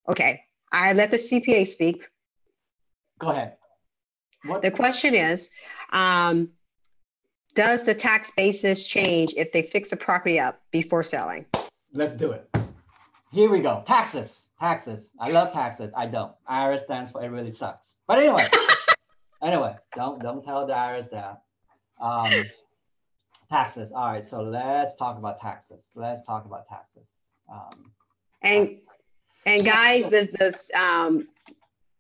Okay, 0.10 0.40
I 0.72 0.94
let 0.94 1.12
the 1.12 1.18
CPA 1.18 1.68
speak. 1.68 2.04
Go 3.20 3.30
ahead. 3.30 3.58
What? 4.44 4.62
The 4.62 4.72
question 4.72 5.14
is, 5.14 5.50
um, 5.92 6.50
does 7.56 7.84
the 7.84 7.94
tax 7.94 8.32
basis 8.38 8.86
change 8.86 9.34
if 9.36 9.52
they 9.52 9.64
fix 9.64 9.92
a 9.92 9.98
property 9.98 10.40
up 10.40 10.62
before 10.72 11.04
selling? 11.04 11.46
Let's 11.94 12.16
do 12.16 12.32
it. 12.32 12.50
Here 13.32 13.50
we 13.50 13.60
go. 13.60 13.84
Taxes. 13.86 14.46
Taxes. 14.60 15.10
I 15.20 15.30
love 15.30 15.54
taxes. 15.54 15.92
I 15.96 16.08
don't. 16.08 16.34
IRS 16.50 16.80
stands 16.80 17.12
for 17.12 17.24
it 17.24 17.28
really 17.28 17.52
sucks. 17.52 17.94
But 18.08 18.20
anyway, 18.20 18.48
anyway, 19.44 19.76
don't 19.96 20.22
don't 20.22 20.44
tell 20.44 20.66
the 20.66 20.74
IRS 20.74 21.10
that. 21.12 21.42
Um, 22.00 22.46
Taxes. 23.50 23.92
All 23.96 24.08
right. 24.08 24.28
So 24.28 24.42
let's 24.42 24.96
talk 24.98 25.18
about 25.18 25.40
taxes. 25.40 25.80
Let's 25.96 26.26
talk 26.26 26.46
about 26.46 26.68
taxes. 26.68 27.08
Um, 27.50 27.92
and 28.42 28.78
and 29.46 29.64
guys, 29.64 30.10
this 30.10 30.28
this 30.38 30.70
um, 30.76 31.30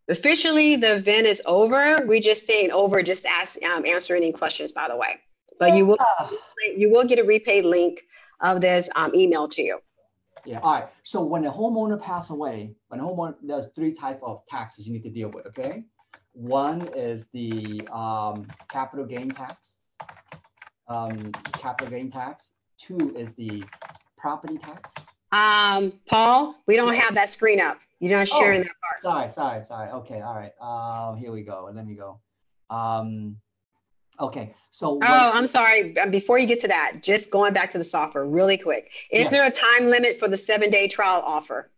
officially 0.09 0.75
the 0.75 0.95
event 0.95 1.27
is 1.27 1.41
over. 1.45 1.99
We 2.07 2.19
just 2.19 2.43
staying 2.43 2.71
over. 2.71 3.03
Just 3.03 3.25
ask 3.25 3.61
um, 3.63 3.85
answer 3.85 4.15
any 4.15 4.31
questions, 4.31 4.71
by 4.71 4.87
the 4.87 4.95
way. 4.95 5.19
But 5.59 5.73
you 5.73 5.85
will 5.85 5.97
you 6.75 6.91
will 6.91 7.05
get 7.05 7.19
a 7.19 7.23
repaid 7.23 7.65
link 7.65 8.03
of 8.41 8.61
this 8.61 8.89
um, 8.95 9.13
email 9.15 9.47
to 9.49 9.61
you. 9.61 9.79
Yeah. 10.45 10.59
All 10.59 10.73
right. 10.73 10.87
So 11.03 11.23
when 11.23 11.45
a 11.45 11.51
homeowner 11.51 12.01
pass 12.01 12.29
away, 12.29 12.75
when 12.89 12.99
a 12.99 13.03
homeowner, 13.03 13.35
there's 13.41 13.65
three 13.75 13.93
type 13.93 14.19
of 14.23 14.43
taxes 14.47 14.85
you 14.85 14.93
need 14.93 15.03
to 15.03 15.09
deal 15.09 15.29
with. 15.29 15.47
Okay. 15.47 15.83
One 16.33 16.87
is 16.95 17.25
the 17.33 17.81
um, 17.91 18.47
capital 18.69 19.05
gain 19.05 19.31
tax 19.31 19.77
um, 20.87 21.31
capital 21.53 21.89
gain 21.89 22.11
tax. 22.11 22.51
Two 22.79 23.15
is 23.15 23.29
the 23.37 23.63
property 24.17 24.57
tax. 24.57 24.93
Um, 25.31 25.93
Paul, 26.07 26.55
we 26.67 26.75
don't 26.75 26.93
have 26.93 27.15
that 27.15 27.29
screen 27.29 27.59
up. 27.59 27.79
You're 27.99 28.17
not 28.17 28.27
sharing 28.27 28.61
oh, 28.61 28.63
that 28.63 28.71
part. 28.81 29.01
Sorry, 29.01 29.31
sorry, 29.31 29.63
sorry. 29.65 29.89
Okay, 29.91 30.21
all 30.21 30.35
right. 30.35 30.51
Uh, 30.61 31.15
here 31.15 31.31
we 31.31 31.41
go. 31.41 31.69
Let 31.73 31.85
me 31.85 31.95
go. 31.95 32.19
Um, 32.69 33.37
okay, 34.19 34.53
so. 34.71 34.99
Oh, 35.03 35.31
I'm 35.33 35.47
sorry. 35.47 35.95
Before 36.09 36.37
you 36.37 36.45
get 36.45 36.61
to 36.61 36.67
that, 36.67 37.01
just 37.01 37.31
going 37.31 37.53
back 37.53 37.71
to 37.71 37.77
the 37.77 37.83
software 37.83 38.25
really 38.25 38.57
quick. 38.57 38.91
Is 39.11 39.23
yes. 39.23 39.31
there 39.31 39.45
a 39.45 39.51
time 39.51 39.89
limit 39.89 40.19
for 40.19 40.27
the 40.27 40.37
seven 40.37 40.69
day 40.69 40.87
trial 40.87 41.23
offer? 41.25 41.71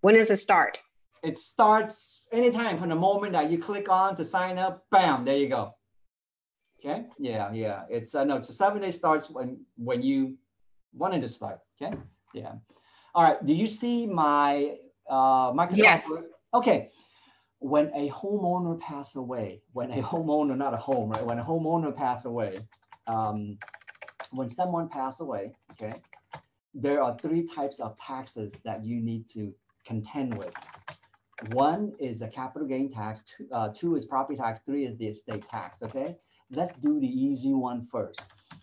When 0.00 0.14
does 0.14 0.30
it 0.30 0.38
start? 0.38 0.78
It 1.22 1.38
starts 1.38 2.22
anytime 2.32 2.78
from 2.78 2.90
the 2.90 2.94
moment 2.94 3.32
that 3.32 3.50
you 3.50 3.58
click 3.58 3.88
on 3.88 4.16
to 4.16 4.24
sign 4.24 4.58
up, 4.58 4.84
bam, 4.90 5.24
there 5.24 5.36
you 5.36 5.48
go. 5.48 5.74
Okay. 6.78 7.06
Yeah, 7.18 7.52
yeah. 7.52 7.82
It's 7.90 8.14
uh, 8.14 8.24
no. 8.24 8.36
It's 8.36 8.48
a 8.48 8.52
seven 8.52 8.80
day 8.80 8.90
starts 8.90 9.28
when 9.28 9.58
when 9.76 10.02
you 10.02 10.36
wanted 10.92 11.22
to 11.22 11.28
start. 11.28 11.58
Okay. 11.80 11.96
Yeah. 12.32 12.52
All 13.14 13.24
right. 13.24 13.44
Do 13.44 13.52
you 13.54 13.66
see 13.66 14.06
my 14.06 14.76
uh, 15.08 15.52
Microsoft? 15.52 15.76
Yes. 15.76 16.12
Okay. 16.54 16.90
When 17.58 17.90
a 17.94 18.10
homeowner 18.10 18.78
pass 18.80 19.16
away, 19.16 19.62
when 19.72 19.90
a 19.90 20.02
homeowner, 20.02 20.56
not 20.56 20.74
a 20.74 20.76
home, 20.76 21.10
right? 21.10 21.24
When 21.24 21.38
a 21.38 21.44
homeowner 21.44 21.94
pass 21.96 22.26
away, 22.26 22.60
um, 23.06 23.58
when 24.30 24.48
someone 24.48 24.88
pass 24.88 25.20
away, 25.20 25.54
okay, 25.72 25.94
there 26.74 27.02
are 27.02 27.16
three 27.18 27.48
types 27.48 27.80
of 27.80 27.96
taxes 27.98 28.52
that 28.64 28.84
you 28.84 29.00
need 29.00 29.28
to 29.30 29.54
contend 29.86 30.36
with. 30.36 30.52
One 31.52 31.92
is 31.98 32.18
the 32.18 32.28
capital 32.28 32.68
gain 32.68 32.92
tax, 32.92 33.22
two, 33.36 33.46
uh, 33.52 33.68
two 33.68 33.96
is 33.96 34.04
property 34.04 34.38
tax, 34.38 34.60
three 34.66 34.84
is 34.84 34.98
the 34.98 35.06
estate 35.06 35.48
tax, 35.48 35.82
okay? 35.82 36.16
let's 36.50 36.76
do 36.78 37.00
the 37.00 37.06
easy 37.06 37.52
one 37.52 37.86
first. 37.90 38.22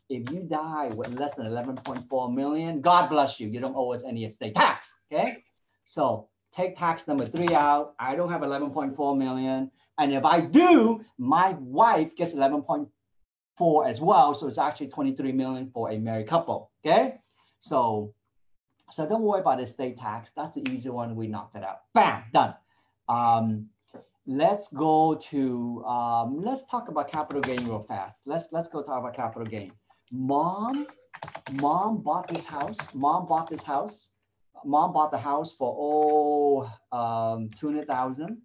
If 0.10 0.30
you 0.32 0.42
die 0.42 0.88
with 0.96 1.18
less 1.20 1.36
than 1.36 1.48
11.4 1.48 2.34
million, 2.34 2.82
God 2.82 3.10
bless 3.10 3.40
you. 3.40 3.48
You 3.48 3.60
don't 3.60 3.76
owe 3.76 3.94
us 3.94 4.04
any 4.06 4.26
estate 4.26 4.56
tax. 4.56 4.94
Okay. 5.12 5.44
So 5.86 6.30
take 6.56 6.78
tax 6.78 7.08
number 7.08 7.28
three 7.28 7.54
out. 7.54 7.94
I 8.00 8.16
don't 8.16 8.32
have 8.32 8.42
11.4 8.42 9.18
million. 9.18 9.72
And 9.98 10.14
if 10.14 10.26
I 10.26 10.42
do, 10.42 11.04
my 11.18 11.56
wife 11.60 12.16
gets 12.16 12.34
11.4 12.34 13.90
as 13.90 14.02
well. 14.02 14.34
So 14.34 14.48
it's 14.48 14.58
actually 14.58 14.88
23 14.88 15.32
million 15.32 15.70
for 15.74 15.92
a 15.92 15.98
married 15.98 16.28
couple. 16.28 16.72
Okay. 16.86 17.16
So, 17.60 18.14
so 18.92 19.08
don't 19.08 19.22
worry 19.22 19.42
about 19.42 19.62
estate 19.62 19.98
tax. 20.00 20.32
That's 20.36 20.54
the 20.54 20.68
easy 20.70 20.90
one. 20.90 21.16
We 21.16 21.28
knocked 21.28 21.56
it 21.56 21.64
out. 21.64 21.82
Bam, 21.94 22.24
done. 22.34 22.56
Um, 23.08 23.70
let's 24.26 24.72
go 24.72 25.16
to 25.16 25.84
um, 25.86 26.42
let's 26.44 26.66
talk 26.66 26.88
about 26.90 27.12
capital 27.12 27.42
gain 27.42 27.66
real 27.66 27.84
fast. 27.84 28.22
Let's 28.26 28.50
let's 28.52 28.70
go 28.70 28.82
talk 28.82 29.00
about 29.00 29.16
capital 29.16 29.46
gain. 29.46 29.72
Mom, 30.12 30.88
mom 31.54 32.02
bought 32.02 32.28
this 32.28 32.46
house. 32.46 32.78
Mom 32.94 33.28
bought 33.28 33.50
this 33.50 33.64
house. 33.64 34.10
Mom 34.66 34.94
bought 34.94 35.12
the 35.12 35.18
house 35.18 35.56
for 35.56 35.76
oh 35.78 36.98
um, 36.98 37.50
two 37.60 37.68
hundred 37.68 37.88
thousand. 37.88 38.42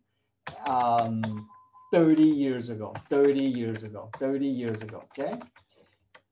Um, 0.66 1.48
30 1.90 2.22
years 2.22 2.68
ago, 2.68 2.94
30 3.08 3.40
years 3.40 3.82
ago, 3.82 4.10
30 4.18 4.46
years 4.46 4.82
ago. 4.82 5.04
Okay. 5.18 5.38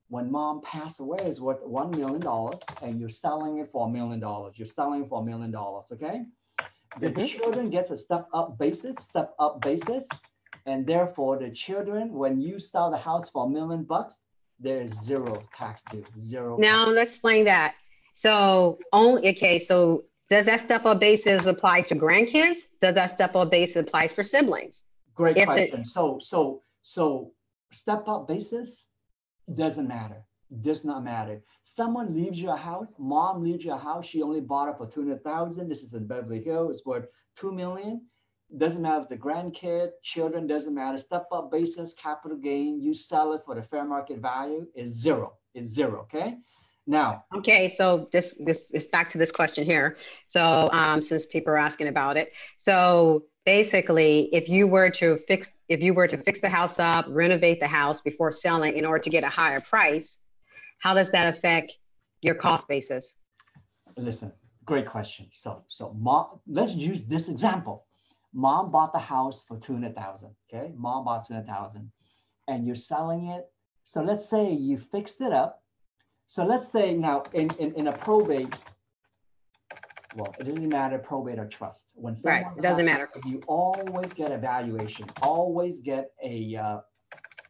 When 0.08 0.30
mom 0.30 0.60
passed 0.60 1.00
away, 1.00 1.18
it's 1.20 1.40
worth 1.40 1.64
$1 1.64 1.96
million 1.96 2.22
and 2.82 3.00
you're 3.00 3.08
selling 3.08 3.58
it 3.58 3.70
for 3.72 3.88
a 3.88 3.90
million 3.90 4.20
dollars. 4.20 4.54
You're 4.58 4.66
selling 4.66 5.04
it 5.04 5.08
for 5.08 5.22
a 5.22 5.24
million 5.24 5.50
dollars. 5.50 5.86
Okay 5.90 6.26
the 7.00 7.08
mm-hmm. 7.08 7.24
children 7.26 7.70
gets 7.70 7.90
a 7.90 7.96
step 7.96 8.26
up 8.32 8.58
basis, 8.58 8.96
step 9.00 9.34
up 9.38 9.60
basis. 9.60 10.06
And 10.64 10.86
therefore 10.86 11.38
the 11.38 11.50
children, 11.50 12.12
when 12.12 12.40
you 12.40 12.58
sell 12.58 12.90
the 12.90 12.96
house 12.96 13.30
for 13.30 13.46
a 13.46 13.48
million 13.48 13.84
bucks, 13.84 14.16
there's 14.58 14.92
zero 14.94 15.44
tax 15.56 15.82
due, 15.90 16.04
zero. 16.24 16.56
Now 16.58 16.88
let's 16.88 17.12
explain 17.12 17.44
that. 17.44 17.74
So 18.16 18.78
only, 18.94 19.28
okay, 19.36 19.58
so 19.58 20.04
Does 20.28 20.46
that 20.46 20.60
step 20.60 20.84
up 20.86 20.98
basis 20.98 21.46
apply 21.46 21.82
to 21.82 21.94
grandkids? 21.94 22.62
Does 22.80 22.94
that 22.94 23.14
step 23.14 23.36
up 23.36 23.50
basis 23.50 23.76
applies 23.76 24.12
for 24.12 24.24
siblings? 24.24 24.82
Great 25.14 25.36
If 25.36 25.44
question. 25.44 25.84
So, 25.84 26.18
so, 26.20 26.62
so 26.82 27.32
step 27.72 28.08
up 28.08 28.26
basis 28.26 28.86
doesn't 29.54 29.86
matter. 29.86 30.24
Does 30.62 30.84
not 30.84 31.04
matter. 31.04 31.42
Someone 31.64 32.14
leaves 32.14 32.40
your 32.40 32.56
house, 32.56 32.88
mom 32.98 33.42
leaves 33.42 33.64
your 33.64 33.78
house, 33.78 34.06
she 34.06 34.22
only 34.22 34.40
bought 34.40 34.68
it 34.68 34.78
for 34.78 34.86
200,000. 34.86 35.68
This 35.68 35.82
is 35.82 35.94
in 35.94 36.06
Beverly 36.06 36.42
Hills, 36.42 36.78
it's 36.78 36.86
worth 36.86 37.06
2 37.36 37.52
million. 37.52 38.02
Doesn't 38.56 38.82
matter 38.82 39.02
if 39.02 39.08
the 39.08 39.16
grandkid, 39.16 39.90
children, 40.02 40.46
doesn't 40.46 40.74
matter. 40.74 40.98
Step 40.98 41.26
up 41.32 41.50
basis, 41.50 41.92
capital 41.94 42.38
gain, 42.38 42.80
you 42.80 42.94
sell 42.94 43.32
it 43.32 43.42
for 43.44 43.56
the 43.56 43.62
fair 43.62 43.84
market 43.84 44.18
value 44.20 44.66
is 44.74 44.92
zero. 44.92 45.34
It's 45.54 45.70
zero, 45.70 46.02
okay? 46.02 46.36
Now, 46.86 47.24
Okay, 47.34 47.74
so 47.76 48.08
this 48.12 48.34
this 48.38 48.62
is 48.70 48.86
back 48.86 49.10
to 49.10 49.18
this 49.18 49.32
question 49.32 49.64
here. 49.64 49.96
So 50.28 50.68
um, 50.72 51.02
since 51.02 51.26
people 51.26 51.52
are 51.52 51.58
asking 51.58 51.88
about 51.88 52.16
it, 52.16 52.32
so 52.58 53.24
basically, 53.44 54.28
if 54.32 54.48
you 54.48 54.68
were 54.68 54.90
to 54.90 55.16
fix 55.28 55.50
if 55.68 55.80
you 55.80 55.94
were 55.94 56.06
to 56.06 56.16
fix 56.16 56.40
the 56.40 56.48
house 56.48 56.78
up, 56.78 57.06
renovate 57.08 57.58
the 57.60 57.66
house 57.66 58.00
before 58.00 58.30
selling 58.30 58.76
in 58.76 58.84
order 58.84 59.00
to 59.00 59.10
get 59.10 59.24
a 59.24 59.28
higher 59.28 59.60
price, 59.60 60.18
how 60.78 60.94
does 60.94 61.10
that 61.10 61.34
affect 61.34 61.72
your 62.22 62.34
cost 62.34 62.68
basis? 62.68 63.16
listen, 63.96 64.32
great 64.64 64.86
question. 64.86 65.26
So, 65.32 65.64
so 65.68 65.94
mom, 65.98 66.40
let's 66.46 66.72
use 66.72 67.02
this 67.02 67.28
example. 67.28 67.86
Mom 68.32 68.70
bought 68.70 68.92
the 68.92 68.98
house 68.98 69.44
for 69.46 69.58
200,000, 69.58 70.28
okay? 70.52 70.72
Mom 70.76 71.04
bought 71.04 71.26
200,000 71.26 71.90
and 72.48 72.66
you're 72.66 72.76
selling 72.76 73.28
it. 73.28 73.50
So 73.84 74.02
let's 74.02 74.28
say 74.28 74.52
you 74.52 74.78
fixed 74.78 75.20
it 75.20 75.32
up. 75.32 75.62
So 76.28 76.44
let's 76.44 76.70
say 76.70 76.94
now 76.94 77.24
in, 77.32 77.50
in, 77.58 77.74
in 77.74 77.86
a 77.88 77.92
probate, 77.92 78.54
well, 80.14 80.34
it 80.38 80.44
doesn't 80.44 80.68
matter 80.68 80.98
probate 80.98 81.38
or 81.38 81.46
trust. 81.46 81.92
When 81.94 82.16
Right, 82.24 82.46
it 82.56 82.62
doesn't 82.62 82.84
matter. 82.84 83.10
You 83.24 83.42
always 83.46 84.12
get 84.14 84.32
a 84.32 84.38
valuation, 84.38 85.06
always 85.22 85.80
get 85.80 86.12
a, 86.22 86.56
uh, 86.56 86.80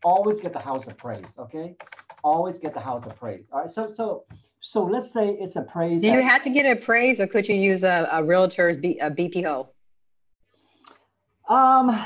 always 0.02 0.40
get 0.40 0.52
the 0.52 0.58
house 0.58 0.88
appraised, 0.88 1.28
okay? 1.38 1.76
Always 2.24 2.58
get 2.58 2.74
the 2.74 2.80
house 2.80 3.06
appraised. 3.06 3.48
All 3.52 3.60
right, 3.60 3.70
so, 3.70 3.92
so, 3.94 4.24
so 4.60 4.84
let's 4.84 5.12
say 5.12 5.28
it's 5.40 5.56
appraised. 5.56 6.02
Do 6.02 6.08
you 6.08 6.22
have 6.22 6.42
to 6.42 6.50
get 6.50 6.66
appraised, 6.66 7.20
or 7.20 7.26
could 7.26 7.48
you 7.48 7.54
use 7.54 7.84
a, 7.84 8.08
a 8.10 8.22
realtor's 8.22 8.76
B, 8.76 8.98
a 8.98 9.10
BPO? 9.10 9.68
Um, 11.48 12.04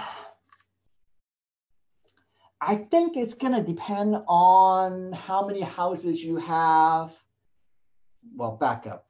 I 2.61 2.77
think 2.77 3.17
it's 3.17 3.35
gonna 3.35 3.63
depend 3.63 4.17
on 4.29 5.13
how 5.13 5.47
many 5.47 5.63
houses 5.63 6.23
you 6.23 6.37
have. 6.37 7.13
Well, 8.37 8.57
back 8.57 8.87
up. 8.87 9.07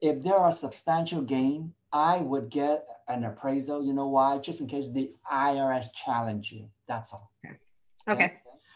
If 0.00 0.22
there 0.22 0.36
are 0.36 0.52
substantial 0.52 1.20
gain, 1.22 1.74
I 1.92 2.18
would 2.18 2.50
get 2.50 2.86
an 3.08 3.24
appraisal. 3.24 3.84
You 3.84 3.92
know 3.92 4.08
why? 4.08 4.38
Just 4.38 4.60
in 4.60 4.66
case 4.66 4.88
the 4.88 5.12
IRS 5.30 5.86
challenge 5.94 6.52
you. 6.52 6.68
That's 6.88 7.12
all. 7.12 7.30
Okay. 7.44 7.56
Okay. 8.08 8.32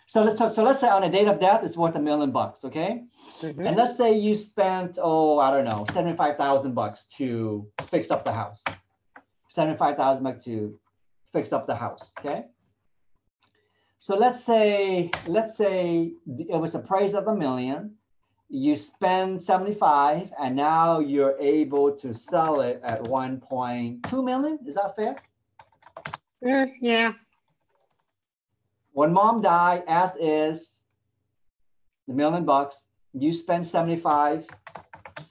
So 0.06 0.22
let's 0.22 0.38
so 0.38 0.62
let's 0.62 0.80
say 0.80 0.88
on 0.88 1.04
a 1.04 1.10
date 1.10 1.28
of 1.28 1.38
death, 1.38 1.64
it's 1.64 1.76
worth 1.76 1.94
a 1.96 2.00
million 2.00 2.30
bucks. 2.30 2.64
Okay. 2.64 3.04
Mhm. 3.40 3.66
And 3.66 3.76
let's 3.76 3.96
say 3.96 4.18
you 4.18 4.34
spent, 4.34 4.98
oh, 5.00 5.38
I 5.38 5.50
don't 5.50 5.64
know, 5.64 5.84
seventy-five 5.92 6.36
thousand 6.36 6.74
bucks 6.74 7.04
to 7.16 7.66
fix 7.90 8.10
up 8.10 8.24
the 8.24 8.32
house. 8.32 8.62
Seventy-five 9.48 9.96
thousand 9.96 10.24
bucks 10.24 10.44
to 10.44 10.78
fix 11.32 11.52
up 11.52 11.66
the 11.66 11.74
house, 11.74 12.12
okay? 12.18 12.44
So 13.98 14.16
let's 14.16 14.44
say, 14.44 15.10
let's 15.26 15.56
say 15.56 16.12
it 16.26 16.60
was 16.60 16.74
a 16.74 16.78
price 16.78 17.14
of 17.14 17.26
a 17.26 17.34
million. 17.34 17.94
You 18.48 18.76
spend 18.76 19.42
seventy-five 19.42 20.32
and 20.40 20.56
now 20.56 21.00
you're 21.00 21.36
able 21.38 21.92
to 21.98 22.14
sell 22.14 22.60
it 22.60 22.80
at 22.82 23.02
one 23.02 23.40
point 23.40 24.04
two 24.08 24.22
million. 24.22 24.58
Is 24.66 24.74
that 24.74 24.96
fair? 24.96 25.16
Mm, 26.42 26.72
yeah. 26.80 27.12
When 28.92 29.12
mom 29.12 29.42
died, 29.42 29.84
as 29.86 30.16
is, 30.16 30.86
the 32.06 32.14
million 32.14 32.44
bucks, 32.44 32.86
you 33.12 33.32
spend 33.32 33.66
75, 33.66 34.46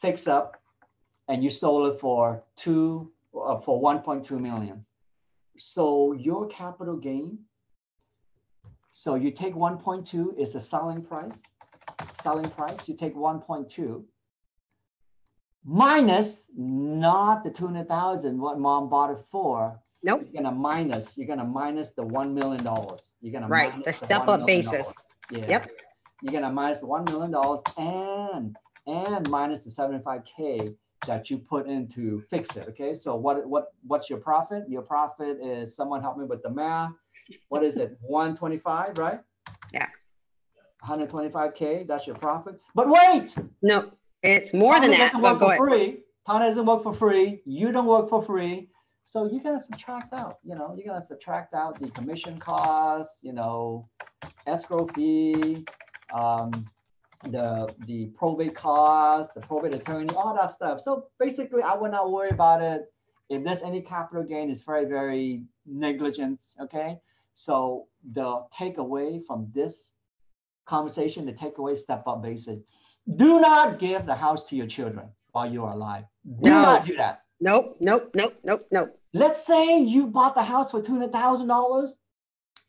fix 0.01 0.27
up, 0.27 0.61
and 1.27 1.43
you 1.43 1.49
sold 1.49 1.93
it 1.93 1.99
for 1.99 2.43
two, 2.55 3.11
uh, 3.35 3.59
for 3.59 3.81
1.2 3.81 4.39
million. 4.39 4.85
So 5.57 6.13
your 6.13 6.47
capital 6.47 6.95
gain, 6.97 7.39
so 8.99 9.13
you 9.13 9.29
take 9.29 9.53
1.2 9.53 10.39
is 10.39 10.53
the 10.53 10.59
selling 10.59 11.03
price, 11.03 11.39
selling 12.19 12.49
price, 12.49 12.87
you 12.87 12.95
take 12.95 13.15
1.2 13.15 14.03
minus 15.63 16.41
not 16.55 17.43
the 17.43 17.51
200,000, 17.51 18.39
what 18.39 18.57
mom 18.57 18.89
bought 18.89 19.11
it 19.11 19.23
for, 19.31 19.79
Nope. 20.01 20.23
you're 20.23 20.41
gonna 20.41 20.55
minus, 20.55 21.15
you're 21.15 21.27
gonna 21.27 21.43
minus 21.43 21.91
the 21.91 22.01
one 22.01 22.33
million 22.33 22.63
dollars. 22.63 23.13
You're 23.21 23.33
gonna 23.33 23.47
Right, 23.47 23.71
minus 23.71 23.99
the 23.99 24.05
$1 24.07 24.07
step-up 24.07 24.47
basis. 24.47 24.91
Yeah. 25.29 25.47
Yep. 25.47 25.69
You're 26.23 26.33
gonna 26.33 26.51
minus 26.51 26.81
one 26.81 27.05
million 27.05 27.29
dollars 27.29 27.61
and 27.77 28.55
and 28.87 29.29
minus 29.29 29.63
the 29.63 29.69
seventy-five 29.69 30.23
K 30.25 30.73
that 31.05 31.29
you 31.29 31.37
put 31.37 31.67
in 31.67 31.87
to 31.89 32.23
fix 32.31 32.55
it. 32.55 32.67
Okay, 32.69 32.95
so 32.95 33.15
what 33.15 33.47
what 33.47 33.73
what's 33.85 34.09
your 34.09 34.19
profit? 34.19 34.63
Your 34.67 34.81
profit 34.81 35.37
is 35.39 35.75
someone 35.75 36.01
help 36.01 36.17
me 36.17 36.25
with 36.25 36.41
the 36.41 36.49
math. 36.49 36.93
What 37.49 37.63
is 37.63 37.75
it? 37.75 37.97
125, 38.01 38.97
right? 38.97 39.19
Yeah. 39.73 39.87
125K, 40.85 41.87
that's 41.87 42.07
your 42.07 42.15
profit. 42.15 42.59
But 42.75 42.87
wait, 42.89 43.35
No, 43.61 43.91
it's 44.23 44.53
more 44.53 44.79
than 44.79 44.91
that. 44.91 45.13
But 45.13 45.21
work 45.21 45.39
go 45.39 45.45
for 45.45 45.67
ahead. 45.67 45.79
free. 45.93 46.03
Tana 46.25 46.45
doesn't 46.45 46.65
work 46.65 46.83
for 46.83 46.93
free. 46.93 47.41
You 47.45 47.71
don't 47.71 47.85
work 47.87 48.09
for 48.09 48.21
free. 48.21 48.69
So 49.03 49.25
you're 49.31 49.41
gonna 49.41 49.59
subtract 49.59 50.13
out, 50.13 50.39
you 50.43 50.53
know, 50.55 50.75
you're 50.75 50.85
gonna 50.93 51.05
subtract 51.05 51.53
out 51.53 51.79
the 51.79 51.89
commission 51.91 52.39
costs, 52.39 53.17
you 53.21 53.31
know, 53.31 53.87
escrow 54.45 54.85
fee, 54.87 55.65
um, 56.13 56.51
the 57.23 57.73
the 57.85 58.07
probate 58.17 58.53
cost, 58.53 59.33
the 59.33 59.41
probate 59.41 59.73
attorney, 59.73 60.13
all 60.15 60.35
that 60.35 60.51
stuff. 60.51 60.81
So 60.81 61.07
basically, 61.19 61.63
I 61.63 61.73
would 61.75 61.91
not 61.91 62.11
worry 62.11 62.29
about 62.29 62.61
it. 62.61 62.91
If 63.29 63.43
there's 63.43 63.63
any 63.63 63.81
capital 63.81 64.23
gain, 64.23 64.49
it's 64.49 64.61
very, 64.61 64.85
very 64.85 65.43
negligent. 65.65 66.39
Okay. 66.61 66.99
So 67.39 67.85
the 68.13 68.45
takeaway 68.59 69.23
from 69.23 69.51
this 69.53 69.91
conversation, 70.65 71.23
the 71.23 71.33
takeaway 71.33 71.77
step 71.77 72.07
up 72.07 72.23
basis, 72.23 72.61
do 73.15 73.39
not 73.39 73.77
give 73.77 74.07
the 74.07 74.15
house 74.15 74.45
to 74.45 74.55
your 74.55 74.65
children 74.65 75.07
while 75.33 75.45
you 75.45 75.63
are 75.63 75.73
alive. 75.73 76.05
Do 76.41 76.49
No. 76.49 76.61
not 76.63 76.85
do 76.85 76.97
that. 76.97 77.21
Nope, 77.39 77.77
nope, 77.79 78.09
nope, 78.15 78.33
nope, 78.43 78.63
nope. 78.71 78.99
Let's 79.13 79.45
say 79.45 79.77
you 79.77 80.07
bought 80.07 80.33
the 80.33 80.41
house 80.41 80.71
for 80.71 80.81
two 80.81 80.93
hundred 80.93 81.11
thousand 81.11 81.47
dollars, 81.47 81.93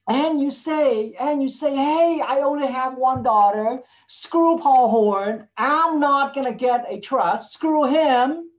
and 0.07 0.39
you 0.39 0.51
say, 0.51 1.15
and 1.19 1.43
you 1.43 1.49
say, 1.49 1.74
hey, 1.74 2.20
I 2.20 2.40
only 2.43 2.66
have 2.66 2.99
one 2.99 3.23
daughter. 3.23 3.82
Screw 4.09 4.59
Paul 4.59 4.90
Horn. 4.90 5.49
I'm 5.57 5.99
not 5.99 6.35
gonna 6.35 6.53
get 6.53 6.85
a 6.86 7.01
trust. 7.01 7.55
Screw 7.55 7.86
him. 7.86 8.51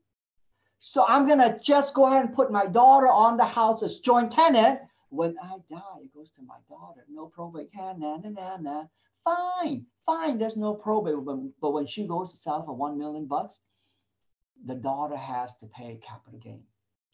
So 0.79 1.05
I'm 1.07 1.27
gonna 1.27 1.59
just 1.63 1.93
go 1.93 2.07
ahead 2.07 2.25
and 2.25 2.33
put 2.33 2.51
my 2.51 2.65
daughter 2.65 3.09
on 3.09 3.37
the 3.37 3.45
house 3.45 3.83
as 3.83 3.99
joint 3.99 4.31
tenant. 4.31 4.79
When 5.09 5.35
I 5.41 5.57
die, 5.69 5.99
it 6.03 6.13
goes 6.13 6.31
to 6.31 6.41
my 6.43 6.57
daughter. 6.67 7.05
No 7.11 7.27
probate. 7.27 7.69
Yeah, 7.73 7.93
nah, 7.97 8.17
nah, 8.17 8.29
nah, 8.29 8.57
nah. 8.57 8.83
Fine, 9.25 9.85
fine. 10.05 10.37
There's 10.37 10.57
no 10.57 10.73
probate. 10.73 11.25
But, 11.25 11.37
but 11.61 11.71
when 11.71 11.87
she 11.87 12.07
goes 12.07 12.31
to 12.31 12.37
sell 12.37 12.63
for 12.63 12.73
one 12.73 12.97
million 12.97 13.25
bucks, 13.25 13.59
the 14.65 14.75
daughter 14.75 15.17
has 15.17 15.57
to 15.57 15.67
pay 15.67 15.99
capital 16.05 16.39
gain 16.39 16.63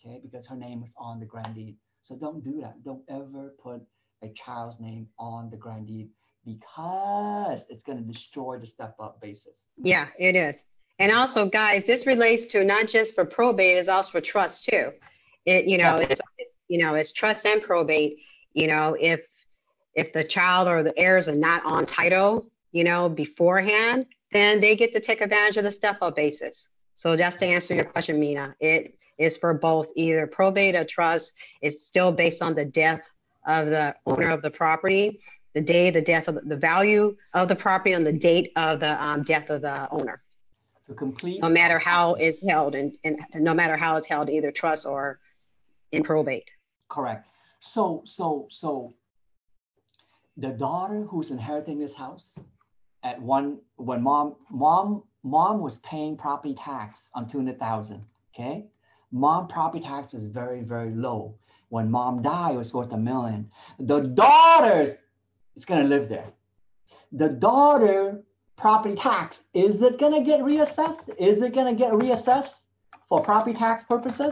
okay, 0.05 0.19
because 0.21 0.47
her 0.47 0.55
name 0.55 0.83
is 0.83 0.91
on 0.97 1.19
the 1.19 1.25
grant 1.25 1.55
deed. 1.55 1.75
So 2.03 2.15
don't 2.15 2.43
do 2.43 2.61
that. 2.61 2.83
Don't 2.83 3.03
ever 3.09 3.55
put 3.61 3.81
a 4.21 4.29
child's 4.29 4.79
name 4.79 5.07
on 5.17 5.49
the 5.49 5.57
grant 5.57 5.87
deed 5.87 6.09
because 6.45 7.61
it's 7.69 7.83
going 7.83 7.97
to 7.97 8.03
destroy 8.03 8.57
the 8.59 8.67
step 8.67 8.95
up 8.99 9.19
basis. 9.21 9.55
Yeah, 9.77 10.07
it 10.19 10.35
is. 10.35 10.61
And 10.99 11.11
also, 11.11 11.47
guys, 11.47 11.83
this 11.83 12.05
relates 12.05 12.45
to 12.45 12.63
not 12.63 12.87
just 12.87 13.15
for 13.15 13.25
probate, 13.25 13.77
it's 13.77 13.89
also 13.89 14.11
for 14.11 14.21
trust 14.21 14.65
too. 14.65 14.91
It, 15.45 15.65
you 15.65 15.77
know, 15.77 15.97
it's 15.97 16.21
you 16.67 16.77
know, 16.77 16.93
as 16.95 17.11
trust 17.11 17.45
and 17.45 17.61
probate. 17.61 18.17
You 18.53 18.67
know, 18.67 18.95
if 18.99 19.21
if 19.95 20.13
the 20.13 20.23
child 20.23 20.67
or 20.67 20.83
the 20.83 20.97
heirs 20.97 21.27
are 21.27 21.35
not 21.35 21.65
on 21.65 21.85
title, 21.85 22.47
you 22.71 22.83
know, 22.83 23.09
beforehand, 23.09 24.05
then 24.31 24.59
they 24.59 24.75
get 24.75 24.93
to 24.93 24.99
take 24.99 25.21
advantage 25.21 25.57
of 25.57 25.63
the 25.63 25.71
step 25.71 25.97
up 26.01 26.15
basis. 26.15 26.67
So 26.95 27.15
just 27.15 27.39
to 27.39 27.45
answer 27.45 27.73
your 27.75 27.85
question, 27.85 28.19
Mina, 28.19 28.55
it 28.59 28.97
is 29.17 29.37
for 29.37 29.53
both 29.53 29.87
either 29.95 30.27
probate 30.27 30.75
or 30.75 30.85
trust. 30.85 31.31
It's 31.61 31.85
still 31.85 32.11
based 32.11 32.41
on 32.41 32.55
the 32.55 32.65
death 32.65 33.01
of 33.47 33.67
the 33.67 33.95
owner 34.05 34.29
of 34.29 34.41
the 34.41 34.49
property, 34.49 35.21
the 35.53 35.61
day, 35.61 35.89
the 35.91 36.01
death 36.01 36.27
of 36.27 36.35
the, 36.35 36.41
the 36.41 36.55
value 36.55 37.15
of 37.33 37.47
the 37.47 37.55
property 37.55 37.93
on 37.93 38.03
the 38.03 38.11
date 38.11 38.51
of 38.55 38.79
the 38.79 39.01
um, 39.03 39.23
death 39.23 39.49
of 39.49 39.61
the 39.61 39.89
owner. 39.91 40.21
To 40.87 40.93
complete, 40.93 41.41
No 41.41 41.49
matter 41.49 41.79
how 41.79 42.13
it's 42.15 42.41
held, 42.45 42.75
and, 42.75 42.93
and 43.03 43.19
no 43.35 43.53
matter 43.53 43.75
how 43.75 43.97
it's 43.97 44.07
held, 44.07 44.29
either 44.29 44.51
trust 44.51 44.85
or 44.85 45.19
in 45.91 46.03
probate. 46.03 46.49
Correct. 46.95 47.27
So, 47.59 48.01
so, 48.05 48.47
so 48.49 48.93
the 50.37 50.49
daughter 50.49 51.03
who's 51.03 51.29
inheriting 51.29 51.77
this 51.77 51.93
house 51.93 52.39
at 53.03 53.21
one, 53.21 53.59
when 53.75 54.01
mom, 54.01 54.35
mom, 54.49 55.03
mom 55.23 55.59
was 55.59 55.77
paying 55.79 56.15
property 56.15 56.55
tax 56.55 57.09
on 57.13 57.27
200,000, 57.27 58.03
okay? 58.33 58.65
Mom 59.11 59.47
property 59.47 59.83
tax 59.83 60.13
is 60.13 60.23
very, 60.23 60.61
very 60.61 60.91
low. 60.91 61.35
When 61.69 61.91
mom 61.91 62.21
died, 62.21 62.55
it 62.55 62.57
was 62.57 62.73
worth 62.73 62.93
a 62.93 62.97
million. 62.97 63.51
The 63.79 64.01
daughters 64.01 64.95
is 65.55 65.65
gonna 65.65 65.83
live 65.83 66.07
there. 66.07 66.31
The 67.11 67.29
daughter 67.29 68.23
property 68.55 68.95
tax, 68.95 69.43
is 69.53 69.81
it 69.81 69.99
gonna 69.99 70.23
get 70.23 70.39
reassessed? 70.41 71.09
Is 71.17 71.41
it 71.41 71.53
gonna 71.53 71.75
get 71.75 71.91
reassessed 71.91 72.61
for 73.09 73.21
property 73.21 73.57
tax 73.57 73.83
purposes? 73.83 74.31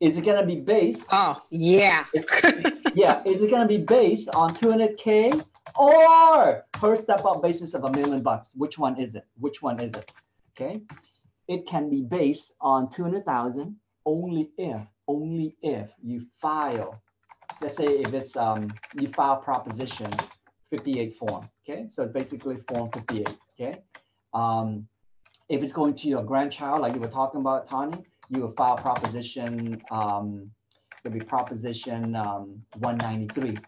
Is 0.00 0.18
it 0.18 0.24
gonna 0.24 0.44
be 0.44 0.56
based? 0.56 1.06
Oh, 1.10 1.42
yeah. 1.50 2.04
yeah, 2.94 3.22
is 3.24 3.42
it 3.42 3.50
gonna 3.50 3.68
be 3.68 3.78
based 3.78 4.28
on 4.30 4.54
200K 4.54 5.42
or 5.74 6.64
per 6.72 6.96
step 6.96 7.24
up 7.24 7.42
basis 7.42 7.74
of 7.74 7.84
a 7.84 7.90
million 7.92 8.22
bucks? 8.22 8.50
Which 8.54 8.78
one 8.78 8.98
is 8.98 9.14
it? 9.14 9.24
Which 9.38 9.62
one 9.62 9.80
is 9.80 9.94
it? 9.94 10.12
Okay. 10.52 10.80
It 11.48 11.66
can 11.66 11.88
be 11.88 12.02
based 12.02 12.54
on 12.60 12.90
200,000 12.90 13.76
only 14.04 14.50
if, 14.58 14.80
only 15.08 15.56
if 15.62 15.88
you 16.02 16.26
file, 16.40 17.00
let's 17.60 17.76
say 17.76 17.86
if 17.86 18.12
it's, 18.12 18.36
um, 18.36 18.72
you 18.94 19.08
file 19.08 19.36
proposition 19.36 20.10
58 20.70 21.16
form. 21.16 21.48
Okay. 21.68 21.86
So 21.88 22.04
it's 22.04 22.12
basically 22.12 22.56
form 22.68 22.90
58. 22.90 23.28
Okay. 23.58 23.78
Um, 24.34 24.88
if 25.48 25.62
it's 25.62 25.72
going 25.72 25.94
to 25.94 26.08
your 26.08 26.24
grandchild, 26.24 26.80
like 26.80 26.94
you 26.94 27.00
were 27.00 27.08
talking 27.08 27.40
about, 27.40 27.68
Tani, 27.68 28.04
you 28.28 28.42
will 28.42 28.52
file 28.52 28.76
proposition, 28.76 29.82
um, 29.90 30.50
it'll 31.04 31.18
be 31.18 31.24
proposition 31.24 32.16
um, 32.16 32.62
193 32.78 33.58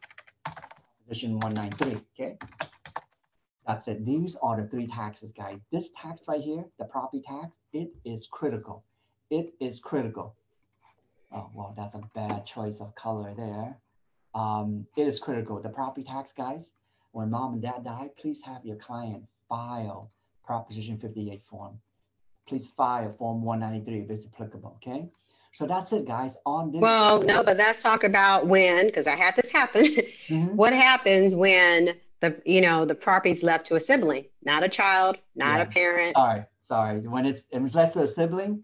Proposition 1.08 1.40
193, 1.40 2.02
okay? 2.14 2.38
That's 3.66 3.88
it. 3.88 4.04
These 4.04 4.36
are 4.42 4.60
the 4.60 4.68
three 4.68 4.86
taxes, 4.86 5.32
guys. 5.32 5.58
This 5.72 5.90
tax 5.96 6.22
right 6.28 6.40
here, 6.40 6.64
the 6.78 6.84
property 6.84 7.22
tax, 7.26 7.56
it 7.72 7.90
is 8.04 8.26
critical. 8.26 8.84
It 9.30 9.54
is 9.58 9.80
critical. 9.80 10.34
Oh, 11.32 11.48
well, 11.54 11.74
that's 11.76 11.94
a 11.94 12.02
bad 12.14 12.44
choice 12.46 12.80
of 12.80 12.94
color 12.94 13.32
there. 13.34 13.76
Um, 14.34 14.86
it 14.96 15.06
is 15.06 15.18
critical. 15.18 15.60
The 15.60 15.68
property 15.68 16.04
tax, 16.04 16.32
guys, 16.32 16.66
when 17.12 17.30
mom 17.30 17.54
and 17.54 17.62
dad 17.62 17.84
die, 17.84 18.10
please 18.20 18.40
have 18.44 18.64
your 18.64 18.76
client 18.76 19.24
file 19.48 20.10
Proposition 20.44 20.98
58 20.98 21.42
form. 21.50 21.78
Please 22.48 22.66
file 22.76 23.14
Form 23.18 23.42
193 23.42 24.04
if 24.04 24.10
it's 24.10 24.26
applicable, 24.26 24.76
okay? 24.76 25.08
So 25.52 25.66
that's 25.66 25.92
it, 25.92 26.06
guys. 26.06 26.32
On 26.46 26.72
this. 26.72 26.80
Well, 26.80 27.20
no, 27.22 27.42
but 27.42 27.56
let's 27.56 27.82
talk 27.82 28.04
about 28.04 28.46
when, 28.46 28.86
because 28.86 29.06
I 29.06 29.16
had 29.16 29.36
this 29.36 29.50
happen. 29.50 29.84
Mm-hmm. 30.28 30.56
what 30.56 30.74
happens 30.74 31.34
when 31.34 31.94
the 32.20 32.40
you 32.44 32.60
know 32.60 32.84
the 32.84 32.94
property's 32.94 33.42
left 33.42 33.64
to 33.66 33.76
a 33.76 33.80
sibling, 33.80 34.26
not 34.42 34.62
a 34.62 34.68
child, 34.68 35.16
not 35.34 35.56
yeah. 35.56 35.62
a 35.62 35.66
parent. 35.66 36.16
Sorry, 36.16 36.44
sorry. 36.62 36.98
When 37.00 37.24
it's 37.24 37.44
when 37.50 37.64
it's 37.64 37.74
left 37.74 37.94
to 37.94 38.02
a 38.02 38.06
sibling, 38.06 38.62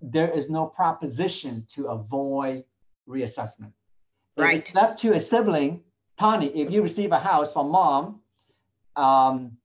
there 0.00 0.30
is 0.30 0.48
no 0.48 0.66
proposition 0.66 1.66
to 1.74 1.88
avoid 1.88 2.64
reassessment. 3.08 3.72
If 4.36 4.42
right. 4.42 4.58
It's 4.58 4.74
left 4.74 5.00
to 5.00 5.12
a 5.12 5.20
sibling, 5.20 5.82
Tani, 6.18 6.46
if 6.46 6.70
you 6.70 6.82
receive 6.82 7.12
a 7.12 7.18
house 7.18 7.52
from 7.52 7.70
mom, 7.70 8.20
um, 8.96 9.58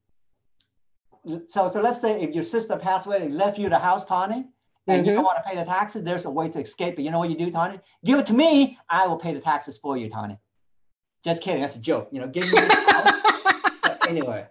so 1.50 1.72
so 1.72 1.82
let's 1.82 2.02
say 2.02 2.22
if 2.22 2.34
your 2.34 2.44
sister 2.44 2.78
passed 2.78 3.08
away, 3.08 3.20
they 3.20 3.30
left 3.30 3.58
you 3.58 3.70
the 3.70 3.80
house, 3.80 4.06
Tani, 4.06 4.46
and 4.88 5.02
mm-hmm. 5.02 5.10
you 5.10 5.16
don't 5.16 5.24
want 5.24 5.38
to 5.38 5.50
pay 5.50 5.56
the 5.56 5.66
taxes, 5.66 6.04
there's 6.04 6.26
a 6.26 6.30
way 6.30 6.50
to 6.50 6.60
escape 6.60 6.98
it. 7.00 7.04
You 7.04 7.12
know 7.12 7.20
what 7.20 7.30
you 7.30 7.38
do, 7.38 7.52
Tani? 7.52 7.80
Give 8.06 8.20
it 8.20 8.26
to 8.28 8.34
me. 8.34 8.78
I 8.90 9.06
will 9.08 9.18
pay 9.18 9.34
the 9.34 9.40
taxes 9.40 9.78
for 9.78 9.98
you, 9.98 10.10
Tani. 10.10 10.38
Just 11.24 11.42
kidding. 11.42 11.62
That's 11.62 11.76
a 11.76 11.80
joke. 11.80 12.10
You 12.12 12.22
know, 12.22 12.28
give 12.28 12.52
me. 12.52 12.60
anyway, 14.08 14.46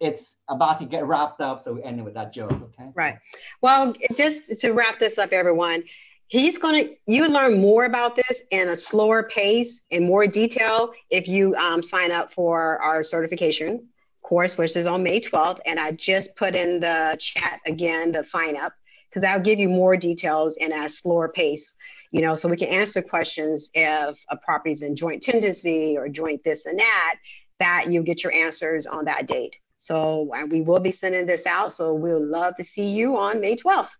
it's 0.00 0.36
about 0.48 0.78
to 0.80 0.86
get 0.86 1.06
wrapped 1.06 1.40
up, 1.40 1.62
so 1.62 1.74
we 1.74 1.82
end 1.82 2.04
with 2.04 2.14
that 2.14 2.32
joke. 2.32 2.52
Okay. 2.52 2.90
Right. 2.94 3.18
Well, 3.60 3.94
just 4.16 4.60
to 4.60 4.72
wrap 4.72 5.00
this 5.00 5.18
up, 5.18 5.32
everyone. 5.32 5.82
He's 6.28 6.58
going 6.58 6.84
to, 6.84 6.94
you 7.06 7.26
learn 7.26 7.58
more 7.58 7.86
about 7.86 8.14
this 8.14 8.42
in 8.50 8.68
a 8.68 8.76
slower 8.76 9.22
pace 9.22 9.80
in 9.90 10.06
more 10.06 10.26
detail 10.26 10.92
if 11.08 11.26
you 11.26 11.54
um, 11.54 11.82
sign 11.82 12.12
up 12.12 12.34
for 12.34 12.80
our 12.82 13.02
certification 13.02 13.88
course, 14.28 14.58
which 14.58 14.76
is 14.76 14.86
on 14.86 15.02
May 15.02 15.20
12th. 15.20 15.60
And 15.64 15.80
I 15.80 15.92
just 15.92 16.36
put 16.36 16.54
in 16.54 16.80
the 16.80 17.16
chat 17.18 17.60
again, 17.66 18.12
the 18.12 18.24
sign 18.24 18.56
up 18.56 18.74
because 19.08 19.24
I'll 19.24 19.40
give 19.40 19.58
you 19.58 19.68
more 19.68 19.96
details 19.96 20.56
in 20.56 20.72
a 20.72 20.88
slower 20.88 21.28
pace 21.28 21.74
you 22.10 22.22
know 22.22 22.34
so 22.34 22.48
we 22.48 22.56
can 22.56 22.68
answer 22.68 23.02
questions 23.02 23.70
if 23.74 24.18
a 24.30 24.36
property 24.36 24.72
is 24.72 24.82
in 24.82 24.96
joint 24.96 25.22
tenancy 25.22 25.96
or 25.96 26.08
joint 26.08 26.42
this 26.44 26.66
and 26.66 26.78
that 26.78 27.16
that 27.58 27.90
you 27.90 28.02
get 28.02 28.22
your 28.22 28.32
answers 28.32 28.86
on 28.86 29.04
that 29.04 29.26
date 29.26 29.56
so 29.78 30.30
we 30.50 30.60
will 30.60 30.80
be 30.80 30.92
sending 30.92 31.26
this 31.26 31.44
out 31.46 31.72
so 31.72 31.94
we'll 31.94 32.24
love 32.24 32.54
to 32.56 32.64
see 32.64 32.88
you 32.88 33.16
on 33.16 33.40
may 33.40 33.56
12th 33.56 33.90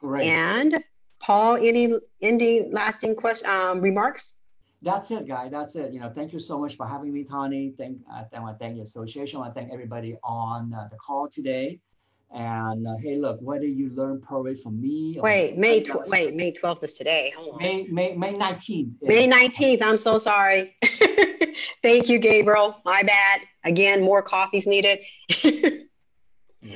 Great. 0.00 0.28
and 0.28 0.82
paul 1.20 1.56
any 1.56 1.94
any 2.22 2.68
lasting 2.70 3.14
question 3.14 3.48
um, 3.48 3.80
remarks 3.80 4.32
that's 4.84 5.10
it, 5.10 5.26
guy. 5.26 5.48
That's 5.48 5.74
it. 5.74 5.92
You 5.92 6.00
know, 6.00 6.12
thank 6.14 6.32
you 6.32 6.38
so 6.38 6.58
much 6.58 6.76
for 6.76 6.86
having 6.86 7.12
me, 7.12 7.24
Tani. 7.24 7.72
Thank, 7.76 7.98
uh, 8.12 8.24
I 8.32 8.40
want 8.40 8.58
to 8.58 8.64
thank 8.64 8.76
the 8.76 8.82
association. 8.82 9.38
I 9.38 9.40
want 9.40 9.54
to 9.54 9.60
thank 9.60 9.72
everybody 9.72 10.16
on 10.22 10.72
uh, 10.74 10.88
the 10.90 10.96
call 10.96 11.28
today. 11.28 11.80
And 12.32 12.86
uh, 12.86 12.96
hey, 13.00 13.16
look, 13.16 13.38
whether 13.40 13.64
you 13.66 13.90
learn 13.94 14.20
probate 14.20 14.60
from 14.62 14.80
me. 14.80 15.18
Wait, 15.20 15.56
May 15.56 15.82
tw- 15.82 16.06
wait, 16.06 16.34
May 16.34 16.52
12th 16.52 16.82
is 16.82 16.92
today. 16.92 17.32
Hold 17.36 17.54
on. 17.54 17.62
May 17.62 17.84
May 17.84 18.14
May 18.16 18.34
19th. 18.34 18.94
May 19.02 19.28
19th. 19.28 19.82
I'm 19.82 19.98
so 19.98 20.18
sorry. 20.18 20.76
Thank 21.82 22.08
you, 22.08 22.18
Gabriel. 22.18 22.76
My 22.84 23.02
bad. 23.02 23.40
Again, 23.64 24.02
more 24.02 24.22
coffees 24.22 24.66
needed. 24.66 24.98
yeah. 25.42 25.60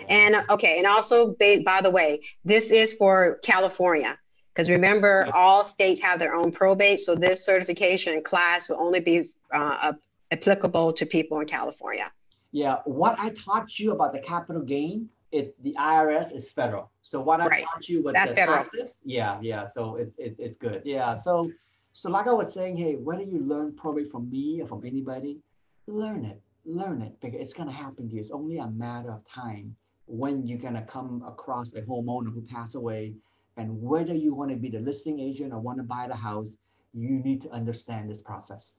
And 0.09 0.37
okay, 0.51 0.77
and 0.77 0.87
also 0.87 1.35
by 1.39 1.81
the 1.83 1.91
way, 1.91 2.21
this 2.45 2.71
is 2.71 2.93
for 2.93 3.39
California. 3.43 4.19
Because 4.59 4.71
remember, 4.71 5.29
all 5.35 5.69
states 5.69 6.01
have 6.01 6.19
their 6.19 6.35
own 6.35 6.51
probate, 6.51 6.99
so 6.99 7.15
this 7.15 7.45
certification 7.45 8.21
class 8.25 8.69
will 8.69 8.81
only 8.81 8.99
be 8.99 9.31
uh, 9.55 9.93
applicable 10.33 10.91
to 10.95 11.07
people 11.07 11.39
in 11.39 11.47
California. 11.47 12.11
Yeah, 12.51 12.79
what 12.85 13.17
I 13.21 13.31
taught 13.35 13.79
you 13.79 13.93
about 13.93 14.13
the 14.13 14.19
capital 14.19 14.63
gain 14.63 15.11
it 15.31 15.55
the 15.63 15.77
IRS 15.79 16.35
is 16.35 16.51
federal. 16.51 16.91
So 17.03 17.21
what 17.21 17.41
I 17.41 17.63
taught 17.63 17.89
you 17.89 18.03
was 18.03 18.15
That's 18.15 18.33
the 18.33 18.37
federal. 18.37 18.65
taxes, 18.65 18.97
yeah, 19.05 19.39
yeah. 19.41 19.65
So 19.69 19.95
it, 19.95 20.13
it, 20.19 20.35
it's 20.41 20.57
good. 20.57 20.83
Yeah. 20.85 21.21
So 21.21 21.53
so 21.93 22.11
like 22.11 22.27
I 22.27 22.33
was 22.33 22.53
saying, 22.53 22.79
hey, 22.79 22.97
whether 22.97 23.23
you 23.23 23.39
learn 23.39 23.77
probably 23.77 24.07
from 24.07 24.29
me 24.29 24.61
or 24.61 24.67
from 24.67 24.85
anybody, 24.85 25.39
learn 25.87 26.25
it, 26.25 26.41
learn 26.65 27.01
it 27.03 27.13
because 27.21 27.41
it's 27.41 27.55
gonna 27.55 27.71
happen 27.71 28.09
to 28.09 28.15
you. 28.17 28.21
It's 28.21 28.33
only 28.33 28.59
a 28.59 28.67
matter 28.67 29.13
of 29.13 29.21
time 29.33 29.77
when 30.07 30.49
you're 30.49 30.59
gonna 30.59 30.83
come 30.83 31.23
across 31.29 31.75
a 31.75 31.83
homeowner 31.83 32.35
who 32.35 32.41
passed 32.41 32.75
away, 32.75 33.15
and 33.59 33.83
whether 33.83 34.15
you 34.15 34.35
want 34.35 34.51
to 34.51 34.57
be 34.57 34.71
the 34.71 34.79
listing 34.79 35.21
agent 35.21 35.53
or 35.53 35.59
want 35.59 35.77
to 35.79 35.85
buy 35.85 36.09
the 36.09 36.17
house, 36.17 36.57
you 36.95 37.19
need 37.19 37.43
to 37.43 37.51
understand 37.51 38.11
this 38.11 38.19
process. 38.19 38.73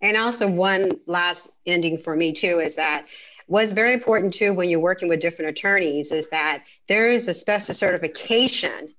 And 0.00 0.16
also 0.16 0.48
one 0.48 0.90
last 1.06 1.50
ending 1.66 1.98
for 1.98 2.16
me 2.16 2.32
too 2.32 2.60
is 2.60 2.76
that 2.76 3.06
What's 3.48 3.72
very 3.72 3.92
important 3.92 4.34
too 4.34 4.52
when 4.52 4.68
you're 4.68 4.80
working 4.80 5.08
with 5.08 5.20
different 5.20 5.50
attorneys 5.50 6.10
is 6.10 6.28
that 6.28 6.64
there 6.88 7.12
is 7.12 7.28
a 7.28 7.34
special 7.34 7.74
certification 7.74 8.92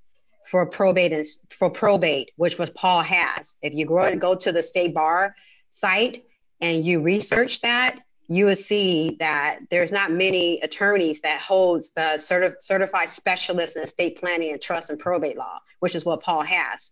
for 0.50 0.66
probate 0.66 1.12
and 1.12 1.26
for 1.60 1.70
probate, 1.70 2.32
which 2.38 2.58
was 2.58 2.70
Paul 2.70 3.02
has. 3.04 3.56
If 3.62 3.74
you 3.74 3.86
go 3.86 4.16
go 4.16 4.36
to 4.36 4.52
the 4.54 4.64
state 4.64 4.94
bar 4.94 5.36
site 5.72 6.24
and 6.62 6.86
you 6.86 7.02
research 7.02 7.60
that, 7.62 8.00
you 8.28 8.46
will 8.46 8.56
see 8.56 9.16
that 9.20 9.60
there's 9.70 9.92
not 9.92 10.12
many 10.12 10.60
attorneys 10.62 11.22
that 11.22 11.40
holds 11.40 11.90
the 11.90 12.18
certi- 12.18 12.62
certified 12.62 13.10
specialist 13.10 13.76
in 13.76 13.84
estate 13.84 14.20
planning 14.20 14.52
and 14.52 14.62
trust 14.62 14.90
and 14.90 15.00
probate 15.00 15.38
law, 15.38 15.60
which 15.80 15.96
is 15.96 16.04
what 16.04 16.22
Paul 16.22 16.42
has. 16.42 16.92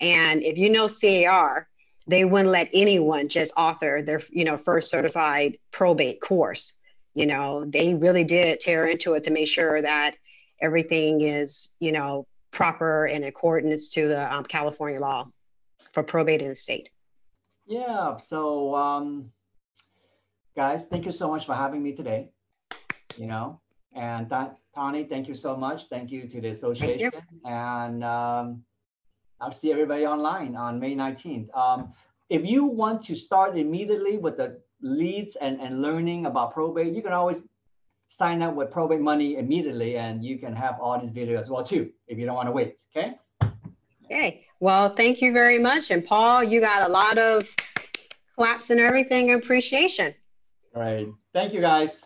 And 0.00 0.42
if 0.42 0.58
you 0.58 0.70
know 0.70 0.88
CAR, 0.88 1.68
they 2.06 2.24
wouldn't 2.24 2.50
let 2.50 2.70
anyone 2.72 3.28
just 3.28 3.52
author 3.56 4.02
their 4.02 4.22
you 4.30 4.44
know 4.44 4.56
first 4.56 4.90
certified 4.90 5.58
probate 5.72 6.20
course 6.20 6.72
you 7.16 7.24
know, 7.24 7.64
they 7.64 7.94
really 7.94 8.24
did 8.24 8.60
tear 8.60 8.86
into 8.86 9.14
it 9.14 9.24
to 9.24 9.30
make 9.30 9.48
sure 9.48 9.80
that 9.80 10.16
everything 10.60 11.22
is, 11.22 11.70
you 11.80 11.90
know, 11.90 12.26
proper 12.52 13.06
in 13.06 13.24
accordance 13.24 13.88
to 13.88 14.06
the 14.06 14.32
um, 14.32 14.44
California 14.44 15.00
law 15.00 15.26
for 15.92 16.02
probate 16.02 16.42
in 16.42 16.50
the 16.50 16.54
state. 16.54 16.90
Yeah. 17.66 18.18
So, 18.18 18.74
um, 18.74 19.32
guys, 20.56 20.86
thank 20.86 21.04
you 21.04 21.12
so 21.12 21.28
much 21.28 21.44
for 21.46 21.54
having 21.54 21.82
me 21.82 21.92
today. 21.92 22.30
You 23.16 23.26
know, 23.26 23.60
and 23.94 24.28
th- 24.28 24.48
Tani, 24.74 25.04
thank 25.04 25.28
you 25.28 25.34
so 25.34 25.56
much. 25.56 25.84
Thank 25.88 26.10
you 26.10 26.26
to 26.28 26.40
the 26.40 26.48
association. 26.48 27.12
And 27.44 28.02
um, 28.02 28.62
I'll 29.40 29.52
see 29.52 29.70
everybody 29.70 30.06
online 30.06 30.56
on 30.56 30.80
May 30.80 30.94
19th. 30.94 31.54
Um, 31.56 31.92
if 32.28 32.44
you 32.44 32.64
want 32.64 33.02
to 33.04 33.14
start 33.14 33.56
immediately 33.56 34.18
with 34.18 34.36
the 34.36 34.60
leads 34.82 35.36
and, 35.36 35.60
and 35.60 35.80
learning 35.80 36.26
about 36.26 36.52
probate, 36.52 36.92
you 36.92 37.02
can 37.02 37.12
always 37.12 37.42
sign 38.08 38.42
up 38.42 38.54
with 38.54 38.70
probate 38.70 39.00
money 39.00 39.36
immediately 39.36 39.96
and 39.96 40.24
you 40.24 40.38
can 40.38 40.54
have 40.54 40.78
all 40.80 41.00
these 41.00 41.10
videos 41.10 41.40
as 41.40 41.50
well 41.50 41.64
too, 41.64 41.90
if 42.06 42.18
you 42.18 42.26
don't 42.26 42.36
want 42.36 42.48
to 42.48 42.52
wait, 42.52 42.78
okay? 42.94 43.18
Okay, 44.04 44.46
well, 44.60 44.94
thank 44.94 45.20
you 45.20 45.32
very 45.32 45.58
much. 45.58 45.90
And 45.90 46.04
Paul, 46.04 46.44
you 46.44 46.60
got 46.60 46.88
a 46.88 46.92
lot 46.92 47.18
of 47.18 47.48
claps 48.36 48.70
and 48.70 48.78
everything, 48.78 49.32
appreciation. 49.32 50.14
All 50.76 50.82
right, 50.82 51.06
thank 51.32 51.54
you 51.54 51.62
guys. 51.62 52.04